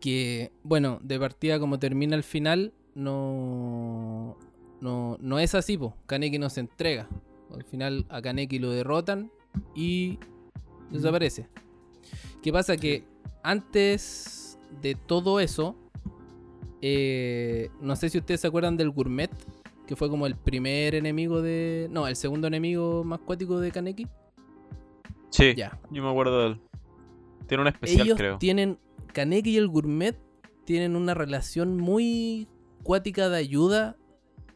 Que, 0.00 0.50
bueno, 0.62 0.98
de 1.02 1.18
partida 1.18 1.58
como 1.58 1.78
termina 1.78 2.16
el 2.16 2.22
final, 2.24 2.72
no, 2.94 4.36
no, 4.80 5.16
no 5.20 5.38
es 5.38 5.54
así, 5.54 5.76
po. 5.76 5.94
Kaneki 6.06 6.38
no 6.38 6.48
se 6.50 6.60
entrega. 6.60 7.08
Al 7.54 7.64
final 7.64 8.06
a 8.08 8.20
Kaneki 8.22 8.58
lo 8.58 8.70
derrotan 8.70 9.30
y 9.74 10.18
desaparece. 10.90 11.48
¿Qué 12.42 12.52
pasa? 12.52 12.76
Que 12.76 13.04
antes 13.42 14.58
de 14.82 14.94
todo 14.94 15.40
eso, 15.40 15.76
eh, 16.82 17.70
no 17.80 17.96
sé 17.96 18.08
si 18.10 18.18
ustedes 18.18 18.40
se 18.40 18.46
acuerdan 18.46 18.76
del 18.76 18.90
Gourmet, 18.90 19.30
que 19.86 19.96
fue 19.96 20.08
como 20.08 20.26
el 20.26 20.34
primer 20.36 20.94
enemigo 20.94 21.42
de... 21.42 21.88
No, 21.90 22.06
el 22.08 22.16
segundo 22.16 22.46
enemigo 22.48 23.04
más 23.04 23.20
cuático 23.20 23.60
de 23.60 23.70
Kaneki. 23.70 24.06
Sí, 25.30 25.54
Ya. 25.56 25.78
yo 25.90 26.02
me 26.02 26.10
acuerdo 26.10 26.40
de 26.40 26.46
él. 26.48 26.60
Tiene 27.46 27.62
un 27.62 27.68
especial, 27.68 28.06
Ellos 28.06 28.18
creo. 28.18 28.38
tienen... 28.38 28.78
Kaneki 29.12 29.50
y 29.50 29.56
el 29.56 29.68
Gourmet 29.68 30.16
tienen 30.64 30.94
una 30.96 31.14
relación 31.14 31.76
muy 31.78 32.48
cuática 32.82 33.28
de 33.28 33.38
ayuda 33.38 33.96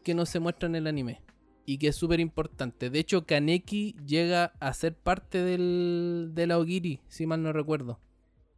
que 0.03 0.13
no 0.13 0.25
se 0.25 0.39
muestra 0.39 0.67
en 0.67 0.75
el 0.75 0.87
anime. 0.87 1.21
Y 1.65 1.77
que 1.77 1.89
es 1.89 1.95
súper 1.95 2.19
importante. 2.19 2.89
De 2.89 2.99
hecho, 2.99 3.25
Kaneki 3.25 3.95
llega 4.05 4.53
a 4.59 4.73
ser 4.73 4.95
parte 4.95 5.37
del, 5.43 6.31
de 6.33 6.47
la 6.47 6.57
Ogiri, 6.57 6.99
si 7.07 7.25
mal 7.25 7.41
no 7.43 7.53
recuerdo. 7.53 7.99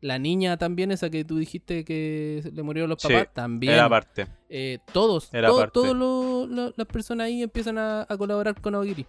La 0.01 0.19
niña 0.19 0.57
también, 0.57 0.91
esa 0.91 1.09
que 1.09 1.23
tú 1.23 1.37
dijiste 1.37 1.85
que 1.85 2.49
le 2.53 2.63
murieron 2.63 2.89
los 2.89 3.01
Sí, 3.01 3.07
papás, 3.09 3.33
también. 3.33 3.73
Era 3.73 3.87
parte. 3.89 4.27
Eh, 4.49 4.79
todos, 4.91 5.29
lo- 6.47 6.73
las 6.75 6.87
personas 6.87 7.25
ahí 7.27 7.41
empiezan 7.43 7.77
a, 7.77 8.05
a 8.07 8.17
colaborar 8.17 8.59
con 8.59 8.75
Aogiri. 8.75 9.05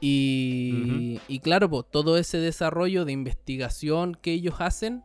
Y, 0.00 1.18
y 1.28 1.38
claro, 1.40 1.70
pues, 1.70 1.84
todo 1.90 2.18
ese 2.18 2.38
desarrollo 2.38 3.04
de 3.04 3.12
investigación 3.12 4.14
que 4.20 4.32
ellos 4.32 4.56
hacen 4.58 5.02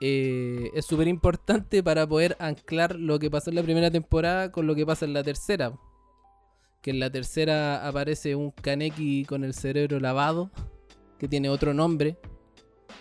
eh, 0.00 0.70
es 0.74 0.84
súper 0.84 1.08
importante 1.08 1.82
para 1.82 2.06
poder 2.06 2.36
anclar 2.40 2.96
lo 2.96 3.18
que 3.18 3.30
pasó 3.30 3.50
en 3.50 3.56
la 3.56 3.62
primera 3.62 3.90
temporada 3.90 4.50
con 4.52 4.66
lo 4.66 4.74
que 4.74 4.84
pasa 4.84 5.04
en 5.06 5.14
la 5.14 5.22
tercera. 5.22 5.72
Que 6.84 6.90
en 6.90 7.00
la 7.00 7.08
tercera 7.08 7.88
aparece 7.88 8.34
un 8.34 8.50
Kaneki 8.50 9.24
con 9.24 9.42
el 9.42 9.54
cerebro 9.54 9.98
lavado, 10.00 10.50
que 11.18 11.26
tiene 11.28 11.48
otro 11.48 11.72
nombre. 11.72 12.18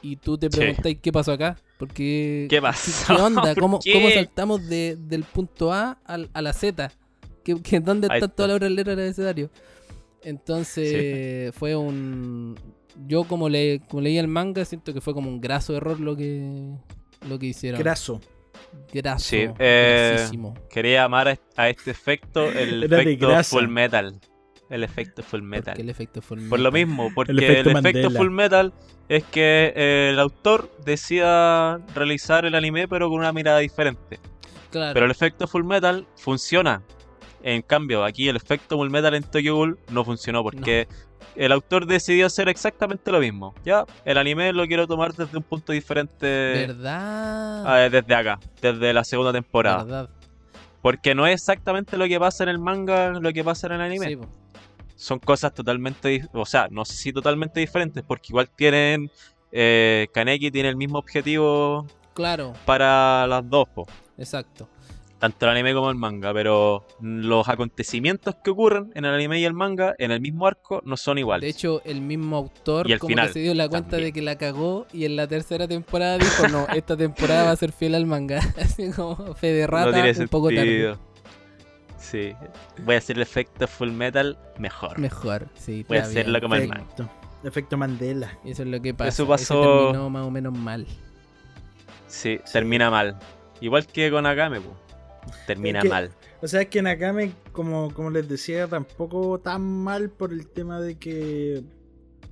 Y 0.02 0.16
tú 0.16 0.38
te 0.38 0.50
Sí. 0.50 0.58
preguntáis 0.58 1.00
qué 1.02 1.12
pasó 1.12 1.34
acá. 1.34 1.58
Porque, 1.78 2.48
¿Qué 2.50 2.62
pasó? 2.62 3.14
¿Qué 3.14 3.22
onda? 3.22 3.42
¿Por 3.54 3.60
¿Cómo, 3.60 3.80
qué? 3.84 3.92
cómo 3.92 4.10
saltamos 4.10 4.66
de- 4.70 4.96
del 4.98 5.24
punto 5.26 5.74
A 5.74 6.00
al- 6.06 6.30
a 6.32 6.42
la 6.42 6.54
Z? 6.54 6.90
¿Qué, 7.44 7.62
qué- 7.62 7.82
dónde 7.82 8.08
Ahí 8.10 8.18
están 8.20 8.30
está. 8.30 8.36
todas 8.38 8.50
las 8.52 8.56
otras 8.56 8.72
letras 8.72 8.96
del 8.96 9.06
abecedario? 9.08 9.50
Entonces 10.24 11.54
fue 11.56 11.76
un... 11.76 12.56
Yo 13.08 13.24
como, 13.26 13.50
le, 13.50 13.82
como 13.90 14.02
leí 14.02 14.18
el 14.18 14.28
manga 14.28 14.64
siento 14.66 14.94
que 14.94 15.02
fue 15.02 15.14
como 15.14 15.30
un 15.30 15.42
graso 15.42 15.76
error 15.76 16.00
lo 16.00 16.16
que, 16.16 16.72
lo 17.28 17.38
que 17.40 17.48
hicieron. 17.48 17.80
Graso. 17.80 18.22
Graso. 18.94 19.26
Sí, 19.26 19.48
eh. 19.60 20.28
Quería 20.70 21.04
llamar 21.04 21.40
a, 21.56 21.70
este 21.70 21.92
efecto 21.92 22.52
el 22.52 22.84
Era 22.94 23.02
efecto. 23.02 23.44
Full 23.44 23.68
Metal. 23.68 24.20
El 24.70 24.84
efecto 24.84 25.24
Full 25.24 25.42
Metal. 25.42 25.80
el 25.80 25.90
efecto 25.90 26.22
fue 26.22 26.38
el 26.38 26.50
Por 26.50 26.60
lo 26.60 26.72
mismo, 26.72 27.12
porque 27.16 27.32
el 27.32 27.40
efecto. 27.40 28.10
Full 28.12 28.30
Metal 28.30 28.74
es 29.10 29.24
que 29.26 29.74
eh, 29.76 30.10
el 30.12 30.20
autor 30.20 30.72
decida 30.86 31.78
realizar 31.94 32.46
el 32.46 32.56
anime 32.56 32.88
pero 32.88 33.10
con 33.10 33.20
una 33.20 33.34
mirada 33.34 33.60
diferente. 33.60 34.20
Claro. 34.72 34.94
Pero 34.94 35.06
el 35.06 35.12
efecto 35.12 35.48
Full 35.48 35.64
Metal 35.64 36.08
funciona. 36.16 36.82
En 37.44 37.62
cambio, 37.62 38.06
aquí 38.06 38.30
el 38.30 38.38
efecto 38.38 38.78
Full 38.78 38.90
Metal 38.90 39.14
en 39.14 39.24
Tokyo 39.24 39.56
Ghoul 39.56 39.80
no 39.92 40.06
funcionó 40.06 40.44
porque 40.44 40.88
el 41.36 41.52
autor 41.52 41.86
decidió 41.86 42.28
hacer 42.28 42.50
exactamente 42.50 43.12
lo 43.12 43.20
mismo. 43.20 43.54
Ya, 43.64 43.86
el 44.06 44.18
anime 44.18 44.54
lo 44.54 44.66
quiero 44.68 44.88
tomar 44.88 45.14
desde 45.14 45.38
un 45.38 45.44
punto 45.44 45.72
diferente 45.72 46.26
¿Verdad? 46.26 47.86
eh, 47.86 47.90
desde 47.90 48.16
acá, 48.16 48.40
desde 48.62 48.94
la 48.94 49.04
segunda 49.04 49.32
temporada. 49.32 49.84
¿Verdad? 49.84 50.10
Porque 50.82 51.16
no 51.16 51.26
es 51.26 51.36
exactamente 51.36 51.98
lo 51.98 52.08
que 52.08 52.20
pasa 52.20 52.44
en 52.44 52.50
el 52.50 52.60
manga, 52.60 53.12
lo 53.12 53.32
que 53.32 53.44
pasa 53.44 53.68
en 53.68 53.74
el 53.74 53.82
anime. 53.82 54.08
Sí. 54.08 54.18
Son 54.96 55.20
cosas 55.20 55.54
totalmente, 55.54 56.28
o 56.34 56.46
sea, 56.46 56.68
no 56.70 56.86
sé 56.86 56.96
si 56.96 57.14
totalmente 57.14 57.60
diferentes, 57.60 58.04
porque 58.04 58.28
igual 58.30 58.50
tienen, 58.50 59.10
eh, 59.52 60.08
Kaneki 60.14 60.52
tiene 60.52 60.70
el 60.70 60.76
mismo 60.76 60.98
objetivo 61.00 61.88
Claro, 62.14 62.54
para 62.66 63.26
las 63.28 63.50
dos, 63.50 63.68
po, 63.70 63.88
exacto. 64.18 64.68
Tanto 65.24 65.46
el 65.46 65.52
anime 65.54 65.74
como 65.74 65.90
el 65.90 65.96
manga, 65.96 66.34
pero 66.34 66.86
los 67.00 67.48
acontecimientos 67.48 68.36
que 68.44 68.50
ocurren 68.52 68.92
en 68.94 69.06
el 69.06 69.14
anime 69.14 69.40
y 69.40 69.46
el 69.46 69.54
manga, 69.54 69.96
en 69.98 70.12
el 70.12 70.20
mismo 70.20 70.48
arco, 70.48 70.82
no 70.84 70.98
son 70.98 71.18
iguales. 71.18 71.44
De 71.44 71.50
hecho, 71.50 71.82
el 71.86 72.02
mismo 72.02 72.36
autor 72.36 72.90
Y 72.90 72.92
al 72.92 73.00
como 73.00 73.08
final, 73.08 73.28
que 73.28 73.34
se 73.36 73.40
dio 73.40 73.54
la 73.54 73.70
cuenta 73.70 73.92
también. 73.92 74.10
de 74.10 74.12
que 74.12 74.22
la 74.22 74.38
cagó 74.38 74.86
y 74.92 75.06
en 75.06 75.16
la 75.16 75.26
tercera 75.26 75.66
temporada 75.66 76.18
dijo, 76.18 76.50
no, 76.50 76.68
esta 76.76 76.98
temporada 76.98 77.46
va 77.46 77.52
a 77.52 77.56
ser 77.56 77.72
fiel 77.72 77.96
al 77.96 78.06
manga. 78.06 78.42
Así 78.62 78.92
como 78.92 79.34
fe 79.34 79.54
de 79.54 79.62
no 79.62 79.68
rata, 79.68 79.94
tiene 79.94 80.20
un 80.20 80.28
poco 80.28 80.50
tarde. 80.50 80.98
Sí. 81.98 82.34
Voy 82.84 82.96
a 82.96 82.98
hacer 82.98 83.16
el 83.16 83.22
efecto 83.22 83.66
Full 83.66 83.92
Metal 83.92 84.38
mejor. 84.58 85.00
Mejor, 85.00 85.48
sí. 85.56 85.86
Voy 85.88 86.00
a 86.00 86.02
hacerlo 86.02 86.42
como 86.42 86.56
el 86.56 86.68
man. 86.68 86.82
Efecto. 86.82 87.10
Efecto 87.46 87.78
Mandela. 87.78 88.38
Eso 88.44 88.64
es 88.64 88.68
lo 88.68 88.82
que 88.82 88.94
pasa. 88.94 89.08
Eso 89.08 89.26
pasó- 89.26 89.84
terminó 89.86 90.10
más 90.10 90.26
o 90.26 90.32
menos 90.32 90.52
mal. 90.52 90.86
Sí, 92.08 92.42
termina 92.52 92.90
mal. 92.92 93.18
Igual 93.62 93.88
que 93.88 94.12
con 94.12 94.26
Akame, 94.26 94.60
po. 94.60 94.83
Termina 95.48 95.80
Es 95.80 95.84
que- 95.84 95.90
mal. 95.90 96.12
O 96.42 96.48
sea, 96.48 96.62
es 96.62 96.68
que 96.68 96.82
Nakame, 96.82 97.32
como, 97.52 97.94
como 97.94 98.10
les 98.10 98.28
decía, 98.28 98.68
tampoco 98.68 99.40
tan 99.40 99.62
mal 99.62 100.10
por 100.10 100.32
el 100.34 100.48
tema 100.48 100.80
de 100.82 100.96
que. 100.98 101.64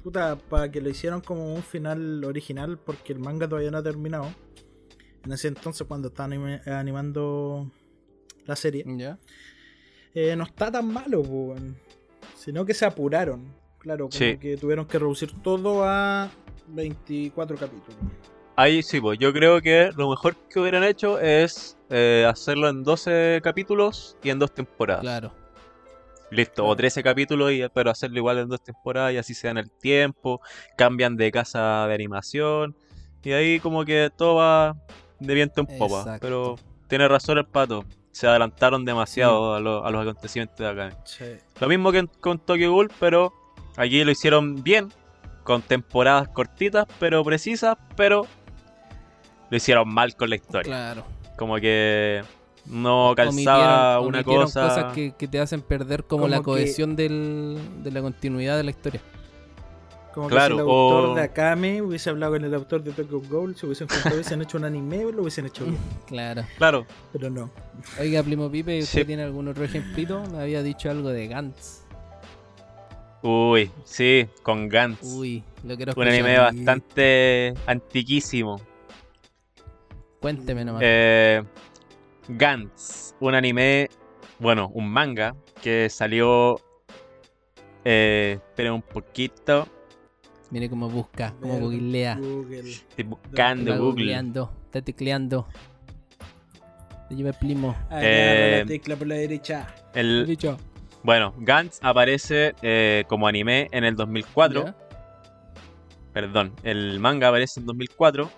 Puta, 0.03 0.35
para 0.35 0.72
que 0.72 0.81
lo 0.81 0.89
hicieron 0.89 1.22
como 1.22 1.53
un 1.53 1.61
final 1.61 2.23
original, 2.26 2.80
porque 2.80 3.13
el 3.13 3.19
manga 3.19 3.47
todavía 3.47 3.69
no 3.72 3.77
ha 3.77 3.84
terminado. 3.84 4.34
En 5.23 5.31
ese 5.31 5.47
entonces, 5.47 5.85
cuando 5.88 6.07
estaban 6.07 6.34
animando 6.65 7.72
la 8.47 8.55
serie, 8.55 8.84
¿Ya? 8.97 9.19
eh, 10.15 10.35
no 10.35 10.43
está 10.43 10.72
tan 10.72 10.91
malo, 10.91 11.22
po, 11.22 11.55
sino 12.35 12.65
que 12.65 12.73
se 12.73 12.85
apuraron. 12.85 13.53
Claro, 13.77 14.05
como 14.09 14.18
Sí. 14.18 14.38
que 14.38 14.57
tuvieron 14.57 14.85
que 14.88 14.97
reducir 14.97 15.31
todo 15.43 15.84
a 15.85 16.31
24 16.68 17.55
capítulos. 17.57 17.95
Ahí 18.56 18.84
sí, 18.84 18.99
pues 19.02 19.18
yo 19.18 19.32
creo 19.34 19.61
que 19.61 19.91
lo 19.95 20.10
mejor 20.10 20.36
que 20.49 20.60
hubieran 20.60 20.84
hecho 20.84 21.19
es 21.19 21.78
eh, 21.90 22.26
hacerlo 22.30 22.69
en 22.69 22.84
12 22.84 23.40
capítulos 23.44 24.18
y 24.23 24.30
en 24.30 24.40
dos 24.40 24.53
temporadas. 24.53 25.02
Claro. 25.02 25.32
Listo, 26.30 26.65
o 26.65 26.76
13 26.76 27.03
capítulos, 27.03 27.52
y, 27.52 27.61
pero 27.73 27.90
hacerlo 27.91 28.18
igual 28.18 28.38
en 28.38 28.48
dos 28.48 28.61
temporadas 28.64 29.14
y 29.14 29.18
así 29.18 29.34
se 29.34 29.48
dan 29.48 29.57
el 29.57 29.69
tiempo, 29.69 30.40
cambian 30.78 31.18
de 31.18 31.30
casa 31.32 31.86
de 31.88 31.94
animación 31.94 32.76
y 33.23 33.32
ahí 33.34 33.60
como 33.60 33.84
que 33.84 34.10
todo 34.15 34.36
va 34.36 34.76
de 35.19 35.34
viento 35.34 35.60
en 35.61 35.68
popa. 35.78 35.99
Exacto. 35.99 36.19
Pero 36.22 36.56
tiene 36.88 37.07
razón 37.10 37.38
el 37.38 37.45
pato, 37.45 37.84
se 38.11 38.28
adelantaron 38.28 38.86
demasiado 38.86 39.56
a, 39.56 39.60
lo- 39.60 39.86
a 39.86 39.91
los 39.91 40.02
acontecimientos 40.03 40.57
de 40.57 40.68
acá. 40.68 40.98
Sí. 41.03 41.26
Lo 41.60 41.68
mismo 41.68 41.91
que 41.91 42.07
con 42.22 42.40
Tokyo 42.40 42.72
Ghoul, 42.72 42.91
pero 42.99 43.34
aquí 43.76 44.02
lo 44.03 44.11
hicieron 44.11 44.64
bien, 44.64 44.88
con 45.44 45.61
temporadas 45.61 46.30
cortitas 46.30 46.86
pero 46.99 47.23
precisas, 47.26 47.76
pero 47.98 48.26
lo 49.52 49.57
hicieron 49.57 49.88
mal 49.94 50.15
con 50.15 50.30
la 50.32 50.36
historia. 50.38 50.64
Claro. 50.72 51.03
Como 51.38 51.57
que 51.57 52.23
no 52.65 53.14
calzaba 53.15 53.99
Omitieron- 53.99 54.07
una 54.07 54.18
omitieron 54.19 54.44
cosa. 54.45 54.68
cosas 54.68 54.94
que, 54.94 55.14
que 55.18 55.28
te 55.28 55.40
hacen 55.40 55.61
perder 55.61 56.03
como, 56.06 56.22
Como 56.23 56.30
la 56.32 56.38
que- 56.38 56.44
cohesión 56.44 56.95
del, 56.95 57.60
de 57.84 57.91
la 57.91 58.02
continuidad 58.02 58.57
de 58.57 58.64
la 58.64 58.72
historia. 58.72 59.02
Como 60.14 60.28
Claro, 60.28 60.57
que 60.57 60.61
si 60.64 60.68
el 60.68 60.69
autor 60.69 61.06
o- 61.11 61.15
de 61.15 61.22
Akame 61.22 61.82
hubiese 61.82 62.10
hablado 62.10 62.34
con 62.34 62.44
el 62.44 62.53
autor 62.53 62.84
de 62.84 62.91
Tokyo 62.91 63.22
Ghoul, 63.30 63.56
se 63.56 63.65
hubiesen 63.65 63.88
juntado, 63.88 64.15
hubiesen 64.15 64.41
hecho 64.41 64.57
un 64.57 64.65
anime, 64.65 65.03
lo 65.11 65.22
hubiesen 65.22 65.45
hecho 65.45 65.64
bien. 65.64 65.78
Claro. 66.07 66.44
Claro, 66.57 66.86
Pero 67.14 67.30
no. 67.30 67.49
Oiga, 67.99 68.22
Primo 68.22 68.52
Pipe, 68.52 68.80
¿usted 68.80 68.99
Sí. 69.02 69.06
tiene 69.06 69.23
algún 69.23 69.48
otro 69.48 69.64
ejemplito? 69.64 70.22
Me 70.32 70.40
había 70.41 70.61
dicho 70.64 70.90
algo 70.91 71.10
de 71.10 71.28
Gantz. 71.28 71.82
uy, 73.23 73.72
sí, 73.86 74.28
con 74.44 74.68
Gantz. 74.68 75.03
Uy, 75.03 75.44
lo 75.64 75.76
quiero 75.78 75.94
un 75.95 76.07
anime 76.07 76.38
bastante 76.40 77.53
antiquísimo. 77.65 78.60
Cuénteme 80.22 80.64
nomás. 80.64 80.81
Eh, 80.85 81.43
Gantz, 82.30 83.15
un 83.19 83.35
anime, 83.35 83.89
bueno, 84.39 84.69
un 84.73 84.89
manga 84.89 85.35
que 85.61 85.89
salió. 85.89 86.60
Eh, 87.84 88.38
espera 88.49 88.72
un 88.73 88.84
poquito. 88.84 89.68
Mire 90.52 90.69
cómo 90.69 90.89
busca, 90.89 91.34
cómo 91.41 91.60
googlea. 91.60 92.15
Google. 92.19 92.69
Estoy 92.69 93.03
buscando 93.06 93.72
Está 93.72 93.77
Google. 93.81 93.91
googleando, 94.03 94.53
está 94.65 94.81
tecleando. 94.81 95.48
Te 97.10 97.15
lleva 97.15 97.30
el 97.30 97.35
primo. 97.35 97.76
Agarra 97.89 98.02
Eh, 98.03 98.60
la 98.60 98.65
tecla 98.68 98.95
por 98.95 99.07
la 99.07 99.15
derecha. 99.15 99.73
El, 99.95 100.26
Dicho. 100.27 100.57
bueno, 101.03 101.34
Gantz 101.39 101.80
aparece 101.81 102.53
eh, 102.61 103.06
como 103.07 103.27
anime 103.27 103.68
en 103.72 103.84
el 103.85 103.95
2004. 103.95 104.65
¿Ya? 104.65 104.76
Perdón, 106.14 106.53
el 106.64 106.99
manga 106.99 107.30
aparece 107.30 107.60
en 107.61 107.65
2004. 107.65 108.30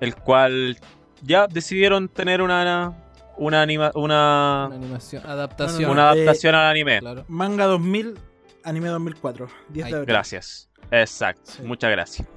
El 0.00 0.16
cual 0.16 0.78
ya 1.22 1.46
decidieron 1.46 2.08
tener 2.08 2.42
una 2.42 2.94
una 3.36 3.62
anima, 3.62 3.90
una, 3.94 4.66
Una 4.68 4.76
animación, 4.76 5.26
adaptación. 5.26 5.90
una 5.90 6.02
Eh, 6.02 6.22
adaptación 6.22 6.54
al 6.54 6.66
anime. 6.70 7.00
Claro. 7.00 7.24
Manga 7.28 7.64
2000, 7.66 8.14
anime 8.62 8.88
2004. 8.88 9.48
10 9.70 9.86
Ahí, 9.86 9.90
de 9.92 9.98
abril. 9.98 10.08
Gracias. 10.14 10.68
Exacto. 10.90 11.50
Sí. 11.50 11.62
Muchas 11.62 11.90
gracias. 11.90 12.28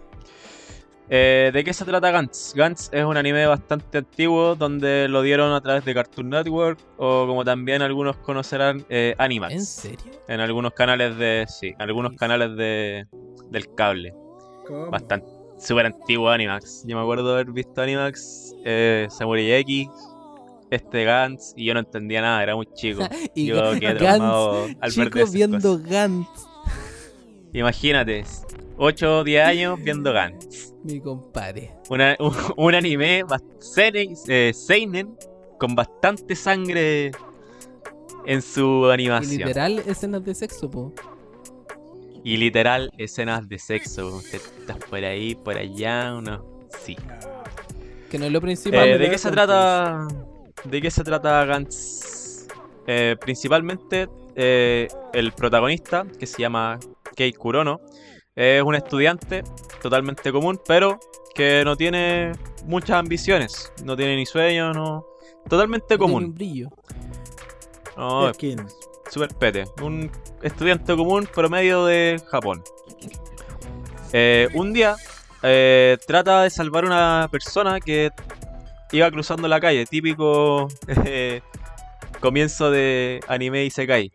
Eh, 1.10 1.52
¿De 1.54 1.64
qué 1.64 1.72
se 1.74 1.86
trata 1.86 2.12
Gantz? 2.12 2.54
Gantz 2.54 2.90
es 2.92 3.06
un 3.06 3.16
anime 3.16 3.46
bastante 3.46 4.00
antiguo 4.00 4.56
donde 4.56 5.08
lo 5.08 5.22
dieron 5.22 5.54
a 5.54 5.62
través 5.62 5.86
de 5.86 5.94
Cartoon 5.94 6.30
Network 6.30 6.80
o 6.98 7.26
como 7.26 7.46
también 7.46 7.82
algunos 7.82 8.18
conocerán 8.18 8.86
eh, 8.90 9.16
Animax. 9.18 9.54
¿En 9.54 9.66
serio? 9.66 10.12
En 10.28 10.42
algunos 10.42 10.74
canales 10.74 11.16
de 11.18 11.46
sí, 11.48 11.74
algunos 11.80 12.14
canales 12.18 12.58
de 12.58 13.08
del 13.52 13.74
cable. 13.74 14.14
¿Cómo? 14.68 14.90
Bastante 14.90 15.28
súper 15.58 15.88
antiguo 15.88 16.30
Animax. 16.30 16.84
Yo 16.86 16.96
me 16.96 17.02
acuerdo 17.02 17.34
haber 17.34 17.52
visto 17.52 17.82
Animax, 17.82 18.56
eh, 18.66 19.08
Samurai 19.10 19.52
X, 19.54 19.88
este 20.70 21.04
Gantz 21.06 21.54
y 21.56 21.66
yo 21.66 21.74
no 21.74 21.80
entendía 21.80 22.22
nada, 22.22 22.44
era 22.44 22.56
muy 22.56 22.68
chico. 22.74 23.04
Y 23.36 23.48
yo 23.48 23.72
quedé 23.80 23.96
traumado 23.96 24.66
Gantz, 24.68 24.78
al 24.82 24.92
chico 24.92 25.20
viendo 25.32 25.80
Gantz. 25.80 26.30
Imagínate, 27.54 28.24
8 28.78 29.20
o 29.20 29.24
10 29.24 29.44
años 29.46 29.80
viendo 29.82 30.12
Gantz. 30.14 30.74
Mi 30.84 31.00
compadre. 31.00 31.72
Una- 31.90 32.16
un, 32.20 32.34
un 32.58 32.76
anime 32.76 33.24
eh, 34.28 34.52
seinen 34.54 35.18
con 35.58 35.74
bastante 35.76 36.36
sangre 36.36 37.12
en 38.26 38.42
su 38.42 38.86
Y 38.90 38.94
animación. 38.94 39.38
literal 39.40 39.80
escenas 39.80 40.24
de 40.24 40.36
sexo, 40.36 40.70
po. 40.70 40.94
Y 42.28 42.36
literal 42.36 42.92
escenas 42.98 43.48
de 43.48 43.58
sexo. 43.58 44.22
Estás 44.34 44.76
por 44.90 45.02
ahí, 45.02 45.34
por 45.34 45.56
allá, 45.56 46.14
uno. 46.14 46.44
Sí. 46.84 46.98
Que 48.10 48.20
no 48.20 48.26
es 48.26 48.34
lo 48.34 48.42
principal. 48.42 48.86
Eh, 48.86 48.98
¿De 48.98 49.10
qué 49.10 49.18
se 49.18 49.32
trata? 49.32 50.06
¿De 50.66 50.82
qué 50.82 50.92
se 50.92 51.06
trata 51.06 51.46
Gantz? 51.46 52.46
Eh, 52.86 53.16
principalmente 53.18 54.10
eh, 54.36 54.90
el 55.14 55.32
protagonista, 55.32 56.06
que 56.20 56.28
se 56.28 56.42
llama 56.42 56.78
Kei 57.16 57.32
Kurono, 57.32 57.80
es 58.36 58.62
un 58.62 58.76
estudiante 58.76 59.46
totalmente 59.82 60.30
común, 60.34 60.60
pero 60.68 61.00
que 61.34 61.64
no 61.64 61.78
tiene 61.78 62.34
muchas 62.66 62.98
ambiciones, 62.98 63.72
no 63.86 63.96
tiene 63.96 64.18
ni 64.18 64.26
sueños, 64.26 64.76
no. 64.76 65.06
Totalmente 65.48 65.96
No 65.98 65.98
tiene 65.98 66.04
un 66.14 66.20
común. 66.24 66.34
brillo. 66.34 66.70
No. 67.96 68.34
Super 69.10 69.34
pete. 69.36 69.66
Un 69.82 70.12
estudiante 70.42 70.96
común 70.96 71.28
promedio 71.34 71.86
de 71.86 72.22
Japón. 72.30 72.64
Eh, 74.14 74.48
un 74.54 74.74
día 74.74 74.96
eh, 75.44 75.98
trata 76.08 76.44
de 76.44 76.50
salvar 76.50 76.86
a 76.86 76.88
una 76.88 77.30
persona 77.32 77.80
que 77.80 78.12
iba 78.92 79.12
cruzando 79.12 79.48
la 79.48 79.60
calle. 79.60 79.86
Típico 79.86 80.68
eh, 81.06 81.42
comienzo 82.20 82.72
de 82.72 83.20
anime 83.28 83.66
y 83.66 83.70
se 83.70 83.86
cae. 83.88 84.12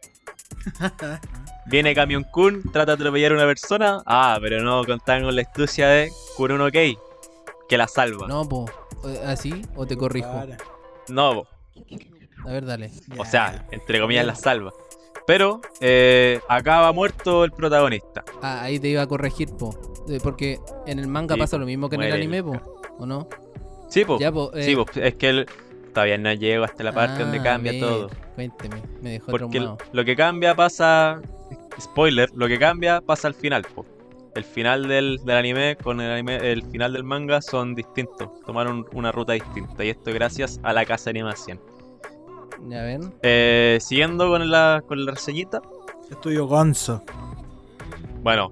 Viene 1.67 1.95
Camion 1.95 2.25
Kun, 2.25 2.63
trata 2.73 2.97
de 2.97 3.03
atropellar 3.03 3.33
a 3.33 3.37
una 3.37 3.47
persona. 3.47 4.03
Ah, 4.07 4.39
pero 4.41 4.63
no 4.63 4.85
contaban 4.85 5.25
con 5.25 5.37
la 5.37 5.43
astucia 5.43 5.89
de 5.89 6.11
Kuruno 6.37 6.71
Kei, 6.71 6.99
que 7.69 7.79
la 7.79 7.87
salva. 7.87 8.27
No, 8.27 8.49
po. 8.49 8.67
¿Así? 9.25 9.63
¿O 9.75 9.87
te 9.87 9.97
corrijo? 9.97 10.45
No, 11.09 11.47
A 12.47 12.53
ver, 12.53 12.65
dale. 12.67 12.91
O 13.19 13.25
sea, 13.25 13.67
entre 13.71 14.01
comillas 14.01 14.27
la 14.27 14.35
salva. 14.35 14.73
Pero 15.27 15.61
eh, 15.81 16.41
acaba 16.49 16.93
muerto 16.93 17.45
el 17.45 17.53
protagonista. 17.53 18.25
Ah, 18.43 18.63
ahí 18.63 18.79
te 18.81 18.89
iba 18.89 19.03
a 19.03 19.07
corregir, 19.07 19.51
po. 19.57 19.71
Eh, 20.09 20.19
Porque 20.23 20.59
en 20.87 20.99
el 20.99 21.07
manga 21.07 21.35
Sí, 21.35 21.41
pasa 21.41 21.57
po, 21.57 21.61
lo 21.61 21.67
mismo 21.67 21.89
que 21.89 21.95
en 21.97 22.03
el 22.03 22.09
el 22.09 22.15
anime, 22.15 22.43
po. 22.43 22.61
¿O 22.99 23.07
no? 23.07 23.29
Sí, 23.89 24.05
pues. 24.05 24.21
Ya, 24.21 24.33
po. 24.33 24.51
eh, 24.55 24.65
Sí, 24.65 24.75
po, 24.75 24.85
es 24.97 25.15
que 25.15 25.29
él 25.29 25.47
todavía 25.95 26.19
no 26.19 26.33
llego 26.33 26.65
hasta 26.65 26.83
la 26.83 26.93
parte 26.93 27.23
donde 27.23 27.39
ah, 27.39 27.43
cambia 27.45 27.79
todo. 27.79 28.11
Cuénteme, 28.35 28.83
me 29.01 29.11
dejó 29.11 29.31
Porque 29.31 29.59
el- 29.59 29.71
lo 29.93 30.05
que 30.05 30.17
cambia 30.17 30.55
pasa. 30.57 31.21
Spoiler, 31.81 32.29
lo 32.35 32.49
que 32.49 32.59
cambia 32.59 33.01
pasa 33.01 33.29
al 33.29 33.35
final, 33.35 33.63
po. 33.75 33.87
El 34.35 34.45
final 34.45 34.89
del, 34.89 35.21
del 35.25 35.37
anime 35.37 35.77
con 35.77 36.01
el 36.01 36.11
anime, 36.11 36.37
el 36.51 36.63
final 36.65 36.95
del 36.95 37.05
manga 37.05 37.41
son 37.43 37.75
distintos. 37.75 38.29
Tomaron 38.47 38.87
una 38.95 39.13
ruta 39.13 39.35
distinta. 39.35 39.85
Y 39.85 39.91
esto 39.91 40.13
gracias 40.13 40.59
a 40.63 40.73
la 40.73 40.85
casa 40.87 41.05
de 41.05 41.11
animación. 41.21 41.61
Ya 42.69 42.83
ven. 42.83 43.13
Eh, 43.23 43.79
siguiendo 43.81 44.29
con 44.29 44.51
la, 44.51 44.83
con 44.87 45.05
la 45.05 45.13
reseñita. 45.13 45.61
Estudio 46.11 46.47
Gonzo. 46.47 47.03
Bueno, 48.23 48.51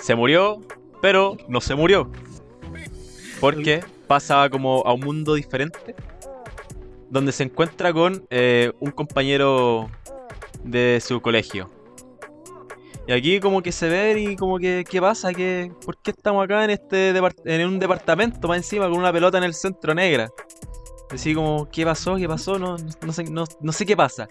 se 0.00 0.14
murió, 0.14 0.60
pero 1.02 1.36
no 1.48 1.60
se 1.60 1.74
murió. 1.74 2.10
Porque 3.40 3.84
pasa 4.06 4.48
como 4.50 4.82
a 4.86 4.92
un 4.92 5.00
mundo 5.00 5.34
diferente. 5.34 5.94
Donde 7.10 7.32
se 7.32 7.44
encuentra 7.44 7.92
con 7.92 8.24
eh, 8.30 8.72
un 8.80 8.92
compañero 8.92 9.90
de 10.64 11.00
su 11.04 11.20
colegio. 11.20 11.68
Y 13.06 13.12
aquí 13.12 13.40
como 13.40 13.60
que 13.62 13.72
se 13.72 13.88
ve 13.88 14.20
y 14.20 14.36
como 14.36 14.58
que, 14.58 14.84
¿qué 14.88 15.00
pasa? 15.00 15.34
¿Qué, 15.34 15.72
¿Por 15.84 15.96
qué 15.98 16.12
estamos 16.12 16.44
acá 16.44 16.62
en 16.64 16.70
este 16.70 17.12
en 17.44 17.66
un 17.66 17.78
departamento 17.80 18.46
más 18.46 18.58
encima 18.58 18.88
con 18.88 18.98
una 18.98 19.12
pelota 19.12 19.38
en 19.38 19.44
el 19.44 19.54
centro 19.54 19.94
negra? 19.94 20.30
Decís 21.10 21.34
como, 21.34 21.68
¿qué 21.70 21.84
pasó? 21.84 22.16
¿Qué 22.16 22.28
pasó? 22.28 22.58
No, 22.58 22.76
no, 23.02 23.12
sé, 23.12 23.24
no, 23.24 23.44
no 23.60 23.72
sé 23.72 23.84
qué 23.86 23.96
pasa. 23.96 24.28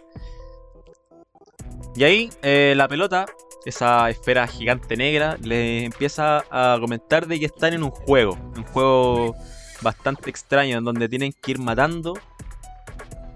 Y 1.95 2.03
ahí 2.03 2.29
eh, 2.41 2.73
la 2.75 2.87
pelota, 2.87 3.25
esa 3.65 4.09
esfera 4.09 4.47
gigante 4.47 4.95
negra, 4.95 5.37
le 5.41 5.85
empieza 5.85 6.43
a 6.49 6.77
comentar 6.79 7.27
de 7.27 7.39
que 7.39 7.45
están 7.47 7.73
en 7.73 7.83
un 7.83 7.91
juego. 7.91 8.37
Un 8.55 8.63
juego 8.65 9.35
bastante 9.81 10.29
extraño 10.29 10.77
en 10.77 10.83
donde 10.85 11.09
tienen 11.09 11.33
que 11.33 11.51
ir 11.51 11.59
matando. 11.59 12.13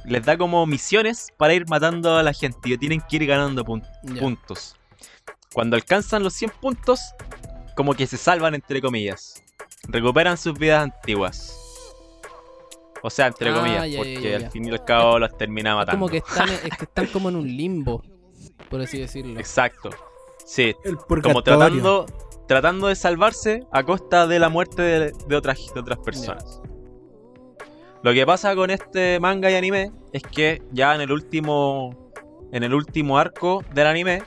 Les 0.05 0.23
da 0.25 0.37
como 0.37 0.65
misiones 0.65 1.29
para 1.37 1.53
ir 1.53 1.67
matando 1.67 2.17
a 2.17 2.23
la 2.23 2.33
gente 2.33 2.69
y 2.69 2.77
tienen 2.77 3.01
que 3.01 3.15
ir 3.17 3.25
ganando 3.25 3.63
pun- 3.65 3.85
puntos. 4.19 4.75
Cuando 5.53 5.75
alcanzan 5.75 6.23
los 6.23 6.33
100 6.33 6.51
puntos, 6.61 6.99
como 7.75 7.93
que 7.93 8.07
se 8.07 8.17
salvan 8.17 8.55
entre 8.55 8.81
comillas. 8.81 9.43
Recuperan 9.87 10.37
sus 10.37 10.57
vidas 10.57 10.83
antiguas. 10.83 11.59
O 13.03 13.09
sea, 13.09 13.27
entre 13.27 13.49
Ah, 13.49 13.53
comillas, 13.55 13.89
ya, 13.91 13.97
porque 13.97 14.29
ya, 14.31 14.35
al 14.37 14.49
fin 14.51 14.65
y 14.65 14.71
al 14.71 14.83
cabo 14.85 15.19
los 15.19 15.37
termina 15.37 15.75
matando. 15.75 15.99
Como 15.99 16.09
que 16.09 16.17
están, 16.17 16.49
es 16.49 16.61
que 16.77 16.85
están 16.85 17.07
como 17.07 17.29
en 17.29 17.35
un 17.35 17.45
limbo, 17.47 18.01
por 18.69 18.79
así 18.81 18.97
decirlo. 18.99 19.37
Exacto. 19.39 19.89
Sí, 20.45 20.73
El 20.83 20.97
como 20.97 21.41
tratando, 21.43 22.05
tratando 22.47 22.87
de 22.87 22.95
salvarse 22.95 23.63
a 23.71 23.83
costa 23.83 24.25
de 24.27 24.39
la 24.39 24.49
muerte 24.49 24.81
de, 24.81 25.11
de 25.27 25.35
otras, 25.35 25.59
de 25.73 25.79
otras 25.79 25.99
personas. 25.99 26.61
Lo 28.03 28.11
que 28.13 28.25
pasa 28.25 28.53
con 28.55 28.69
este 28.69 29.19
manga 29.21 29.49
y 29.51 29.55
anime 29.55 29.91
es 30.11 30.23
que 30.23 30.61
ya 30.71 30.95
en 30.95 31.01
el 31.01 31.11
último 31.11 32.11
en 32.51 32.63
el 32.63 32.73
último 32.73 33.17
arco 33.17 33.63
del 33.73 33.87
anime 33.87 34.21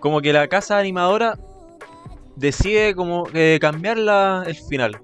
como 0.00 0.20
que 0.20 0.32
la 0.32 0.48
casa 0.48 0.78
animadora 0.78 1.38
decide 2.36 2.94
como 2.94 3.24
eh, 3.34 3.58
cambiar 3.60 3.98
la- 3.98 4.42
el 4.46 4.56
final. 4.56 5.00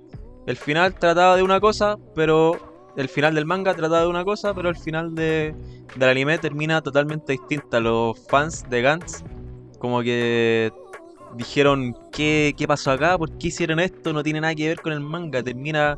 El 0.50 0.56
final 0.56 0.96
trataba 0.96 1.36
de 1.36 1.44
una 1.44 1.60
cosa, 1.60 1.96
pero 2.12 2.58
el 2.96 3.08
final 3.08 3.36
del 3.36 3.46
manga 3.46 3.72
trataba 3.72 4.00
de 4.00 4.08
una 4.08 4.24
cosa, 4.24 4.52
pero 4.52 4.68
el 4.68 4.76
final 4.76 5.14
de, 5.14 5.54
del 5.94 6.08
anime 6.08 6.38
termina 6.38 6.82
totalmente 6.82 7.34
distinta. 7.34 7.78
Los 7.78 8.18
fans 8.26 8.68
de 8.68 8.82
Gantz 8.82 9.22
como 9.78 10.02
que 10.02 10.72
dijeron 11.36 11.96
¿qué, 12.10 12.52
qué 12.58 12.66
pasó 12.66 12.90
acá, 12.90 13.16
por 13.16 13.38
qué 13.38 13.46
hicieron 13.46 13.78
esto, 13.78 14.12
no 14.12 14.24
tiene 14.24 14.40
nada 14.40 14.56
que 14.56 14.66
ver 14.66 14.80
con 14.80 14.92
el 14.92 14.98
manga. 14.98 15.40
Termina 15.40 15.96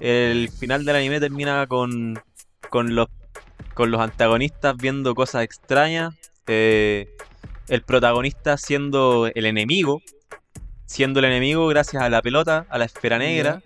el 0.00 0.50
final 0.50 0.84
del 0.84 0.96
anime 0.96 1.18
termina 1.18 1.66
con 1.66 2.20
con 2.68 2.94
los 2.94 3.08
con 3.72 3.90
los 3.90 4.02
antagonistas 4.02 4.76
viendo 4.76 5.14
cosas 5.14 5.44
extrañas, 5.44 6.14
eh, 6.46 7.08
el 7.68 7.80
protagonista 7.80 8.58
siendo 8.58 9.30
el 9.34 9.46
enemigo, 9.46 10.02
siendo 10.84 11.20
el 11.20 11.24
enemigo 11.24 11.66
gracias 11.68 12.02
a 12.02 12.10
la 12.10 12.20
pelota, 12.20 12.66
a 12.68 12.76
la 12.76 12.84
esfera 12.84 13.16
negra, 13.16 13.62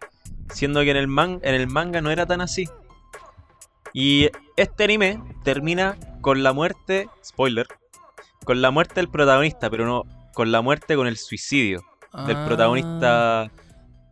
siendo 0.53 0.81
que 0.81 0.91
en 0.91 0.97
el, 0.97 1.09
man- 1.09 1.41
en 1.43 1.55
el 1.55 1.67
manga 1.69 2.01
no 2.01 2.11
era 2.11 2.27
tan 2.27 2.41
así. 2.41 2.69
Y 3.93 4.29
este 4.57 4.85
anime 4.85 5.23
termina 5.45 5.97
con 6.21 6.43
la 6.43 6.53
muerte, 6.53 7.09
spoiler, 7.25 7.67
con 8.45 8.61
la 8.61 8.71
muerte 8.71 8.95
del 8.97 9.09
protagonista, 9.09 9.71
pero 9.71 9.87
no 9.87 10.05
con 10.35 10.53
la 10.53 10.61
muerte 10.61 10.95
con 10.97 11.07
el 11.07 11.17
suicidio 11.17 11.81
del 12.27 12.37
Ah. 12.37 12.45
protagonista 12.47 13.51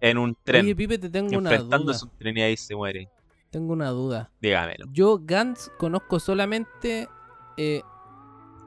en 0.01 0.19
un 0.19 0.37
tren, 0.45 0.65
Oye, 0.65 0.75
Pipe, 0.77 0.99
te 0.99 1.09
tengo 1.09 1.39
una 1.39 1.57
duda. 1.57 1.79
un 2.03 2.11
tren 2.19 2.37
y 2.37 2.43
ahí 2.43 2.57
se 2.57 2.75
muere. 2.75 3.09
Tengo 3.51 3.73
una 3.73 3.91
duda. 3.91 4.31
Dígamelo. 4.41 4.87
Yo 4.93 5.19
Gantz 5.23 5.71
conozco 5.79 6.19
solamente 6.21 7.09
eh, 7.57 7.81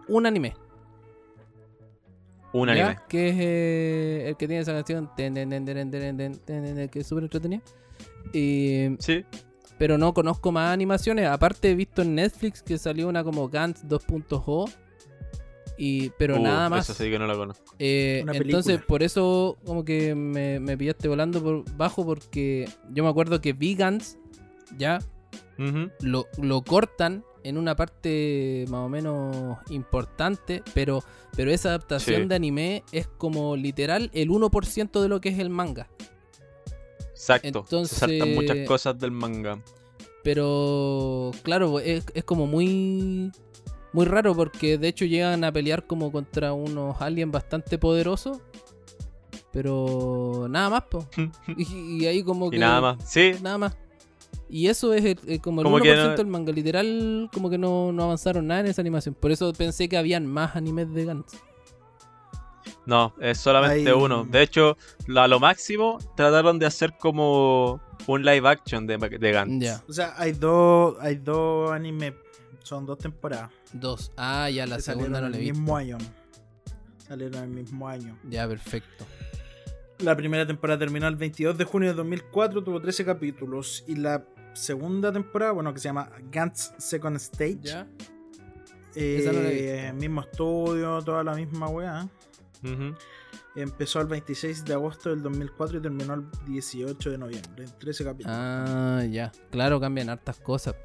un 0.08 0.26
anime. 0.26 0.56
Un 2.54 2.70
anime. 2.70 2.98
Que 3.08 3.30
es 3.30 3.36
eh, 3.40 4.30
el 4.30 4.38
que 4.38 4.48
tiene 4.48 4.62
esa 4.62 4.74
canción. 4.74 5.10
Ten, 5.16 5.36
que 5.36 7.00
es 7.00 7.08
súper 7.08 7.24
entretenida. 7.24 7.62
Eh, 8.34 8.96
sí. 9.00 9.26
Pero 9.78 9.98
no 9.98 10.14
conozco 10.14 10.52
más 10.52 10.74
animaciones. 10.74 11.28
Aparte 11.28 11.72
he 11.72 11.76
visto 11.76 12.02
en 12.02 12.16
Netflix 12.16 12.62
que 12.62 12.78
salió 12.78 13.08
una 13.08 13.24
como 13.24 13.48
Gantz 13.50 13.84
2.0. 13.86 14.72
Y, 15.78 16.10
pero 16.18 16.38
uh, 16.38 16.44
nada 16.44 16.70
más. 16.70 16.88
Sí 16.88 17.10
que 17.10 17.18
no 17.18 17.26
la 17.26 17.36
conozco. 17.36 17.74
Eh, 17.80 18.26
entonces, 18.34 18.82
por 18.82 19.02
eso 19.02 19.58
como 19.66 19.86
que 19.86 20.14
me, 20.14 20.60
me, 20.60 20.78
pillaste 20.78 21.08
volando 21.08 21.42
por 21.42 21.78
bajo 21.78 22.06
porque 22.06 22.68
yo 22.90 23.04
me 23.04 23.10
acuerdo 23.10 23.40
que 23.40 23.54
Vegans, 23.54 24.18
¿ya? 24.78 25.00
Lo, 26.02 26.28
lo 26.38 26.62
cortan 26.62 27.24
en 27.44 27.58
una 27.58 27.76
parte 27.76 28.66
más 28.70 28.82
o 28.86 28.90
menos 28.90 29.58
importante, 29.70 30.62
pero, 30.74 31.04
pero 31.36 31.52
esa 31.52 31.70
adaptación 31.70 32.24
Sí. 32.24 32.28
de 32.28 32.36
anime 32.36 32.84
es 32.92 33.08
como 33.08 33.56
literal 33.56 34.10
el 34.14 34.30
1% 34.30 35.02
de 35.02 35.08
lo 35.10 35.22
que 35.22 35.30
es 35.30 35.40
el 35.40 35.50
manga. 35.50 35.88
Exacto. 37.12 37.48
Entonces- 37.60 37.98
Se 37.98 38.08
saltan 38.20 38.36
muchas 38.36 38.58
cosas 38.68 38.98
del 39.00 39.12
manga. 39.12 39.62
Pero 40.24 41.32
claro, 41.44 41.80
es, 41.80 42.06
es 42.14 42.24
como 42.24 42.46
muy 42.46 43.32
muy 43.94 44.06
raro 44.06 44.36
porque 44.36 44.78
de 44.78 44.88
hecho 44.90 45.06
llegan 45.06 45.44
a 45.44 45.52
pelear 45.52 45.88
como 45.88 46.12
contra 46.12 46.54
unos 46.54 47.02
aliens 47.02 47.32
bastante 47.32 47.78
poderosos. 47.78 48.40
Pero 49.52 50.48
nada 50.50 50.70
más, 50.70 50.84
po. 50.84 51.08
Y, 51.58 52.04
y 52.04 52.06
ahí 52.06 52.22
como 52.24 52.48
y 52.48 52.52
que 52.52 52.58
nada 52.60 52.82
más. 52.82 52.98
Sí, 53.10 53.32
nada 53.42 53.58
más. 53.58 53.78
Y 54.50 54.68
eso 54.68 54.94
es 54.94 55.06
el- 55.06 55.20
el- 55.28 55.42
como 55.42 55.62
el 55.62 55.66
Como 55.66 55.78
1% 55.78 55.82
que 55.84 55.96
no- 55.96 56.16
del 56.16 56.28
manga. 56.28 56.52
Literal, 56.52 57.30
como 57.32 57.50
que 57.50 57.58
no, 57.58 57.92
no 57.92 58.04
avanzaron 58.04 58.48
nada 58.48 58.62
en 58.62 58.66
esa 58.68 58.82
animación. 58.82 59.14
Por 59.16 59.32
eso 59.32 59.54
pensé 59.54 59.88
que 59.88 59.98
habían 59.98 60.26
más 60.26 60.56
animes 60.56 60.92
de 60.94 61.06
Gantz. 61.06 61.34
no, 62.86 63.14
es 63.22 63.38
solamente 63.38 63.94
uno. 63.94 64.24
De 64.26 64.42
hecho, 64.42 64.76
a 65.16 65.28
lo 65.28 65.40
máximo 65.40 66.00
trataron 66.16 66.58
de 66.60 66.66
hacer 66.66 66.94
como 66.98 67.80
un 68.08 68.24
live 68.26 68.48
action 68.50 68.88
de, 68.88 68.98
de 68.98 69.32
Gantz. 69.32 69.64
Ya, 69.64 69.84
O 69.88 69.94
sea, 69.94 70.14
hay 70.18 70.32
dos, 70.32 70.96
hay 71.00 71.16
dos 71.16 71.72
animes, 71.72 72.14
son 72.64 72.86
dos 72.88 72.98
temporadas. 72.98 73.52
dos. 73.74 74.12
Ah, 74.18 74.50
ya 74.50 74.66
la 74.66 74.80
segunda 74.80 75.22
no 75.22 75.28
el 75.28 75.34
vi. 75.34 75.52
mismo 75.52 75.78
año. 75.78 75.98
Salieron 77.08 77.44
el 77.44 77.50
mismo 77.50 77.88
año. 77.88 78.18
Ya, 78.28 78.48
perfecto. 78.48 79.06
La 80.00 80.16
primera 80.16 80.48
temporada 80.48 80.80
terminó 80.80 81.08
el 81.08 81.16
22 81.18 81.58
de 81.58 81.66
junio 81.66 81.90
de 81.90 81.96
2004, 81.96 82.64
tuvo 82.64 82.80
13 82.82 83.04
capítulos. 83.06 83.84
Y 83.88 83.96
la 83.98 84.24
segunda 84.60 85.12
temporada, 85.12 85.52
bueno, 85.52 85.74
que 85.74 85.80
se 85.80 85.88
llama 85.90 86.10
Gantz 86.32 86.74
Second 86.78 87.18
Stage. 87.18 87.60
Ya. 87.64 87.88
eh, 88.96 89.92
no 89.94 90.00
mismo 90.00 90.22
estudio, 90.22 91.02
toda 91.02 91.24
la 91.24 91.36
misma 91.36 91.68
weá. 91.68 92.08
Empezó 93.56 94.02
el 94.02 94.08
26 94.08 94.66
de 94.66 94.74
agosto 94.74 95.10
del 95.10 95.22
2004 95.22 95.80
y 95.80 95.82
terminó 95.82 96.14
el 96.14 96.26
18 96.46 97.12
de 97.12 97.18
noviembre, 97.18 97.66
en 97.66 97.72
13 97.80 98.04
capítulos. 98.04 98.38
Ah, 98.38 99.04
ya. 99.10 99.32
Claro, 99.50 99.80
cambian 99.80 100.10
hartas 100.10 100.40
cosas. 100.40 100.76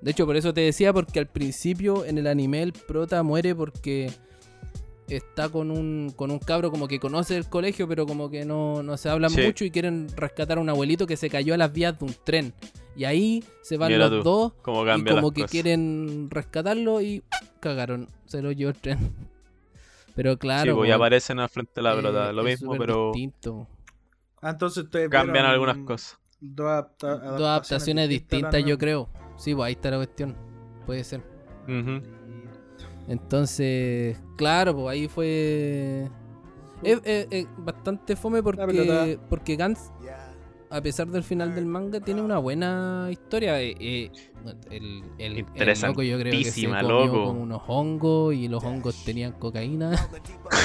De 0.00 0.10
hecho, 0.10 0.26
por 0.26 0.36
eso 0.36 0.52
te 0.52 0.60
decía, 0.62 0.92
porque 0.92 1.18
al 1.18 1.28
principio 1.28 2.04
en 2.04 2.18
el 2.18 2.26
anime 2.26 2.62
el 2.62 2.72
prota 2.72 3.22
muere 3.22 3.54
porque 3.54 4.10
está 5.08 5.48
con 5.48 5.70
un, 5.70 6.12
con 6.16 6.30
un 6.30 6.38
cabro 6.38 6.70
como 6.70 6.88
que 6.88 6.98
conoce 6.98 7.36
el 7.36 7.48
colegio, 7.48 7.86
pero 7.88 8.06
como 8.06 8.30
que 8.30 8.44
no, 8.44 8.82
no 8.82 8.96
se 8.96 9.08
hablan 9.08 9.30
Sí. 9.30 9.42
mucho 9.42 9.64
y 9.64 9.70
quieren 9.70 10.08
rescatar 10.16 10.58
a 10.58 10.60
un 10.60 10.68
abuelito 10.70 11.06
que 11.06 11.16
se 11.16 11.28
cayó 11.30 11.54
a 11.54 11.56
las 11.56 11.72
vías 11.72 11.98
de 11.98 12.04
un 12.06 12.14
tren. 12.24 12.52
Y 12.96 13.04
ahí 13.04 13.44
se 13.62 13.76
van 13.76 13.90
Mira 13.92 14.08
los 14.08 14.22
tú, 14.22 14.30
dos 14.30 14.52
y 14.56 14.62
como 14.62 14.84
las 14.84 15.02
que 15.02 15.20
cosas. 15.20 15.50
quieren 15.50 16.28
rescatarlo 16.30 17.00
y 17.02 17.22
cagaron. 17.60 18.08
Se 18.26 18.40
lo 18.40 18.52
llevó 18.52 18.70
el 18.70 18.76
tren. 18.76 18.98
Pero 20.14 20.38
claro. 20.38 20.70
sí, 20.72 20.76
pues, 20.76 20.88
y 20.88 20.92
aparecen 20.92 21.40
al 21.40 21.48
frente 21.48 21.72
de 21.74 21.82
la 21.82 21.92
eh, 21.92 21.96
pelota. 21.96 22.32
Lo 22.32 22.44
mismo, 22.44 22.76
pero 22.78 23.10
distinto. 23.12 23.66
Ah, 24.40 24.50
entonces 24.50 24.84
ustedes 24.84 25.08
cambian 25.10 25.44
algunas 25.44 25.76
cosas. 25.78 26.18
Dos, 26.40 26.66
adapta- 26.66 27.18
Dos 27.18 27.40
adaptaciones 27.40 28.08
distintas, 28.08 28.64
yo 28.64 28.78
creo. 28.78 29.08
Sí, 29.36 29.54
pues 29.54 29.66
ahí 29.66 29.72
está 29.72 29.90
la 29.90 29.96
cuestión. 29.96 30.36
Puede 30.86 31.02
ser. 31.02 31.20
Entonces, 33.08 34.18
claro, 34.36 34.74
pues 34.74 34.88
ahí 34.88 35.08
fue. 35.08 36.08
Es, 36.82 37.00
es- 37.04 37.26
es 37.30 37.46
bastante 37.58 38.16
fome 38.16 38.42
porque, 38.42 38.60
porque 39.28 39.56
Gantz, 39.56 39.90
a 40.70 40.80
pesar 40.80 41.06
del 41.08 41.22
final 41.22 41.54
del 41.54 41.66
manga, 41.66 42.00
tiene 42.00 42.20
una 42.22 42.38
buena 42.38 43.08
historia. 43.10 43.60
Eh, 43.62 43.74
eh, 43.78 44.10
el, 44.70 45.02
el, 45.18 45.46
el 45.54 45.80
loco 45.82 46.02
yo 46.02 46.18
creo 46.18 46.32
que 46.32 46.44
se 46.44 46.60
Interesantísima, 46.60 46.80
comió 46.82 47.04
loco. 47.06 47.24
como 47.26 47.42
unos 47.42 47.62
hongos 47.66 48.34
y 48.34 48.48
los 48.48 48.62
hongos 48.64 49.04
tenían 49.04 49.32
cocaína. 49.32 49.90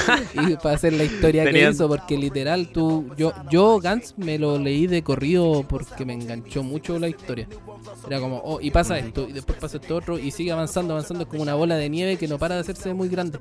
y 0.34 0.56
para 0.56 0.74
hacer 0.74 0.92
la 0.92 1.04
historia 1.04 1.44
que 1.44 1.50
Tenían- 1.52 1.72
hizo, 1.72 1.88
porque 1.88 2.16
literal 2.16 2.68
tú, 2.72 3.06
yo, 3.16 3.32
yo 3.50 3.78
Gantz 3.80 4.14
me 4.16 4.38
lo 4.38 4.58
leí 4.58 4.86
de 4.86 5.02
corrido 5.02 5.64
porque 5.68 6.04
me 6.04 6.14
enganchó 6.14 6.62
mucho 6.62 6.98
la 6.98 7.08
historia. 7.08 7.48
Era 8.06 8.20
como, 8.20 8.40
oh, 8.44 8.60
y 8.60 8.70
pasa 8.70 8.98
esto, 8.98 9.26
y 9.28 9.32
después 9.32 9.58
pasa 9.58 9.78
esto 9.78 9.96
otro, 9.96 10.18
y 10.18 10.30
sigue 10.30 10.52
avanzando, 10.52 10.94
avanzando, 10.94 11.24
es 11.24 11.28
como 11.30 11.42
una 11.42 11.54
bola 11.54 11.76
de 11.76 11.88
nieve 11.88 12.16
que 12.16 12.28
no 12.28 12.38
para 12.38 12.54
de 12.56 12.60
hacerse 12.62 12.92
muy 12.94 13.08
grande. 13.08 13.38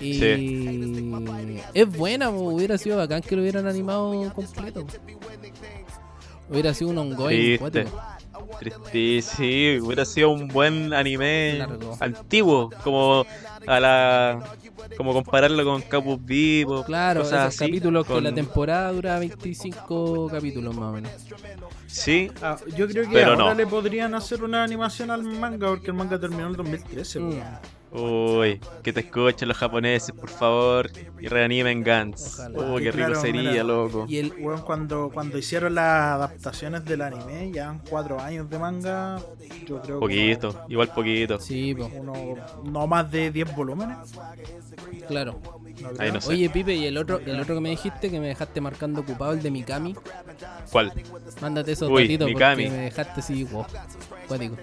Y 0.00 0.20
es 1.74 1.96
buena, 1.96 2.30
hubiera 2.30 2.78
sido 2.78 2.96
bacán 2.96 3.22
que 3.22 3.34
lo 3.36 3.42
hubieran 3.42 3.66
animado 3.66 4.12
completo. 4.34 4.86
Hubiera 6.50 6.72
sido 6.74 6.90
un 6.90 6.98
ongoing. 6.98 7.58
Triste. 8.58 9.22
sí, 9.22 9.78
hubiera 9.80 10.04
sido 10.04 10.30
un 10.30 10.48
buen 10.48 10.92
anime 10.92 11.54
Largo. 11.58 11.96
antiguo, 12.00 12.70
como 12.84 13.24
a 13.66 13.80
la 13.80 14.54
como 14.96 15.12
compararlo 15.12 15.62
con 15.64 15.82
Capus 15.82 16.24
Vivo, 16.24 16.82
Claro, 16.84 17.20
cosas 17.20 17.52
esos 17.52 17.60
así, 17.62 17.70
capítulos 17.70 18.06
que 18.06 18.12
con- 18.14 18.24
la 18.24 18.32
temporada 18.34 18.90
dura 18.92 19.18
25 19.18 20.28
capítulos 20.30 20.74
más 20.74 20.84
o 20.90 20.92
menos. 20.92 21.10
Sí, 21.86 22.30
Ah, 22.42 22.56
yo 22.76 22.86
creo 22.88 23.04
que 23.04 23.12
Pero 23.12 23.30
ahora 23.32 23.44
no. 23.50 23.54
le 23.54 23.66
podrían 23.66 24.14
hacer 24.14 24.42
una 24.42 24.62
animación 24.64 25.10
al 25.10 25.22
manga 25.24 25.68
porque 25.68 25.88
el 25.88 25.94
manga 25.94 26.18
terminó 26.18 26.44
en 26.44 26.50
el 26.50 26.56
2013. 26.56 27.20
Mm. 27.20 27.40
Uy, 27.90 28.60
que 28.82 28.92
te 28.92 29.00
escuchen 29.00 29.48
los 29.48 29.56
japoneses, 29.56 30.12
por 30.14 30.28
favor, 30.28 30.90
y 31.18 31.26
reanimen 31.28 31.82
Gans. 31.82 32.34
Ojalá. 32.38 32.58
Uy, 32.72 32.82
qué 32.82 32.90
rico 32.92 33.06
Claro, 33.08 33.20
sería, 33.20 33.50
mira. 33.50 33.64
loco. 33.64 34.04
Y 34.08 34.18
el, 34.18 34.32
Weón, 34.38 34.60
cuando, 34.62 35.10
cuando 35.12 35.38
hicieron 35.38 35.74
las 35.74 35.84
adaptaciones 36.14 36.84
del 36.84 37.00
anime, 37.02 37.50
ya 37.52 37.70
en 37.70 37.78
cuatro 37.78 38.20
años 38.20 38.48
de 38.50 38.58
manga, 38.58 39.18
yo 39.66 39.80
creo 39.80 40.00
Poquito, 40.00 40.64
igual 40.68 40.88
poquito. 40.92 41.40
sí, 41.40 41.74
po, 41.74 41.88
que 41.90 41.96
uno, 41.98 42.14
no 42.64 42.86
más 42.86 43.10
de 43.10 43.30
10 43.30 43.56
volúmenes. 43.56 43.96
claro. 45.06 45.40
no 45.80 45.90
Ahí 45.98 46.12
no 46.12 46.20
sé. 46.20 46.32
Oye, 46.32 46.50
Pipe, 46.50 46.74
y 46.74 46.86
el 46.86 46.96
otro, 46.98 47.18
el 47.24 47.40
otro 47.40 47.54
que 47.54 47.60
me 47.60 47.70
dijiste 47.70 48.10
que 48.10 48.20
me 48.20 48.26
dejaste 48.28 48.60
marcando 48.60 49.00
ocupado, 49.00 49.32
el 49.32 49.42
de 49.42 49.50
Mikami. 49.50 49.94
¿Cuál? 50.70 50.92
Mándate 51.40 51.72
esos 51.72 51.88
Uy, 51.90 52.02
datitos 52.02 52.28
Mikami. 52.28 52.64
porque 52.64 52.76
me 52.76 52.82
dejaste 52.84 53.20
así, 53.20 53.44
wow, 53.44 53.64
cuático. 54.28 54.56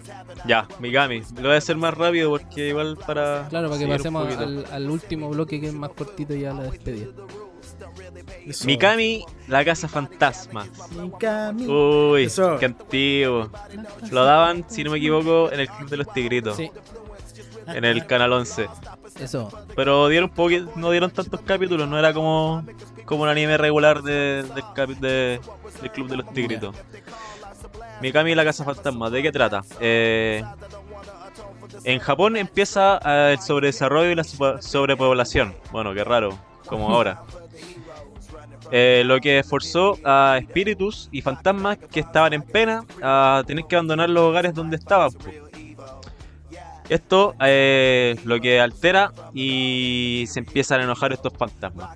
Ya, 0.47 0.67
Mikami. 0.79 1.21
Lo 1.35 1.43
voy 1.43 1.55
a 1.55 1.57
hacer 1.57 1.75
más 1.75 1.93
rápido 1.93 2.29
porque 2.29 2.69
igual 2.69 2.97
para. 3.05 3.47
Claro, 3.49 3.69
para 3.69 3.79
que 3.79 3.87
pasemos 3.87 4.35
al, 4.37 4.65
al 4.71 4.89
último 4.89 5.29
bloque 5.29 5.59
que 5.59 5.67
es 5.67 5.73
más 5.73 5.89
cortito 5.91 6.33
ya 6.35 6.53
la 6.53 6.63
despedida. 6.63 7.07
Eso. 8.45 8.65
Mikami, 8.65 9.25
la 9.47 9.65
casa 9.65 9.87
fantasma. 9.87 10.65
Mikami. 11.01 11.65
Uy, 11.67 12.23
Eso. 12.25 12.57
qué 12.59 12.65
antiguo. 12.67 13.49
Lo 14.11 14.23
daban, 14.23 14.65
si 14.69 14.83
no 14.83 14.91
me 14.91 14.97
equivoco, 14.99 15.51
en 15.51 15.59
el 15.59 15.67
Club 15.67 15.89
de 15.89 15.97
los 15.97 16.13
Tigritos, 16.13 16.55
Sí, 16.57 16.69
en 17.67 17.83
el 17.83 18.05
canal 18.05 18.31
11. 18.33 18.67
eso. 19.19 19.49
Pero 19.75 20.07
dieron 20.09 20.31
poqui- 20.31 20.69
no 20.75 20.91
dieron 20.91 21.09
tantos 21.11 21.41
capítulos, 21.41 21.87
no 21.89 21.97
era 21.97 22.13
como, 22.13 22.63
como 23.05 23.23
un 23.23 23.29
anime 23.29 23.57
regular 23.57 24.03
de, 24.03 24.43
del 24.43 24.63
capi- 24.75 24.99
de- 24.99 25.39
del 25.81 25.91
Club 25.91 26.07
de 26.09 26.17
los 26.17 26.31
Tigritos. 26.33 26.75
Mikami 28.05 28.33
y 28.33 28.35
la 28.35 28.45
Casa 28.45 28.63
Fantasma, 28.63 29.09
¿de 29.09 29.23
qué 29.23 29.31
trata? 29.31 29.63
Eh, 29.79 30.43
en 31.83 31.97
Japón 31.97 32.37
empieza 32.37 32.99
eh, 33.03 33.31
el 33.33 33.39
sobredesarrollo 33.39 34.11
y 34.11 34.15
la 34.15 34.23
sobrepoblación. 34.23 35.55
Bueno, 35.71 35.91
qué 35.91 36.03
raro, 36.03 36.37
como 36.67 36.89
ahora. 36.89 37.23
Eh, 38.71 39.03
lo 39.05 39.19
que 39.19 39.43
forzó 39.43 39.95
a 40.03 40.39
espíritus 40.39 41.07
y 41.11 41.21
fantasmas 41.21 41.77
que 41.77 41.99
estaban 41.99 42.33
en 42.33 42.41
pena 42.41 42.83
a 42.99 43.43
tener 43.45 43.65
que 43.65 43.75
abandonar 43.75 44.09
los 44.09 44.23
hogares 44.23 44.55
donde 44.55 44.77
estaban. 44.77 45.11
Esto 46.89 47.35
eh, 47.39 48.15
lo 48.25 48.41
que 48.41 48.59
altera 48.59 49.11
y 49.35 50.25
se 50.27 50.39
empiezan 50.39 50.81
a 50.81 50.83
enojar 50.85 51.13
estos 51.13 51.31
fantasmas. 51.33 51.95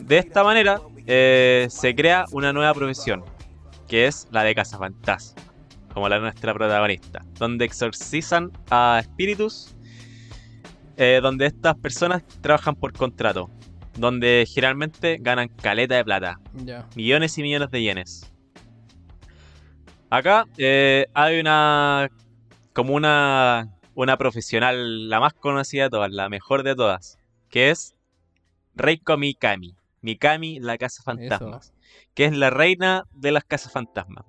De 0.00 0.18
esta 0.18 0.44
manera 0.44 0.80
eh, 1.06 1.66
se 1.70 1.94
crea 1.94 2.26
una 2.32 2.52
nueva 2.52 2.74
profesión, 2.74 3.24
que 3.90 4.06
es 4.06 4.28
la 4.30 4.44
de 4.44 4.54
cazafantasmas, 4.54 5.34
como 5.92 6.08
la 6.08 6.14
de 6.14 6.22
nuestra 6.22 6.54
protagonista, 6.54 7.24
donde 7.40 7.64
exorcizan 7.64 8.52
a 8.70 9.00
espíritus, 9.00 9.74
eh, 10.96 11.18
donde 11.20 11.46
estas 11.46 11.76
personas 11.76 12.22
trabajan 12.40 12.76
por 12.76 12.92
contrato, 12.92 13.50
donde 13.98 14.46
generalmente 14.48 15.18
ganan 15.20 15.48
caleta 15.48 15.96
de 15.96 16.04
plata, 16.04 16.38
millones 16.94 17.36
y 17.36 17.42
millones 17.42 17.70
de 17.72 17.82
yenes. 17.82 18.32
Acá 20.08 20.46
eh, 20.56 21.06
hay 21.12 21.40
una 21.40 22.08
como 22.72 22.94
una 22.94 23.68
una 23.94 24.16
profesional, 24.16 25.08
la 25.08 25.18
más 25.18 25.34
conocida 25.34 25.84
de 25.84 25.90
todas, 25.90 26.12
la 26.12 26.28
mejor 26.28 26.62
de 26.62 26.76
todas, 26.76 27.18
que 27.48 27.70
es 27.70 27.96
Reiko 28.76 29.16
Mikami. 29.16 29.74
Mikami, 30.00 30.60
la 30.60 30.78
casa 30.78 31.02
fantasmas, 31.02 31.74
que 32.20 32.26
es 32.26 32.36
la 32.36 32.50
reina 32.50 33.04
de 33.12 33.32
las 33.32 33.44
casas 33.44 33.72
fantasmas. 33.72 34.26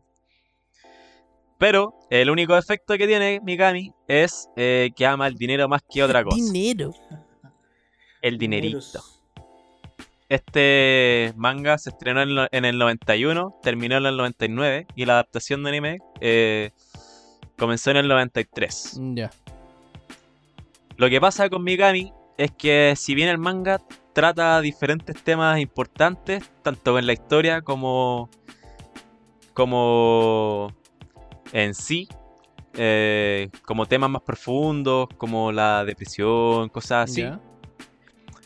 Pero 1.58 1.94
el 2.10 2.30
único 2.30 2.56
efecto 2.58 2.98
que 2.98 3.06
tiene 3.06 3.42
Mikami 3.44 3.92
es 4.08 4.48
eh, 4.56 4.92
que 4.96 5.06
ama 5.06 5.28
el 5.28 5.36
dinero 5.36 5.68
más 5.68 5.82
que 5.94 6.02
otra 6.02 6.24
cosa. 6.24 6.38
Dinero. 6.38 6.94
El 8.22 8.38
dinerito. 8.38 8.80
Este 10.30 11.34
manga 11.36 11.78
se 11.78 11.90
estrenó 11.90 12.22
en, 12.22 12.34
lo- 12.34 12.48
en 12.50 12.64
el 12.64 12.78
91, 12.78 13.60
terminó 13.62 13.98
en 13.98 14.06
el 14.06 14.16
99 14.16 14.88
y 14.96 15.04
la 15.04 15.14
adaptación 15.16 15.62
de 15.64 15.70
anime 15.70 15.98
eh, 16.22 16.72
comenzó 17.58 17.92
en 17.92 17.98
el 17.98 18.08
93. 18.08 19.02
Ya. 19.16 19.32
Lo 20.96 21.10
que 21.10 21.20
pasa 21.20 21.50
con 21.50 21.62
Mikami 21.66 22.14
es 22.38 22.52
que 22.52 22.94
si 22.96 23.16
bien 23.16 23.28
el 23.28 23.38
manga 23.38 23.82
trata 24.14 24.62
diferentes 24.62 25.22
temas 25.24 25.60
importantes, 25.60 26.52
tanto 26.62 26.98
en 27.00 27.08
la 27.08 27.14
historia 27.14 27.62
como, 27.62 28.30
como 29.54 30.74
en 31.54 31.74
sí, 31.74 32.08
eh, 32.74 33.50
como 33.66 33.86
temas 33.86 34.10
más 34.10 34.22
profundos, 34.22 35.08
como 35.18 35.52
la 35.52 35.84
depresión, 35.86 36.70
cosas 36.70 37.10
así. 37.10 37.26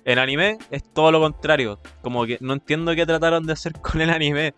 En 0.06 0.20
anime 0.20 0.60
es 0.70 0.84
todo 0.84 1.12
lo 1.12 1.20
contrario. 1.20 1.80
Como 2.02 2.26
que 2.26 2.38
no 2.40 2.54
entiendo 2.54 2.96
qué 2.96 3.06
trataron 3.06 3.46
de 3.46 3.54
hacer 3.54 3.74
con 3.82 4.02
el 4.02 4.10
anime. 4.10 4.54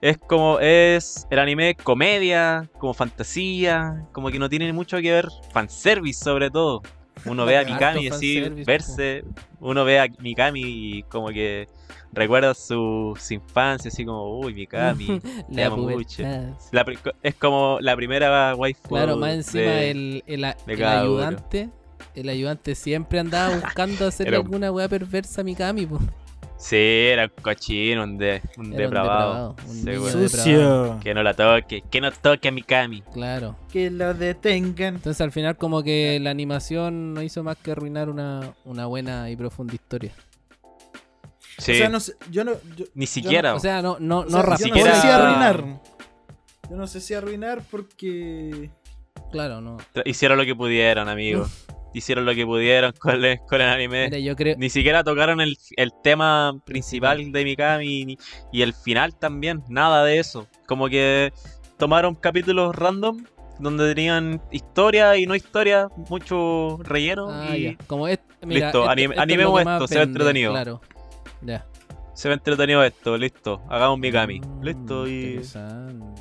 Es 0.00 0.18
como, 0.18 0.58
es 0.60 1.26
el 1.30 1.38
anime 1.38 1.70
es 1.70 1.76
comedia, 1.76 2.68
como 2.78 2.92
fantasía, 2.92 4.06
como 4.12 4.30
que 4.30 4.38
no 4.38 4.48
tiene 4.48 4.72
mucho 4.72 4.98
que 4.98 5.10
ver, 5.10 5.28
fanservice 5.52 6.22
sobre 6.22 6.50
todo. 6.50 6.82
Uno 7.26 7.44
ve 7.46 7.58
a 7.58 7.64
Mikami 7.64 8.08
así, 8.08 8.40
verse, 8.66 9.24
uno 9.60 9.84
ve 9.84 9.98
a 10.00 10.06
Mikami 10.18 10.60
y 10.62 11.02
como 11.04 11.28
que 11.28 11.68
recuerda 12.12 12.54
su, 12.54 13.16
su 13.20 13.34
infancia, 13.34 13.88
así 13.88 14.04
como, 14.04 14.38
uy, 14.40 14.54
Mikami. 14.54 15.20
La 15.50 15.66
amo 15.66 15.78
mucho. 15.88 16.22
La 16.72 16.84
es 17.22 17.34
como 17.36 17.78
la 17.80 17.96
primera 17.96 18.54
waifu. 18.54 18.88
Claro, 18.88 19.16
más 19.16 19.32
encima 19.34 19.62
de- 19.70 19.90
el, 19.90 20.24
el, 20.26 20.44
a- 20.44 20.56
de 20.66 20.72
el 20.74 20.78
cada 20.78 21.02
uno. 21.04 21.12
ayudante. 21.18 21.70
El 22.14 22.28
ayudante 22.28 22.74
siempre 22.74 23.18
andaba 23.18 23.54
buscando 23.56 24.06
hacerle 24.08 24.28
Era- 24.36 24.38
alguna 24.38 24.70
weá 24.70 24.88
perversa 24.88 25.40
a 25.40 25.44
Mikami, 25.44 25.86
po. 25.86 25.98
Sí, 26.56 26.76
era 26.76 27.24
un 27.24 27.42
cochino, 27.42 28.04
un, 28.04 28.16
de, 28.16 28.40
un 28.56 28.66
Era 28.66 28.72
un 28.72 28.76
depravado. 28.76 29.56
un 29.68 29.84
depravado. 29.84 30.28
Sucio. 30.28 31.00
Que 31.02 31.12
no 31.12 31.22
la 31.22 31.34
toque, 31.34 31.82
que 31.90 32.00
no 32.00 32.10
toque 32.10 32.48
a 32.48 32.52
Mikami. 32.52 33.02
Claro. 33.12 33.56
Que 33.70 33.90
lo 33.90 34.14
detengan. 34.14 34.94
Entonces 34.94 35.20
al 35.20 35.32
final 35.32 35.56
como 35.56 35.82
que 35.82 36.18
la 36.20 36.30
animación 36.30 37.12
no 37.12 37.22
hizo 37.22 37.42
más 37.42 37.56
que 37.58 37.72
arruinar 37.72 38.08
una, 38.08 38.54
una 38.64 38.86
buena 38.86 39.28
y 39.30 39.36
profunda 39.36 39.74
historia. 39.74 40.12
Sí, 41.58 41.72
O 41.72 41.74
sea, 41.76 41.88
no 41.88 42.00
sé, 42.00 42.14
yo 42.30 42.44
no. 42.44 42.52
yo- 42.76 42.86
ni 42.94 43.06
siquiera. 43.06 43.54
O 43.54 43.60
sea, 43.60 43.82
no, 43.82 43.96
no, 44.00 44.20
o 44.20 44.24
no 44.24 44.30
yo 44.30 44.42
raspó 44.42 44.50
no 44.68 44.74
sé 44.74 44.80
siquiera- 44.80 45.00
si 45.02 45.08
arruinar. 45.08 45.64
Yo 46.70 46.76
no 46.76 46.86
sé 46.86 47.00
si 47.00 47.14
arruinar 47.14 47.62
porque. 47.70 48.70
Claro, 49.30 49.60
no. 49.60 49.76
Hicieron 50.04 50.38
lo 50.38 50.44
que 50.46 50.54
pudieron, 50.54 51.08
amigos. 51.08 51.66
Hicieron 51.94 52.26
lo 52.26 52.34
que 52.34 52.44
pudieron 52.44 52.92
con 53.00 53.24
el, 53.24 53.38
con 53.48 53.60
el 53.62 53.68
anime. 53.68 54.04
Mira, 54.06 54.18
yo 54.18 54.36
creo... 54.36 54.56
Ni 54.58 54.68
siquiera 54.68 55.02
tocaron 55.02 55.40
el, 55.40 55.56
el 55.76 55.92
tema 56.02 56.52
principal 56.66 57.32
de 57.32 57.44
Mikami 57.44 58.04
ni- 58.04 58.18
y 58.52 58.60
el 58.62 58.74
final 58.74 59.14
también. 59.16 59.62
Nada 59.68 60.04
de 60.04 60.18
eso. 60.18 60.46
Como 60.66 60.88
que 60.88 61.32
tomaron 61.78 62.14
capítulos 62.14 62.74
random 62.74 63.24
donde 63.60 63.94
tenían 63.94 64.42
historia 64.50 65.16
y 65.16 65.26
no 65.26 65.34
historia, 65.36 65.86
mucho 66.10 66.78
relleno. 66.82 67.28
Ah, 67.30 67.56
y 67.56 67.62
ya. 67.62 67.76
Como 67.86 68.08
es, 68.08 68.18
mira, 68.44 68.66
Listo, 68.66 68.80
esto- 68.80 68.90
anim- 68.90 69.02
esto 69.10 69.12
es 69.14 69.18
animemos 69.20 69.64
más 69.64 69.74
esto, 69.82 69.86
se 69.86 69.98
vende, 70.00 70.10
entretenido. 70.18 70.50
Claro. 70.52 70.80
Ya. 71.42 71.64
Se 72.14 72.28
ve 72.28 72.34
entretenido 72.34 72.82
esto, 72.84 73.16
listo. 73.18 73.60
Hagamos 73.68 73.98
Mikami. 73.98 74.40
Mm, 74.40 74.62
Listo 74.62 75.08
y. 75.08 75.40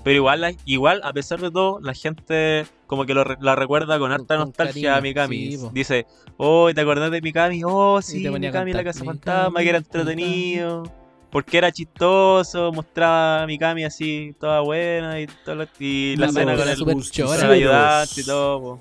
Pero 0.03 0.15
igual, 0.15 0.41
la- 0.41 0.53
igual, 0.65 1.01
a 1.03 1.13
pesar 1.13 1.39
de 1.39 1.49
todo, 1.51 1.79
la 1.81 1.93
gente 1.93 2.65
como 2.87 3.05
que 3.05 3.13
lo 3.13 3.23
la 3.39 3.55
recuerda 3.55 3.97
con 3.99 4.11
harta 4.11 4.35
con 4.37 4.47
nostalgia 4.47 4.93
a 4.93 4.95
cariño, 4.97 5.09
Mikami. 5.09 5.51
sí, 5.51 5.57
po. 5.57 5.69
Dice, 5.73 6.05
oh, 6.37 6.69
¿te 6.73 6.81
acordás 6.81 7.09
de 7.11 7.21
Mikami? 7.21 7.61
Oh, 7.65 8.01
sí, 8.01 8.25
a 8.27 8.31
Mikami 8.31 8.71
la 8.73 8.79
cantar, 8.79 8.83
casa 8.85 8.99
Mikami, 9.01 9.19
fantasma, 9.19 9.59
que 9.61 9.69
era 9.69 9.77
entretenido. 9.77 10.83
Porque 11.31 11.57
era 11.57 11.71
chistoso, 11.71 12.71
mostraba 12.71 13.41
a 13.43 13.47
Mikami 13.47 13.85
así, 13.85 14.35
toda 14.39 14.59
buena 14.61 15.19
y, 15.19 15.25
todo 15.45 15.65
y 15.79 16.15
la 16.15 16.25
La 16.25 16.29
escena 16.31 16.55
con 16.55 16.67
el, 16.67 17.43
el 17.43 17.51
ayudante 17.51 18.21
y 18.21 18.23
todo. 18.23 18.59
po. 18.61 18.79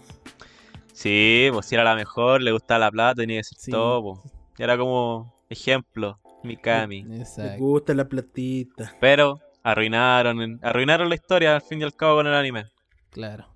Sí, 0.93 1.49
pues 1.53 1.67
si 1.67 1.75
era 1.75 1.85
la 1.85 1.95
mejor, 1.95 2.43
le 2.43 2.53
gustaba 2.53 2.79
la 2.81 2.91
plata, 2.91 3.15
tenía 3.23 3.39
que 3.41 3.45
ser 3.45 3.59
Sí. 3.59 3.71
todo. 3.71 4.03
po. 4.03 4.23
Era 4.59 4.77
como 4.77 5.35
ejemplo, 5.49 6.19
Mikami. 6.45 7.05
Me 7.05 7.21
Exacto. 7.21 7.59
gusta 7.63 7.95
la 7.95 8.09
platita. 8.09 8.95
Pero 9.01 9.41
arruinaron, 9.63 10.59
arruinaron 10.63 11.09
la 11.09 11.15
historia 11.15 11.55
al 11.57 11.63
fin 11.63 11.81
y 11.81 11.85
al 11.85 11.95
cabo 11.95 12.17
con 12.17 12.27
el 12.27 12.35
anime. 12.35 12.67
Claro. 13.11 13.49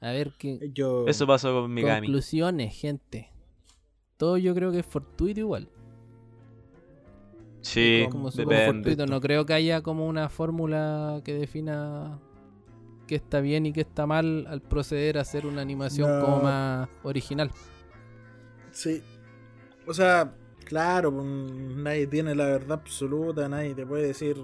A 0.00 0.12
ver 0.12 0.32
qué 0.38 0.70
Yo. 0.72 1.06
Eso 1.06 1.26
pasó 1.26 1.52
con 1.62 1.72
Mikami. 1.74 2.06
conclusiones, 2.06 2.74
gente. 2.78 3.30
Todo 4.16 4.36
yo 4.38 4.54
creo 4.54 4.70
que 4.72 4.80
es 4.80 4.86
fortuito 4.86 5.40
igual. 5.40 5.68
Sí, 7.62 8.06
como 8.10 8.30
depende. 8.30 8.66
fortuito. 8.66 9.06
No 9.06 9.20
creo 9.20 9.44
que 9.44 9.52
haya 9.52 9.82
como 9.82 10.06
una 10.06 10.28
fórmula 10.30 11.20
que 11.24 11.34
defina 11.34 12.18
qué 13.06 13.16
está 13.16 13.40
bien 13.40 13.66
y 13.66 13.72
qué 13.72 13.82
está 13.82 14.06
mal 14.06 14.46
al 14.48 14.62
proceder 14.62 15.18
a 15.18 15.22
hacer 15.22 15.44
una 15.46 15.60
animación 15.60 16.18
No. 16.20 16.24
como 16.24 16.40
más 16.42 16.88
original. 17.02 17.50
Sí. 18.70 19.02
O 19.86 19.92
sea, 19.92 20.32
claro, 20.70 21.12
pues, 21.12 21.26
nadie 21.26 22.06
tiene 22.06 22.34
la 22.34 22.46
verdad 22.46 22.80
absoluta, 22.82 23.48
nadie 23.48 23.74
te 23.74 23.84
puede 23.84 24.06
decir. 24.06 24.36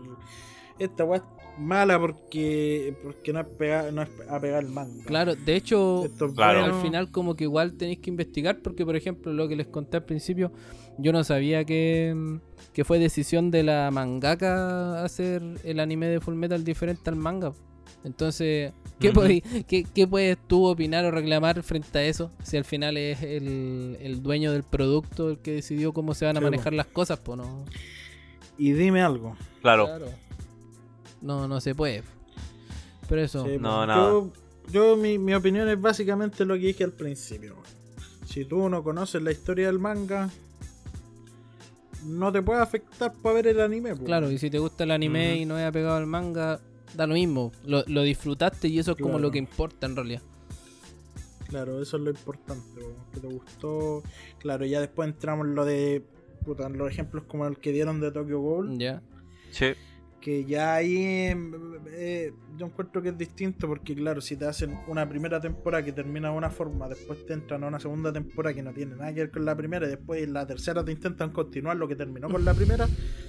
Esta 0.79 1.05
weá 1.05 1.23
mala 1.59 1.99
porque 1.99 2.95
porque 3.03 3.33
no 3.33 3.41
es 3.41 3.47
pegar, 3.47 3.91
no 3.91 4.03
es 4.03 4.11
a 4.29 4.39
pegar 4.39 4.63
el 4.63 4.71
manga. 4.71 5.05
Claro, 5.07 5.35
de 5.35 5.57
hecho, 5.57 6.05
Esto 6.05 6.27
es 6.27 6.33
Claro. 6.35 6.61
bueno. 6.61 6.75
al 6.77 6.83
final 6.83 7.11
como 7.11 7.35
que 7.35 7.45
igual 7.45 7.73
tenéis 7.79 8.01
que 8.01 8.11
investigar 8.11 8.59
porque, 8.63 8.85
por 8.85 8.95
ejemplo, 8.97 9.33
lo 9.33 9.49
que 9.49 9.57
les 9.57 9.67
conté 9.69 9.97
al 9.97 10.05
principio, 10.05 10.53
yo 10.99 11.13
no 11.13 11.25
sabía 11.25 11.65
que, 11.65 12.15
que 12.75 12.85
fue 12.85 12.99
decisión 12.99 13.51
de 13.51 13.63
la 13.63 13.91
mangaka 13.91 15.03
hacer 15.03 15.43
el 15.65 15.81
anime 15.81 16.09
de 16.09 16.21
Full 16.21 16.35
Metal 16.35 16.63
diferente 16.63 17.09
al 17.09 17.17
manga. 17.17 17.53
Entonces, 18.07 18.73
¿qué, 19.01 19.11
Ujú. 19.11 19.21
podí- 19.21 19.65
qué, 19.67 19.85
qué 19.85 20.07
puedes 20.07 20.39
tú 20.47 20.65
opinar 20.67 21.05
o 21.05 21.11
reclamar 21.11 21.63
frente 21.65 21.99
a 21.99 22.05
eso? 22.05 22.31
Si 22.45 22.57
al 22.57 22.65
final 22.65 22.97
es 22.97 23.21
el, 23.23 23.99
el 24.01 24.23
dueño 24.23 24.53
del 24.53 24.63
producto 24.63 25.29
el 25.31 25.39
que 25.39 25.53
decidió 25.55 25.93
cómo 25.93 26.15
se 26.15 26.25
van 26.25 26.37
a 26.37 26.41
Sí, 26.41 26.45
manejar 26.45 26.73
las 26.73 26.87
cosas, 26.87 27.19
pues 27.19 27.37
no. 27.39 27.65
Y 28.57 28.73
dime 28.73 29.03
algo. 29.03 29.37
Claro. 29.61 29.89
No, 31.21 31.49
no 31.49 31.61
se 31.61 31.75
puede. 31.75 32.05
Pero 33.09 33.23
eso, 33.23 33.45
Sí, 33.45 33.59
No, 33.59 33.77
pues, 33.79 33.87
nada. 33.89 33.97
Yo, 33.97 34.31
yo 34.73 34.97
mi, 34.97 35.19
mi 35.19 35.35
opinión 35.35 35.69
es 35.69 35.81
básicamente 35.81 36.45
lo 36.45 36.55
que 36.55 36.61
dije 36.67 36.85
al 36.85 36.93
principio. 36.93 37.57
Si 38.27 38.45
tú 38.45 38.69
no 38.69 38.83
conoces 38.85 39.21
la 39.23 39.33
historia 39.33 39.67
del 39.67 39.79
manga, 39.81 40.31
no 42.05 42.31
te 42.31 42.41
puede 42.43 42.61
afectar 42.61 43.13
para 43.21 43.35
ver 43.35 43.49
el 43.49 43.61
anime. 43.61 43.91
pues. 43.91 44.05
Claro, 44.07 44.31
y 44.31 44.39
si 44.39 44.49
te 44.51 44.59
gusta 44.59 44.85
el 44.85 44.93
anime 44.93 45.37
y 45.37 45.45
no 45.45 45.59
es 45.59 45.67
apegado 45.67 45.97
al 45.97 46.07
manga, 46.07 46.61
da 46.95 47.07
lo 47.07 47.15
mismo. 47.15 47.53
Lo, 47.65 47.85
lo 47.87 48.03
disfrutaste 48.03 48.69
y 48.69 48.79
eso 48.79 48.93
es 48.93 48.99
como 48.99 49.19
lo 49.19 49.31
que 49.31 49.39
importa 49.39 49.87
en 49.87 49.97
realidad. 49.97 50.23
Claro, 51.49 51.81
eso 51.81 51.97
es 51.97 52.03
lo 52.03 52.11
importante, 52.11 52.81
que 53.15 53.21
te 53.21 53.27
gustó. 53.29 54.03
Claro, 54.41 54.65
ya 54.67 54.81
después 54.81 55.09
entramos 55.09 55.47
en 55.47 55.55
lo 55.55 55.65
de 55.65 56.03
puta, 56.45 56.67
en 56.67 56.77
los 56.77 56.91
ejemplos 56.91 57.25
como 57.29 57.47
el 57.47 57.59
que 57.59 57.71
dieron 57.73 58.01
de 58.01 58.11
Tokyo 58.11 58.41
Ghoul, 58.41 58.79
Ya. 58.79 59.01
Sí. 59.51 59.67
que 60.21 60.45
ya 60.45 60.75
ahí 60.75 60.97
eh, 60.97 61.37
eh, 61.93 62.33
yo 62.57 62.67
encuentro 62.67 63.01
que 63.01 63.11
es 63.11 63.19
distinto 63.19 63.69
porque 63.69 63.95
claro, 63.95 64.21
si 64.21 64.37
te 64.37 64.45
hacen 64.45 64.77
una 64.89 65.09
primera 65.09 65.41
temporada 65.41 65.85
que 65.85 65.93
termina 65.93 66.31
de 66.31 66.37
una 66.37 66.51
forma, 66.51 66.89
después 66.89 67.25
te 67.27 67.35
entran 67.35 67.63
a 67.63 67.69
una 67.69 67.79
segunda 67.79 68.13
temporada 68.13 68.53
que 68.53 68.63
no 68.63 68.73
tiene 68.73 68.97
nada 68.97 69.15
que 69.15 69.21
ver 69.21 69.31
con 69.31 69.45
la 69.45 69.57
primera 69.57 69.87
y 69.87 69.91
después 69.91 70.23
en 70.25 70.33
la 70.33 70.45
tercera 70.47 70.85
te 70.85 70.91
intentan 70.91 71.31
continuar 71.31 71.77
lo 71.77 71.87
que 71.87 71.95
terminó 71.95 72.29
con 72.29 72.45
la 72.45 72.55
primera, 72.55 72.89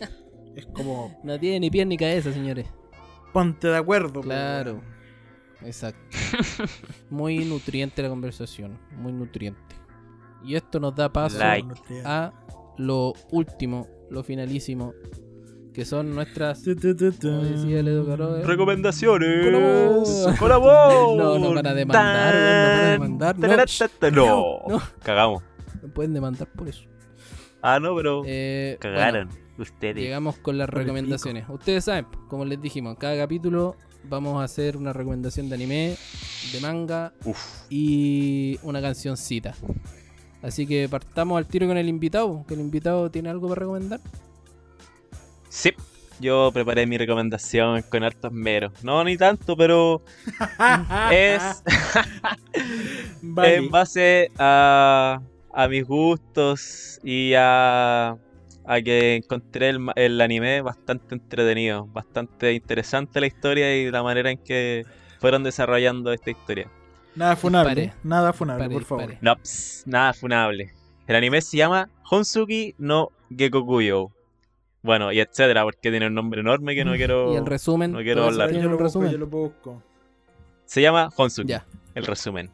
es 0.56 0.66
como 0.68 1.20
No 1.24 1.40
tiene 1.40 1.60
ni 1.60 1.70
pies 1.70 1.86
ni 1.86 1.98
cabeza, 1.98 2.34
señores. 2.34 2.66
Ponte 3.38 3.68
de 3.68 3.78
acuerdo. 3.78 4.14
pues, 4.14 4.26
Claro. 4.26 4.72
weón. 4.74 4.98
Exacto. 5.66 6.00
muy 7.10 7.40
nutriente 7.46 8.02
la 8.02 8.10
conversación. 8.10 8.78
Muy 8.96 9.12
nutriente. 9.12 9.76
Y 10.44 10.56
esto 10.56 10.80
nos 10.80 10.96
da 10.96 11.12
paso 11.12 11.40
Like. 11.40 11.74
a 12.06 12.32
lo 12.78 13.14
último, 13.32 13.88
lo 14.10 14.24
finalísimo, 14.24 14.94
que 15.74 15.84
son 15.86 16.14
nuestras. 16.16 16.64
Como 16.64 17.42
decía 17.44 17.80
el. 17.80 18.44
Recomendaciones. 18.46 20.38
Colabor. 20.40 21.18
No, 21.18 21.40
nos 21.40 21.56
van 21.56 21.68
a 21.68 21.74
demandar, 21.74 22.34
nos 22.36 22.44
van 22.44 22.86
a 22.86 22.92
demandar. 22.92 23.36
No, 23.40 24.12
No, 24.12 24.62
no. 24.70 24.82
cagamos. 25.04 25.44
Me 25.82 25.90
pueden 25.90 26.14
demandar 26.14 26.48
por 26.54 26.68
eso. 26.70 26.84
Ah, 27.62 27.80
no, 27.80 27.96
pero 27.96 28.22
Eh, 28.26 28.78
bueno, 28.82 28.96
cagaron 28.98 29.30
ustedes. 29.58 29.96
Llegamos 29.96 30.38
con 30.38 30.58
las 30.58 30.70
recomendaciones. 30.70 31.46
Ustedes 31.50 31.86
saben, 31.86 32.06
como 32.28 32.46
les 32.46 32.62
dijimos, 32.62 32.92
en 32.94 33.00
cada 33.00 33.18
capítulo 33.18 33.76
vamos 34.10 34.40
a 34.40 34.44
hacer 34.44 34.78
una 34.78 34.94
recomendación 34.94 35.50
de 35.50 35.56
anime, 35.56 35.98
de 36.52 36.62
manga 36.62 37.14
Uf. 37.26 37.64
y 37.70 38.60
una 38.64 38.82
cancioncita. 38.82 39.54
Así 40.42 40.66
que 40.68 40.88
partamos 40.88 41.38
al 41.38 41.48
tiro 41.48 41.68
con 41.68 41.78
el 41.78 41.90
invitado, 41.90 42.46
que 42.48 42.54
el 42.54 42.62
invitado 42.62 43.10
tiene 43.10 43.30
algo 43.30 43.50
para 43.50 43.62
recomendar. 43.62 44.00
Sí, 45.50 45.74
yo 46.20 46.52
preparé 46.54 46.86
mi 46.86 46.98
recomendación 46.98 47.82
con 47.84 48.04
hartos 48.04 48.32
meros. 48.32 48.84
No, 48.84 49.04
ni 49.04 49.18
tanto, 49.18 49.58
pero 49.58 50.04
es 51.12 51.64
Vale. 53.22 53.56
en 53.56 53.70
base 53.70 54.32
a, 54.38 55.20
a 55.54 55.68
mis 55.68 55.86
gustos 55.86 57.00
y 57.04 57.34
a, 57.36 58.16
a 58.68 58.82
que 58.82 59.16
encontré 59.16 59.70
el, 59.70 59.80
ma- 59.80 59.94
el 59.96 60.20
anime 60.22 60.62
bastante 60.62 61.16
entretenido, 61.16 61.86
bastante 61.88 62.54
interesante 62.54 63.20
la 63.22 63.28
historia 63.28 63.76
y 63.76 63.90
la 63.90 64.04
manera 64.04 64.30
en 64.30 64.38
que 64.38 64.86
fueron 65.20 65.44
desarrollando 65.44 66.12
esta 66.14 66.30
historia. 66.30 66.70
Nada 67.16 67.36
funable, 67.36 67.94
nada 68.04 68.34
funable, 68.34 68.70
por 68.70 68.84
favor. 68.84 69.16
No, 69.22 69.36
ps, 69.38 69.84
nada 69.88 70.14
funable. 70.14 70.74
El 71.08 71.16
anime 71.16 71.42
se 71.42 71.58
llama 71.58 71.90
Honsuki 72.12 72.76
no 72.78 73.10
Gekokuyo. 73.36 74.12
Bueno, 74.84 75.12
y 75.12 75.20
etcétera, 75.20 75.64
porque 75.64 75.90
tiene 75.90 76.08
un 76.08 76.14
nombre 76.14 76.42
enorme 76.42 76.76
que 76.76 76.86
no 76.86 76.94
quiero. 76.96 77.34
Y 77.34 77.38
el 77.38 77.46
resumen. 77.46 77.92
no 77.94 78.00
quiero 78.00 78.26
hablar. 78.26 78.52
Yo 78.52 78.62
lo 78.62 78.70
busco, 78.72 78.84
resumen. 78.84 79.12
yo 79.12 79.18
lo 79.18 79.28
busco. 79.28 79.84
Se 80.66 80.82
llama 80.82 81.10
Honsuki, 81.16 81.48
Ya, 81.50 81.66
el 81.96 82.06
resumen. 82.06 82.52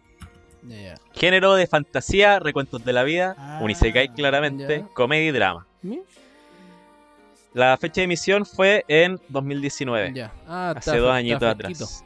ya, 0.63 0.77
ya. 0.81 0.95
Género 1.13 1.55
de 1.55 1.67
fantasía, 1.67 2.39
recuentos 2.39 2.83
de 2.85 2.93
la 2.93 3.03
vida, 3.03 3.35
Ah, 3.37 3.59
un 3.61 3.69
isekai 3.71 4.09
claramente, 4.13 4.79
ya. 4.79 4.87
comedia 4.93 5.27
y 5.29 5.31
drama. 5.31 5.67
La 7.53 7.77
fecha 7.77 8.01
de 8.01 8.05
emisión 8.05 8.45
fue 8.45 8.83
en 8.87 9.19
2019, 9.29 10.11
Ya. 10.15 10.31
Ah, 10.47 10.71
hace 10.71 10.79
está 10.91 10.97
dos 10.97 11.11
añitos 11.11 11.39
fresquito. 11.55 11.83
atrás. 11.85 12.03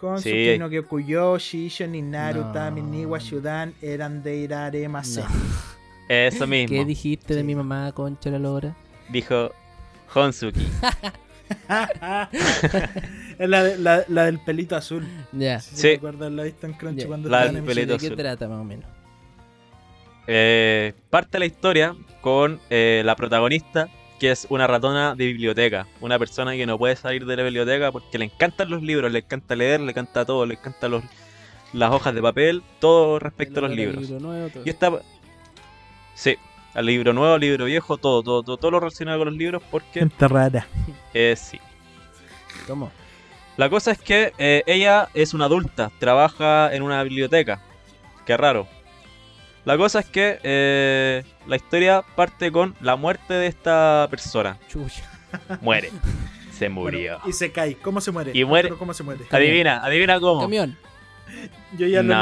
Honsuki 0.00 0.52
Sí. 0.52 0.58
no 0.58 0.68
Kyokuyo, 0.68 1.38
Shisho, 1.38 1.86
ni 1.86 2.02
Naru, 2.02 2.42
No. 2.42 2.52
Tami, 2.52 2.82
ni 2.82 3.06
Washudan 3.06 3.74
eran 3.82 4.22
de 4.22 4.36
Irare 4.36 4.88
Mase. 4.88 5.22
No. 5.22 5.28
Eso 6.08 6.46
mismo, 6.46 6.76
¿Qué 6.76 6.84
dijiste 6.84 7.34
de 7.34 7.40
Sí. 7.40 7.46
mi 7.46 7.54
mamá, 7.54 7.90
concha 7.92 8.30
la 8.30 8.38
lora? 8.38 8.76
dijo 9.08 9.50
Honsuki. 10.14 10.60
es 13.38 13.48
la, 13.48 13.62
de- 13.64 13.78
la, 13.78 14.04
la 14.08 14.24
del 14.26 14.38
pelito 14.40 14.76
azul. 14.76 15.06
Ya. 15.32 15.60
Si 15.60 15.70
Sí. 15.74 15.80
se 15.80 15.88
recuerdan, 15.94 16.36
la 16.36 16.42
vista 16.44 16.66
en 16.66 16.74
Crunchy 16.74 17.02
Ya. 17.02 17.06
cuando 17.08 17.28
La 17.28 17.44
del 17.50 17.62
pelito 17.62 17.74
¿De 17.74 17.82
emisión. 17.82 17.98
qué 17.98 18.06
azul. 18.06 18.16
trata 18.16 18.48
más 18.48 18.60
o 18.60 18.64
menos? 18.64 18.86
Eh, 20.26 20.92
parte 21.10 21.38
la 21.38 21.46
historia 21.46 21.94
con 22.20 22.60
eh, 22.70 23.02
la 23.04 23.14
protagonista, 23.16 23.88
que 24.18 24.30
es 24.30 24.46
una 24.50 24.66
ratona 24.66 25.14
de 25.14 25.26
biblioteca. 25.26 25.86
Una 26.00 26.18
persona 26.18 26.52
que 26.52 26.66
no 26.66 26.78
puede 26.78 26.96
salir 26.96 27.26
de 27.26 27.36
la 27.36 27.42
biblioteca 27.42 27.92
porque 27.92 28.18
le 28.18 28.24
encantan 28.26 28.70
los 28.70 28.82
libros, 28.82 29.12
le 29.12 29.20
encanta 29.20 29.54
leer, 29.54 29.80
le 29.80 29.90
encanta 29.92 30.24
todo, 30.24 30.46
le 30.46 30.54
encantan 30.54 30.90
los, 30.90 31.04
las 31.72 31.92
hojas 31.92 32.14
de 32.14 32.22
papel, 32.22 32.62
todo 32.80 33.18
respecto 33.18 33.60
a 33.60 33.62
los 33.62 33.72
libros. 33.72 34.02
libro 34.02 34.20
nuevo, 34.20 34.50
Y 34.64 34.70
esta. 34.70 34.90
Sí, 36.14 36.36
al 36.74 36.86
libro 36.86 37.12
nuevo, 37.12 37.36
libro 37.38 37.66
viejo, 37.66 37.98
todo, 37.98 38.22
todo, 38.22 38.42
todo, 38.42 38.56
todo 38.56 38.70
lo 38.70 38.80
relacionado 38.80 39.18
con 39.18 39.28
los 39.28 39.36
libros, 39.36 39.62
porque 39.70 40.00
Gente 40.00 40.28
rara. 40.28 40.66
eh, 41.14 41.34
sí. 41.36 41.60
¿Cómo? 42.66 42.90
La 43.56 43.70
cosa 43.70 43.92
es 43.92 43.98
que 43.98 44.32
eh, 44.38 44.62
ella 44.66 45.08
es 45.14 45.32
una 45.32 45.46
adulta, 45.46 45.90
trabaja 45.98 46.74
en 46.74 46.82
una 46.82 47.02
biblioteca. 47.02 47.62
Qué 48.26 48.36
raro. 48.36 48.66
La 49.66 49.76
cosa 49.76 49.98
es 49.98 50.06
que 50.06 50.38
eh, 50.44 51.24
la 51.48 51.56
historia 51.56 52.02
parte 52.14 52.52
con 52.52 52.76
la 52.80 52.94
muerte 52.94 53.34
de 53.34 53.48
esta 53.48 54.06
persona. 54.08 54.58
Chucha. 54.68 55.02
Muere. 55.60 55.90
Se 56.52 56.68
murió. 56.70 57.14
Bueno, 57.18 57.28
y 57.28 57.32
se 57.34 57.52
cae. 57.52 57.74
¿Cómo 57.74 58.00
se 58.00 58.10
muere? 58.12 58.30
Y 58.32 58.44
muere- 58.44 58.70
¿Cómo 58.78 58.94
se 58.94 59.02
muere? 59.02 59.24
Adivina, 59.30 59.84
adivina 59.84 60.18
cómo. 60.18 60.40
Camión. 60.40 60.78
Yo 61.76 61.86
ya 61.86 62.02
lo 62.02 62.14
No. 62.14 62.20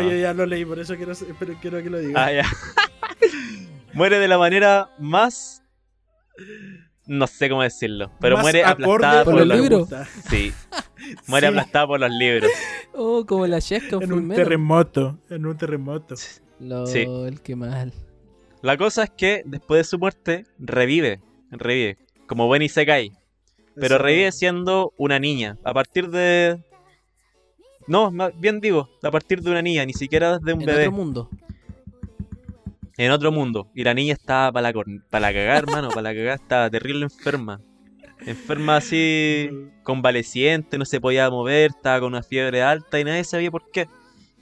leí. 0.00 0.04
No, 0.06 0.10
yo 0.10 0.16
ya 0.18 0.34
lo 0.34 0.44
leí, 0.46 0.64
por 0.64 0.80
eso 0.80 0.96
quiero, 0.96 1.12
pero 1.38 1.54
quiero 1.60 1.80
que 1.82 1.90
lo 1.90 1.98
digas. 1.98 2.16
Ah, 2.16 2.32
ya. 2.32 2.44
muere 3.92 4.18
de 4.18 4.26
la 4.26 4.38
manera 4.38 4.90
más. 4.98 5.62
No 7.06 7.26
sé 7.28 7.48
cómo 7.48 7.62
decirlo. 7.62 8.10
Pero 8.20 8.36
Más 8.36 8.42
muere 8.42 8.64
aplastada 8.64 9.22
¿Por 9.22 9.34
por, 9.34 9.46
los 9.46 9.56
libros? 9.60 9.88
Sí. 10.28 10.52
Muere 11.28 11.46
Sí, 11.46 11.52
aplastada 11.52 11.86
por 11.86 12.00
los 12.00 12.10
libros. 12.10 12.50
Oh, 12.94 13.24
como 13.24 13.46
la 13.46 13.60
Chesca 13.60 13.98
En 14.00 14.12
un 14.12 14.28
terremoto. 14.30 15.16
En 15.30 15.46
un 15.46 15.56
terremoto. 15.56 16.16
LOL, 16.60 16.86
Sí. 16.86 17.06
qué 17.42 17.56
mal. 17.56 17.92
La 18.62 18.76
cosa 18.76 19.04
es 19.04 19.10
que 19.10 19.42
después 19.44 19.80
de 19.80 19.84
su 19.84 19.98
muerte 19.98 20.44
revive. 20.58 21.20
Revive. 21.50 21.98
Como 22.26 22.46
buen 22.46 22.62
Isekai. 22.62 23.12
Pero 23.74 23.96
Eso- 23.96 23.98
revive 23.98 24.32
siendo 24.32 24.92
una 24.96 25.18
niña. 25.18 25.58
A 25.64 25.72
partir 25.74 26.08
de. 26.08 26.58
No, 27.86 28.10
bien 28.36 28.60
digo, 28.60 28.88
a 29.02 29.10
partir 29.10 29.42
de 29.42 29.50
una 29.50 29.62
niña, 29.62 29.84
ni 29.84 29.92
siquiera 29.92 30.38
de 30.38 30.52
un 30.54 30.60
En 30.62 30.66
bebé. 30.66 30.80
otro 30.88 30.92
mundo. 30.92 31.30
En 32.96 33.10
otro 33.12 33.30
mundo. 33.30 33.68
Y 33.74 33.84
la 33.84 33.92
niña 33.94 34.14
estaba 34.14 34.50
para 34.50 34.72
la, 34.72 34.84
pa' 35.10 35.20
la 35.20 35.32
cagar, 35.32 35.58
hermano. 35.64 35.88
Para 35.90 36.02
la 36.02 36.14
cagar, 36.14 36.34
estaba 36.40 36.70
terrible 36.70 37.04
enferma. 37.04 37.60
Enferma 38.24 38.76
así, 38.78 39.50
convaleciente, 39.84 40.78
no 40.78 40.86
se 40.86 41.00
podía 41.00 41.28
mover, 41.28 41.70
estaba 41.76 42.00
con 42.00 42.08
una 42.08 42.22
fiebre 42.22 42.62
alta 42.62 42.98
y 42.98 43.04
nadie 43.04 43.22
sabía 43.24 43.50
por 43.50 43.70
qué. 43.70 43.86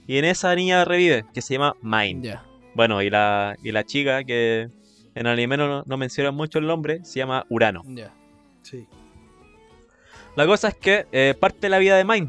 Y 0.07 0.17
en 0.17 0.25
esa 0.25 0.53
niña 0.55 0.85
revive, 0.85 1.25
que 1.33 1.41
se 1.41 1.55
llama 1.55 1.75
Mine. 1.81 2.39
Bueno, 2.73 3.01
y 3.01 3.09
la, 3.09 3.55
y 3.63 3.71
la 3.71 3.83
chica, 3.83 4.23
que 4.23 4.69
en 5.15 5.25
el 5.25 5.27
anime 5.27 5.57
no, 5.57 5.83
no 5.83 5.97
menciona 5.97 6.31
mucho 6.31 6.59
el 6.59 6.67
nombre, 6.67 7.03
se 7.03 7.19
llama 7.19 7.45
Urano. 7.49 7.81
Ya. 7.87 8.13
Sí. 8.61 8.87
La 10.35 10.45
cosa 10.45 10.67
es 10.67 10.75
que 10.75 11.07
eh, 11.11 11.33
parte 11.39 11.69
la 11.69 11.79
vida 11.79 11.95
de 11.97 12.03
Mine, 12.03 12.27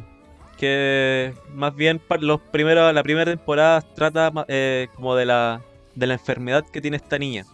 que 0.56 1.34
más 1.52 1.74
bien 1.74 2.00
los 2.20 2.40
primeros, 2.40 2.94
la 2.94 3.02
primera 3.02 3.30
temporada 3.30 3.80
trata 3.80 4.32
eh, 4.48 4.88
como 4.94 5.16
de 5.16 5.26
la, 5.26 5.60
de 5.94 6.06
la 6.06 6.14
enfermedad 6.14 6.64
que 6.72 6.80
tiene 6.80 6.96
esta 6.96 7.18
niña. 7.18 7.44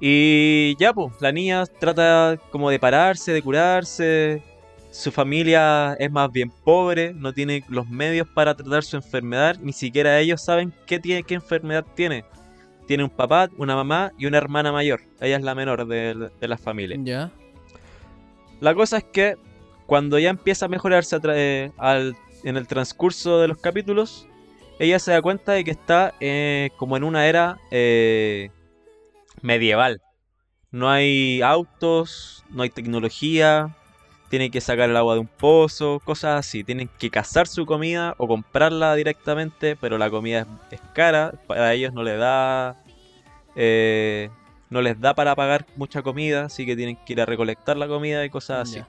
Y 0.00 0.74
ya, 0.78 0.94
pues, 0.94 1.12
la 1.20 1.30
niña 1.30 1.66
trata 1.66 2.38
como 2.50 2.70
de 2.70 2.78
pararse, 2.78 3.32
de 3.34 3.42
curarse. 3.42 4.42
Su 4.90 5.12
familia 5.12 5.94
es 6.00 6.10
más 6.10 6.30
bien 6.32 6.50
pobre, 6.64 7.12
no 7.14 7.32
tiene 7.32 7.62
los 7.68 7.88
medios 7.88 8.26
para 8.28 8.54
tratar 8.56 8.82
su 8.82 8.96
enfermedad, 8.96 9.56
ni 9.60 9.72
siquiera 9.72 10.18
ellos 10.18 10.42
saben 10.42 10.72
qué, 10.86 10.98
tiene, 10.98 11.22
qué 11.22 11.34
enfermedad 11.34 11.86
tiene. 11.94 12.24
Tiene 12.88 13.04
un 13.04 13.10
papá, 13.10 13.48
una 13.56 13.76
mamá 13.76 14.10
y 14.18 14.26
una 14.26 14.38
hermana 14.38 14.72
mayor. 14.72 15.00
Ella 15.20 15.36
es 15.36 15.42
la 15.42 15.54
menor 15.54 15.86
de, 15.86 16.30
de 16.40 16.48
la 16.48 16.58
familia. 16.58 16.96
Ya. 17.00 17.30
La 18.60 18.74
cosa 18.74 18.98
es 18.98 19.04
que 19.04 19.36
cuando 19.86 20.18
ya 20.18 20.30
empieza 20.30 20.66
a 20.66 20.68
mejorarse 20.68 21.14
a 21.16 21.20
eh, 21.28 21.70
al- 21.78 22.16
en 22.42 22.56
el 22.56 22.66
transcurso 22.66 23.38
de 23.40 23.46
los 23.48 23.58
capítulos, 23.58 24.26
ella 24.80 24.98
se 24.98 25.12
da 25.12 25.22
cuenta 25.22 25.52
de 25.52 25.62
que 25.62 25.70
está 25.70 26.14
eh, 26.20 26.70
como 26.78 26.96
en 26.96 27.04
una 27.04 27.26
era 27.28 27.58
eh, 27.70 28.50
medieval. 29.40 30.00
No 30.72 30.90
hay 30.90 31.42
autos, 31.42 32.44
no 32.50 32.62
hay 32.62 32.70
tecnología, 32.70 33.76
tienen 34.30 34.50
que 34.50 34.62
sacar 34.62 34.88
el 34.88 34.96
agua 34.96 35.14
de 35.14 35.20
un 35.20 35.26
pozo, 35.26 36.00
cosas 36.02 36.38
así. 36.38 36.64
Tienen 36.64 36.88
que 36.98 37.10
cazar 37.10 37.46
su 37.46 37.66
comida 37.66 38.14
o 38.16 38.26
comprarla 38.26 38.94
directamente, 38.94 39.76
pero 39.76 39.98
la 39.98 40.08
comida 40.08 40.40
es, 40.40 40.46
es 40.70 40.80
cara, 40.94 41.34
para 41.46 41.74
ellos 41.74 41.92
no 41.92 42.02
les 42.02 42.18
da... 42.18 42.82
eh, 43.56 44.30
no 44.70 44.80
les 44.80 45.00
da 45.00 45.14
para 45.14 45.34
pagar 45.34 45.66
mucha 45.74 46.00
comida, 46.00 46.44
así 46.44 46.64
que 46.64 46.76
tienen 46.76 46.96
que 47.04 47.12
ir 47.12 47.20
a 47.20 47.26
recolectar 47.26 47.76
la 47.76 47.88
comida 47.88 48.24
y 48.24 48.30
cosas 48.30 48.68
así. 48.68 48.80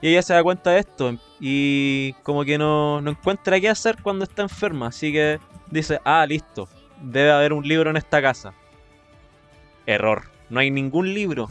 Y 0.00 0.10
ella 0.10 0.22
se 0.22 0.34
da 0.34 0.42
cuenta 0.42 0.70
de 0.70 0.78
esto 0.78 1.16
y 1.40 2.12
como 2.22 2.44
que 2.44 2.56
no, 2.56 3.00
no 3.00 3.10
encuentra 3.10 3.58
qué 3.58 3.68
hacer 3.68 3.96
cuando 4.02 4.24
está 4.24 4.42
enferma, 4.42 4.86
así 4.86 5.12
que 5.12 5.40
dice, 5.68 5.98
ah, 6.04 6.24
listo, 6.26 6.68
debe 7.02 7.32
haber 7.32 7.52
un 7.52 7.66
libro 7.66 7.90
en 7.90 7.96
esta 7.96 8.22
casa. 8.22 8.54
Error, 9.84 10.22
no 10.48 10.60
hay 10.60 10.70
ningún 10.70 11.12
libro. 11.12 11.48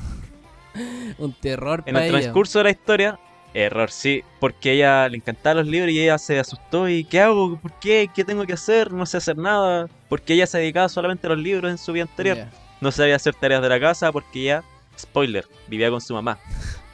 Un 1.18 1.34
terror 1.34 1.84
En 1.85 1.93
para 1.93 2.06
el 2.06 2.11
ella. 2.11 2.22
transcurso 2.22 2.60
de 2.60 2.64
la 2.65 2.69
historia, 2.72 3.19
error, 3.53 3.89
sí, 3.89 4.23
porque 4.39 4.69
a 4.69 4.73
ella 4.73 5.10
le 5.10 5.18
encantaban 5.18 5.57
los 5.57 5.68
libros 5.68 5.91
y 5.91 6.02
ella 6.02 6.18
se 6.18 6.39
asustó 6.39 6.89
y 6.89 7.03
¿qué 7.06 7.22
hago? 7.22 7.57
¿Por 7.57 7.72
qué? 7.80 8.10
¿Qué 8.14 8.23
tengo 8.26 8.45
que 8.45 8.53
hacer? 8.53 8.91
No 8.91 9.06
sé 9.06 9.18
hacer 9.18 9.38
nada. 9.38 9.88
Porque 10.10 10.34
ella 10.34 10.47
se 10.47 10.57
dedicaba 10.57 10.89
solamente 10.89 11.27
a 11.27 11.30
los 11.31 11.39
libros 11.39 11.72
en 11.72 11.77
su 11.77 11.93
vida 11.93 12.03
anterior. 12.03 12.38
No 12.81 12.91
sabía 12.91 13.15
hacer 13.15 13.34
tareas 13.35 13.61
de 13.61 13.69
la 13.69 13.80
casa 13.80 14.11
porque 14.11 14.41
ella, 14.41 14.64
spoiler, 14.99 15.47
vivía 15.68 15.89
con 15.89 16.02
su 16.02 16.14
mamá. 16.14 16.38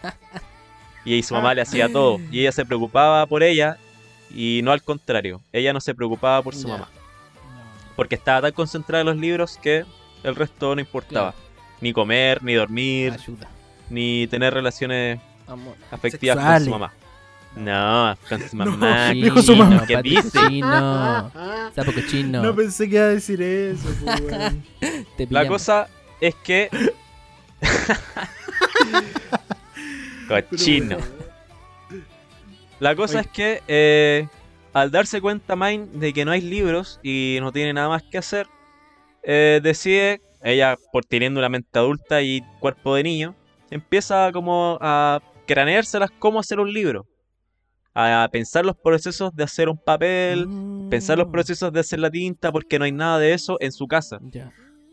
Y 1.03 1.15
ahí 1.15 1.23
su 1.23 1.33
mamá 1.33 1.53
le 1.53 1.61
hacía 1.61 1.91
todo. 1.91 2.19
Y 2.31 2.41
ella 2.41 2.51
se 2.51 2.65
preocupaba 2.65 3.25
por 3.25 3.41
ella 3.41 3.77
y 4.29 4.61
no 4.63 4.71
al 4.71 4.83
contrario. 4.83 5.41
Ella 5.51 5.73
no 5.73 5.81
se 5.81 5.95
preocupaba 5.95 6.41
por 6.43 6.55
su 6.55 6.67
mamá. 6.67 6.89
Porque 7.95 8.15
estaba 8.15 8.41
tan 8.41 8.51
concentrada 8.51 9.01
en 9.01 9.07
los 9.07 9.17
libros 9.17 9.57
que 9.57 9.83
el 10.23 10.35
resto 10.35 10.75
no 10.75 10.81
importaba. 10.81 11.33
Ni 11.81 11.91
comer, 11.91 12.43
ni 12.43 12.53
dormir, 12.53 13.13
Ayuda. 13.13 13.49
Ni 13.89 14.27
tener 14.27 14.53
relaciones 14.53 15.19
Amor. 15.47 15.75
afectivas 15.91 16.35
Sexuales. 16.37 16.59
con 16.59 16.65
su 16.65 16.71
mamá. 16.71 16.93
No, 17.55 18.17
con 18.29 18.49
su 18.49 18.55
mamá. 18.55 19.09
dijo 19.11 19.41
su 19.41 19.55
mamá. 19.55 19.85
¿Qué 19.85 20.01
dice? 20.01 20.39
Sapo 21.75 21.93
cochino. 21.93 22.41
No 22.43 22.55
pensé 22.55 22.89
que 22.89 22.95
iba 22.95 23.05
a 23.05 23.09
decir 23.09 23.41
eso, 23.41 23.87
pues. 24.03 24.53
Te 25.17 25.27
La 25.29 25.47
cosa 25.47 25.87
es 26.21 26.35
que. 26.35 26.69
Cochino. 30.27 30.97
La 32.79 32.95
cosa 32.95 33.19
es 33.19 33.27
que 33.27 33.61
eh, 33.67 34.27
al 34.73 34.91
darse 34.91 35.21
cuenta 35.21 35.55
Mine 35.55 35.87
de 35.93 36.13
que 36.13 36.25
no 36.25 36.31
hay 36.31 36.41
libros 36.41 36.99
y 37.03 37.37
no 37.41 37.51
tiene 37.51 37.73
nada 37.73 37.89
más 37.89 38.03
que 38.03 38.17
hacer, 38.17 38.47
eh, 39.23 39.59
decide, 39.61 40.21
ella 40.41 40.77
por 40.91 41.05
teniendo 41.05 41.39
una 41.39 41.49
mente 41.49 41.77
adulta 41.77 42.21
y 42.21 42.41
cuerpo 42.59 42.95
de 42.95 43.03
niño, 43.03 43.35
empieza 43.71 44.29
como 44.31 44.77
a 44.79 45.19
craneárselas 45.47 46.11
cómo 46.19 46.39
hacer 46.39 46.59
un 46.59 46.71
libro. 46.71 47.07
A 47.95 48.29
pensar 48.31 48.65
los 48.65 48.75
procesos 48.77 49.35
de 49.35 49.43
hacer 49.43 49.67
un 49.67 49.77
papel, 49.77 50.47
pensar 50.89 51.17
los 51.17 51.27
Mm. 51.27 51.31
procesos 51.31 51.73
de 51.73 51.79
hacer 51.79 51.99
la 51.99 52.09
tinta, 52.11 52.51
porque 52.51 52.77
no 52.77 52.85
hay 52.85 52.91
nada 52.91 53.17
de 53.19 53.33
eso 53.33 53.57
en 53.59 53.71
su 53.71 53.87
casa. 53.87 54.19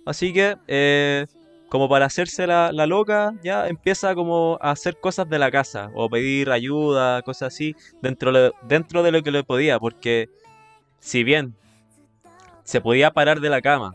Así 0.06 0.32
que, 0.32 0.56
eh, 0.66 1.26
como 1.68 1.88
para 1.88 2.06
hacerse 2.06 2.46
la, 2.46 2.72
la 2.72 2.86
loca, 2.86 3.34
ya 3.42 3.68
empieza 3.68 4.14
como 4.14 4.58
a 4.60 4.70
hacer 4.70 4.96
cosas 4.98 5.28
de 5.28 5.38
la 5.38 5.50
casa, 5.50 5.90
o 5.94 6.08
pedir 6.08 6.50
ayuda, 6.50 7.20
cosas 7.22 7.52
así, 7.54 7.76
dentro, 8.00 8.32
de- 8.32 8.52
dentro 8.62 9.02
de 9.02 9.12
lo 9.12 9.22
que 9.22 9.30
le 9.30 9.44
podía, 9.44 9.78
porque 9.78 10.28
si 10.98 11.22
bien 11.24 11.54
se 12.64 12.80
podía 12.80 13.10
parar 13.10 13.40
de 13.40 13.50
la 13.50 13.60
cama 13.60 13.94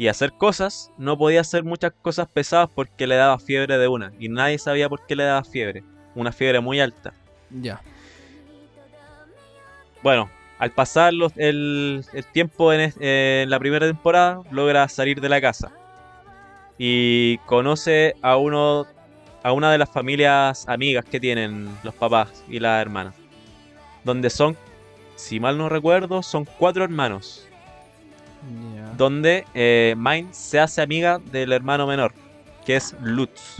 y 0.00 0.08
hacer 0.08 0.32
cosas, 0.32 0.90
no 0.96 1.18
podía 1.18 1.42
hacer 1.42 1.62
muchas 1.62 1.92
cosas 2.00 2.26
pesadas 2.26 2.70
porque 2.74 3.06
le 3.06 3.16
daba 3.16 3.38
fiebre 3.38 3.76
de 3.76 3.86
una, 3.86 4.14
y 4.18 4.30
nadie 4.30 4.58
sabía 4.58 4.88
por 4.88 5.04
qué 5.04 5.14
le 5.14 5.24
daba 5.24 5.44
fiebre, 5.44 5.84
una 6.14 6.32
fiebre 6.32 6.58
muy 6.60 6.80
alta. 6.80 7.12
Ya. 7.50 7.82
Bueno, 10.02 10.30
al 10.58 10.70
pasar 10.70 11.12
los- 11.12 11.36
el, 11.36 12.02
el 12.14 12.24
tiempo 12.24 12.72
en, 12.72 12.94
en 12.98 13.50
la 13.50 13.58
primera 13.58 13.86
temporada, 13.86 14.40
logra 14.50 14.88
salir 14.88 15.20
de 15.20 15.28
la 15.28 15.38
casa. 15.38 15.70
Y 16.78 17.36
conoce 17.44 18.14
a 18.22 18.38
uno 18.38 18.86
a 19.42 19.52
una 19.52 19.70
de 19.70 19.76
las 19.76 19.90
familias 19.90 20.66
amigas 20.66 21.04
que 21.04 21.20
tienen 21.20 21.68
los 21.82 21.94
papás 21.94 22.42
y 22.48 22.58
las 22.58 22.80
hermanas. 22.80 23.14
Donde 24.02 24.30
son, 24.30 24.56
si 25.16 25.40
mal 25.40 25.58
no 25.58 25.68
recuerdo, 25.68 26.22
son 26.22 26.46
cuatro 26.46 26.84
hermanos. 26.84 27.46
Donde 28.96 29.44
eh, 29.54 29.94
Mine 29.96 30.28
se 30.32 30.60
hace 30.60 30.82
amiga 30.82 31.18
del 31.18 31.52
hermano 31.52 31.86
menor, 31.86 32.12
que 32.64 32.76
es 32.76 32.94
Lutz. 33.02 33.56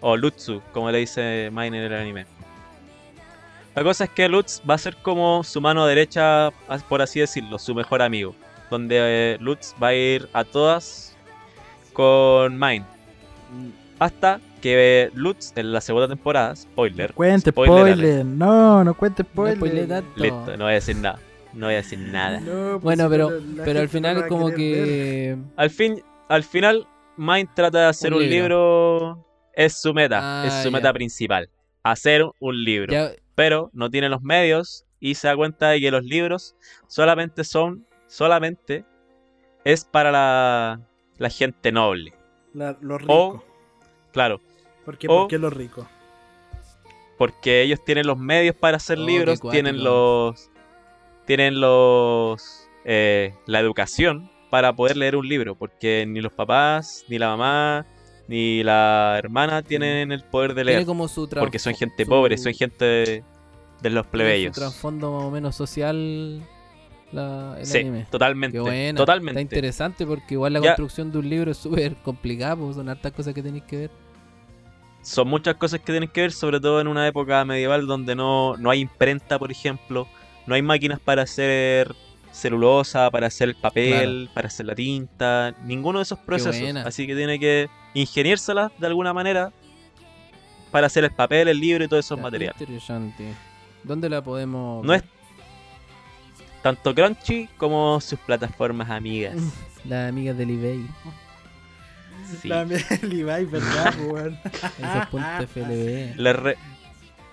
O 0.00 0.16
Lutzu, 0.16 0.62
como 0.72 0.90
le 0.90 0.98
dice 0.98 1.50
Mine 1.52 1.78
en 1.78 1.92
el 1.92 1.94
anime. 1.94 2.26
La 3.74 3.84
cosa 3.84 4.04
es 4.04 4.10
que 4.10 4.28
Lutz 4.28 4.62
va 4.68 4.74
a 4.74 4.78
ser 4.78 4.96
como 4.96 5.44
su 5.44 5.60
mano 5.60 5.86
derecha, 5.86 6.50
por 6.88 7.02
así 7.02 7.20
decirlo, 7.20 7.58
su 7.58 7.74
mejor 7.74 8.02
amigo. 8.02 8.34
Donde 8.70 8.96
eh, 8.98 9.38
Lutz 9.40 9.74
va 9.82 9.88
a 9.88 9.94
ir 9.94 10.28
a 10.32 10.44
todas 10.44 11.16
con 11.92 12.58
Mine. 12.58 12.84
Hasta 13.98 14.40
que 14.60 15.10
Lutz 15.14 15.52
en 15.56 15.72
la 15.72 15.80
segunda 15.80 16.08
temporada, 16.08 16.56
spoiler. 16.56 17.12
Cuente 17.12 17.50
spoiler. 17.50 18.24
No, 18.24 18.84
no 18.84 18.94
cuente 18.94 19.22
No 19.22 19.52
spoiler. 19.52 20.04
Listo, 20.16 20.56
no 20.56 20.64
voy 20.64 20.72
a 20.72 20.74
decir 20.74 20.96
nada. 20.96 21.18
No 21.52 21.66
voy 21.66 21.74
a 21.74 21.78
decir 21.78 21.98
nada. 21.98 22.40
No, 22.40 22.72
pues, 22.80 22.82
Bueno, 22.82 23.08
pero, 23.10 23.30
no, 23.30 23.56
la 23.56 23.64
pero 23.64 23.78
al 23.80 23.86
no 23.86 23.90
final 23.90 24.22
a 24.24 24.28
como 24.28 24.46
ver. 24.46 24.54
que... 24.56 25.36
Al 25.56 25.70
fin, 25.70 26.02
al 26.28 26.44
final, 26.44 26.86
Mind 27.16 27.48
trata 27.54 27.80
de 27.80 27.86
hacer 27.86 28.12
Un 28.14 28.22
un, 28.22 28.30
libro. 28.30 29.26
Es 29.54 29.74
su 29.80 29.92
meta, 29.92 30.20
Ah, 30.22 30.46
es 30.46 30.54
su 30.62 30.70
ya. 30.70 30.76
meta 30.76 30.92
principal. 30.92 31.50
Hacer 31.82 32.24
un 32.38 32.64
libro. 32.64 32.92
Ya, 32.92 33.10
Pero 33.34 33.70
no 33.72 33.90
tiene 33.90 34.08
los 34.08 34.22
medios 34.22 34.84
y 35.00 35.14
se 35.16 35.28
da 35.28 35.36
cuenta 35.36 35.70
de 35.70 35.80
que 35.80 35.90
los 35.90 36.04
libros 36.04 36.54
solamente 36.86 37.42
son, 37.44 37.86
solamente 38.06 38.84
es 39.64 39.84
para 39.84 40.10
la, 40.12 40.80
la 41.18 41.30
gente 41.30 41.72
noble. 41.72 42.12
La- 42.54 42.76
los 42.80 43.02
O- 43.08 43.32
ricos. 43.32 43.42
Claro, 44.12 44.40
¿Por 44.84 44.98
qué? 44.98 45.08
o- 45.08 45.20
¿Por 45.22 45.28
qué 45.28 45.38
los 45.38 45.52
ricos? 45.52 45.86
porque 47.18 47.60
ellos 47.62 47.84
tienen 47.84 48.06
los 48.06 48.16
medios 48.18 48.56
para 48.56 48.78
hacer 48.78 48.98
Oh, 48.98 49.04
libros, 49.04 49.40
tienen 49.50 49.84
los, 49.84 50.50
tienen 51.30 51.60
los, 51.60 52.66
eh, 52.84 53.32
la 53.46 53.60
educación 53.60 54.28
para 54.50 54.74
poder 54.74 54.96
leer 54.96 55.14
un 55.14 55.28
libro, 55.28 55.54
porque 55.54 56.04
ni 56.08 56.20
los 56.20 56.32
papás, 56.32 57.04
ni 57.08 57.20
la 57.20 57.28
mamá, 57.28 57.86
ni 58.26 58.64
la 58.64 59.14
hermana 59.16 59.62
tienen 59.62 60.10
el 60.10 60.24
poder 60.24 60.54
de 60.54 60.62
tiene 60.64 60.72
leer, 60.78 60.86
como 60.86 61.06
su 61.06 61.28
porque 61.28 61.60
son 61.60 61.76
gente 61.76 62.04
su- 62.04 62.10
pobre, 62.10 62.36
son 62.36 62.52
gente 62.52 62.84
de, 62.84 63.24
de 63.80 63.90
los 63.90 64.06
plebeyos. 64.08 64.56
Su 64.56 64.60
trasfondo 64.60 65.12
más 65.12 65.22
o 65.22 65.30
menos 65.30 65.54
social 65.54 66.42
la, 67.12 67.54
el 67.60 67.66
Sí, 67.66 67.78
anime. 67.78 68.06
totalmente, 68.10 68.58
buena. 68.58 68.88
Está 68.88 68.96
totalmente. 68.96 69.40
interesante 69.40 70.04
porque 70.04 70.34
igual 70.34 70.54
la 70.54 70.60
Ya. 70.60 70.70
construcción 70.70 71.12
de 71.12 71.18
un 71.18 71.30
libro 71.30 71.52
es 71.52 71.58
súper 71.58 71.94
complicada, 72.02 72.56
pues 72.56 72.74
son 72.74 72.88
hartas 72.88 73.12
cosas 73.12 73.34
que 73.34 73.42
tenéis 73.44 73.62
que 73.68 73.76
ver. 73.76 73.90
Son 75.02 75.28
muchas 75.28 75.54
cosas 75.54 75.78
que 75.78 75.92
tienen 75.92 76.08
que 76.08 76.22
ver, 76.22 76.32
sobre 76.32 76.58
todo 76.58 76.80
en 76.80 76.88
una 76.88 77.06
época 77.06 77.44
medieval 77.44 77.86
donde 77.86 78.16
no, 78.16 78.56
no 78.56 78.68
hay 78.68 78.80
imprenta, 78.80 79.38
por 79.38 79.52
ejemplo, 79.52 80.08
no 80.50 80.56
hay 80.56 80.62
máquinas 80.62 80.98
para 80.98 81.22
hacer 81.22 81.94
celulosa, 82.32 83.08
para 83.12 83.28
hacer 83.28 83.50
el 83.50 83.54
papel, 83.54 84.28
para 84.34 84.48
hacer 84.48 84.66
la 84.66 84.74
tinta, 84.74 85.54
ninguno 85.64 86.00
de 86.00 86.02
esos 86.02 86.18
procesos. 86.18 86.76
Así 86.84 87.06
que 87.06 87.14
tiene 87.14 87.38
que 87.38 87.68
ingeniárselas 87.94 88.72
de 88.76 88.86
alguna 88.88 89.12
manera 89.12 89.52
para 90.72 90.88
hacer 90.88 91.04
el 91.04 91.12
papel, 91.12 91.46
el 91.46 91.60
libro 91.60 91.84
y 91.84 91.88
todos 91.88 92.04
esos 92.04 92.16
Ya, 92.18 92.22
materiales. 92.24 92.60
Interesante. 92.60 93.32
¿Dónde 93.84 94.08
la 94.10 94.22
podemos 94.22 94.84
No 94.84 94.92
es 94.92 95.04
tanto 96.62 96.94
Crunchy 96.96 97.48
como 97.56 98.00
sus 98.00 98.18
plataformas 98.18 98.90
amigas. 98.90 99.36
Las 99.84 100.08
amigas 100.08 100.36
del 100.36 100.50
eBay. 100.50 100.84
Sí. 102.42 102.48
La 102.48 102.64
Levi, 102.64 103.22
¿verdad, 103.44 103.94
weón? 104.04 104.36
Esos 104.44 105.06
puntos 105.10 105.46
FLB. 105.54 106.16
Re- 106.34 106.58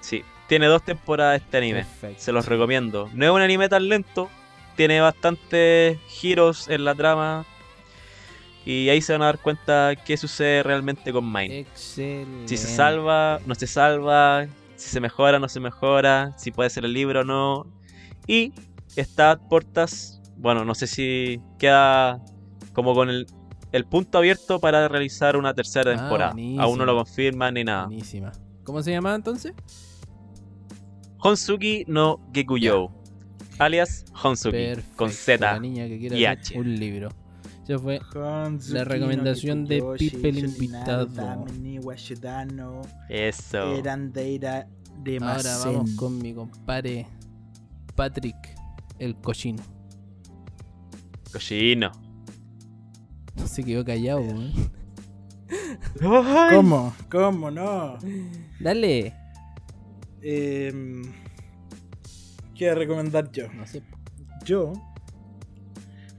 sí, 0.02 0.24
tiene 0.48 0.68
dos 0.68 0.84
temporadas 0.84 1.42
este 1.42 1.58
anime. 1.58 1.80
Perfecto. 1.84 2.24
Se 2.24 2.32
los 2.32 2.46
recomiendo. 2.46 3.10
No 3.14 3.26
es 3.26 3.32
un 3.32 3.42
anime 3.42 3.70
tan 3.70 3.88
lento, 3.90 4.30
tiene 4.76 5.00
bastantes 5.02 5.98
giros 6.08 6.68
en 6.70 6.86
la 6.86 6.96
trama. 6.96 7.46
Y 8.66 8.90
ahí 8.90 9.02
se 9.02 9.14
van 9.14 9.22
a 9.22 9.26
dar 9.26 9.40
cuenta 9.40 9.94
qué 10.06 10.18
sucede 10.18 10.62
realmente 10.62 11.14
con 11.14 11.32
Mine. 11.32 11.60
Excelente. 11.60 12.48
Si 12.50 12.58
se 12.58 12.68
salva, 12.68 13.40
no 13.46 13.56
se 13.56 13.66
salva, 13.66 14.46
si 14.76 14.90
se 14.90 15.00
mejora, 15.00 15.40
no 15.40 15.48
se 15.48 15.62
mejora, 15.62 16.34
si 16.38 16.52
puede 16.52 16.70
ser 16.70 16.84
el 16.84 16.92
libro 16.94 17.22
o 17.22 17.24
no. 17.24 17.66
Y 18.28 18.52
está 18.98 19.38
Portas, 19.40 20.22
bueno, 20.36 20.66
no 20.66 20.76
sé 20.76 20.86
si 20.88 21.40
queda 21.58 22.20
como 22.74 22.94
con 22.94 23.10
el, 23.10 23.26
el 23.72 23.86
punto 23.86 24.18
abierto 24.18 24.60
para 24.60 24.88
realizar 24.90 25.38
una 25.38 25.54
tercera 25.54 25.94
Ah, 25.94 25.96
temporada. 25.96 26.32
Aún 26.60 26.78
no 26.78 26.86
lo 26.86 26.94
confirman 26.96 27.54
ni 27.54 27.64
nada. 27.64 27.86
Buenísima. 27.86 28.34
¿Cómo 28.66 28.84
se 28.84 28.92
llamaba 28.92 29.16
entonces? 29.16 29.54
Honsuki 31.20 31.86
no 31.88 32.20
Gekuyo, 32.34 32.92
alias 33.60 34.06
Honsuki, 34.24 34.52
Perfecto, 34.52 34.98
con 34.98 35.08
La 35.08 35.14
Z. 35.14 35.60
niña 35.60 35.88
que 35.88 36.00
quiere 36.00 36.20
y 36.20 36.26
H. 36.26 36.58
un 36.60 36.80
libro. 36.80 37.10
Eso 37.68 37.80
fue 37.80 38.00
La 38.70 38.84
recomendación 38.86 39.64
no 39.64 39.68
de 39.68 39.84
Pipe 39.98 40.30
el 40.30 40.40
invitado. 40.40 41.08
Eso. 43.10 43.76
Ahora 45.22 45.58
vamos 45.58 45.92
con 45.92 46.18
mi 46.18 46.34
compadre 46.34 47.08
Patrick, 47.96 48.38
el 49.00 49.16
cochino. 49.16 49.64
Cochino. 51.34 51.92
Se 53.46 53.64
quedó 53.64 53.84
callado, 53.84 54.22
weón. 54.22 54.54
¿Cómo? 56.54 56.94
¿Cómo 57.10 57.52
no? 57.52 57.98
Dale. 58.60 59.14
Eh, 60.30 60.74
¿Qué 62.54 62.66
voy 62.66 62.72
a 62.72 62.76
recomendar 62.76 63.32
yo? 63.32 63.48
No 63.54 63.66
sé. 63.66 63.82
Yo 64.44 64.74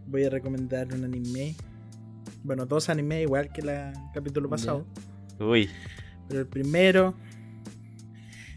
voy 0.07 0.25
a 0.25 0.31
recomendar 0.31 0.87
un 0.95 1.05
anime. 1.05 1.55
Bueno, 2.43 2.65
dos 2.65 2.89
animes 2.89 3.25
igual 3.25 3.53
que 3.53 3.61
el 3.61 3.93
capítulo 4.15 4.49
pasado. 4.49 4.87
Uy. 5.39 5.69
Pero 6.27 6.41
el 6.41 6.47
primero 6.47 7.15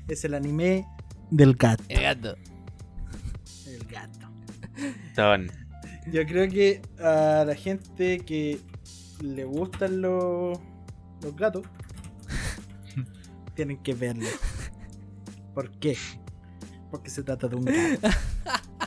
es 0.07 0.23
el 0.23 0.35
anime 0.35 0.87
del 1.31 1.55
gato. 1.55 1.83
El 1.89 2.01
gato. 2.01 2.37
El 3.67 3.83
gato. 3.87 4.29
Son. 5.13 5.51
Yo 6.13 6.25
creo 6.27 6.49
que 6.49 6.81
a 6.97 7.43
la 7.45 7.55
gente 7.55 8.19
que 8.19 8.57
le 9.21 9.43
gustan 9.43 10.01
los, 10.01 10.57
los 11.21 11.35
gatos 11.35 11.65
tienen 13.53 13.83
que 13.83 13.93
verlo. 13.93 14.29
¿Por 15.53 15.71
qué? 15.79 15.97
Porque 16.89 17.09
se 17.09 17.23
trata 17.23 17.47
de 17.47 17.55
un 17.55 17.65
gato. 17.65 18.07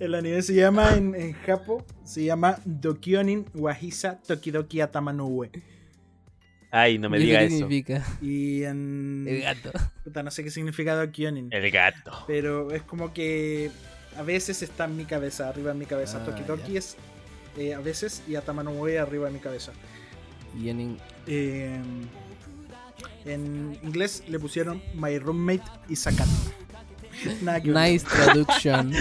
El 0.00 0.14
anime 0.14 0.40
se 0.42 0.54
llama 0.54 0.94
en, 0.96 1.14
en 1.14 1.32
Japo, 1.34 1.84
se 2.04 2.24
llama 2.24 2.58
Dokyonin 2.64 3.44
Wahisa 3.54 4.18
Tokidoki 4.26 4.80
Atamanuwe. 4.80 5.50
Ay, 6.70 6.98
no 6.98 7.10
me 7.10 7.18
¿Y 7.18 7.24
diga 7.24 7.40
qué 7.40 7.46
eso. 7.46 7.56
significa? 7.58 8.02
Y 8.22 8.62
en. 8.64 9.26
El 9.28 9.42
gato. 9.42 9.70
Puta, 10.04 10.22
no 10.22 10.30
sé 10.30 10.42
qué 10.42 10.50
significa 10.50 10.94
Dokyonin. 10.96 11.48
El 11.50 11.70
gato. 11.70 12.24
Pero 12.26 12.70
es 12.70 12.82
como 12.82 13.12
que 13.12 13.70
a 14.16 14.22
veces 14.22 14.62
está 14.62 14.86
en 14.86 14.96
mi 14.96 15.04
cabeza, 15.04 15.48
arriba 15.50 15.72
en 15.72 15.78
mi 15.78 15.86
cabeza. 15.86 16.20
Ah, 16.22 16.24
Tokidoki 16.24 16.72
ya. 16.72 16.78
es 16.78 16.96
eh, 17.58 17.74
a 17.74 17.80
veces 17.80 18.22
y 18.26 18.36
Atamanuwe 18.36 18.98
arriba 18.98 19.28
en 19.28 19.34
mi 19.34 19.40
cabeza. 19.40 19.72
Y 20.58 20.70
en 20.70 20.96
Eh, 21.26 21.78
en 23.24 23.78
inglés 23.82 24.22
le 24.28 24.38
pusieron 24.38 24.82
My 24.94 25.18
Roommate 25.18 25.62
y 25.88 25.96
Sakat. 25.96 26.28
Nice 27.64 28.04
traduction. 28.06 28.92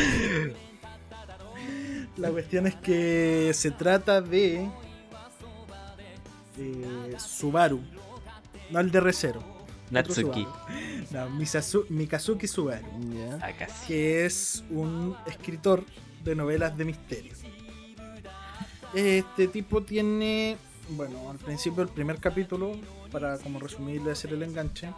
La 2.18 2.30
cuestión 2.30 2.68
es 2.68 2.76
que 2.76 3.52
se 3.54 3.72
trata 3.72 4.22
de 4.22 4.68
eh, 6.58 7.16
Subaru, 7.18 7.82
no 8.70 8.80
el 8.80 8.92
de 8.92 9.00
Recero. 9.00 9.44
Natsuki. 9.90 10.48
No, 11.12 11.30
Misasu- 11.32 11.86
Mikazuki 11.90 12.48
Subaru, 12.48 12.86
Ya. 13.14 13.40
Ah, 13.42 13.52
casi. 13.58 13.88
que 13.88 14.26
es 14.26 14.64
un 14.70 15.16
escritor 15.26 15.84
de 16.24 16.36
novelas 16.36 16.78
de 16.78 16.86
misterio. 16.86 17.34
Este 18.94 19.48
tipo 19.48 19.84
tiene, 19.84 20.58
bueno, 20.90 21.30
al 21.32 21.38
principio 21.38 21.84
el 21.84 21.90
primer 21.90 22.20
capítulo, 22.20 22.74
para 23.12 23.38
como 23.38 23.60
resumirle 23.60 24.12
hacer 24.12 24.34
el 24.34 24.44
enganche, 24.44 24.90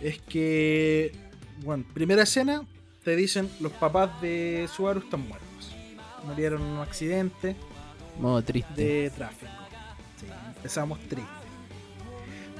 es 0.00 0.20
que, 0.22 1.12
bueno, 1.58 1.84
primera 1.94 2.22
escena, 2.22 2.62
te 3.04 3.14
dicen 3.16 3.50
los 3.60 3.72
papás 3.72 4.20
de 4.20 4.68
Subaru 4.74 5.00
están 5.00 5.20
muertos. 5.28 5.46
Murieron 6.24 6.60
en 6.60 6.68
un 6.68 6.80
accidente 6.80 7.54
Modo 8.18 8.42
triste. 8.42 8.74
de 8.74 9.10
tráfico. 9.10 9.52
Sí, 10.18 10.26
empezamos 10.56 10.98
triste. 11.00 11.30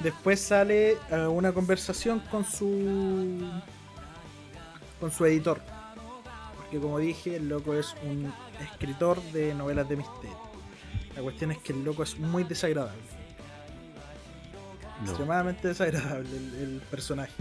Después 0.03 0.41
sale 0.41 0.93
eh, 1.11 1.27
una 1.29 1.53
conversación 1.53 2.21
con 2.31 2.45
su 2.45 3.43
con 5.01 5.11
su 5.11 5.25
editor. 5.27 5.61
Porque 6.57 6.79
como 6.79 6.99
dije, 6.99 7.37
el 7.37 7.49
loco 7.49 7.75
es 7.75 7.95
un 8.05 8.33
escritor 8.61 9.21
de 9.33 9.55
novelas 9.55 9.89
de 9.89 9.97
misterio. 9.97 10.39
La 11.15 11.23
cuestión 11.23 11.51
es 11.53 11.59
que 11.59 11.73
el 11.73 11.85
loco 11.85 12.03
es 12.03 12.19
muy 12.19 12.45
desagradable. 12.45 13.16
No. 15.03 15.09
Extremadamente 15.09 15.69
desagradable 15.69 16.37
el, 16.37 16.55
el 16.55 16.81
personaje. 16.91 17.33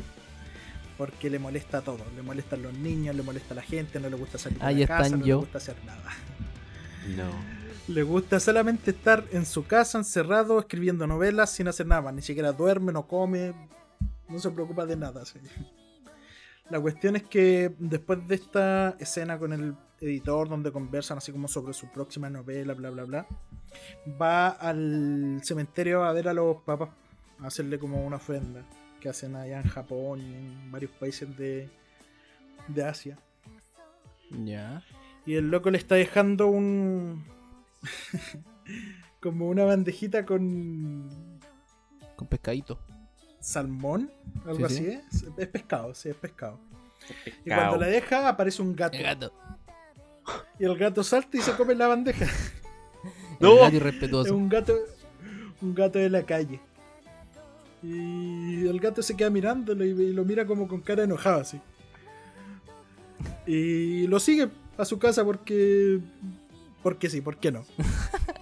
Porque 0.98 1.30
le 1.30 1.40
molesta 1.40 1.80
a 1.80 1.82
todo. 1.82 2.00
Le 2.16 2.22
molestan 2.22 2.62
los 2.62 2.74
niños, 2.74 3.16
le 3.16 3.24
molesta 3.24 3.54
a 3.54 3.56
la 3.56 3.62
gente, 3.62 4.00
no 4.00 4.10
le 4.10 4.16
gusta 4.16 4.38
salir 4.38 4.60
de 4.60 4.66
Ahí 4.66 4.80
la 4.82 4.88
casa, 4.88 5.10
no 5.18 5.26
yo. 5.26 5.36
le 5.38 5.42
gusta 5.42 5.58
hacer 5.58 5.76
nada. 5.86 6.12
No. 7.16 7.94
Le 7.94 8.04
gusta 8.04 8.40
solamente 8.40 8.92
estar 8.92 9.24
en 9.32 9.46
su 9.46 9.66
casa, 9.68 9.98
encerrado, 9.98 10.58
escribiendo 10.60 11.06
novelas 11.06 11.52
sin 11.52 11.68
hacer 11.68 11.86
nada. 11.86 12.12
Ni 12.12 12.22
siquiera 12.22 12.52
duerme, 12.52 12.92
no 12.92 13.08
come, 13.08 13.54
no 14.30 14.40
se 14.40 14.50
preocupa 14.52 14.86
de 14.86 14.96
nada. 14.96 15.26
sí. 15.26 15.40
La 16.70 16.80
cuestión 16.80 17.16
es 17.16 17.24
que 17.24 17.76
después 17.78 18.28
de 18.28 18.36
esta 18.36 18.96
escena 19.00 19.38
con 19.38 19.54
el 19.54 19.76
editor, 20.02 20.50
donde 20.50 20.72
conversan 20.72 21.20
así 21.20 21.32
como 21.32 21.48
sobre 21.48 21.74
su 21.74 21.88
próxima 21.92 22.28
novela, 22.28 22.74
bla, 22.74 22.90
bla, 22.90 23.04
bla, 23.04 23.28
va 24.20 24.48
al 24.50 25.42
cementerio 25.44 26.04
a 26.04 26.12
ver 26.12 26.28
a 26.28 26.34
los 26.34 26.64
papás, 26.64 26.90
hacerle 27.48 27.80
como 27.80 28.06
una 28.06 28.18
ofrenda 28.18 28.64
que 29.00 29.10
hacen 29.10 29.36
allá 29.36 29.60
en 29.62 29.68
Japón 29.70 30.22
y 30.22 30.34
en 30.34 30.72
varios 30.72 30.92
países 30.92 31.36
de, 31.38 31.70
de 32.68 32.84
Asia. 32.84 33.18
Ya. 34.44 34.84
Y 35.26 35.36
el 35.36 35.50
loco 35.50 35.70
le 35.72 35.78
está 35.78 35.96
dejando 35.96 36.48
un. 36.48 37.24
como 39.22 39.48
una 39.50 39.64
bandejita 39.66 40.26
con 40.26 41.40
Con 42.16 42.28
pescadito. 42.28 42.80
salmón, 43.40 44.12
algo 44.46 44.68
Sí, 44.70 44.76
sí. 44.76 44.90
así. 44.94 45.26
Es, 45.26 45.26
es 45.38 45.48
pescado, 45.48 45.94
sí, 45.94 46.10
es 46.10 46.16
pescado. 46.16 46.60
Y 47.28 47.32
Pescado. 47.50 47.68
cuando 47.70 47.86
la 47.86 47.92
deja, 47.92 48.28
aparece 48.30 48.62
un 48.62 48.76
gato. 48.76 48.98
El 48.98 49.04
gato. 49.04 49.34
Y 50.60 50.66
el 50.66 50.76
gato 50.78 51.04
salta 51.04 51.38
y 51.38 51.42
se 51.42 51.52
come 51.56 51.76
la 51.76 51.88
bandeja. 51.88 52.26
No. 53.40 53.68
Es 53.68 53.74
irrespetuoso. 53.74 54.36
un 54.36 54.50
gato. 54.50 54.74
Un 55.62 55.76
gato 55.76 56.00
de 56.00 56.10
la 56.10 56.24
calle. 56.26 56.60
Y 57.84 58.68
el 58.68 58.80
gato 58.80 59.02
se 59.04 59.16
queda 59.16 59.30
mirándolo 59.30 59.86
y, 59.86 59.90
y 59.90 60.14
lo 60.14 60.26
mira 60.26 60.46
como 60.46 60.68
con 60.68 60.82
cara 60.82 61.04
enojada 61.04 61.42
así. 61.42 61.60
Y 63.46 64.08
lo 64.08 64.20
sigue 64.20 64.50
a 64.78 64.86
su 64.86 64.98
casa 65.00 65.24
porque. 65.24 66.00
Porque 66.82 67.10
sí, 67.10 67.22
¿por 67.22 67.38
qué 67.38 67.52
no? 67.52 67.66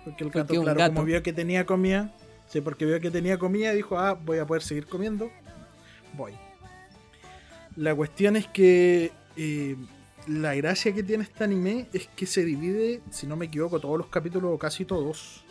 Porque 0.04 0.24
el 0.24 0.30
gato, 0.32 0.54
claro, 0.62 0.80
gato. 0.80 0.94
como 0.94 1.06
vio 1.06 1.22
que 1.24 1.34
tenía 1.34 1.66
comida. 1.66 2.14
Sí, 2.48 2.62
porque 2.62 2.86
vio 2.86 3.00
que 3.00 3.10
tenía 3.10 3.38
comida, 3.38 3.72
dijo, 3.74 3.98
ah, 3.98 4.14
voy 4.14 4.38
a 4.38 4.46
poder 4.46 4.64
seguir 4.64 4.86
comiendo. 4.86 5.32
Voy. 6.16 6.34
La 7.76 7.96
cuestión 7.96 8.36
es 8.36 8.48
que. 8.48 9.12
eh, 9.38 9.76
la 10.28 10.56
gracia 10.56 10.94
que 10.94 11.04
tiene 11.04 11.24
este 11.24 11.44
anime 11.44 11.88
es 11.92 12.08
que 12.16 12.26
se 12.26 12.46
divide, 12.46 13.02
si 13.10 13.28
no 13.28 13.36
me 13.36 13.48
equivoco, 13.48 13.80
todos 13.80 13.98
los 13.98 14.08
capítulos 14.08 14.52
o 14.54 14.58
casi 14.58 14.86
todos, 14.86 15.43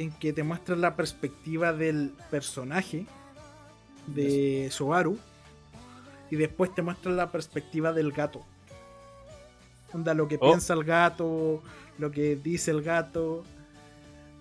en 0.00 0.10
que 0.12 0.32
te 0.32 0.42
muestra 0.42 0.76
la 0.76 0.96
perspectiva 0.96 1.72
del 1.72 2.12
personaje 2.30 3.06
de 4.06 4.68
Subaru 4.70 5.18
y 6.30 6.36
después 6.36 6.74
te 6.74 6.82
muestra 6.82 7.12
la 7.12 7.30
perspectiva 7.30 7.92
del 7.92 8.12
gato. 8.12 8.42
Onda, 9.92 10.14
lo 10.14 10.26
que 10.28 10.36
Oh. 10.40 10.46
piensa 10.50 10.72
el 10.74 10.84
gato, 10.84 11.62
lo 11.98 12.10
que 12.10 12.36
dice 12.36 12.70
el 12.70 12.82
gato. 12.82 13.44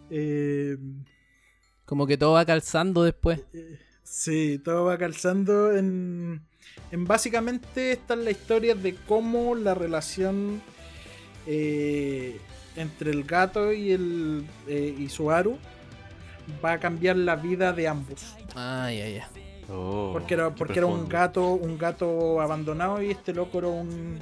Eh, 0.09 0.77
Como 1.85 2.05
que 2.07 2.17
todo 2.17 2.33
va 2.33 2.45
calzando 2.45 3.03
después. 3.03 3.41
eh, 3.53 3.79
sí, 4.03 4.61
todo 4.63 4.85
va 4.85 4.97
calzando 4.97 5.75
en, 5.75 6.41
en 6.91 7.05
básicamente 7.05 7.91
esta 7.91 8.13
es 8.13 8.19
la 8.21 8.31
historia 8.31 8.75
de 8.75 8.95
cómo 9.07 9.55
la 9.55 9.73
relación 9.73 10.61
eh, 11.47 12.39
entre 12.79 13.11
el 13.11 13.23
gato 13.23 13.71
y 13.71 13.91
el 13.91 14.45
eh, 14.67 14.95
y 14.97 15.09
Subaru 15.09 15.57
va 16.63 16.73
a 16.73 16.79
cambiar 16.79 17.15
la 17.17 17.35
vida 17.35 17.73
de 17.73 17.87
ambos. 17.87 18.35
Ah, 18.55 18.91
ya, 18.91 19.07
ya. 19.07 19.29
Oh, 19.71 20.09
Porque 20.13 20.33
era, 20.33 20.49
qué 20.49 20.55
porque 20.57 20.79
era 20.79 20.87
un 20.87 21.07
gato, 21.07 21.51
un 21.51 21.77
gato 21.77 22.41
abandonado 22.41 23.01
y 23.03 23.11
este 23.11 23.33
loco 23.33 23.59
era 23.59 23.67
un, 23.67 24.17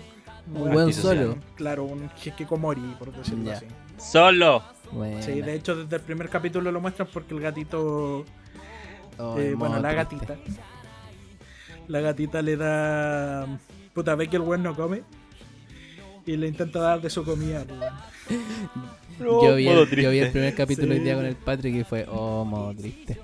Un 0.54 0.72
buen 0.74 0.94
solo. 0.94 1.38
Claro, 1.56 1.86
un 1.86 2.10
hikikomori, 2.24 2.82
por 3.00 3.14
decirlo 3.14 3.52
así. 3.52 3.66
Solo. 3.98 4.62
Bueno. 4.92 5.22
Sí, 5.22 5.42
de 5.42 5.54
hecho 5.56 5.76
desde 5.76 5.96
el 5.98 6.02
primer 6.02 6.30
capítulo 6.30 6.72
lo 6.72 6.82
muestran 6.82 7.08
porque 7.14 7.34
el 7.34 7.40
gatito, 7.42 8.26
Oh, 9.20 9.38
eh, 9.40 9.54
bueno, 9.56 9.80
la 9.80 10.06
triste. 10.06 10.26
gatita, 10.28 10.36
la 11.88 12.00
gatita 12.02 12.42
le 12.42 12.56
da, 12.58 13.48
puta, 13.94 14.16
ve 14.16 14.28
que 14.28 14.36
el 14.36 14.44
weón 14.44 14.62
no 14.64 14.76
come 14.76 15.02
y 16.28 16.38
le 16.38 16.48
intenta 16.48 16.80
dar 16.80 17.02
de 17.02 17.10
su 17.10 17.24
comida. 17.24 17.66
weón. 17.70 17.94
yo, 19.20 19.56
vi 19.56 19.68
el, 19.68 19.90
yo 20.00 20.12
vi 20.12 20.20
el 20.20 20.30
triste. 20.30 20.32
primer 20.32 20.56
capítulo 20.56 20.94
hoy 20.94 21.00
Sí. 21.00 21.04
día 21.04 21.16
con 21.16 21.26
el 21.26 21.36
Patrick 21.36 21.76
y 21.76 21.84
fue, 21.84 22.06
oh, 22.10 22.46
modo 22.46 22.74
triste. 22.76 23.20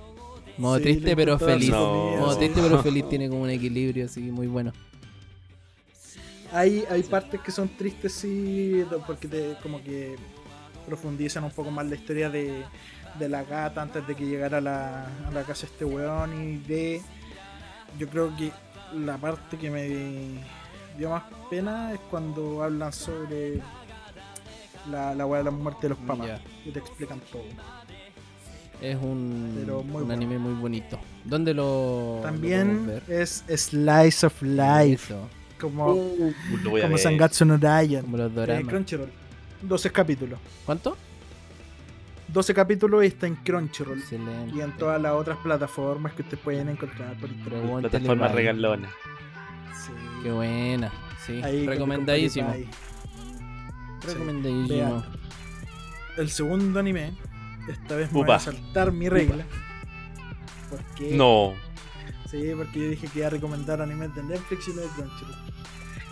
Modo 0.57 0.79
Sí, 0.79 0.83
triste 0.83 1.15
pero 1.15 1.37
feliz. 1.39 1.69
No. 1.69 2.15
Modo 2.17 2.37
triste 2.37 2.61
pero 2.61 2.81
feliz 2.81 3.07
tiene 3.09 3.29
como 3.29 3.43
un 3.43 3.49
equilibrio 3.49 4.05
así 4.05 4.21
muy 4.21 4.47
bueno. 4.47 4.73
Hay, 6.51 6.83
hay 6.89 7.01
partes 7.03 7.41
que 7.41 7.51
son 7.51 7.67
tristes, 7.69 8.13
sí, 8.13 8.83
porque 9.07 9.27
te, 9.27 9.55
como 9.63 9.83
que 9.83 10.15
profundizan 10.85 11.43
un 11.43 11.51
poco 11.51 11.71
más 11.71 11.85
la 11.87 11.95
historia 11.95 12.29
de, 12.29 12.63
de 13.17 13.29
la 13.29 13.43
gata 13.43 13.81
antes 13.81 14.05
de 14.05 14.15
que 14.15 14.25
llegara 14.25 14.59
a 14.59 14.61
la, 14.61 15.05
a 15.27 15.31
la 15.31 15.43
casa 15.43 15.65
este 15.65 15.85
weón 15.85 16.31
y 16.43 16.57
de... 16.57 17.01
Yo 17.97 18.07
creo 18.07 18.35
que 18.35 18.51
la 18.95 19.17
parte 19.17 19.57
que 19.57 19.69
me 19.71 20.43
dio 20.97 21.09
más 21.09 21.23
pena 21.49 21.93
es 21.93 21.99
cuando 22.09 22.63
hablan 22.63 22.91
sobre 22.93 23.61
la, 24.89 25.13
la 25.15 25.25
de 25.25 25.43
la 25.43 25.51
muerte 25.51 25.83
de 25.83 25.89
los 25.89 25.97
papás. 25.99 26.41
Y 26.65 26.71
te 26.71 26.79
explican 26.79 27.19
todo. 27.31 27.43
Es 28.81 28.97
un, 29.01 29.55
Pero 29.59 29.77
muy 29.83 29.85
un 30.01 30.07
bueno. 30.07 30.13
anime 30.13 30.37
muy 30.37 30.53
bonito. 30.55 30.99
¿Dónde 31.23 31.53
lo, 31.53 32.19
También 32.21 33.01
es 33.07 33.45
Slice 33.47 34.25
of 34.25 34.41
Life, 34.41 35.13
Eso, 35.13 35.27
como, 35.59 35.93
Uh, 35.93 36.33
como. 36.81 36.97
Sangatsu 36.97 37.45
no 37.45 37.55
Ryan. 37.57 38.01
como 38.01 38.17
los 38.17 38.31
Eh. 38.49 38.63
Crunchyroll. 38.67 39.09
12 39.61 39.89
capítulos. 39.91 40.37
¿Cuánto? 40.65 40.97
12 42.27 42.53
capítulos 42.53 43.03
y 43.03 43.07
está 43.07 43.27
en 43.27 43.35
Crunchyroll. 43.35 43.99
Excelente. 43.99 44.53
Y 44.57 44.59
en 44.59 44.75
todas 44.77 45.01
las 45.01 45.13
otras 45.13 45.37
plataformas 45.37 46.11
que 46.13 46.23
ustedes 46.23 46.43
pueden 46.43 46.67
encontrar 46.67 47.13
por 47.19 47.29
internet. 47.29 47.61
Pregunta- 47.61 47.89
Plataforma 47.89 48.23
Televay. 48.27 48.35
regalona. 48.35 48.89
Sí. 48.89 48.93
Qué 50.23 50.31
buena. 50.31 50.91
Sí, 51.25 51.41
Ahí 51.43 51.65
recomendadísimo. 51.67 52.53
Recomendadísimo. 54.05 55.03
El 56.17 56.29
segundo 56.29 56.79
anime, 56.79 57.13
esta 57.69 57.95
vez 57.95 58.11
me 58.11 58.23
voy 58.23 58.31
a 58.31 58.39
saltar 58.39 58.91
mi 58.91 59.09
regla. 59.09 59.45
Porque, 60.69 61.11
No. 61.15 61.53
Sí, 62.31 62.51
porque 62.55 62.79
yo 62.79 62.89
dije 62.89 63.07
que 63.07 63.19
iba 63.19 63.27
a 63.27 63.31
recomendar 63.31 63.81
animes 63.81 64.15
de 64.15 64.23
Netflix 64.23 64.67
y 64.67 64.71
no 64.71 64.81
de 64.81 64.87
Crunchyroll. 64.87 65.35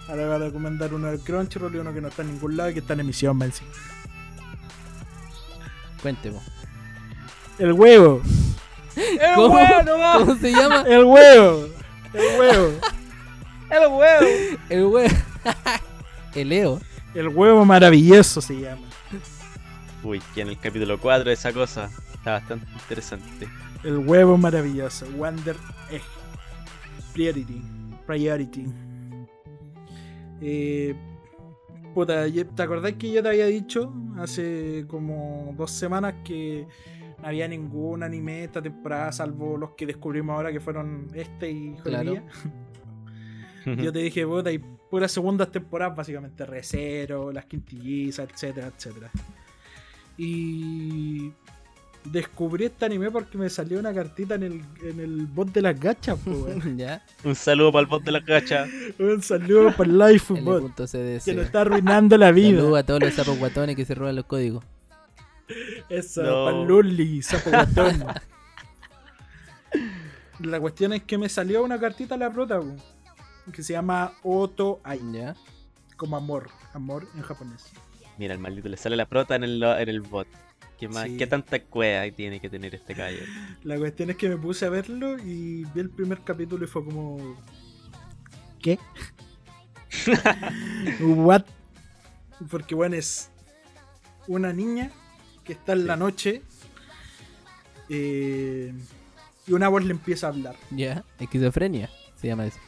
Ahora 0.07 0.25
voy 0.27 0.35
a 0.35 0.37
recomendar 0.39 0.93
uno 0.93 1.07
de 1.09 1.19
Crunchyroll 1.19 1.73
y 1.73 1.77
uno 1.79 1.93
que 1.93 2.01
no 2.01 2.09
está 2.09 2.21
en 2.21 2.33
ningún 2.33 2.57
lado 2.57 2.69
y 2.69 2.73
que 2.73 2.79
está 2.79 2.93
en 2.93 2.99
emisión. 2.99 3.39
Cuente, 6.01 6.31
po. 6.31 6.41
El 7.57 7.73
huevo. 7.73 8.21
¡El 8.95 9.35
¿Cómo? 9.35 9.55
huevo 9.55 9.83
nomás! 9.83 10.17
¿Cómo 10.19 10.35
se 10.35 10.51
llama? 10.51 10.81
El 10.87 11.05
huevo. 11.05 11.67
El 12.13 12.39
huevo. 12.39 12.73
¡El 13.71 13.87
huevo! 13.87 14.27
El 14.69 14.83
hue... 14.83 15.07
El 16.35 16.51
Eo. 16.51 16.79
El 17.13 17.29
huevo 17.29 17.65
maravilloso 17.65 18.41
se 18.41 18.59
llama. 18.59 18.87
Uy, 20.03 20.21
que 20.33 20.41
en 20.41 20.49
el 20.49 20.59
capítulo 20.59 20.99
4 20.99 21.31
esa 21.31 21.53
cosa 21.53 21.89
está 22.13 22.31
bastante 22.33 22.65
interesante. 22.73 23.47
El 23.83 23.99
huevo 23.99 24.37
maravilloso. 24.37 25.05
Wonder 25.17 25.55
Egg. 25.89 26.01
Priority. 27.13 27.61
Priority. 28.05 28.65
Eh, 30.41 30.95
puta, 31.93 32.25
¿te 32.29 32.63
acordás 32.63 32.93
que 32.93 33.11
yo 33.11 33.21
te 33.23 33.29
había 33.29 33.45
dicho 33.45 33.93
hace 34.17 34.85
como 34.87 35.53
dos 35.57 35.71
semanas 35.71 36.15
que 36.23 36.67
no 37.21 37.27
había 37.27 37.47
ningún 37.47 38.03
anime 38.03 38.45
esta 38.45 38.61
temporada 38.61 39.11
salvo 39.11 39.57
los 39.57 39.71
que 39.71 39.85
descubrimos 39.85 40.33
ahora 40.35 40.51
que 40.51 40.59
fueron 40.59 41.07
este 41.13 41.51
y 41.51 41.75
Claro. 41.83 42.15
Yo 43.65 43.91
te 43.93 43.99
dije, 43.99 44.25
puta, 44.25 44.49
hay 44.49 44.57
puras 44.59 45.11
segundas 45.11 45.51
temporadas, 45.51 45.95
básicamente, 45.95 46.45
Recero, 46.45 47.31
las 47.31 47.45
quintillizas, 47.45 48.27
etcétera, 48.31 48.71
etcétera. 48.75 49.11
Y 50.17 51.31
descubrí 52.03 52.65
este 52.65 52.85
anime 52.85 53.11
porque 53.11 53.37
me 53.37 53.49
salió 53.49 53.79
una 53.79 53.93
cartita 53.93 54.35
en 54.35 54.43
el, 54.43 54.61
en 54.81 54.99
el 54.99 55.27
bot 55.27 55.49
de 55.51 55.61
las 55.61 55.79
gachas, 55.79 56.17
weón. 56.25 56.77
ya. 56.77 57.05
Un 57.23 57.35
saludo 57.35 57.71
para 57.71 57.81
el 57.83 57.87
bot 57.87 58.03
de 58.03 58.11
la 58.11 58.23
cacha. 58.23 58.65
Un 58.99 59.21
saludo 59.21 59.75
para 59.75 59.89
el 59.89 59.97
Life 59.97 60.33
Bot, 60.41 60.75
que 60.75 61.33
nos 61.33 61.45
está 61.45 61.61
arruinando 61.61 62.17
la 62.17 62.31
vida. 62.31 62.57
Saludos 62.59 62.79
a 62.79 62.83
todos 62.85 62.99
los 63.01 63.13
sapos 63.13 63.37
guatones 63.37 63.75
que 63.75 63.85
se 63.85 63.93
roban 63.95 64.15
los 64.15 64.25
códigos. 64.25 64.63
Eso, 65.89 66.23
No. 66.23 66.45
para 66.45 66.63
Luli, 66.63 67.21
sapo 67.21 67.49
guatón. 67.49 68.05
La 70.39 70.59
cuestión 70.59 70.93
es 70.93 71.03
que 71.03 71.17
me 71.17 71.29
salió 71.29 71.63
una 71.63 71.79
cartita 71.79 72.15
a 72.15 72.17
la 72.17 72.31
prota, 72.31 72.59
po, 72.59 72.75
que 73.53 73.63
se 73.63 73.73
llama 73.73 74.13
Oto 74.23 74.79
Ai, 74.83 74.99
Ya. 75.11 75.35
como 75.97 76.15
amor, 76.17 76.49
amor 76.73 77.07
en 77.15 77.21
japonés. 77.21 77.71
Mira, 78.17 78.33
el 78.33 78.39
maldito 78.39 78.69
le 78.69 78.77
sale 78.77 78.95
la 78.95 79.07
prota 79.07 79.35
en 79.35 79.43
el, 79.43 79.61
en 79.63 79.89
el 79.89 80.01
bot. 80.01 80.27
¿Qué, 80.79 80.87
más, 80.87 81.05
Sí. 81.05 81.17
¿Qué 81.17 81.27
tanta 81.27 81.61
cueva 81.63 82.09
tiene 82.15 82.39
que 82.39 82.49
tener 82.49 82.73
este 82.73 82.95
caballero? 82.95 83.25
La 83.63 83.77
cuestión 83.77 84.09
es 84.09 84.17
que 84.17 84.29
me 84.29 84.37
puse 84.37 84.65
a 84.65 84.69
verlo 84.69 85.17
y 85.19 85.63
vi 85.65 85.79
el 85.79 85.89
primer 85.91 86.21
capítulo 86.23 86.65
y 86.65 86.67
fue 86.67 86.83
como. 86.83 87.37
¿Qué? 88.59 88.79
¿What? 91.01 91.43
Porque 92.49 92.73
bueno, 92.75 92.95
es 92.95 93.29
una 94.27 94.53
niña 94.53 94.91
que 95.43 95.53
está 95.53 95.73
en 95.73 95.85
la 95.87 95.95
noche 95.95 96.41
eh, 97.89 98.73
y 99.47 99.53
una 99.53 99.67
voz 99.67 99.83
le 99.83 99.91
empieza 99.91 100.27
a 100.27 100.29
hablar. 100.31 100.55
Ya. 100.71 101.03
Esquizofrenia. 101.19 101.89
Se 102.15 102.27
llama 102.27 102.45
eso. 102.45 102.59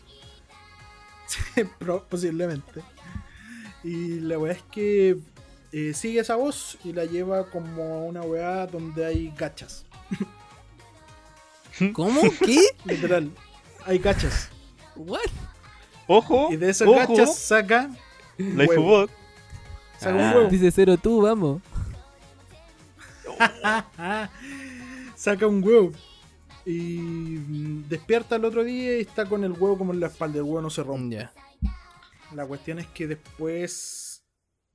Posiblemente. 2.09 2.81
Y 3.83 4.19
la 4.21 4.37
weá 4.37 4.53
es 4.53 4.61
que 4.71 5.17
eh, 5.71 5.93
sigue 5.93 6.19
esa 6.19 6.35
voz 6.35 6.77
y 6.83 6.93
la 6.93 7.05
lleva 7.05 7.49
como 7.49 7.83
a 7.83 7.97
una 8.03 8.21
weá 8.21 8.67
donde 8.67 9.05
hay 9.05 9.33
gachas. 9.35 9.85
¿Cómo? 11.93 12.21
¿Qué? 12.45 12.59
Literal, 12.85 13.31
hay 13.85 13.97
gachas. 13.97 14.49
¿What? 14.95 15.19
¡Ojo! 16.07 16.49
Y 16.51 16.57
de 16.57 16.69
ojo, 16.71 16.93
gachas 16.93 17.37
saca. 17.37 17.89
Saca 19.99 20.15
un 20.15 20.21
Ah. 20.21 20.33
huevo. 20.35 20.49
Dice 20.49 20.71
cero 20.71 20.97
tú, 21.01 21.21
vamos. 21.21 21.61
saca 25.15 25.47
un 25.47 25.63
huevo. 25.63 25.91
Y 26.65 26.97
mm, 26.99 27.89
despierta 27.89 28.37
el 28.37 28.45
otro 28.45 28.63
día 28.63 28.97
y 28.97 29.01
está 29.01 29.27
con 29.27 29.43
el 29.43 29.51
huevo 29.51 29.77
como 29.77 29.93
en 29.93 29.99
la 29.99 30.07
espalda. 30.07 30.37
El 30.37 30.43
huevo 30.43 30.61
no 30.61 30.69
se 30.69 30.83
rompe. 30.83 31.29
La 32.33 32.45
cuestión 32.45 32.79
es 32.79 32.87
que 32.87 33.07
después 33.07 34.25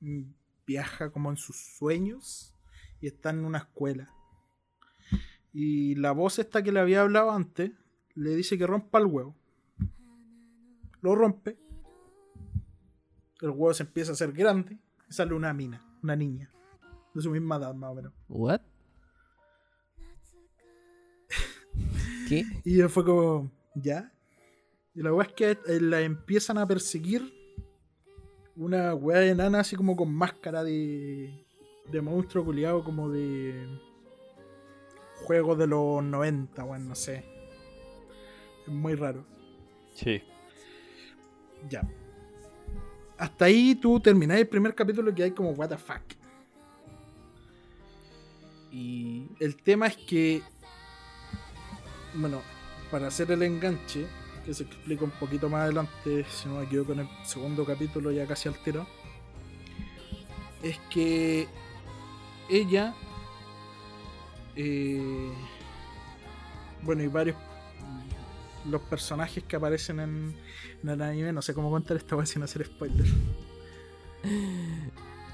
mm, 0.01 0.23
viaja 0.66 1.10
como 1.10 1.31
en 1.31 1.36
sus 1.36 1.56
sueños 1.78 2.55
y 3.01 3.06
está 3.06 3.31
en 3.31 3.44
una 3.44 3.59
escuela. 3.59 4.12
Y 5.52 5.94
la 5.97 6.12
voz 6.12 6.39
esta 6.39 6.62
que 6.62 6.73
le 6.73 6.81
había 6.81 7.01
hablado 7.01 7.31
antes 7.32 7.73
le 8.15 8.35
dice 8.35 8.59
que 8.59 8.66
rompa 8.66 8.98
el 8.98 9.06
huevo. 9.06 9.35
Lo 11.01 11.15
rompe. 11.15 11.59
El 13.40 13.51
huevo 13.51 13.73
se 13.73 13.85
empieza 13.85 14.12
a 14.12 14.15
hacer 14.15 14.32
grande 14.32 14.78
y 15.09 15.12
sale 15.12 15.32
una 15.32 15.55
mina, 15.55 15.85
una 16.02 16.16
niña. 16.16 16.51
De 17.15 17.23
su 17.23 17.31
misma 17.31 17.56
edad 17.56 17.74
más 17.74 17.90
o 17.90 17.94
menos. 17.94 18.12
¿What? 18.28 18.60
¿Qué? 22.29 22.45
Y 22.65 22.81
fue 22.83 23.05
como, 23.05 23.51
¿ya? 23.75 24.13
Y 24.95 25.03
la 25.03 25.13
weá 25.13 25.27
es 25.27 25.33
que 25.33 25.51
eh, 25.51 25.81
la 25.81 26.01
empiezan 26.01 26.59
a 26.59 26.67
perseguir 26.67 27.33
una 28.57 28.95
weá 28.95 29.21
de 29.21 29.35
nana 29.35 29.61
así 29.61 29.77
como 29.77 29.97
con 29.97 30.13
máscara 30.13 30.65
de, 30.65 31.47
de 31.91 32.01
monstruo 32.01 32.45
culiado 32.45 32.83
como 32.83 33.09
de 33.09 33.67
juego 35.25 35.57
de 35.57 35.67
los 35.67 36.03
90, 36.03 36.65
weón, 36.65 36.89
no 36.89 36.95
sé. 36.95 37.25
Es 38.67 38.73
muy 38.73 38.95
raro. 38.95 39.25
Sí. 39.95 40.23
Ya. 41.69 41.89
Hasta 43.17 43.47
ahí 43.47 43.75
tú 43.75 43.99
terminás 44.01 44.39
el 44.39 44.49
primer 44.49 44.75
capítulo 44.75 45.15
que 45.15 45.25
hay 45.25 45.31
como 45.33 45.51
what 45.51 45.69
the 45.69 45.77
fuck. 45.77 46.03
Y 48.71 49.29
el 49.41 49.57
tema 49.57 49.87
es 49.87 49.97
que, 49.97 50.43
bueno, 52.15 52.41
para 52.91 53.09
hacer 53.09 53.31
el 53.31 53.43
enganche, 53.43 54.07
que 54.45 54.55
se 54.55 54.63
explica 54.65 55.05
un 55.05 55.11
poquito 55.13 55.49
más 55.49 55.63
adelante, 55.63 56.25
si 56.31 56.49
no 56.49 56.57
me 56.57 56.65
equivoco 56.65 56.93
en 56.93 57.01
el 57.01 57.09
segundo 57.25 57.65
capítulo 57.65 58.11
ya 58.11 58.27
casi 58.27 58.49
al 58.49 58.57
tiro, 58.63 58.87
es 60.63 60.79
que 60.91 61.47
ella, 62.49 62.95
eh, 64.57 65.33
bueno, 66.83 67.03
y 67.03 67.09
varios, 67.09 67.37
los 68.69 68.81
personajes 68.83 69.45
que 69.45 69.57
aparecen 69.57 70.01
en, 70.01 70.35
en 70.83 70.89
el 70.89 71.01
anime, 71.03 71.33
no 71.33 71.43
sé 71.43 71.55
cómo 71.55 71.71
contar 71.71 71.97
esta 71.97 72.17
vez 72.17 72.31
sin 72.31 72.43
hacer 72.43 72.65
spoiler. 72.65 73.07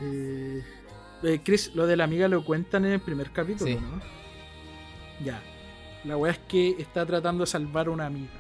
Eh, 0.02 0.62
eh, 1.22 1.40
Chris, 1.44 1.70
lo 1.76 1.86
de 1.86 1.96
la 1.96 2.02
amiga 2.04 2.26
lo 2.26 2.44
cuentan 2.44 2.84
en 2.84 2.92
el 2.94 3.00
primer 3.00 3.30
capítulo, 3.30 3.70
Sí. 3.70 3.76
¿no? 3.76 4.00
Ya. 5.24 5.40
La 6.04 6.16
weá 6.16 6.32
es 6.32 6.38
que 6.38 6.76
está 6.78 7.06
tratando 7.06 7.44
de 7.44 7.46
salvar 7.46 7.86
a 7.86 7.90
una 7.90 8.06
amiga. 8.06 8.30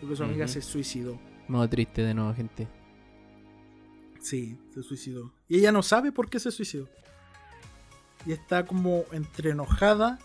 Porque 0.00 0.16
su 0.16 0.24
amiga 0.24 0.46
se 0.48 0.62
suicidó. 0.62 1.18
Modo 1.48 1.68
triste 1.68 2.02
de 2.02 2.14
nuevo, 2.14 2.32
gente. 2.34 2.68
Sí, 4.20 4.56
se 4.72 4.82
suicidó. 4.82 5.32
Y 5.48 5.58
ella 5.58 5.72
no 5.72 5.82
sabe 5.82 6.12
por 6.12 6.30
qué 6.30 6.38
se 6.38 6.50
suicidó. 6.50 6.88
Y 8.24 8.32
está 8.32 8.64
como 8.64 9.04
entre 9.12 9.50
enojada 9.50 10.18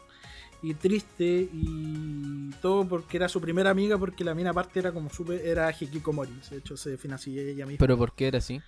y 0.62 0.74
triste 0.74 1.50
y 1.52 2.50
todo 2.62 2.88
porque 2.88 3.18
era 3.18 3.30
su 3.30 3.40
primera 3.40 3.70
amiga 3.70 3.98
porque 3.98 4.24
la 4.24 4.34
mina 4.34 4.52
aparte 4.52 4.80
era 4.80 4.92
como 4.92 5.10
súper 5.10 5.42
era 5.46 5.72
Hikikomori. 5.72 6.40
De 6.50 6.58
hecho 6.58 6.78
se 6.78 6.98
así 7.12 7.40
ella 7.40 7.66
misma. 7.66 7.80
Pero 7.80 7.98
¿por 7.98 8.14
qué 8.14 8.28
era 8.28 8.38
así? 8.38 8.62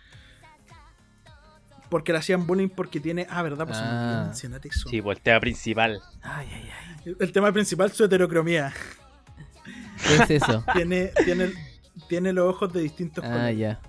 Porque 1.89 2.11
le 2.11 2.19
hacían 2.19 2.45
bullying 2.45 2.69
porque 2.69 2.99
tiene... 2.99 3.25
Ah, 3.29 3.41
¿verdad? 3.41 3.65
Pues 3.65 3.77
Ah. 3.81 4.23
mencionar 4.27 4.61
eso. 4.65 4.87
Sí, 4.89 5.01
pues 5.01 5.17
el 5.17 5.23
tema 5.23 5.39
principal. 5.39 6.01
Ay, 6.21 6.47
ay, 6.53 6.69
ay. 7.05 7.15
El 7.19 7.31
tema 7.31 7.51
principal 7.51 7.91
su 7.91 8.03
heterocromía. 8.03 8.73
¿Qué 10.07 10.35
es 10.35 10.43
eso? 10.43 10.63
tiene, 10.73 11.11
tiene, 11.25 11.51
tiene 12.07 12.33
los 12.33 12.47
ojos 12.53 12.71
de 12.71 12.81
distintos 12.81 13.23
ah, 13.23 13.29
colores. 13.31 13.57
ya. 13.57 13.79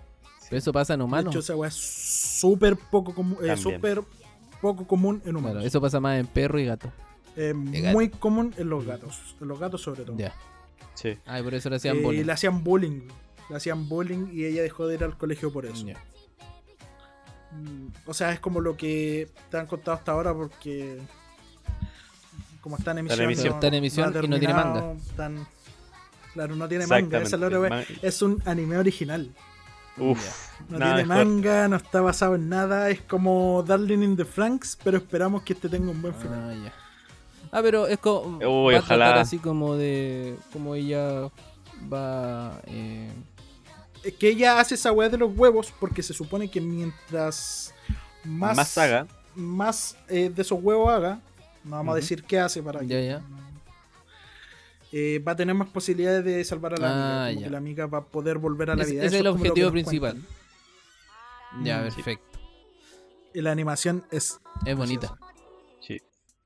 Pero 0.49 0.59
eso 0.59 0.73
pasa 0.73 0.95
en 0.95 1.01
De 1.01 1.05
humanos. 1.05 1.33
hecho, 1.35 1.41
esa 1.41 1.55
weá 1.57 1.69
es 1.69 1.75
súper 1.75 2.77
poco 2.77 3.15
común. 3.15 3.39
eh, 3.43 3.57
súper 3.57 4.03
poco 4.61 4.87
común 4.87 5.23
en 5.25 5.37
humanos. 5.37 5.53
Claro, 5.53 5.67
eso 5.67 5.81
pasa 5.81 6.01
más 6.01 6.19
en 6.19 6.27
perro 6.27 6.59
y 6.59 6.67
gato. 6.67 6.93
Eh, 7.37 7.53
de 7.55 7.81
gato. 7.81 7.97
muy 7.97 8.09
común 8.09 8.53
en 8.57 8.69
los 8.69 8.85
gatos. 8.85 9.37
En 9.41 9.47
los 9.49 9.61
gatos 9.61 9.83
sobre 9.83 10.03
todo. 10.03 10.17
Ya. 10.17 10.35
Sí. 10.95 11.17
Ay, 11.27 11.43
por 11.43 11.55
eso 11.55 11.71
le 11.71 11.77
hacían 11.77 11.99
Eh, 11.99 12.03
bullying. 12.03 12.25
le 12.25 12.33
hacían 12.33 12.65
bullying. 12.65 13.01
Le 13.49 13.57
hacían 13.57 13.89
bullying 13.89 14.27
y 14.33 14.45
ella 14.47 14.63
dejó 14.63 14.87
de 14.89 14.97
ir 14.97 15.05
al 15.05 15.17
colegio 15.17 15.53
por 15.53 15.67
eso. 15.67 15.87
Ya. 15.87 15.95
Mm, 17.53 17.89
O 18.07 18.15
sea, 18.15 18.33
es 18.33 18.41
como 18.41 18.61
lo 18.61 18.77
que 18.77 19.29
te 19.51 19.59
han 19.59 19.67
contado 19.67 19.97
hasta 19.97 20.13
ahora 20.13 20.33
porque 20.35 20.99
como 22.61 22.77
está 22.77 22.91
en 22.93 22.99
emisión, 22.99 23.21
emisión. 23.23 23.55
Está 23.55 23.67
en 23.69 23.75
emisión 23.75 24.07
ha 24.17 24.25
y 24.25 24.29
no 24.29 24.39
tiene 24.39 24.55
tan- 25.17 25.47
claro, 26.33 26.57
no 26.57 26.69
tiene 26.69 26.87
manga. 26.87 27.19
Esa 27.23 27.37
es 28.03 28.23
un 28.23 28.43
anime 28.47 28.77
original. 28.77 29.31
Uf. 29.97 30.51
No 30.69 30.79
nada 30.79 30.97
tiene 30.97 31.09
manga, 31.09 31.69
no 31.69 31.77
está 31.77 32.01
basado 32.01 32.35
en 32.35 32.49
nada. 32.49 32.91
Es 32.91 33.01
como 33.03 33.63
Darling 33.67 34.03
in 34.03 34.17
the 34.17 34.25
Franks, 34.25 34.79
pero 34.83 34.99
esperamos 34.99 35.43
que 35.43 35.55
este 35.55 35.69
tenga 35.69 35.91
un 35.91 36.01
buen 36.01 36.15
final. 36.15 36.51
Ah, 36.51 36.65
ya. 36.65 36.73
Ah, 37.53 37.61
pero 37.63 37.87
es 37.87 37.99
como. 37.99 38.39
Uy, 38.39 38.75
va 38.75 38.81
a 38.81 38.83
tratar 38.83 38.99
ojalá. 39.09 39.21
así 39.21 39.39
como 39.39 39.75
de. 39.77 40.37
Como 40.53 40.75
ella 40.75 41.29
va. 41.93 42.61
Eh, 42.67 43.11
que 44.19 44.29
ella 44.29 44.59
hace 44.61 44.75
esa 44.77 44.93
weá 44.93 45.09
de 45.09 45.19
los 45.19 45.31
huevos 45.37 45.73
porque 45.79 46.03
se 46.03 46.15
supone 46.15 46.51
que 46.51 46.61
mientras 46.61 47.75
más, 48.25 48.57
Más, 48.57 48.69
saga. 48.69 49.07
más 49.35 49.97
eh, 50.09 50.31
de 50.35 50.43
esos 50.43 50.59
huevos 50.63 50.89
haga, 50.91 51.21
no 51.65 51.77
vamos 51.77 51.93
a 51.93 51.97
decir 51.97 52.23
qué 52.25 52.39
hace 52.39 52.63
para 52.63 52.81
que. 52.81 52.87
Ya, 52.87 53.01
ya. 53.01 53.23
eh, 54.93 55.23
va 55.27 55.33
a 55.33 55.37
tener 55.37 55.55
más 55.55 55.69
posibilidades 55.69 56.25
de 56.25 56.45
salvar 56.45 56.75
a 56.75 56.77
la 56.79 56.89
Ah, 56.89 57.27
amiga. 57.27 57.29
Como 57.29 57.41
ya. 57.41 57.47
que 57.47 57.51
la 57.51 57.59
amiga 57.59 57.87
va 57.87 57.99
a 57.99 58.05
poder 58.05 58.39
volver 58.39 58.71
a 58.71 58.77
la 58.77 58.85
vida. 58.85 58.99
ese 59.05 59.07
Eso 59.07 59.15
es 59.17 59.21
el 59.21 59.27
objetivo 59.29 59.71
principal. 59.71 60.13
cuentan. 60.13 61.65
ya, 61.65 61.81
Mm, 61.83 61.91
sí. 61.91 61.95
perfecto. 61.97 62.39
Y 63.35 63.41
la 63.43 63.53
animación 63.53 64.05
es. 64.11 64.41
Es 64.67 64.77
bonita. 64.77 65.17
Sí. 65.81 65.99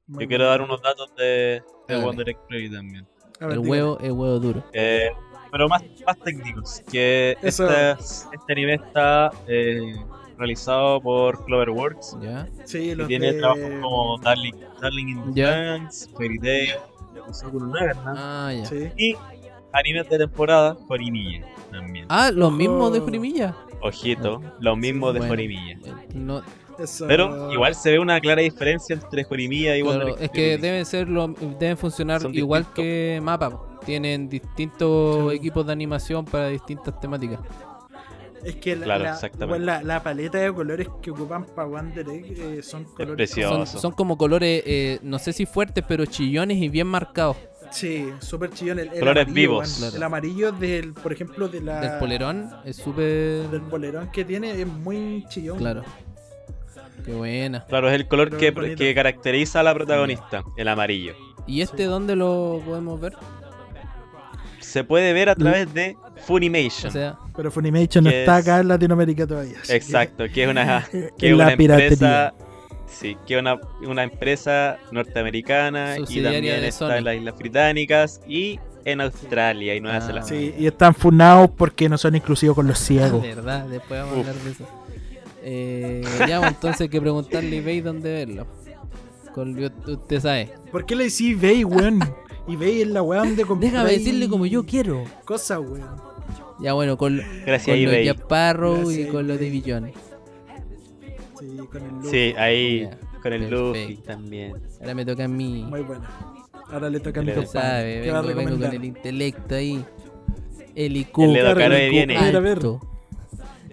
muy 0.07 0.25
Yo 0.25 0.29
quiero 0.29 0.47
dar 0.47 0.61
unos 0.61 0.83
datos 0.83 1.15
de, 1.17 1.63
de. 1.89 1.97
Wonder 2.03 2.29
Egg 2.29 2.39
Prairie 2.49 2.71
también. 2.71 3.07
Ver, 3.41 3.51
El 3.53 3.63
dígame. 3.63 3.69
huevo 3.71 3.99
es 4.01 4.11
huevo 4.13 4.39
duro. 4.39 4.65
Eh, 4.73 5.11
pero 5.55 5.69
más, 5.69 5.83
más 6.05 6.19
técnicos. 6.19 6.83
Que 6.91 7.37
Eso. 7.43 7.65
esta- 7.69 7.93
este 8.33 8.53
anime 8.53 8.75
está 8.75 9.31
eh, 9.47 9.95
realizado 10.37 11.01
por 11.01 11.45
Cloverworks. 11.45 12.17
Ya. 12.21 12.49
Sí, 12.65 12.79
Y 12.91 12.95
los 12.97 13.07
tiene 13.07 13.33
de- 13.35 13.39
trabajos 13.39 13.71
como 13.81 14.19
Darling, 14.19 14.55
Darling 14.83 15.07
in 15.09 15.35
the. 15.35 15.43
Franxx, 15.45 16.11
Fairy 16.17 16.39
Tail, 16.41 16.71
Ah, 18.17 18.53
ya. 18.53 18.65
Sí. 18.67 18.91
y 18.97 19.17
animes 19.73 20.09
de 20.11 20.19
temporada 20.19 20.75
Jorimilla 20.89 21.47
también. 21.71 22.07
Ah, 22.09 22.31
los 22.35 22.53
mismos 22.53 22.93
de 22.93 23.01
Jorimilla. 23.01 23.55
Ojito, 23.81 24.43
los 24.61 24.77
mismos 24.77 25.15
de 25.15 25.21
Bueno. 25.21 25.33
Jorimilla. 25.35 25.77
No, 26.15 26.43
Eso- 26.77 27.07
Pero 27.07 27.53
igual 27.53 27.73
se 27.77 27.93
ve 27.93 28.01
una 28.01 28.19
clara 28.21 28.43
diferencia 28.43 28.95
entre 28.95 29.23
Jorimilla 29.23 29.77
y 29.77 29.83
claro, 29.83 30.07
Wonder 30.07 30.25
es 30.25 30.31
que 30.31 30.59
deben 30.59 30.85
ser 30.85 31.09
lo, 31.09 31.29
deben 31.29 31.77
funcionar 31.79 32.21
Son 32.21 32.35
igual 32.35 32.63
distintos. 32.63 32.83
que 32.83 33.21
Mapa. 33.23 33.61
Tienen 33.85 34.29
distintos 34.29 35.31
Sí. 35.31 35.37
equipos 35.37 35.67
de 35.67 35.73
animación 35.73 36.25
para 36.25 36.49
distintas 36.49 36.99
temáticas. 37.01 37.41
Es 38.45 38.57
que 38.57 38.77
la, 38.77 38.85
Claro, 38.85 39.83
la- 39.85 40.03
paleta 40.03 40.37
de 40.39 40.53
colores 40.53 40.87
que 41.01 41.11
ocupan 41.11 41.47
para 41.47 41.67
Wonder 41.67 42.07
Egg 42.11 42.39
eh, 42.39 42.63
son 42.63 42.85
colores. 42.85 43.31
Son, 43.31 43.67
son 43.67 43.93
como 43.93 44.19
colores, 44.19 44.63
eh, 44.67 44.99
no 45.03 45.19
sé 45.19 45.33
si 45.33 45.47
fuertes, 45.47 45.83
pero 45.89 46.05
chillones 46.05 46.59
y 46.59 46.69
bien 46.69 46.87
marcados. 46.87 47.37
Sí, 47.71 48.07
súper 48.21 48.51
chillón. 48.51 48.79
El, 48.79 48.89
el 48.93 48.99
Colores 49.01 49.25
amarillo, 49.25 49.35
vivos. 49.35 49.77
Claro. 49.79 49.97
El 49.97 50.03
amarillo 50.03 50.53
del, 50.53 50.93
por 50.93 51.13
ejemplo, 51.13 51.49
de 51.49 51.63
la, 51.63 51.81
Del 51.81 51.99
polerón 51.99 52.51
es 52.67 52.77
súper. 52.77 53.49
del 53.49 53.63
polerón 53.63 54.11
que 54.13 54.25
tiene 54.27 54.61
es 54.61 54.67
muy 54.67 55.25
chillón. 55.29 55.57
Claro. 55.59 55.83
Qué 57.05 57.13
buena. 57.15 57.65
Claro, 57.67 57.89
es 57.89 57.95
el 57.95 58.07
color 58.09 58.31
Pero 58.39 58.55
que, 58.55 58.77
que 58.77 58.95
caracteriza 58.95 59.61
a 59.61 59.63
la 59.63 59.75
protagonista, 59.75 60.45
el 60.57 60.69
amarillo. 60.69 61.15
¿Y 61.47 61.63
este 61.63 61.85
dónde 61.85 62.15
lo 62.17 62.63
podemos 62.65 63.01
ver? 63.01 63.15
Se 64.75 64.83
puede 64.83 65.13
ver 65.13 65.29
a 65.29 65.37
través 65.37 65.73
de 65.73 65.97
Funimation. 66.27 66.89
O 66.89 66.91
sea, 66.91 67.17
Pero 67.37 67.53
Funimation 67.53 68.03
no 68.03 68.11
está 68.11 68.41
es- 68.41 68.45
acá 68.45 68.59
en 68.59 68.67
Latinoamérica 68.67 69.25
todavía. 69.25 69.55
que- 69.65 69.77
Exacto, 69.77 70.25
que 70.35 70.43
es 70.43 70.49
una, 70.51 70.85
que 71.17 71.29
es 71.29 71.33
una 71.33 71.57
piratería. 71.57 71.87
empresa. 71.93 72.35
Sí, 72.89 73.17
que 73.25 73.35
es 73.37 73.41
una, 73.41 73.61
una 73.87 74.03
empresa 74.03 74.79
norteamericana 74.91 75.95
y 76.09 76.23
también 76.23 76.43
de 76.61 76.67
está 76.69 76.89
Sony. 76.89 76.97
en 76.99 77.05
las 77.05 77.15
Islas 77.17 77.39
Británicas 77.39 78.21
y 78.27 78.59
en 78.85 79.01
Australia 79.01 79.77
y 79.77 79.81
Nueva 79.81 79.99
Ah. 79.99 80.01
Zelanda. 80.01 80.29
Sí, 80.29 80.53
y 80.59 80.67
están 80.67 80.93
funados 80.93 81.51
porque 81.57 81.89
no 81.89 81.97
son 81.97 82.17
inclusivos 82.17 82.57
con 82.57 82.67
los 82.67 82.81
ah, 82.81 82.85
ciegos. 82.85 83.23
verdad, 83.23 83.67
después 83.69 84.01
vamos 84.01 84.19
Uf. 84.19 84.27
a 84.27 84.31
hablar 84.31 84.45
de 84.45 84.51
eso. 84.51 84.65
Eh, 85.45 86.03
ya, 86.29 86.41
pues, 86.41 86.51
entonces 86.53 86.81
hay 86.81 86.89
que 86.89 87.01
preguntarle 87.01 87.57
a 87.57 87.61
eBay 87.61 87.81
dónde 87.81 88.13
verlo. 88.13 88.47
Con, 89.35 89.57
usted 89.87 90.21
sabe. 90.21 90.51
¿Por 90.73 90.85
qué 90.85 90.97
le 90.97 91.05
decís 91.05 91.33
eBay, 91.37 91.63
weón? 91.65 92.01
eBay 92.49 92.83
es 92.83 92.89
la 92.89 93.03
weá 93.03 93.21
donde 93.21 93.45
compráis 93.47 93.73
Déjame 93.73 93.91
decirle 93.93 94.29
como 94.29 94.47
yo 94.47 94.65
quiero. 94.67 95.05
Cosas, 95.25 95.59
weón. 95.61 95.89
Ya, 96.61 96.73
bueno, 96.73 96.97
con, 96.97 97.21
Gracias, 97.45 97.77
con. 97.77 98.03
Jack 98.05 98.19
Sparrow 98.21 98.91
y 98.91 99.07
con 99.07 99.27
los 99.27 99.37
eBay. 99.41 99.61
Davy 99.61 99.63
Jones. 99.67 99.95
Sí, 101.39 101.57
con 101.71 101.83
el 101.83 101.91
look. 102.01 102.11
Sí, 102.11 102.35
ahí 102.37 102.81
Ya, 102.83 102.99
con 103.23 103.33
el 103.33 103.41
perfecto. 103.41 103.69
Luffy 103.69 103.97
también. 103.97 104.55
Ahora 104.81 104.95
me 104.95 105.05
toca 105.05 105.25
a 105.25 105.29
mí. 105.29 105.65
Muy 105.69 105.81
buena. 105.83 106.11
Ahora 106.71 106.91
le 106.91 107.01
toca 107.01 107.21
a 107.21 107.25
compadre. 107.25 107.47
sabe, 107.47 108.01
¿Qué 108.03 108.11
va 108.11 108.19
a 108.19 108.23
vengo, 108.23 108.37
vengo 108.39 108.59
con 108.67 108.75
el 108.75 108.85
intelecto 108.85 109.55
ahí. 109.55 109.85
El 110.75 110.97
IQ. 110.97 111.19
El 111.21 111.37
Edo 111.37 111.45
Claro, 111.55 111.59
Caro 111.61 111.75
el 111.77 111.91
viene. 111.91 112.15
IQ. 112.15 112.21
A 112.23 112.25
ver, 112.27 112.37
a 112.37 112.41
ver. 112.41 112.53
alto. 112.59 112.81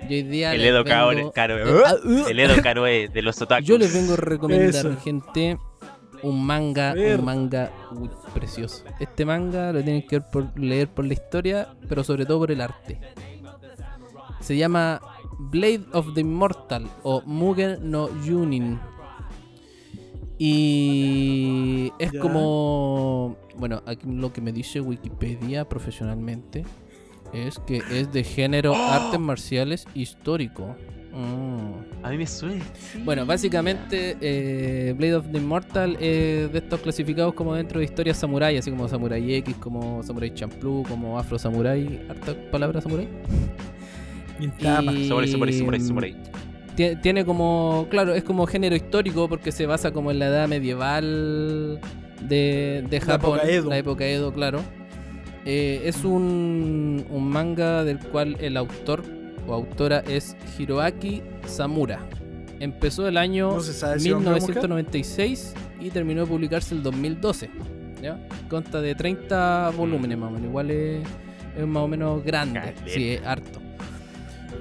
Yo 0.02 0.08
hoy 0.18 0.24
día 0.24 0.54
El 0.54 0.64
Edo 0.66 0.84
Caro, 0.84 1.08
vengo- 1.10 1.32
Caro- 1.32 1.58
Eh, 1.60 1.84
ah, 1.86 1.96
uh. 2.04 2.28
el 2.28 2.40
Edo 2.40 2.62
Caroe 2.62 3.08
de 3.08 3.22
los 3.22 3.40
otakus. 3.42 3.66
Yo 3.68 3.78
les 3.78 3.94
vengo 3.94 4.14
a 4.14 4.18
recomendar, 4.18 4.70
Eso. 4.70 4.98
gente, 4.98 5.58
un 6.24 6.44
manga, 6.46 6.94
un 6.98 7.24
manga 7.26 7.72
precioso. 8.34 8.84
Este 9.00 9.26
manga 9.26 9.72
lo 9.74 9.84
tienen 9.84 10.06
que 10.08 10.20
ver 10.20 10.30
por- 10.30 10.60
leer 10.60 10.90
por 10.90 11.06
la 11.06 11.14
historia, 11.14 11.70
pero 11.88 12.04
sobre 12.04 12.26
todo 12.26 12.40
por 12.40 12.52
el 12.52 12.62
arte. 12.62 13.00
Se 14.40 14.58
llama 14.58 15.00
Blade 15.40 15.86
of 15.94 16.14
the 16.16 16.22
Immortal 16.22 16.88
o 17.04 17.22
Mugen 17.26 17.90
no 17.92 18.10
Yunin. 18.24 18.80
Y 20.44 21.92
es 22.00 22.12
como, 22.20 23.38
bueno, 23.58 23.84
aquí 23.86 24.08
lo 24.08 24.34
que 24.34 24.42
me 24.42 24.52
dice 24.52 24.82
Wikipedia 24.82 25.70
profesionalmente 25.70 26.66
es 27.32 27.60
que 27.60 27.84
es 27.92 28.12
de 28.12 28.24
género 28.24 28.74
artes 28.76 29.20
marciales 29.20 29.86
histórico. 29.94 30.76
Mm. 31.14 32.04
A 32.06 32.10
mí 32.10 32.18
me 32.18 32.26
suena. 32.26 32.64
Bueno, 33.04 33.26
básicamente 33.26 34.16
eh, 34.22 34.94
Blade 34.98 35.16
of 35.16 35.28
the 35.32 35.38
Immortal 35.38 35.98
es 36.00 36.52
de 36.52 36.58
estos 36.58 36.80
clasificados 36.80 37.34
como 37.34 37.54
dentro 37.54 37.80
de 37.80 37.86
historias 37.86 38.18
samurai, 38.18 38.58
así 38.58 38.70
como 38.72 38.88
Samurai 38.88 39.34
X, 39.36 39.56
como 39.58 40.02
Samurai 40.04 40.34
Champloo, 40.34 40.84
como 40.84 41.20
Afro 41.20 41.38
Samurai, 41.38 42.00
harta 42.10 42.34
palabra 42.50 42.80
samurai. 42.82 43.08
Y- 44.40 44.48
Samurai, 44.64 45.08
samurai, 45.28 45.54
samurai, 45.54 45.80
samurai. 45.82 46.16
Tie- 46.76 46.96
Tiene 47.02 47.26
como, 47.26 47.88
claro, 47.90 48.14
es 48.16 48.24
como 48.24 48.48
género 48.48 48.76
histórico 48.76 49.28
porque 49.28 49.52
se 49.52 49.66
basa 49.66 49.92
como 49.92 50.10
en 50.12 50.20
la 50.20 50.28
edad 50.28 50.48
medieval 50.48 51.80
de, 52.28 52.84
de 52.90 53.00
La 53.00 53.06
Japón, 53.06 53.38
época 53.40 53.52
Edo. 53.52 53.70
la 53.70 53.78
época 53.78 54.06
Edo, 54.08 54.34
claro. 54.34 54.62
Eh, 55.46 55.82
es 55.86 56.04
un, 56.06 57.04
un 57.10 57.28
manga 57.30 57.84
del 57.84 58.00
cual 58.00 58.38
el 58.40 58.56
autor 58.58 59.04
autora 59.56 60.00
es 60.08 60.36
Hiroaki 60.58 61.22
Samura. 61.46 62.00
Empezó 62.60 63.08
el 63.08 63.18
año 63.18 63.56
No 63.56 63.60
se 63.62 63.74
sabe 63.74 64.00
si 64.00 64.12
hombre 64.12 64.32
o 64.32 64.34
mujer. 64.36 64.56
1996 64.56 65.54
y 65.80 65.90
terminó 65.90 66.22
de 66.22 66.28
publicarse 66.28 66.76
el 66.76 66.84
2012. 66.84 67.50
¿ya? 68.02 68.20
Consta 68.50 68.82
de 68.82 68.96
30 68.96 69.72
volúmenes 69.76 70.18
más 70.18 70.30
o 70.30 70.32
menos, 70.32 70.48
igual 70.48 70.72
es, 70.72 71.08
es 71.58 71.68
más 71.68 71.84
o 71.84 71.88
menos 71.88 72.24
grande, 72.24 72.60
Caleta. 72.60 72.84
sí, 72.86 73.10
es 73.10 73.26
harto. 73.26 73.60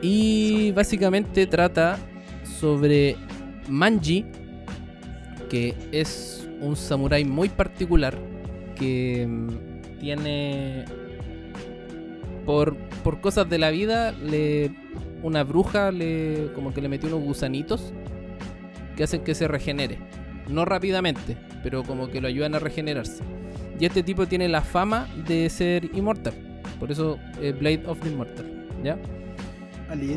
Y 0.02 0.72
básicamente 0.72 1.46
trata 1.46 1.98
sobre 2.58 3.16
Manji, 3.68 4.24
que 5.48 5.74
es 5.92 6.48
un 6.60 6.76
samurái 6.76 7.24
muy 7.24 7.48
particular 7.48 8.16
que 8.76 9.26
mm, 9.26 9.98
tiene 10.00 10.84
por, 12.44 12.76
por 13.04 13.20
cosas 13.20 13.48
de 13.48 13.58
la 13.58 13.70
vida 13.70 14.12
le 14.12 14.70
una 15.22 15.44
bruja 15.44 15.92
le 15.92 16.50
como 16.54 16.72
que 16.72 16.80
le 16.80 16.88
metió 16.88 17.08
unos 17.08 17.22
gusanitos 17.22 17.92
que 18.96 19.04
hacen 19.04 19.22
que 19.22 19.34
se 19.34 19.48
regenere. 19.48 19.98
No 20.48 20.64
rápidamente, 20.64 21.36
pero 21.62 21.82
como 21.84 22.08
que 22.08 22.20
lo 22.20 22.28
ayudan 22.28 22.54
a 22.54 22.58
regenerarse. 22.58 23.22
Y 23.78 23.86
este 23.86 24.02
tipo 24.02 24.26
tiene 24.26 24.48
la 24.48 24.62
fama 24.62 25.08
de 25.26 25.48
ser 25.48 25.84
inmortal. 25.94 26.34
Por 26.78 26.90
eso 26.90 27.18
eh, 27.40 27.52
Blade 27.52 27.82
of 27.86 28.00
the 28.00 28.08
Immortal. 28.08 28.66
¿Ya? 28.82 28.98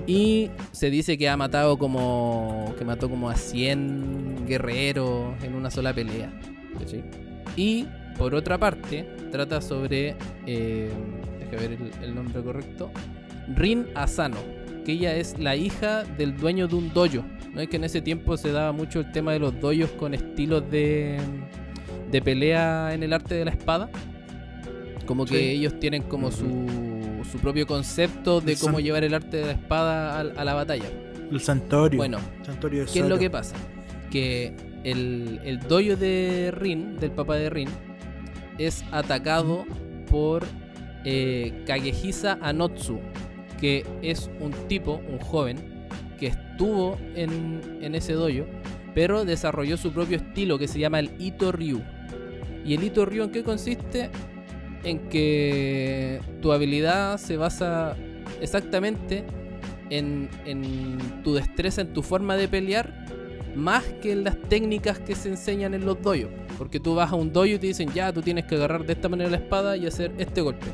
Y 0.06 0.52
se 0.72 0.90
dice 0.90 1.18
que 1.18 1.30
ha 1.30 1.38
matado 1.38 1.78
como. 1.78 2.74
que 2.78 2.86
mató 2.86 3.10
como 3.10 3.30
a 3.30 3.36
100 3.36 4.46
guerreros 4.46 5.42
en 5.44 5.56
una 5.56 5.72
sola 5.72 5.94
pelea. 5.94 6.32
¿cachai? 6.78 7.04
Y 7.56 7.88
por 8.18 8.36
otra 8.36 8.58
parte, 8.58 9.08
trata 9.32 9.62
sobre. 9.62 10.16
Eh, 10.46 10.92
deja 11.56 11.70
ver 11.70 11.80
el, 12.02 12.04
el 12.04 12.16
nombre 12.16 12.42
correcto. 12.42 12.92
Rin 13.56 13.88
Asano. 13.96 14.38
Que 14.86 14.94
ella 14.94 15.16
es 15.16 15.40
la 15.40 15.56
hija 15.56 16.04
del 16.04 16.36
dueño 16.36 16.68
de 16.68 16.76
un 16.76 16.94
dojo. 16.94 17.24
¿No 17.54 17.62
es 17.62 17.70
que 17.70 17.78
en 17.78 17.84
ese 17.86 18.02
tiempo 18.02 18.36
se 18.36 18.52
daba 18.52 18.72
mucho 18.74 19.00
el 19.00 19.12
tema 19.12 19.32
de 19.32 19.40
los 19.40 19.60
doyos 19.60 19.90
con 19.92 20.14
estilos 20.14 20.70
de. 20.70 21.18
de 22.12 22.22
pelea 22.22 22.94
en 22.94 23.04
el 23.04 23.14
arte 23.14 23.36
de 23.36 23.46
la 23.46 23.52
espada? 23.52 23.90
Como 25.06 25.26
que 25.26 25.38
Sí. 25.38 25.46
ellos 25.58 25.80
tienen 25.80 26.04
como 26.04 26.32
su, 26.32 26.66
su 27.30 27.38
propio 27.40 27.66
concepto 27.68 28.40
de 28.42 28.56
cómo 28.56 28.80
llevar 28.80 29.04
el 29.04 29.14
arte 29.14 29.38
de 29.38 29.46
la 29.46 29.52
espada 29.52 30.20
al- 30.20 30.38
a, 30.38 30.44
la 30.46 30.54
batalla. 30.54 30.86
El 31.32 31.40
Santorio. 31.42 31.98
Bueno, 31.98 32.20
Santorio 32.44 32.86
¿qué 32.92 33.00
es 33.00 33.08
lo 33.08 33.18
que 33.18 33.30
pasa? 33.30 33.56
Que 34.12 34.54
el, 34.84 35.40
el 35.44 35.60
dojo 35.60 35.96
de 35.98 36.52
Rin, 36.56 36.98
del 37.00 37.12
papá 37.12 37.36
de 37.36 37.50
Rin, 37.50 37.70
es 38.58 38.84
atacado 38.92 39.66
por 40.10 40.44
eh, 41.06 41.64
Kagehisa 41.66 42.38
Anotsu, 42.42 43.00
que 43.60 43.86
es 44.02 44.30
un 44.40 44.52
tipo, 44.68 45.02
un 45.10 45.20
joven, 45.20 45.88
que 46.20 46.28
estuvo 46.28 46.98
en, 47.16 47.62
en 47.82 47.96
ese 47.96 48.14
dojo, 48.14 48.46
pero 48.94 49.26
desarrolló 49.26 49.78
su 49.78 49.92
propio 49.92 50.18
estilo 50.18 50.60
que 50.60 50.68
se 50.68 50.80
llama 50.80 51.00
el 51.00 51.12
Ito 51.20 51.52
Ryu. 51.52 51.82
¿Y 52.66 52.76
el 52.76 52.84
Ito 52.84 53.06
Ryu 53.06 53.24
en 53.24 53.32
qué 53.32 53.44
consiste? 53.44 54.10
En 54.84 55.10
que 55.10 56.20
tu 56.42 56.52
habilidad 56.52 57.18
se 57.18 57.38
basa 57.38 57.96
exactamente 58.42 59.24
en, 59.90 60.30
en 60.46 60.98
tu 61.24 61.34
destreza, 61.34 61.82
en 61.82 61.94
tu 61.94 62.02
forma 62.02 62.36
de 62.36 62.48
pelear, 62.48 63.06
más 63.56 63.84
que 64.02 64.12
en 64.12 64.24
las 64.24 64.38
técnicas 64.50 65.00
que 65.00 65.16
se 65.16 65.30
enseñan 65.30 65.74
en 65.74 65.86
los 65.86 66.02
dojos. 66.02 66.28
Porque 66.58 66.80
tú 66.80 66.96
vas 66.96 67.12
a 67.12 67.16
un 67.16 67.34
dojo 67.34 67.48
y 67.48 67.60
te 67.60 67.68
dicen, 67.68 67.90
ya, 67.94 68.14
tú 68.14 68.22
tienes 68.22 68.46
que 68.46 68.56
agarrar 68.56 68.86
de 68.86 68.94
esta 68.94 69.10
manera 69.10 69.30
la 69.30 69.38
espada 69.38 69.76
y 69.78 69.88
hacer 69.88 70.12
este 70.18 70.42
golpe. 70.42 70.68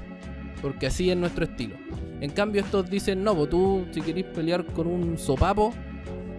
Porque 0.61 0.87
así 0.87 1.09
es 1.09 1.17
nuestro 1.17 1.45
estilo. 1.45 1.75
En 2.21 2.31
cambio, 2.31 2.61
estos 2.61 2.89
dicen, 2.89 3.23
no, 3.23 3.35
pues 3.35 3.49
tú, 3.49 3.85
si 3.91 4.01
querés 4.01 4.25
pelear 4.25 4.65
con 4.65 4.87
un 4.87 5.17
sopapo, 5.17 5.73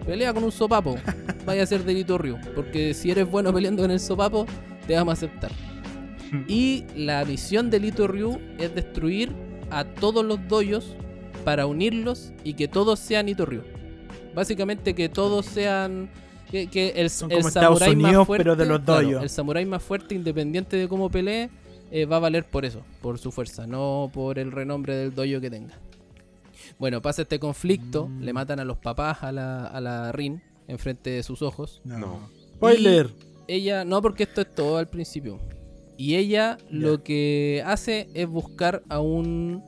pelea 0.05 0.33
con 0.33 0.43
un 0.43 0.51
sopapo. 0.51 0.95
Vaya 1.45 1.63
a 1.63 1.65
ser 1.65 1.83
delito 1.83 2.17
Ryu. 2.17 2.37
Porque 2.55 2.93
si 2.93 3.11
eres 3.11 3.29
bueno 3.29 3.53
peleando 3.53 3.81
con 3.81 3.91
el 3.91 3.99
sopapo, 3.99 4.45
te 4.85 4.95
vamos 4.95 5.11
a 5.11 5.13
aceptar. 5.13 5.51
Y 6.47 6.85
la 6.95 7.25
misión 7.25 7.69
de 7.69 7.81
Lito 7.81 8.07
Ryu 8.07 8.39
es 8.57 8.73
destruir 8.73 9.33
a 9.69 9.83
todos 9.83 10.23
los 10.23 10.47
doyos 10.47 10.95
para 11.43 11.65
unirlos 11.65 12.31
y 12.43 12.53
que 12.53 12.67
todos 12.69 12.99
sean 12.99 13.27
Ito 13.27 13.45
Ryu. 13.45 13.63
Básicamente 14.33 14.93
que 14.93 15.09
todos 15.09 15.45
sean. 15.45 16.09
Que, 16.49 16.67
que 16.67 16.89
el, 16.97 17.09
Son 17.09 17.31
el 17.31 17.37
como 17.37 17.47
Estados 17.47 17.79
samurái 17.79 17.95
más 17.95 18.27
fuerte, 18.27 18.43
pero 18.43 18.55
de 18.57 18.65
los 18.65 18.81
claro, 18.81 19.07
dojos. 19.07 19.23
el 19.23 19.29
samurái 19.29 19.65
más 19.65 19.81
fuerte, 19.81 20.15
independiente 20.15 20.75
de 20.75 20.87
cómo 20.87 21.09
pelee, 21.09 21.49
eh, 21.91 22.05
va 22.05 22.15
a 22.17 22.19
valer 22.19 22.45
por 22.45 22.65
eso, 22.65 22.81
por 23.01 23.19
su 23.19 23.31
fuerza, 23.31 23.67
no 23.67 24.09
por 24.13 24.39
el 24.39 24.51
renombre 24.51 24.95
del 24.95 25.13
dojo 25.13 25.39
que 25.41 25.49
tenga. 25.49 25.73
Bueno, 26.79 27.01
pasa 27.01 27.23
este 27.23 27.37
conflicto, 27.39 28.07
Mm. 28.07 28.21
le 28.21 28.33
matan 28.33 28.59
a 28.59 28.65
los 28.65 28.77
papás 28.77 29.23
a 29.23 29.31
la, 29.31 29.67
a 29.67 29.81
la 29.81 30.11
Rin 30.11 30.41
enfrente 30.67 31.09
de 31.09 31.23
sus 31.23 31.41
ojos. 31.41 31.81
No. 31.83 32.29
Spoiler. 32.55 33.09
Ella, 33.47 33.83
no, 33.83 34.01
porque 34.01 34.23
esto 34.23 34.41
es 34.41 34.53
todo 34.55 34.77
al 34.77 34.87
principio. 34.87 35.39
Y 35.97 36.15
ella 36.15 36.57
lo 36.69 37.03
que 37.03 37.61
hace 37.65 38.09
es 38.13 38.27
buscar 38.27 38.81
a 38.89 38.99
un 38.99 39.61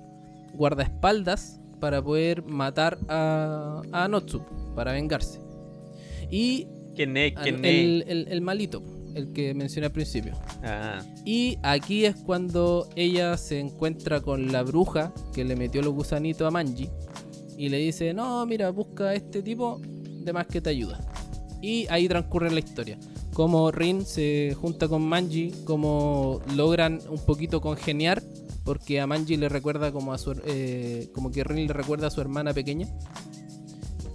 guardaespaldas 0.54 1.60
para 1.80 2.02
poder 2.02 2.44
matar 2.44 2.98
a, 3.10 3.82
a 3.92 4.04
Anotsu, 4.06 4.42
para 4.76 4.94
vengarse. 4.94 5.40
Y 6.32 6.68
¿Quién 6.96 7.18
es? 7.18 7.34
¿Quién 7.34 7.66
es? 7.66 7.72
el, 7.72 8.06
el- 8.08 8.28
el 8.30 8.42
malito, 8.42 8.82
el 9.16 9.32
que 9.34 9.54
mencioné 9.54 9.88
al 9.88 9.92
principio. 9.92 10.34
Ah, 10.64 11.02
Y 11.26 11.58
aquí 11.64 12.06
es 12.06 12.16
cuando 12.16 12.88
ella 12.96 13.38
se 13.38 13.60
encuentra 13.60 14.22
con 14.22 14.52
la 14.52 14.64
bruja 14.64 15.14
que 15.34 15.44
le 15.44 15.56
metió 15.56 15.82
los 15.82 15.94
gusanitos 15.94 16.48
a 16.48 16.52
Manji. 16.52 16.90
Y 17.58 17.70
le 17.70 17.78
dice, 17.78 18.14
no, 18.14 18.46
mira, 18.46 18.70
busca 18.72 19.06
a 19.10 19.14
este 19.14 19.42
tipo, 19.44 19.80
de 19.80 20.34
más 20.34 20.48
que 20.48 20.60
te 20.62 20.70
ayuda. 20.72 21.00
Y 21.62 21.88
ahí 21.90 22.08
transcurre 22.08 22.52
la 22.52 22.60
historia. 22.60 22.98
Como 23.34 23.72
Rin 23.72 24.06
se 24.06 24.56
junta 24.60 24.88
con 24.88 25.02
Manji, 25.04 25.52
como 25.64 26.42
logran 26.56 27.00
un 27.10 27.20
poquito 27.20 27.62
congeniar. 27.62 28.22
Porque 28.64 29.02
a 29.02 29.08
Manji 29.08 29.36
le 29.38 29.50
recuerda 29.50 29.92
como 29.92 30.14
a 30.14 30.18
su... 30.18 30.40
eh, 30.46 31.10
como 31.14 31.32
que 31.32 31.44
Rin 31.44 31.68
le 31.68 31.74
recuerda 31.74 32.08
a 32.08 32.10
su 32.10 32.22
hermana 32.22 32.54
pequeña. 32.54 32.88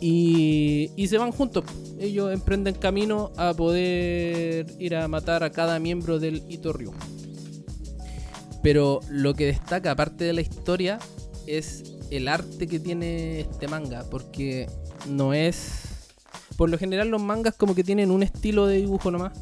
Y, 0.01 0.91
y 0.97 1.09
se 1.09 1.19
van 1.19 1.33
juntos. 1.33 1.65
Ellos 1.99 2.33
emprenden 2.33 2.75
camino 2.75 3.33
a 3.37 3.55
poder 3.55 4.67
ir 4.79 4.95
a 4.95 5.09
matar 5.09 5.43
a 5.43 5.51
cada 5.51 5.79
miembro 5.81 6.19
del 6.19 6.43
Ito 6.49 6.73
Ryu. 6.73 6.93
Pero 8.63 9.01
lo 9.11 9.35
que 9.35 9.47
destaca, 9.47 9.93
aparte 9.93 10.25
de 10.25 10.33
la 10.33 10.41
historia, 10.41 10.99
es 11.47 11.95
el 12.11 12.29
arte 12.29 12.67
que 12.67 12.79
tiene 12.79 13.41
este 13.41 13.67
manga. 13.67 14.05
Porque 14.11 14.69
no 15.09 15.35
es. 15.35 15.83
Por 16.57 16.71
lo 16.71 16.79
general, 16.79 17.09
los 17.09 17.23
mangas, 17.23 17.55
como 17.55 17.75
que 17.75 17.85
tienen 17.85 18.11
un 18.11 18.23
estilo 18.23 18.67
de 18.67 18.77
dibujo 18.77 19.11
nomás. 19.11 19.33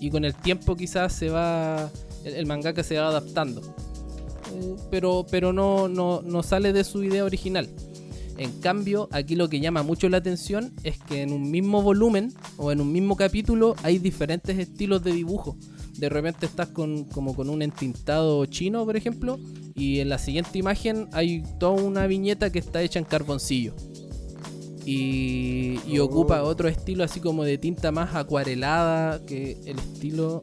Y 0.00 0.10
con 0.10 0.24
el 0.24 0.34
tiempo, 0.34 0.76
quizás 0.76 1.12
se 1.12 1.28
va. 1.28 1.90
El, 2.24 2.34
el 2.34 2.46
mangaka 2.46 2.82
se 2.82 2.98
va 2.98 3.08
adaptando. 3.08 3.62
Eh, 4.54 4.76
pero 4.90 5.26
pero 5.30 5.52
no, 5.52 5.88
no, 5.88 6.22
no 6.22 6.42
sale 6.42 6.72
de 6.72 6.84
su 6.84 7.02
idea 7.02 7.24
original. 7.24 7.68
En 8.38 8.52
cambio, 8.60 9.08
aquí 9.10 9.34
lo 9.34 9.48
que 9.48 9.58
llama 9.58 9.82
mucho 9.82 10.08
la 10.08 10.18
atención 10.18 10.72
es 10.84 10.98
que 10.98 11.22
en 11.22 11.32
un 11.32 11.50
mismo 11.50 11.82
volumen 11.82 12.32
o 12.56 12.70
en 12.70 12.80
un 12.80 12.92
mismo 12.92 13.16
capítulo 13.16 13.74
hay 13.82 13.98
diferentes 13.98 14.56
estilos 14.58 15.02
de 15.02 15.12
dibujo. 15.12 15.56
De 15.98 16.08
repente 16.08 16.46
estás 16.46 16.68
con, 16.68 17.04
como 17.06 17.34
con 17.34 17.50
un 17.50 17.62
entintado 17.62 18.46
chino, 18.46 18.84
por 18.84 18.96
ejemplo, 18.96 19.40
y 19.74 19.98
en 19.98 20.08
la 20.08 20.18
siguiente 20.18 20.56
imagen 20.56 21.08
hay 21.12 21.42
toda 21.58 21.82
una 21.82 22.06
viñeta 22.06 22.50
que 22.50 22.60
está 22.60 22.80
hecha 22.80 23.00
en 23.00 23.04
carboncillo. 23.04 23.74
Y, 24.86 25.80
y 25.86 25.98
Oh. 25.98 26.04
ocupa 26.04 26.44
otro 26.44 26.68
estilo 26.68 27.02
así 27.02 27.18
como 27.18 27.42
de 27.42 27.58
tinta 27.58 27.90
más 27.90 28.14
acuarelada, 28.14 29.26
que 29.26 29.58
el 29.66 29.80
estilo 29.80 30.42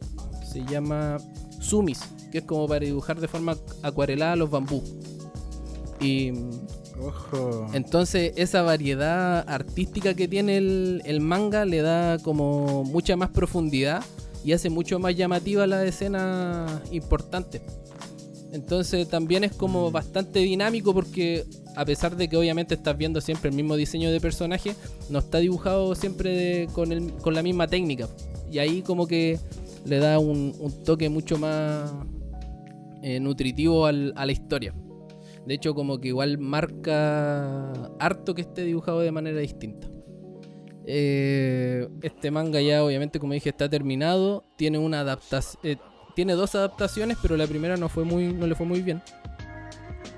se 0.52 0.66
llama 0.66 1.18
sumis, 1.62 2.02
que 2.30 2.40
es 2.40 2.44
como 2.44 2.68
para 2.68 2.86
dibujar 2.86 3.22
de 3.22 3.30
forma 3.30 3.58
acuarelada 3.84 4.36
los 4.36 4.52
bambú. 4.52 4.84
Y 6.02 6.34
Ojo. 7.02 7.68
entonces 7.74 8.34
esa 8.38 8.62
variedad 8.62 9.44
artística 9.50 10.14
que 10.14 10.28
tiene 10.28 10.58
el, 10.58 11.02
el 11.06 11.20
manga 11.22 11.66
le 11.66 11.82
da 11.82 12.18
como 12.20 12.84
mucha 12.86 13.16
más 13.18 13.30
profundidad 13.30 14.04
y 14.44 14.54
hace 14.54 14.70
mucho 14.70 14.98
más 15.00 15.16
llamativa 15.16 15.66
la 15.68 15.84
escena 15.86 16.82
importante. 16.92 17.62
Entonces 18.54 19.10
también 19.10 19.44
es 19.44 19.54
como 19.54 19.92
bastante 19.92 20.40
dinámico 20.40 20.94
porque 20.94 21.44
a 21.76 21.84
pesar 21.84 22.16
de 22.16 22.30
que 22.30 22.38
obviamente 22.38 22.76
estás 22.76 22.98
viendo 22.98 23.20
siempre 23.20 23.50
el 23.50 23.56
mismo 23.56 23.76
diseño 23.76 24.10
de 24.12 24.22
personaje, 24.22 24.76
no 25.10 25.20
está 25.20 25.40
dibujado 25.40 25.94
siempre 25.96 26.30
de- 26.30 26.68
con, 26.72 26.92
el- 26.94 27.12
con 27.16 27.34
la 27.34 27.44
misma 27.44 27.68
técnica. 27.68 28.08
Y 28.50 28.60
ahí 28.60 28.82
como 28.82 29.08
que 29.08 29.38
le 29.84 29.98
da 30.00 30.20
un, 30.20 30.56
un 30.60 30.84
toque 30.86 31.10
mucho 31.10 31.38
más 31.38 31.92
eh, 33.02 33.20
nutritivo 33.20 33.86
al- 33.88 34.14
a 34.16 34.26
la 34.26 34.32
historia. 34.32 34.74
De 35.46 35.54
hecho, 35.54 35.76
como 35.76 36.00
que 36.00 36.08
igual 36.08 36.40
marca 36.40 37.72
harto 38.00 38.34
que 38.34 38.42
esté 38.42 38.64
dibujado 38.64 39.02
de 39.02 39.12
manera 39.12 39.40
distinta. 39.40 39.88
Eh, 40.88 41.88
este 42.02 42.32
manga 42.32 42.62
ya, 42.62 42.84
obviamente, 42.84 43.20
como 43.20 43.34
dije, 43.34 43.50
está 43.50 43.70
terminado. 43.70 44.46
Tiene 44.56 44.80
una 44.80 45.02
adaptación. 45.02 45.80
tiene 46.16 46.34
dos 46.34 46.56
adaptaciones, 46.56 47.18
pero 47.22 47.38
la 47.38 47.46
primera 47.46 47.78
no 47.78 47.90
fue 47.90 48.04
muy. 48.06 48.34
no 48.34 48.48
le 48.48 48.56
fue 48.56 48.66
muy 48.66 48.82
bien. 48.82 49.02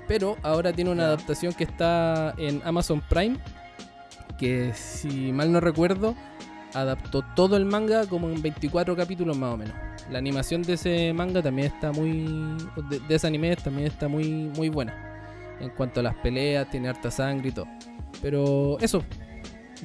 Pero 0.06 0.36
ahora 0.42 0.72
tiene 0.72 0.90
una 0.90 1.04
adaptación 1.04 1.52
que 1.52 1.64
está 1.64 2.34
en 2.38 2.62
Amazon 2.64 3.02
Prime. 3.08 3.38
Que 4.38 4.72
si 4.72 5.32
mal 5.32 5.52
no 5.52 5.60
recuerdo, 5.60 6.14
adaptó 6.72 7.22
todo 7.34 7.56
el 7.56 7.66
manga 7.66 8.06
como 8.06 8.30
en 8.30 8.40
24 8.40 8.96
capítulos 8.96 9.36
más 9.36 9.54
o 9.54 9.56
menos. 9.58 9.74
La 10.10 10.18
animación 10.18 10.62
de 10.62 10.74
ese 10.74 11.12
manga 11.12 11.42
también 11.42 11.70
está 11.70 11.92
muy. 11.92 12.24
de, 12.88 13.00
de 13.00 13.14
ese 13.14 13.26
anime 13.26 13.56
también 13.56 13.88
está 13.88 14.08
muy, 14.08 14.30
muy 14.56 14.70
buena. 14.70 15.07
En 15.60 15.70
cuanto 15.70 16.00
a 16.00 16.02
las 16.02 16.14
peleas, 16.16 16.70
tiene 16.70 16.88
harta 16.88 17.10
sangre 17.10 17.48
y 17.48 17.52
todo. 17.52 17.66
Pero 18.22 18.78
eso. 18.80 19.04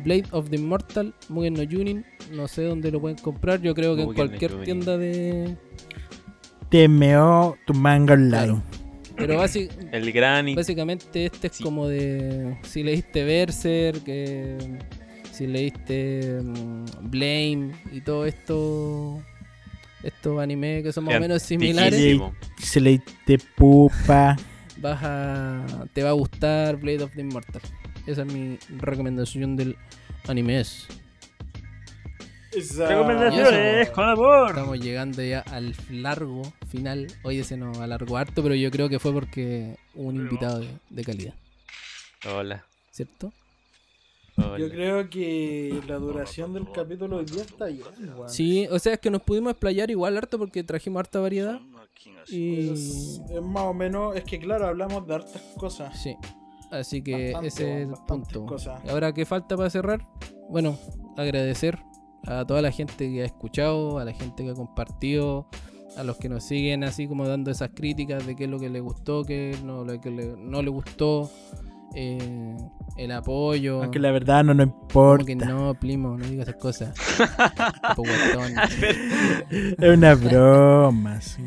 Blade 0.04 0.26
of 0.32 0.50
the 0.50 0.56
Immortal, 0.56 1.14
Mugen 1.30 1.54
no 1.54 1.64
Junin. 1.70 2.04
No 2.32 2.48
sé 2.48 2.64
dónde 2.64 2.92
lo 2.92 3.00
pueden 3.00 3.18
comprar. 3.18 3.62
Yo 3.62 3.76
creo 3.76 3.96
que 3.96 4.02
en 4.02 4.08
Mugen 4.08 4.28
cualquier 4.28 4.64
tienda 4.64 4.98
de. 4.98 5.56
TMO 6.70 7.56
tu 7.66 7.74
manga 7.74 8.14
online. 8.16 8.62
Pero 9.16 9.40
basi- 9.40 9.70
El 9.92 10.56
básicamente 10.56 11.26
este 11.28 11.48
es 11.48 11.54
Sí. 11.58 11.64
como 11.64 11.88
de. 11.88 12.58
Si 12.64 12.84
leíste 12.84 13.24
Berserk, 13.24 14.04
que. 14.04 14.58
Si 15.32 15.48
leíste 15.48 16.40
mm, 16.44 16.86
Blame 17.10 17.72
y 17.92 18.02
todo 18.02 18.26
esto. 18.26 19.22
Estos 20.02 20.38
animes 20.42 20.84
que 20.84 20.92
son 20.92 21.06
más 21.06 21.16
o 21.16 21.20
menos 21.20 21.42
similares. 21.44 21.94
antiquísimo. 21.94 22.34
Se 22.60 22.82
le 22.82 23.02
te 23.26 23.38
pupa. 23.56 24.36
Vas 24.84 25.00
a 25.02 25.66
te 25.94 26.04
va 26.04 26.10
a 26.10 26.14
gustar 26.14 26.76
Blade 26.76 27.04
of 27.04 27.14
the 27.16 27.22
Immortal. 27.22 27.62
Esa 28.06 28.24
es 28.24 28.34
mi 28.34 28.60
recomendación 28.78 29.56
del 29.56 29.78
anime. 30.28 30.60
es. 30.60 30.88
Recomendaciones 32.78 33.90
con 33.92 34.10
amor. 34.10 34.50
Estamos 34.50 34.80
llegando 34.80 35.24
ya 35.24 35.40
al 35.40 35.74
largo 35.90 36.44
final. 36.68 37.08
Oye, 37.24 37.44
se 37.44 37.58
nos 37.58 37.80
alargó 37.80 38.18
harto, 38.18 38.44
pero 38.44 38.54
yo 38.56 38.70
creo 38.70 38.90
que 38.90 39.00
fue 39.00 39.12
porque 39.14 39.78
hubo 39.96 40.10
un 40.10 40.18
invitado 40.18 40.60
de, 40.60 40.68
de 40.90 41.04
calidad, 41.04 41.34
Hola. 42.30 42.66
¿cierto? 42.92 43.34
hola. 44.38 44.60
Yo 44.60 44.70
creo 44.70 45.10
que 45.10 45.82
la 45.88 45.96
duración 45.96 46.54
del 46.54 46.70
capítulo 46.72 47.18
hoy 47.18 47.26
día 47.26 47.42
está 47.44 47.66
bien, 47.68 47.86
weón. 48.16 48.30
Sí, 48.30 48.68
o 48.70 48.78
sea, 48.78 48.94
es 48.94 49.00
que 49.00 49.10
nos 49.10 49.24
pudimos 49.24 49.52
explayar 49.52 49.90
igual 49.90 50.18
harto 50.18 50.38
porque 50.38 50.64
trajimos 50.64 51.00
harta 51.00 51.20
variedad. 51.20 51.60
Y 52.30 52.70
Es, 52.72 53.22
es 53.30 53.42
más 53.42 53.64
o 53.64 53.74
menos, 53.74 54.16
es 54.16 54.24
que 54.24 54.40
claro, 54.40 54.68
hablamos 54.68 55.06
de 55.08 55.16
hartas 55.16 55.42
cosas. 55.58 55.98
sí, 56.02 56.16
así 56.72 57.02
que 57.02 57.32
Bastante, 57.34 57.48
ese 57.48 57.82
es 57.84 57.88
el 57.90 57.94
punto. 58.08 58.46
cosas. 58.46 58.82
¿Y 58.86 58.90
ahora 58.90 59.14
qué 59.14 59.26
falta 59.26 59.56
para 59.56 59.70
cerrar? 59.70 60.08
Bueno, 60.50 60.78
agradecer 61.18 61.80
a 62.26 62.46
toda 62.46 62.62
la 62.62 62.72
gente 62.72 63.10
que 63.12 63.22
ha 63.22 63.26
escuchado, 63.26 64.00
a 64.00 64.06
la 64.06 64.14
gente 64.14 64.44
que 64.44 64.50
ha 64.52 64.54
compartido, 64.54 65.48
a 65.98 66.04
los 66.04 66.18
que 66.18 66.30
nos 66.30 66.44
siguen 66.44 66.84
así 66.84 67.08
como 67.08 67.28
dando 67.28 67.52
esas 67.52 67.70
críticas 67.70 68.26
de 68.26 68.36
qué 68.36 68.46
es 68.46 68.50
lo 68.50 68.60
que 68.60 68.70
le 68.70 68.80
gustó, 68.80 69.24
qué 69.24 69.56
no, 69.64 69.84
lo 69.84 70.00
que 70.02 70.10
le- 70.10 70.36
no 70.38 70.62
le 70.62 70.70
gustó, 70.70 71.30
eh, 71.96 72.58
el 72.98 73.12
apoyo. 73.12 73.82
Aunque 73.84 74.00
la 74.00 74.12
verdad 74.12 74.44
no 74.44 74.54
nos 74.54 74.68
Como 74.68 74.82
importa. 74.84 75.26
que 75.26 75.36
no, 75.36 75.74
primo, 75.80 76.18
no 76.18 76.26
digas 76.26 76.48
esas 76.48 76.62
cosas. 76.62 76.94
Es 79.80 79.98
una 79.98 80.16
broma, 80.16 81.22
sí. 81.22 81.42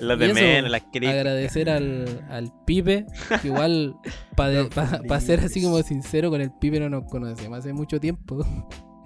Los 0.00 0.16
Y 0.16 0.20
de 0.20 0.34
menos, 0.34 0.70
las 0.70 0.82
críticas. 0.82 1.14
agradecer 1.14 1.70
al, 1.70 2.24
al 2.30 2.52
pibe, 2.64 3.06
que 3.42 3.48
igual 3.48 3.96
para 4.36 4.62
Los 5.08 5.20
ser 5.20 5.40
así 5.40 5.62
como 5.62 5.82
sincero 5.82 6.30
con 6.30 6.40
el 6.40 6.50
pibe 6.52 6.78
no 6.80 6.88
nos 6.88 7.04
conocemos 7.10 7.58
hace 7.58 7.72
mucho 7.72 7.98
tiempo. 8.00 8.44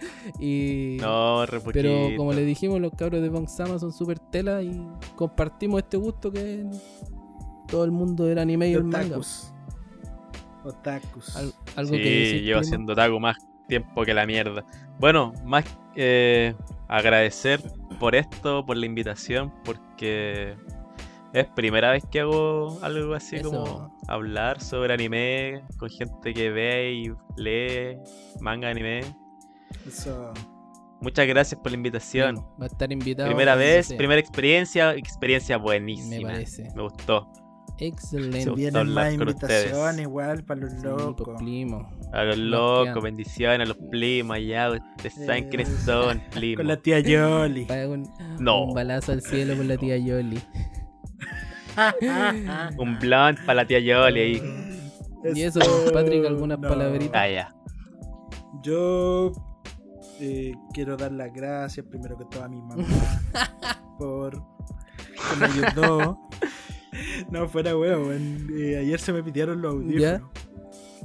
y 0.41 0.97
No, 1.01 1.47
re 1.47 1.61
pero 1.73 2.09
como 2.17 2.33
le 2.33 2.45
dijimos, 2.45 2.81
los 2.81 2.93
cabros 2.93 3.23
de 3.23 3.29
Bonsama 3.29 3.79
son 3.79 3.93
súper 3.93 4.19
tela 4.19 4.63
y 4.63 4.87
compartimos 5.17 5.83
este 5.83 5.97
gusto 5.97 6.31
que 6.33 6.67
todo 7.69 7.85
el 7.85 7.93
mundo 7.93 8.25
del 8.25 8.39
anime 8.39 8.69
y 8.69 8.75
el 8.75 8.85
manga. 8.85 9.19
Otakus. 10.65 11.29
Otakus. 11.29 11.37
Al- 11.37 11.53
algo 11.77 11.95
Sí, 11.97 12.03
que 12.03 12.41
llevo 12.43 12.61
haciendo 12.61 12.95
taco 12.95 13.19
más 13.21 13.37
tiempo 13.69 14.05
que 14.05 14.15
la 14.15 14.27
mierda. 14.27 14.65
Bueno, 14.99 15.33
más 15.45 15.65
eh, 15.97 16.55
agradecer 16.89 17.61
por 17.99 18.15
esto, 18.15 18.65
por 18.67 18.77
la 18.77 18.87
invitación, 18.87 19.53
porque 19.65 20.57
es 21.33 21.47
primera 21.55 21.91
vez 21.93 22.05
que 22.11 22.21
hago 22.21 22.79
algo 22.83 23.15
así 23.15 23.37
Eso. 23.37 23.51
como 23.51 23.97
hablar 24.09 24.61
sobre 24.61 24.93
anime 24.95 25.63
con 25.79 25.89
gente 25.89 26.35
que 26.35 26.51
ve 26.51 26.93
y 26.93 27.13
lee 27.37 27.99
manga 28.41 28.69
anime. 28.69 29.01
Eso. 29.87 30.33
Muchas 31.01 31.27
gracias 31.27 31.61
por 31.61 31.73
la 31.73 31.77
invitación. 31.77 32.37
Va 32.61 32.65
a 32.65 32.67
estar 32.67 32.93
invitado. 32.93 33.29
Primera 33.29 33.57
vez, 33.57 33.87
sea. 33.89 33.97
primera 33.97 34.21
experiencia, 34.21 34.95
experiencia 34.95 35.57
buenísima. 35.57 36.29
Me 36.29 36.35
parece. 36.35 36.69
Me 36.77 36.83
gustó. 36.83 37.29
Excelente. 37.87 38.43
Se 38.45 38.51
Vienen 38.51 38.89
más 38.93 39.15
con 39.17 39.29
ustedes. 39.29 39.65
invitaciones 39.67 40.01
igual 40.03 40.45
para 40.45 40.61
los 40.61 40.73
Sí, 40.73 40.79
locos. 40.83 41.15
pues, 41.27 41.37
primo. 41.39 41.91
A 42.13 42.25
los 42.25 42.39
locos, 42.39 43.03
bendiciones 43.03 43.61
a 43.61 43.69
los 43.69 43.77
primos 43.91 44.37
allá. 44.37 44.71
Ustedes 44.71 45.15
saben 45.27 45.49
quiénes 45.49 45.69
Eh, 45.89 46.55
Con 46.57 46.67
la 46.69 46.77
tía 46.77 47.01
Yoli. 47.01 47.67
Un, 47.89 48.09
No. 48.39 48.65
un 48.65 48.75
balazo 48.75 49.13
al 49.13 49.23
cielo 49.23 49.57
con 49.57 49.67
la 49.69 49.77
tía 49.77 49.97
Yoli. 49.97 50.41
Un 52.79 52.99
blunt 52.99 53.39
para 53.47 53.55
la 53.55 53.67
tía 53.67 53.79
Yoli 53.81 54.21
ahí. 54.21 54.43
Y 55.35 55.43
eso, 55.43 55.61
Patrick, 55.93 56.25
algunas 56.27 56.59
palabritas. 56.59 57.11
Ah, 57.15 57.29
ya. 57.29 57.55
Yo 58.63 59.33
eh, 60.21 60.53
quiero 60.73 60.97
dar 60.97 61.13
las 61.13 61.33
gracias 61.33 61.85
primero 61.87 62.17
que 62.17 62.25
todo 62.27 62.45
a 62.45 62.49
mi 62.49 62.61
mamá 62.61 62.85
por 63.99 64.35
que 64.35 65.37
me 65.41 65.47
ayudó. 65.47 66.19
No, 67.31 67.49
fuera 67.49 67.77
huevo, 67.77 68.09
weón. 68.09 68.49
Eh, 68.57 68.79
ayer 68.79 69.01
se 69.01 69.13
me 69.13 69.23
pidieron 69.23 69.61
los 69.63 69.75
¿Ya? 69.87 70.17
audífonos. 70.17 70.31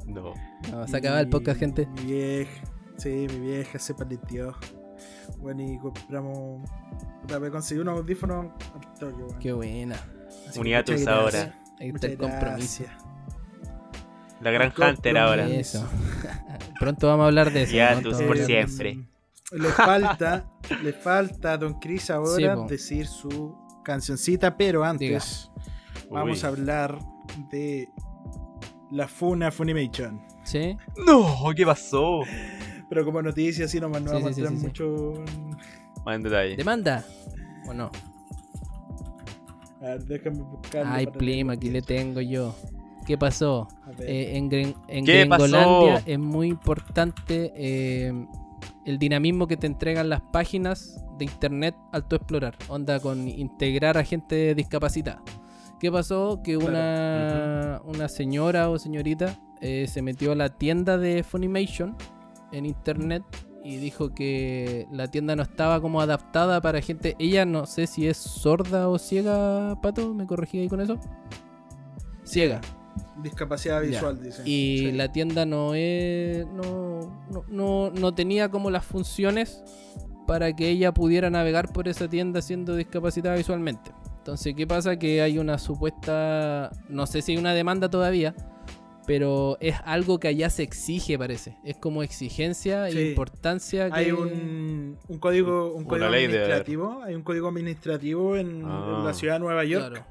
No. 0.05 0.33
No, 0.71 0.87
se 0.87 0.97
acaba 0.97 1.19
el 1.19 1.29
podcast, 1.29 1.59
gente. 1.59 1.87
Mi 1.87 2.13
vieja, 2.13 2.61
sí, 2.97 3.27
mi 3.29 3.39
vieja 3.39 3.79
se 3.79 3.93
paleteó. 3.93 4.55
Bueno, 5.39 5.61
y 5.63 5.77
compramos. 5.77 6.69
Me 7.39 7.49
conseguí 7.49 7.81
unos 7.81 7.99
audífonos 7.99 8.47
al 8.73 8.93
toque. 8.99 9.35
Qué 9.39 9.53
buena. 9.53 9.95
Así 10.47 10.53
que 10.53 10.59
Unidad 10.59 10.85
gracias, 10.87 11.53
Ahí 11.79 11.89
está 11.89 12.07
el 12.07 12.17
compromiso. 12.17 12.83
La 14.41 14.51
gran 14.51 14.73
Hunter 14.77 15.17
ahora. 15.17 15.47
Eso. 15.47 15.87
Pronto 16.79 17.07
vamos 17.07 17.23
a 17.23 17.27
hablar 17.27 17.51
de 17.51 17.63
eso. 17.63 17.75
Ya, 17.75 17.99
por 18.01 18.37
siempre. 18.37 18.99
Le 19.51 19.69
falta, 19.69 20.45
le 20.83 20.93
falta 20.93 21.53
a 21.53 21.57
Don 21.57 21.79
Chris 21.79 22.09
ahora 22.09 22.55
Sí, 22.55 22.65
decir 22.67 23.07
su 23.07 23.55
cancioncita, 23.83 24.57
pero 24.57 24.83
antes 24.83 25.49
vamos 26.09 26.39
Uy. 26.43 26.45
a 26.45 26.47
hablar 26.49 26.99
de 27.51 27.89
la 28.91 29.07
Funa 29.07 29.51
Funimation. 29.51 30.21
¿Sí? 30.43 30.77
No, 31.05 31.25
¿qué 31.55 31.65
pasó? 31.65 32.21
Pero 32.89 33.03
como 33.03 33.21
noticia, 33.21 33.65
así 33.65 33.79
nomás 33.79 34.01
no 34.01 34.09
Sí, 34.11 34.13
vamos 34.15 34.35
sí, 34.35 34.41
a 34.43 34.47
sí, 34.47 34.53
entrar 34.53 34.53
sí, 34.53 34.59
sí. 34.59 34.65
mucho. 34.67 35.23
Más 36.05 36.15
en 36.15 36.23
detalle. 36.23 36.55
¿Demanda? 36.55 37.03
¿O 37.67 37.73
no? 37.73 37.91
A 39.81 39.85
ver, 39.85 40.03
déjame 40.05 40.41
buscarlo. 40.41 40.91
Ay, 40.91 41.05
para 41.05 41.17
Plim, 41.17 41.49
aquí 41.49 41.69
le 41.69 41.81
tengo 41.81 42.21
yo. 42.21 42.55
¿Qué 43.05 43.17
pasó? 43.17 43.67
Eh, 43.99 44.31
en 44.35 44.49
Gren- 44.49 44.75
en 44.87 45.05
¿Qué 45.05 45.19
Gringolandia 45.19 45.93
pasó? 45.95 46.07
es 46.07 46.19
muy 46.19 46.47
importante 46.47 47.51
eh, 47.55 48.11
el 48.85 48.99
dinamismo 48.99 49.47
que 49.47 49.55
te 49.55 49.67
entregan 49.67 50.09
las 50.09 50.21
páginas 50.21 51.01
de 51.17 51.25
internet 51.25 51.75
al 51.91 52.05
tú 52.07 52.15
explorar. 52.17 52.55
Onda 52.67 52.99
con 52.99 53.27
integrar 53.27 53.97
a 53.97 54.03
gente 54.03 54.55
discapacitada. 54.55 55.21
¿Qué 55.79 55.91
pasó? 55.91 56.41
Que 56.43 56.57
una, 56.57 57.81
una 57.85 58.07
señora 58.07 58.69
o 58.69 58.79
señorita 58.79 59.37
eh, 59.61 59.85
se 59.87 60.01
metió 60.01 60.31
a 60.31 60.35
la 60.35 60.49
tienda 60.49 60.97
de 60.97 61.23
Funimation 61.23 61.95
en 62.51 62.65
internet 62.65 63.23
y 63.63 63.77
dijo 63.77 64.13
que 64.13 64.87
la 64.91 65.07
tienda 65.07 65.35
no 65.35 65.43
estaba 65.43 65.79
como 65.81 66.01
adaptada 66.01 66.61
para 66.61 66.81
gente. 66.81 67.15
Ella 67.19 67.45
no 67.45 67.65
sé 67.65 67.85
si 67.85 68.07
es 68.07 68.17
sorda 68.17 68.87
o 68.89 68.97
ciega, 68.97 69.79
Pato, 69.81 70.13
¿me 70.13 70.25
corregí 70.25 70.59
ahí 70.59 70.67
con 70.69 70.81
eso? 70.81 70.97
Ciega. 72.23 72.61
Discapacidad 73.21 73.81
Ya. 73.83 73.87
visual, 73.89 74.21
dice. 74.21 74.41
Y 74.45 74.77
Sí. 74.79 74.91
la 74.93 75.11
tienda 75.11 75.45
no 75.45 75.73
es. 75.75 76.45
No, 76.47 77.11
no, 77.31 77.43
no, 77.49 77.91
no 77.91 78.13
tenía 78.13 78.49
como 78.49 78.69
las 78.71 78.85
funciones 78.85 79.63
para 80.25 80.53
que 80.55 80.69
ella 80.69 80.93
pudiera 80.93 81.29
navegar 81.29 81.71
por 81.71 81.87
esa 81.87 82.07
tienda 82.07 82.41
siendo 82.41 82.75
discapacitada 82.75 83.35
visualmente. 83.35 83.91
Entonces, 84.27 84.55
¿qué 84.55 84.67
pasa? 84.67 84.99
Que 84.99 85.21
hay 85.21 85.39
una 85.39 85.57
supuesta. 85.57 86.69
No 86.89 87.07
sé 87.07 87.21
si 87.21 87.31
hay 87.31 87.37
una 87.37 87.53
demanda 87.53 87.89
todavía. 87.89 88.35
Pero 89.05 89.57
es 89.61 89.75
algo 89.85 90.19
que 90.19 90.27
allá 90.27 90.49
se 90.49 90.63
exige, 90.63 91.17
parece. 91.17 91.57
Es 91.63 91.77
como 91.77 92.03
exigencia 92.03 92.91
Sí. 92.91 92.97
e 92.97 93.09
importancia 93.11 93.89
que. 93.89 93.95
Hay 93.97 94.11
un, 94.11 94.97
un 95.07 95.19
código, 95.19 95.73
un 95.73 95.85
código 95.85 96.07
administrativo, 96.07 97.03
hay 97.03 97.15
un 97.15 97.21
código 97.23 97.47
administrativo 97.47 98.35
en, 98.35 98.63
Ah. 98.65 98.95
en 98.99 99.05
la 99.05 99.13
ciudad 99.13 99.35
de 99.35 99.39
Nueva 99.39 99.63
York 99.63 99.91
Claro. 99.91 100.05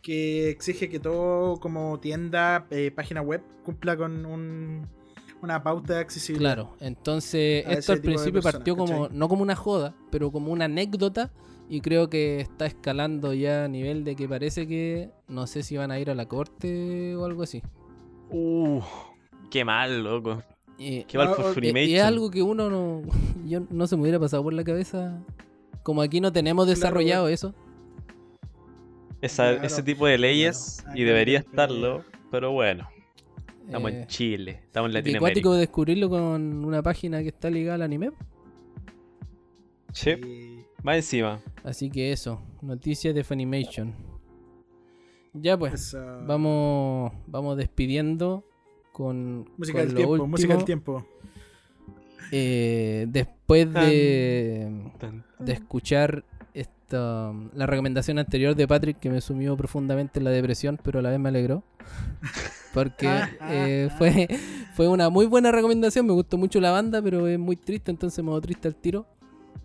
que 0.00 0.48
exige 0.48 0.88
que 0.88 0.98
todo 0.98 1.60
como 1.60 2.00
tienda, 2.00 2.64
eh, 2.70 2.90
página 2.90 3.20
web 3.20 3.42
cumpla 3.62 3.94
con 3.98 4.24
un- 4.24 4.88
una 5.42 5.62
pauta 5.62 5.96
de 5.96 6.00
accesibilidad. 6.00 6.54
Claro, 6.54 6.76
entonces 6.80 7.64
esto 7.68 7.92
al 7.92 8.00
principio 8.00 8.40
personas, 8.40 8.54
partió 8.54 8.74
como, 8.74 9.02
¿cachai? 9.02 9.18
no 9.18 9.28
como 9.28 9.42
una 9.42 9.54
joda, 9.54 9.94
pero 10.10 10.32
como 10.32 10.50
una 10.50 10.64
anécdota 10.64 11.30
y 11.70 11.80
creo 11.80 12.10
que 12.10 12.40
está 12.40 12.66
escalando 12.66 13.32
ya 13.32 13.64
a 13.64 13.68
nivel 13.68 14.04
de 14.04 14.16
que 14.16 14.28
parece 14.28 14.66
que 14.66 15.08
no 15.28 15.46
sé 15.46 15.62
si 15.62 15.76
van 15.78 15.90
a 15.90 15.98
ir 16.00 16.10
a 16.10 16.14
la 16.14 16.26
corte 16.26 17.14
o 17.16 17.24
algo 17.24 17.42
así. 17.44 17.62
Uh, 18.30 18.80
qué 19.50 19.64
mal, 19.64 20.02
loco. 20.04 20.42
Y, 20.78 21.04
Qué 21.04 21.16
mal 21.18 21.28
Ah, 21.28 21.34
por 21.36 21.44
oh, 21.44 21.48
y- 21.48 21.50
y 21.50 21.54
Funimation. 21.54 21.96
es 21.96 22.02
algo 22.02 22.30
que 22.30 22.42
uno 22.42 22.68
no, 22.70 23.02
yo 23.46 23.60
no 23.70 23.86
se 23.86 23.96
me 23.96 24.02
hubiera 24.02 24.18
pasado 24.18 24.42
por 24.42 24.52
la 24.52 24.64
cabeza. 24.64 25.22
Como 25.82 26.02
aquí 26.02 26.20
no 26.20 26.32
tenemos 26.32 26.66
Claro, 26.66 26.76
desarrollado 26.76 27.28
eso. 27.28 27.54
Esa- 29.20 29.50
Claro, 29.52 29.66
ese 29.66 29.82
tipo 29.82 30.06
de 30.06 30.18
leyes, 30.18 30.80
claro. 30.82 30.98
y 30.98 31.04
debería 31.04 31.38
estarlo, 31.40 32.04
pero 32.30 32.52
bueno. 32.52 32.88
Estamos 33.66 33.92
Eh, 33.92 34.00
en 34.00 34.06
Chile, 34.08 34.60
estamos 34.64 34.88
en 34.88 34.92
Qué 34.92 34.98
Latinoamérica. 34.98 35.20
cuático 35.20 35.54
descubrirlo 35.54 36.08
con 36.10 36.64
una 36.64 36.82
página 36.82 37.20
que 37.22 37.28
está 37.28 37.50
ligada 37.50 37.76
al 37.76 37.82
anime. 37.82 38.10
Sí, 39.92 40.10
más 40.82 40.96
encima. 40.96 41.40
Así 41.64 41.90
que 41.90 42.12
eso, 42.12 42.40
noticias 42.62 43.14
de 43.14 43.24
Funimation. 43.24 43.92
Ya 45.32 45.56
pues, 45.56 45.96
vamos, 46.26 47.12
vamos 47.26 47.56
despidiendo 47.56 48.44
con, 48.92 49.48
Música 49.56 49.78
con 49.78 49.86
del 49.86 49.90
lo 49.90 49.96
tiempo, 49.96 50.12
último. 50.12 50.26
música 50.28 50.54
del 50.56 50.64
tiempo. 50.64 51.06
Eh, 52.32 53.06
después 53.08 53.72
de, 53.72 54.90
Tan- 54.98 55.24
de 55.38 55.52
escuchar 55.52 56.24
esta, 56.54 57.32
la 57.54 57.66
recomendación 57.66 58.18
anterior 58.18 58.54
de 58.54 58.66
Patrick 58.68 58.98
que 58.98 59.10
me 59.10 59.20
sumió 59.20 59.56
profundamente 59.56 60.18
en 60.20 60.24
la 60.24 60.30
depresión, 60.30 60.78
pero 60.82 60.98
a 61.00 61.02
la 61.02 61.10
vez 61.10 61.18
me 61.20 61.28
alegró. 61.28 61.62
Porque 62.74 63.08
eh, 63.50 63.88
fue, 63.98 64.28
fue 64.74 64.86
una 64.86 65.10
muy 65.10 65.26
buena 65.26 65.50
recomendación, 65.50 66.06
me 66.06 66.12
gustó 66.12 66.38
mucho 66.38 66.60
la 66.60 66.70
banda, 66.70 67.02
pero 67.02 67.26
es 67.26 67.36
muy 67.38 67.56
triste, 67.56 67.90
entonces 67.90 68.22
me 68.24 68.30
modo 68.30 68.40
triste 68.40 68.68
al 68.68 68.76
tiro. 68.76 69.06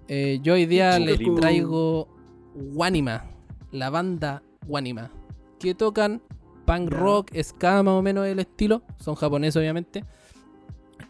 Eh, 0.08 0.40
yo 0.44 0.54
hoy 0.54 0.66
día 0.66 1.00
les 1.00 1.20
traigo 1.36 2.08
Wanima, 2.56 3.26
la 3.72 3.90
banda 3.90 4.44
Wanima, 4.68 5.12
que 5.60 5.74
tocan 5.76 6.22
punk 6.66 6.90
rock, 6.92 7.32
ska 7.42 7.82
más 7.84 7.94
o 7.94 8.02
menos 8.02 8.26
el 8.28 8.40
estilo, 8.40 8.82
son 9.00 9.16
japoneses 9.16 9.58
obviamente. 9.58 10.04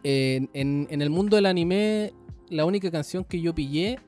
En, 0.03 0.49
en- 0.53 0.87
en 0.89 1.01
el 1.01 1.09
mundo 1.09 1.35
del 1.35 1.45
anime, 1.45 2.13
la 2.49 2.65
única 2.65 2.91
canción 2.91 3.23
que 3.23 3.41
yo 3.41 3.53
pillé 3.55 3.99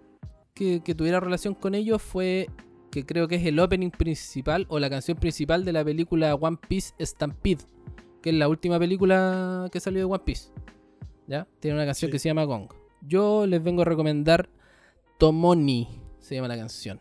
que, 0.53 0.81
que 0.83 0.95
tuviera 0.95 1.19
relación 1.19 1.53
con 1.53 1.75
ellos 1.75 2.01
fue 2.01 2.49
que 2.91 3.05
creo 3.05 3.27
que 3.27 3.35
es 3.35 3.45
el 3.45 3.59
opening 3.59 3.89
principal 3.91 4.65
o 4.69 4.79
la 4.79 4.89
canción 4.89 5.17
principal 5.17 5.65
de 5.65 5.73
la 5.73 5.83
película 5.83 6.33
One 6.35 6.57
Piece 6.67 6.93
Stampede, 6.99 7.63
que 8.21 8.29
es 8.29 8.35
la 8.35 8.47
última 8.47 8.79
película 8.79 9.67
que 9.71 9.79
salió 9.79 9.99
de 9.99 10.05
One 10.05 10.23
Piece. 10.23 10.49
¿Ya? 11.27 11.45
Tiene 11.59 11.75
una 11.75 11.85
canción 11.85 12.09
Sí. 12.09 12.11
que 12.13 12.19
se 12.19 12.29
llama 12.29 12.45
Gong. 12.45 12.69
Yo 13.01 13.45
les 13.45 13.61
vengo 13.63 13.81
a 13.81 13.85
recomendar 13.85 14.49
Tomoni, 15.17 15.87
se 16.19 16.35
llama 16.35 16.47
la 16.47 16.57
canción, 16.57 16.99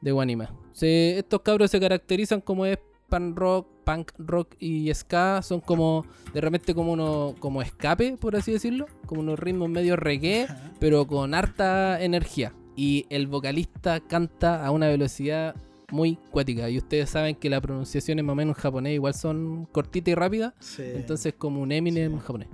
de 0.00 0.12
Wanima. 0.12 0.54
Se, 0.72 1.18
estos 1.18 1.40
cabros 1.42 1.70
se 1.70 1.80
caracterizan 1.80 2.40
como 2.40 2.66
es 2.66 2.78
punk 3.08 3.38
rock, 3.38 3.68
punk 3.84 4.12
rock 4.18 4.54
y 4.58 4.92
ska, 4.92 5.40
son 5.42 5.60
como 5.60 6.04
de 6.34 6.40
repente 6.40 6.74
como 6.74 6.92
uno 6.92 7.34
como 7.38 7.62
escape, 7.62 8.16
por 8.20 8.36
así 8.36 8.52
decirlo, 8.52 8.86
como 9.06 9.20
unos 9.20 9.38
ritmos 9.38 9.68
medio 9.68 9.96
reggae, 9.96 10.48
pero 10.80 11.06
con 11.06 11.34
harta 11.34 12.02
energía. 12.02 12.52
Y 12.74 13.06
el 13.08 13.26
vocalista 13.26 14.00
canta 14.00 14.66
a 14.66 14.70
una 14.70 14.88
velocidad 14.88 15.54
muy 15.90 16.16
cuática. 16.30 16.68
Y 16.68 16.78
ustedes 16.78 17.10
saben 17.10 17.36
que 17.36 17.48
las 17.48 17.60
pronunciaciones 17.60 18.24
más 18.24 18.32
o 18.32 18.36
menos 18.36 18.56
en 18.56 18.62
japonés 18.62 18.94
igual 18.94 19.14
son 19.14 19.66
cortitas 19.72 20.12
y 20.12 20.14
rápidas. 20.14 20.52
Sí. 20.60 20.82
Entonces 20.82 21.34
como 21.38 21.62
un 21.62 21.72
Eminem 21.72 22.18
japonés. 22.18 22.48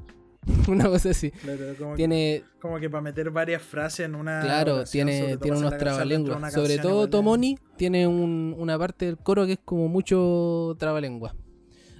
una 0.69 0.87
cosa 0.89 1.11
así. 1.11 1.31
Claro, 1.31 1.75
como, 1.79 1.95
Tiene, 1.95 2.43
que, 2.45 2.61
como 2.61 2.79
que 2.81 2.91
para 2.91 3.03
meter 3.03 3.31
varias 3.31 3.63
frases 3.63 4.07
en 4.07 4.15
una. 4.15 4.41
claro, 4.41 4.75
oración, 4.77 5.07
tiene, 5.09 5.37
tiene 5.37 5.59
unos 5.59 5.77
trabalenguas. 5.79 6.53
Sobre 6.53 6.79
todo. 6.79 7.09
Tomoni 7.09 7.57
tiene 7.77 8.07
un- 8.07 8.55
una 8.59 8.79
parte 8.79 9.07
del 9.07 9.19
coro 9.19 9.47
que 9.47 9.53
es 9.53 9.61
como 9.65 9.89
mucho 9.89 10.75
trabalengua. 10.79 11.35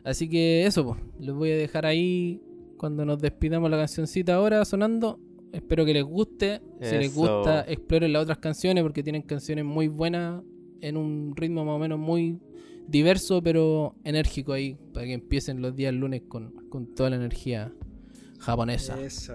Así 0.05 0.29
que 0.29 0.67
eso, 0.67 0.85
pues, 0.85 0.99
les 1.21 1.35
voy 1.35 1.53
a 1.53 1.57
dejar 1.57 1.87
ahí 1.87 2.41
cuando 2.77 3.05
nos 3.05 3.21
despidamos 3.21 3.71
la 3.71 3.77
cancioncita 3.77 4.35
ahora 4.35 4.65
sonando. 4.65 5.21
Espero 5.53 5.85
que 5.85 5.93
les 5.95 6.03
guste. 6.03 6.61
Si 6.81 6.97
les 6.97 7.15
gusta, 7.15 7.65
exploren 7.69 8.13
las 8.13 8.23
otras 8.23 8.39
canciones 8.39 8.83
porque 8.83 9.03
tienen 9.05 9.23
canciones 9.23 9.65
muy 9.65 9.87
buenas 9.87 10.43
en 10.81 10.97
un 10.97 11.35
ritmo 11.37 11.65
más 11.65 11.77
o 11.77 11.79
menos 11.79 11.99
muy 12.01 12.41
diverso 12.89 13.41
pero 13.41 13.95
enérgico 14.03 14.53
ahí 14.53 14.77
para 14.93 15.07
que 15.07 15.13
empiecen 15.13 15.63
los 15.63 15.77
días 15.77 15.95
lunes 15.95 16.23
con, 16.27 16.51
con 16.69 16.93
toda 16.93 17.11
la 17.11 17.17
energía 17.17 17.73
japonesa. 18.43 19.01
Eso. 19.01 19.35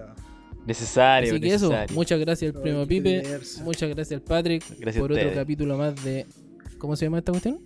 Necesario, 0.66 1.30
Así 1.32 1.40
que 1.40 1.54
eso, 1.54 1.72
muchas 1.94 2.20
gracias 2.20 2.54
al 2.54 2.60
primo 2.60 2.86
Pipe, 2.86 3.22
diverso. 3.22 3.64
muchas 3.64 3.88
gracias 3.88 4.20
al 4.20 4.22
Patrick 4.22 4.62
Gracias 4.78 5.00
por 5.00 5.10
otro 5.12 5.32
capítulo 5.34 5.78
más 5.78 6.04
de... 6.04 6.26
¿Cómo 6.76 6.94
se 6.94 7.06
llama 7.06 7.18
esta 7.18 7.32
cuestión? 7.32 7.58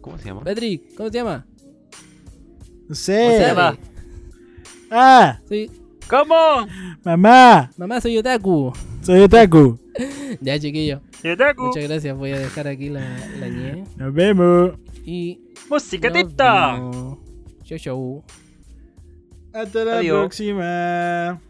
¿Cómo 0.00 0.16
se 0.18 0.26
llama? 0.26 0.44
Patrick, 0.44 0.94
¿cómo 0.94 1.08
se 1.10 1.14
llama? 1.18 1.44
No 2.88 2.94
sé. 2.94 3.24
José 3.26 3.40
llama? 3.48 3.68
Ale. 3.68 3.78
Ah, 4.90 5.40
Sí, 5.48 5.70
¿Cómo? 6.08 6.66
mamá, 7.04 7.70
mamá 7.76 8.00
soy 8.00 8.16
otaku. 8.18 8.72
soy 9.02 9.20
otaku. 9.20 9.78
Ya 10.40 10.56
chiquillo, 10.58 11.00
Yotaku. 11.24 11.64
muchas 11.66 11.88
gracias, 11.88 12.16
voy 12.16 12.30
a 12.30 12.38
dejar 12.38 12.68
aquí 12.68 12.90
la, 12.90 13.00
la 13.40 13.48
ñe 13.48 13.82
Nos 13.96 14.14
vemos. 14.14 14.72
y... 15.04 15.40
Música 15.68 16.12
tita. 16.12 16.80
Chau 17.64 17.78
chau. 17.78 18.24
Hasta 19.52 19.84
la 19.84 19.98
Adiós. 19.98 20.18
próxima. 20.20 21.40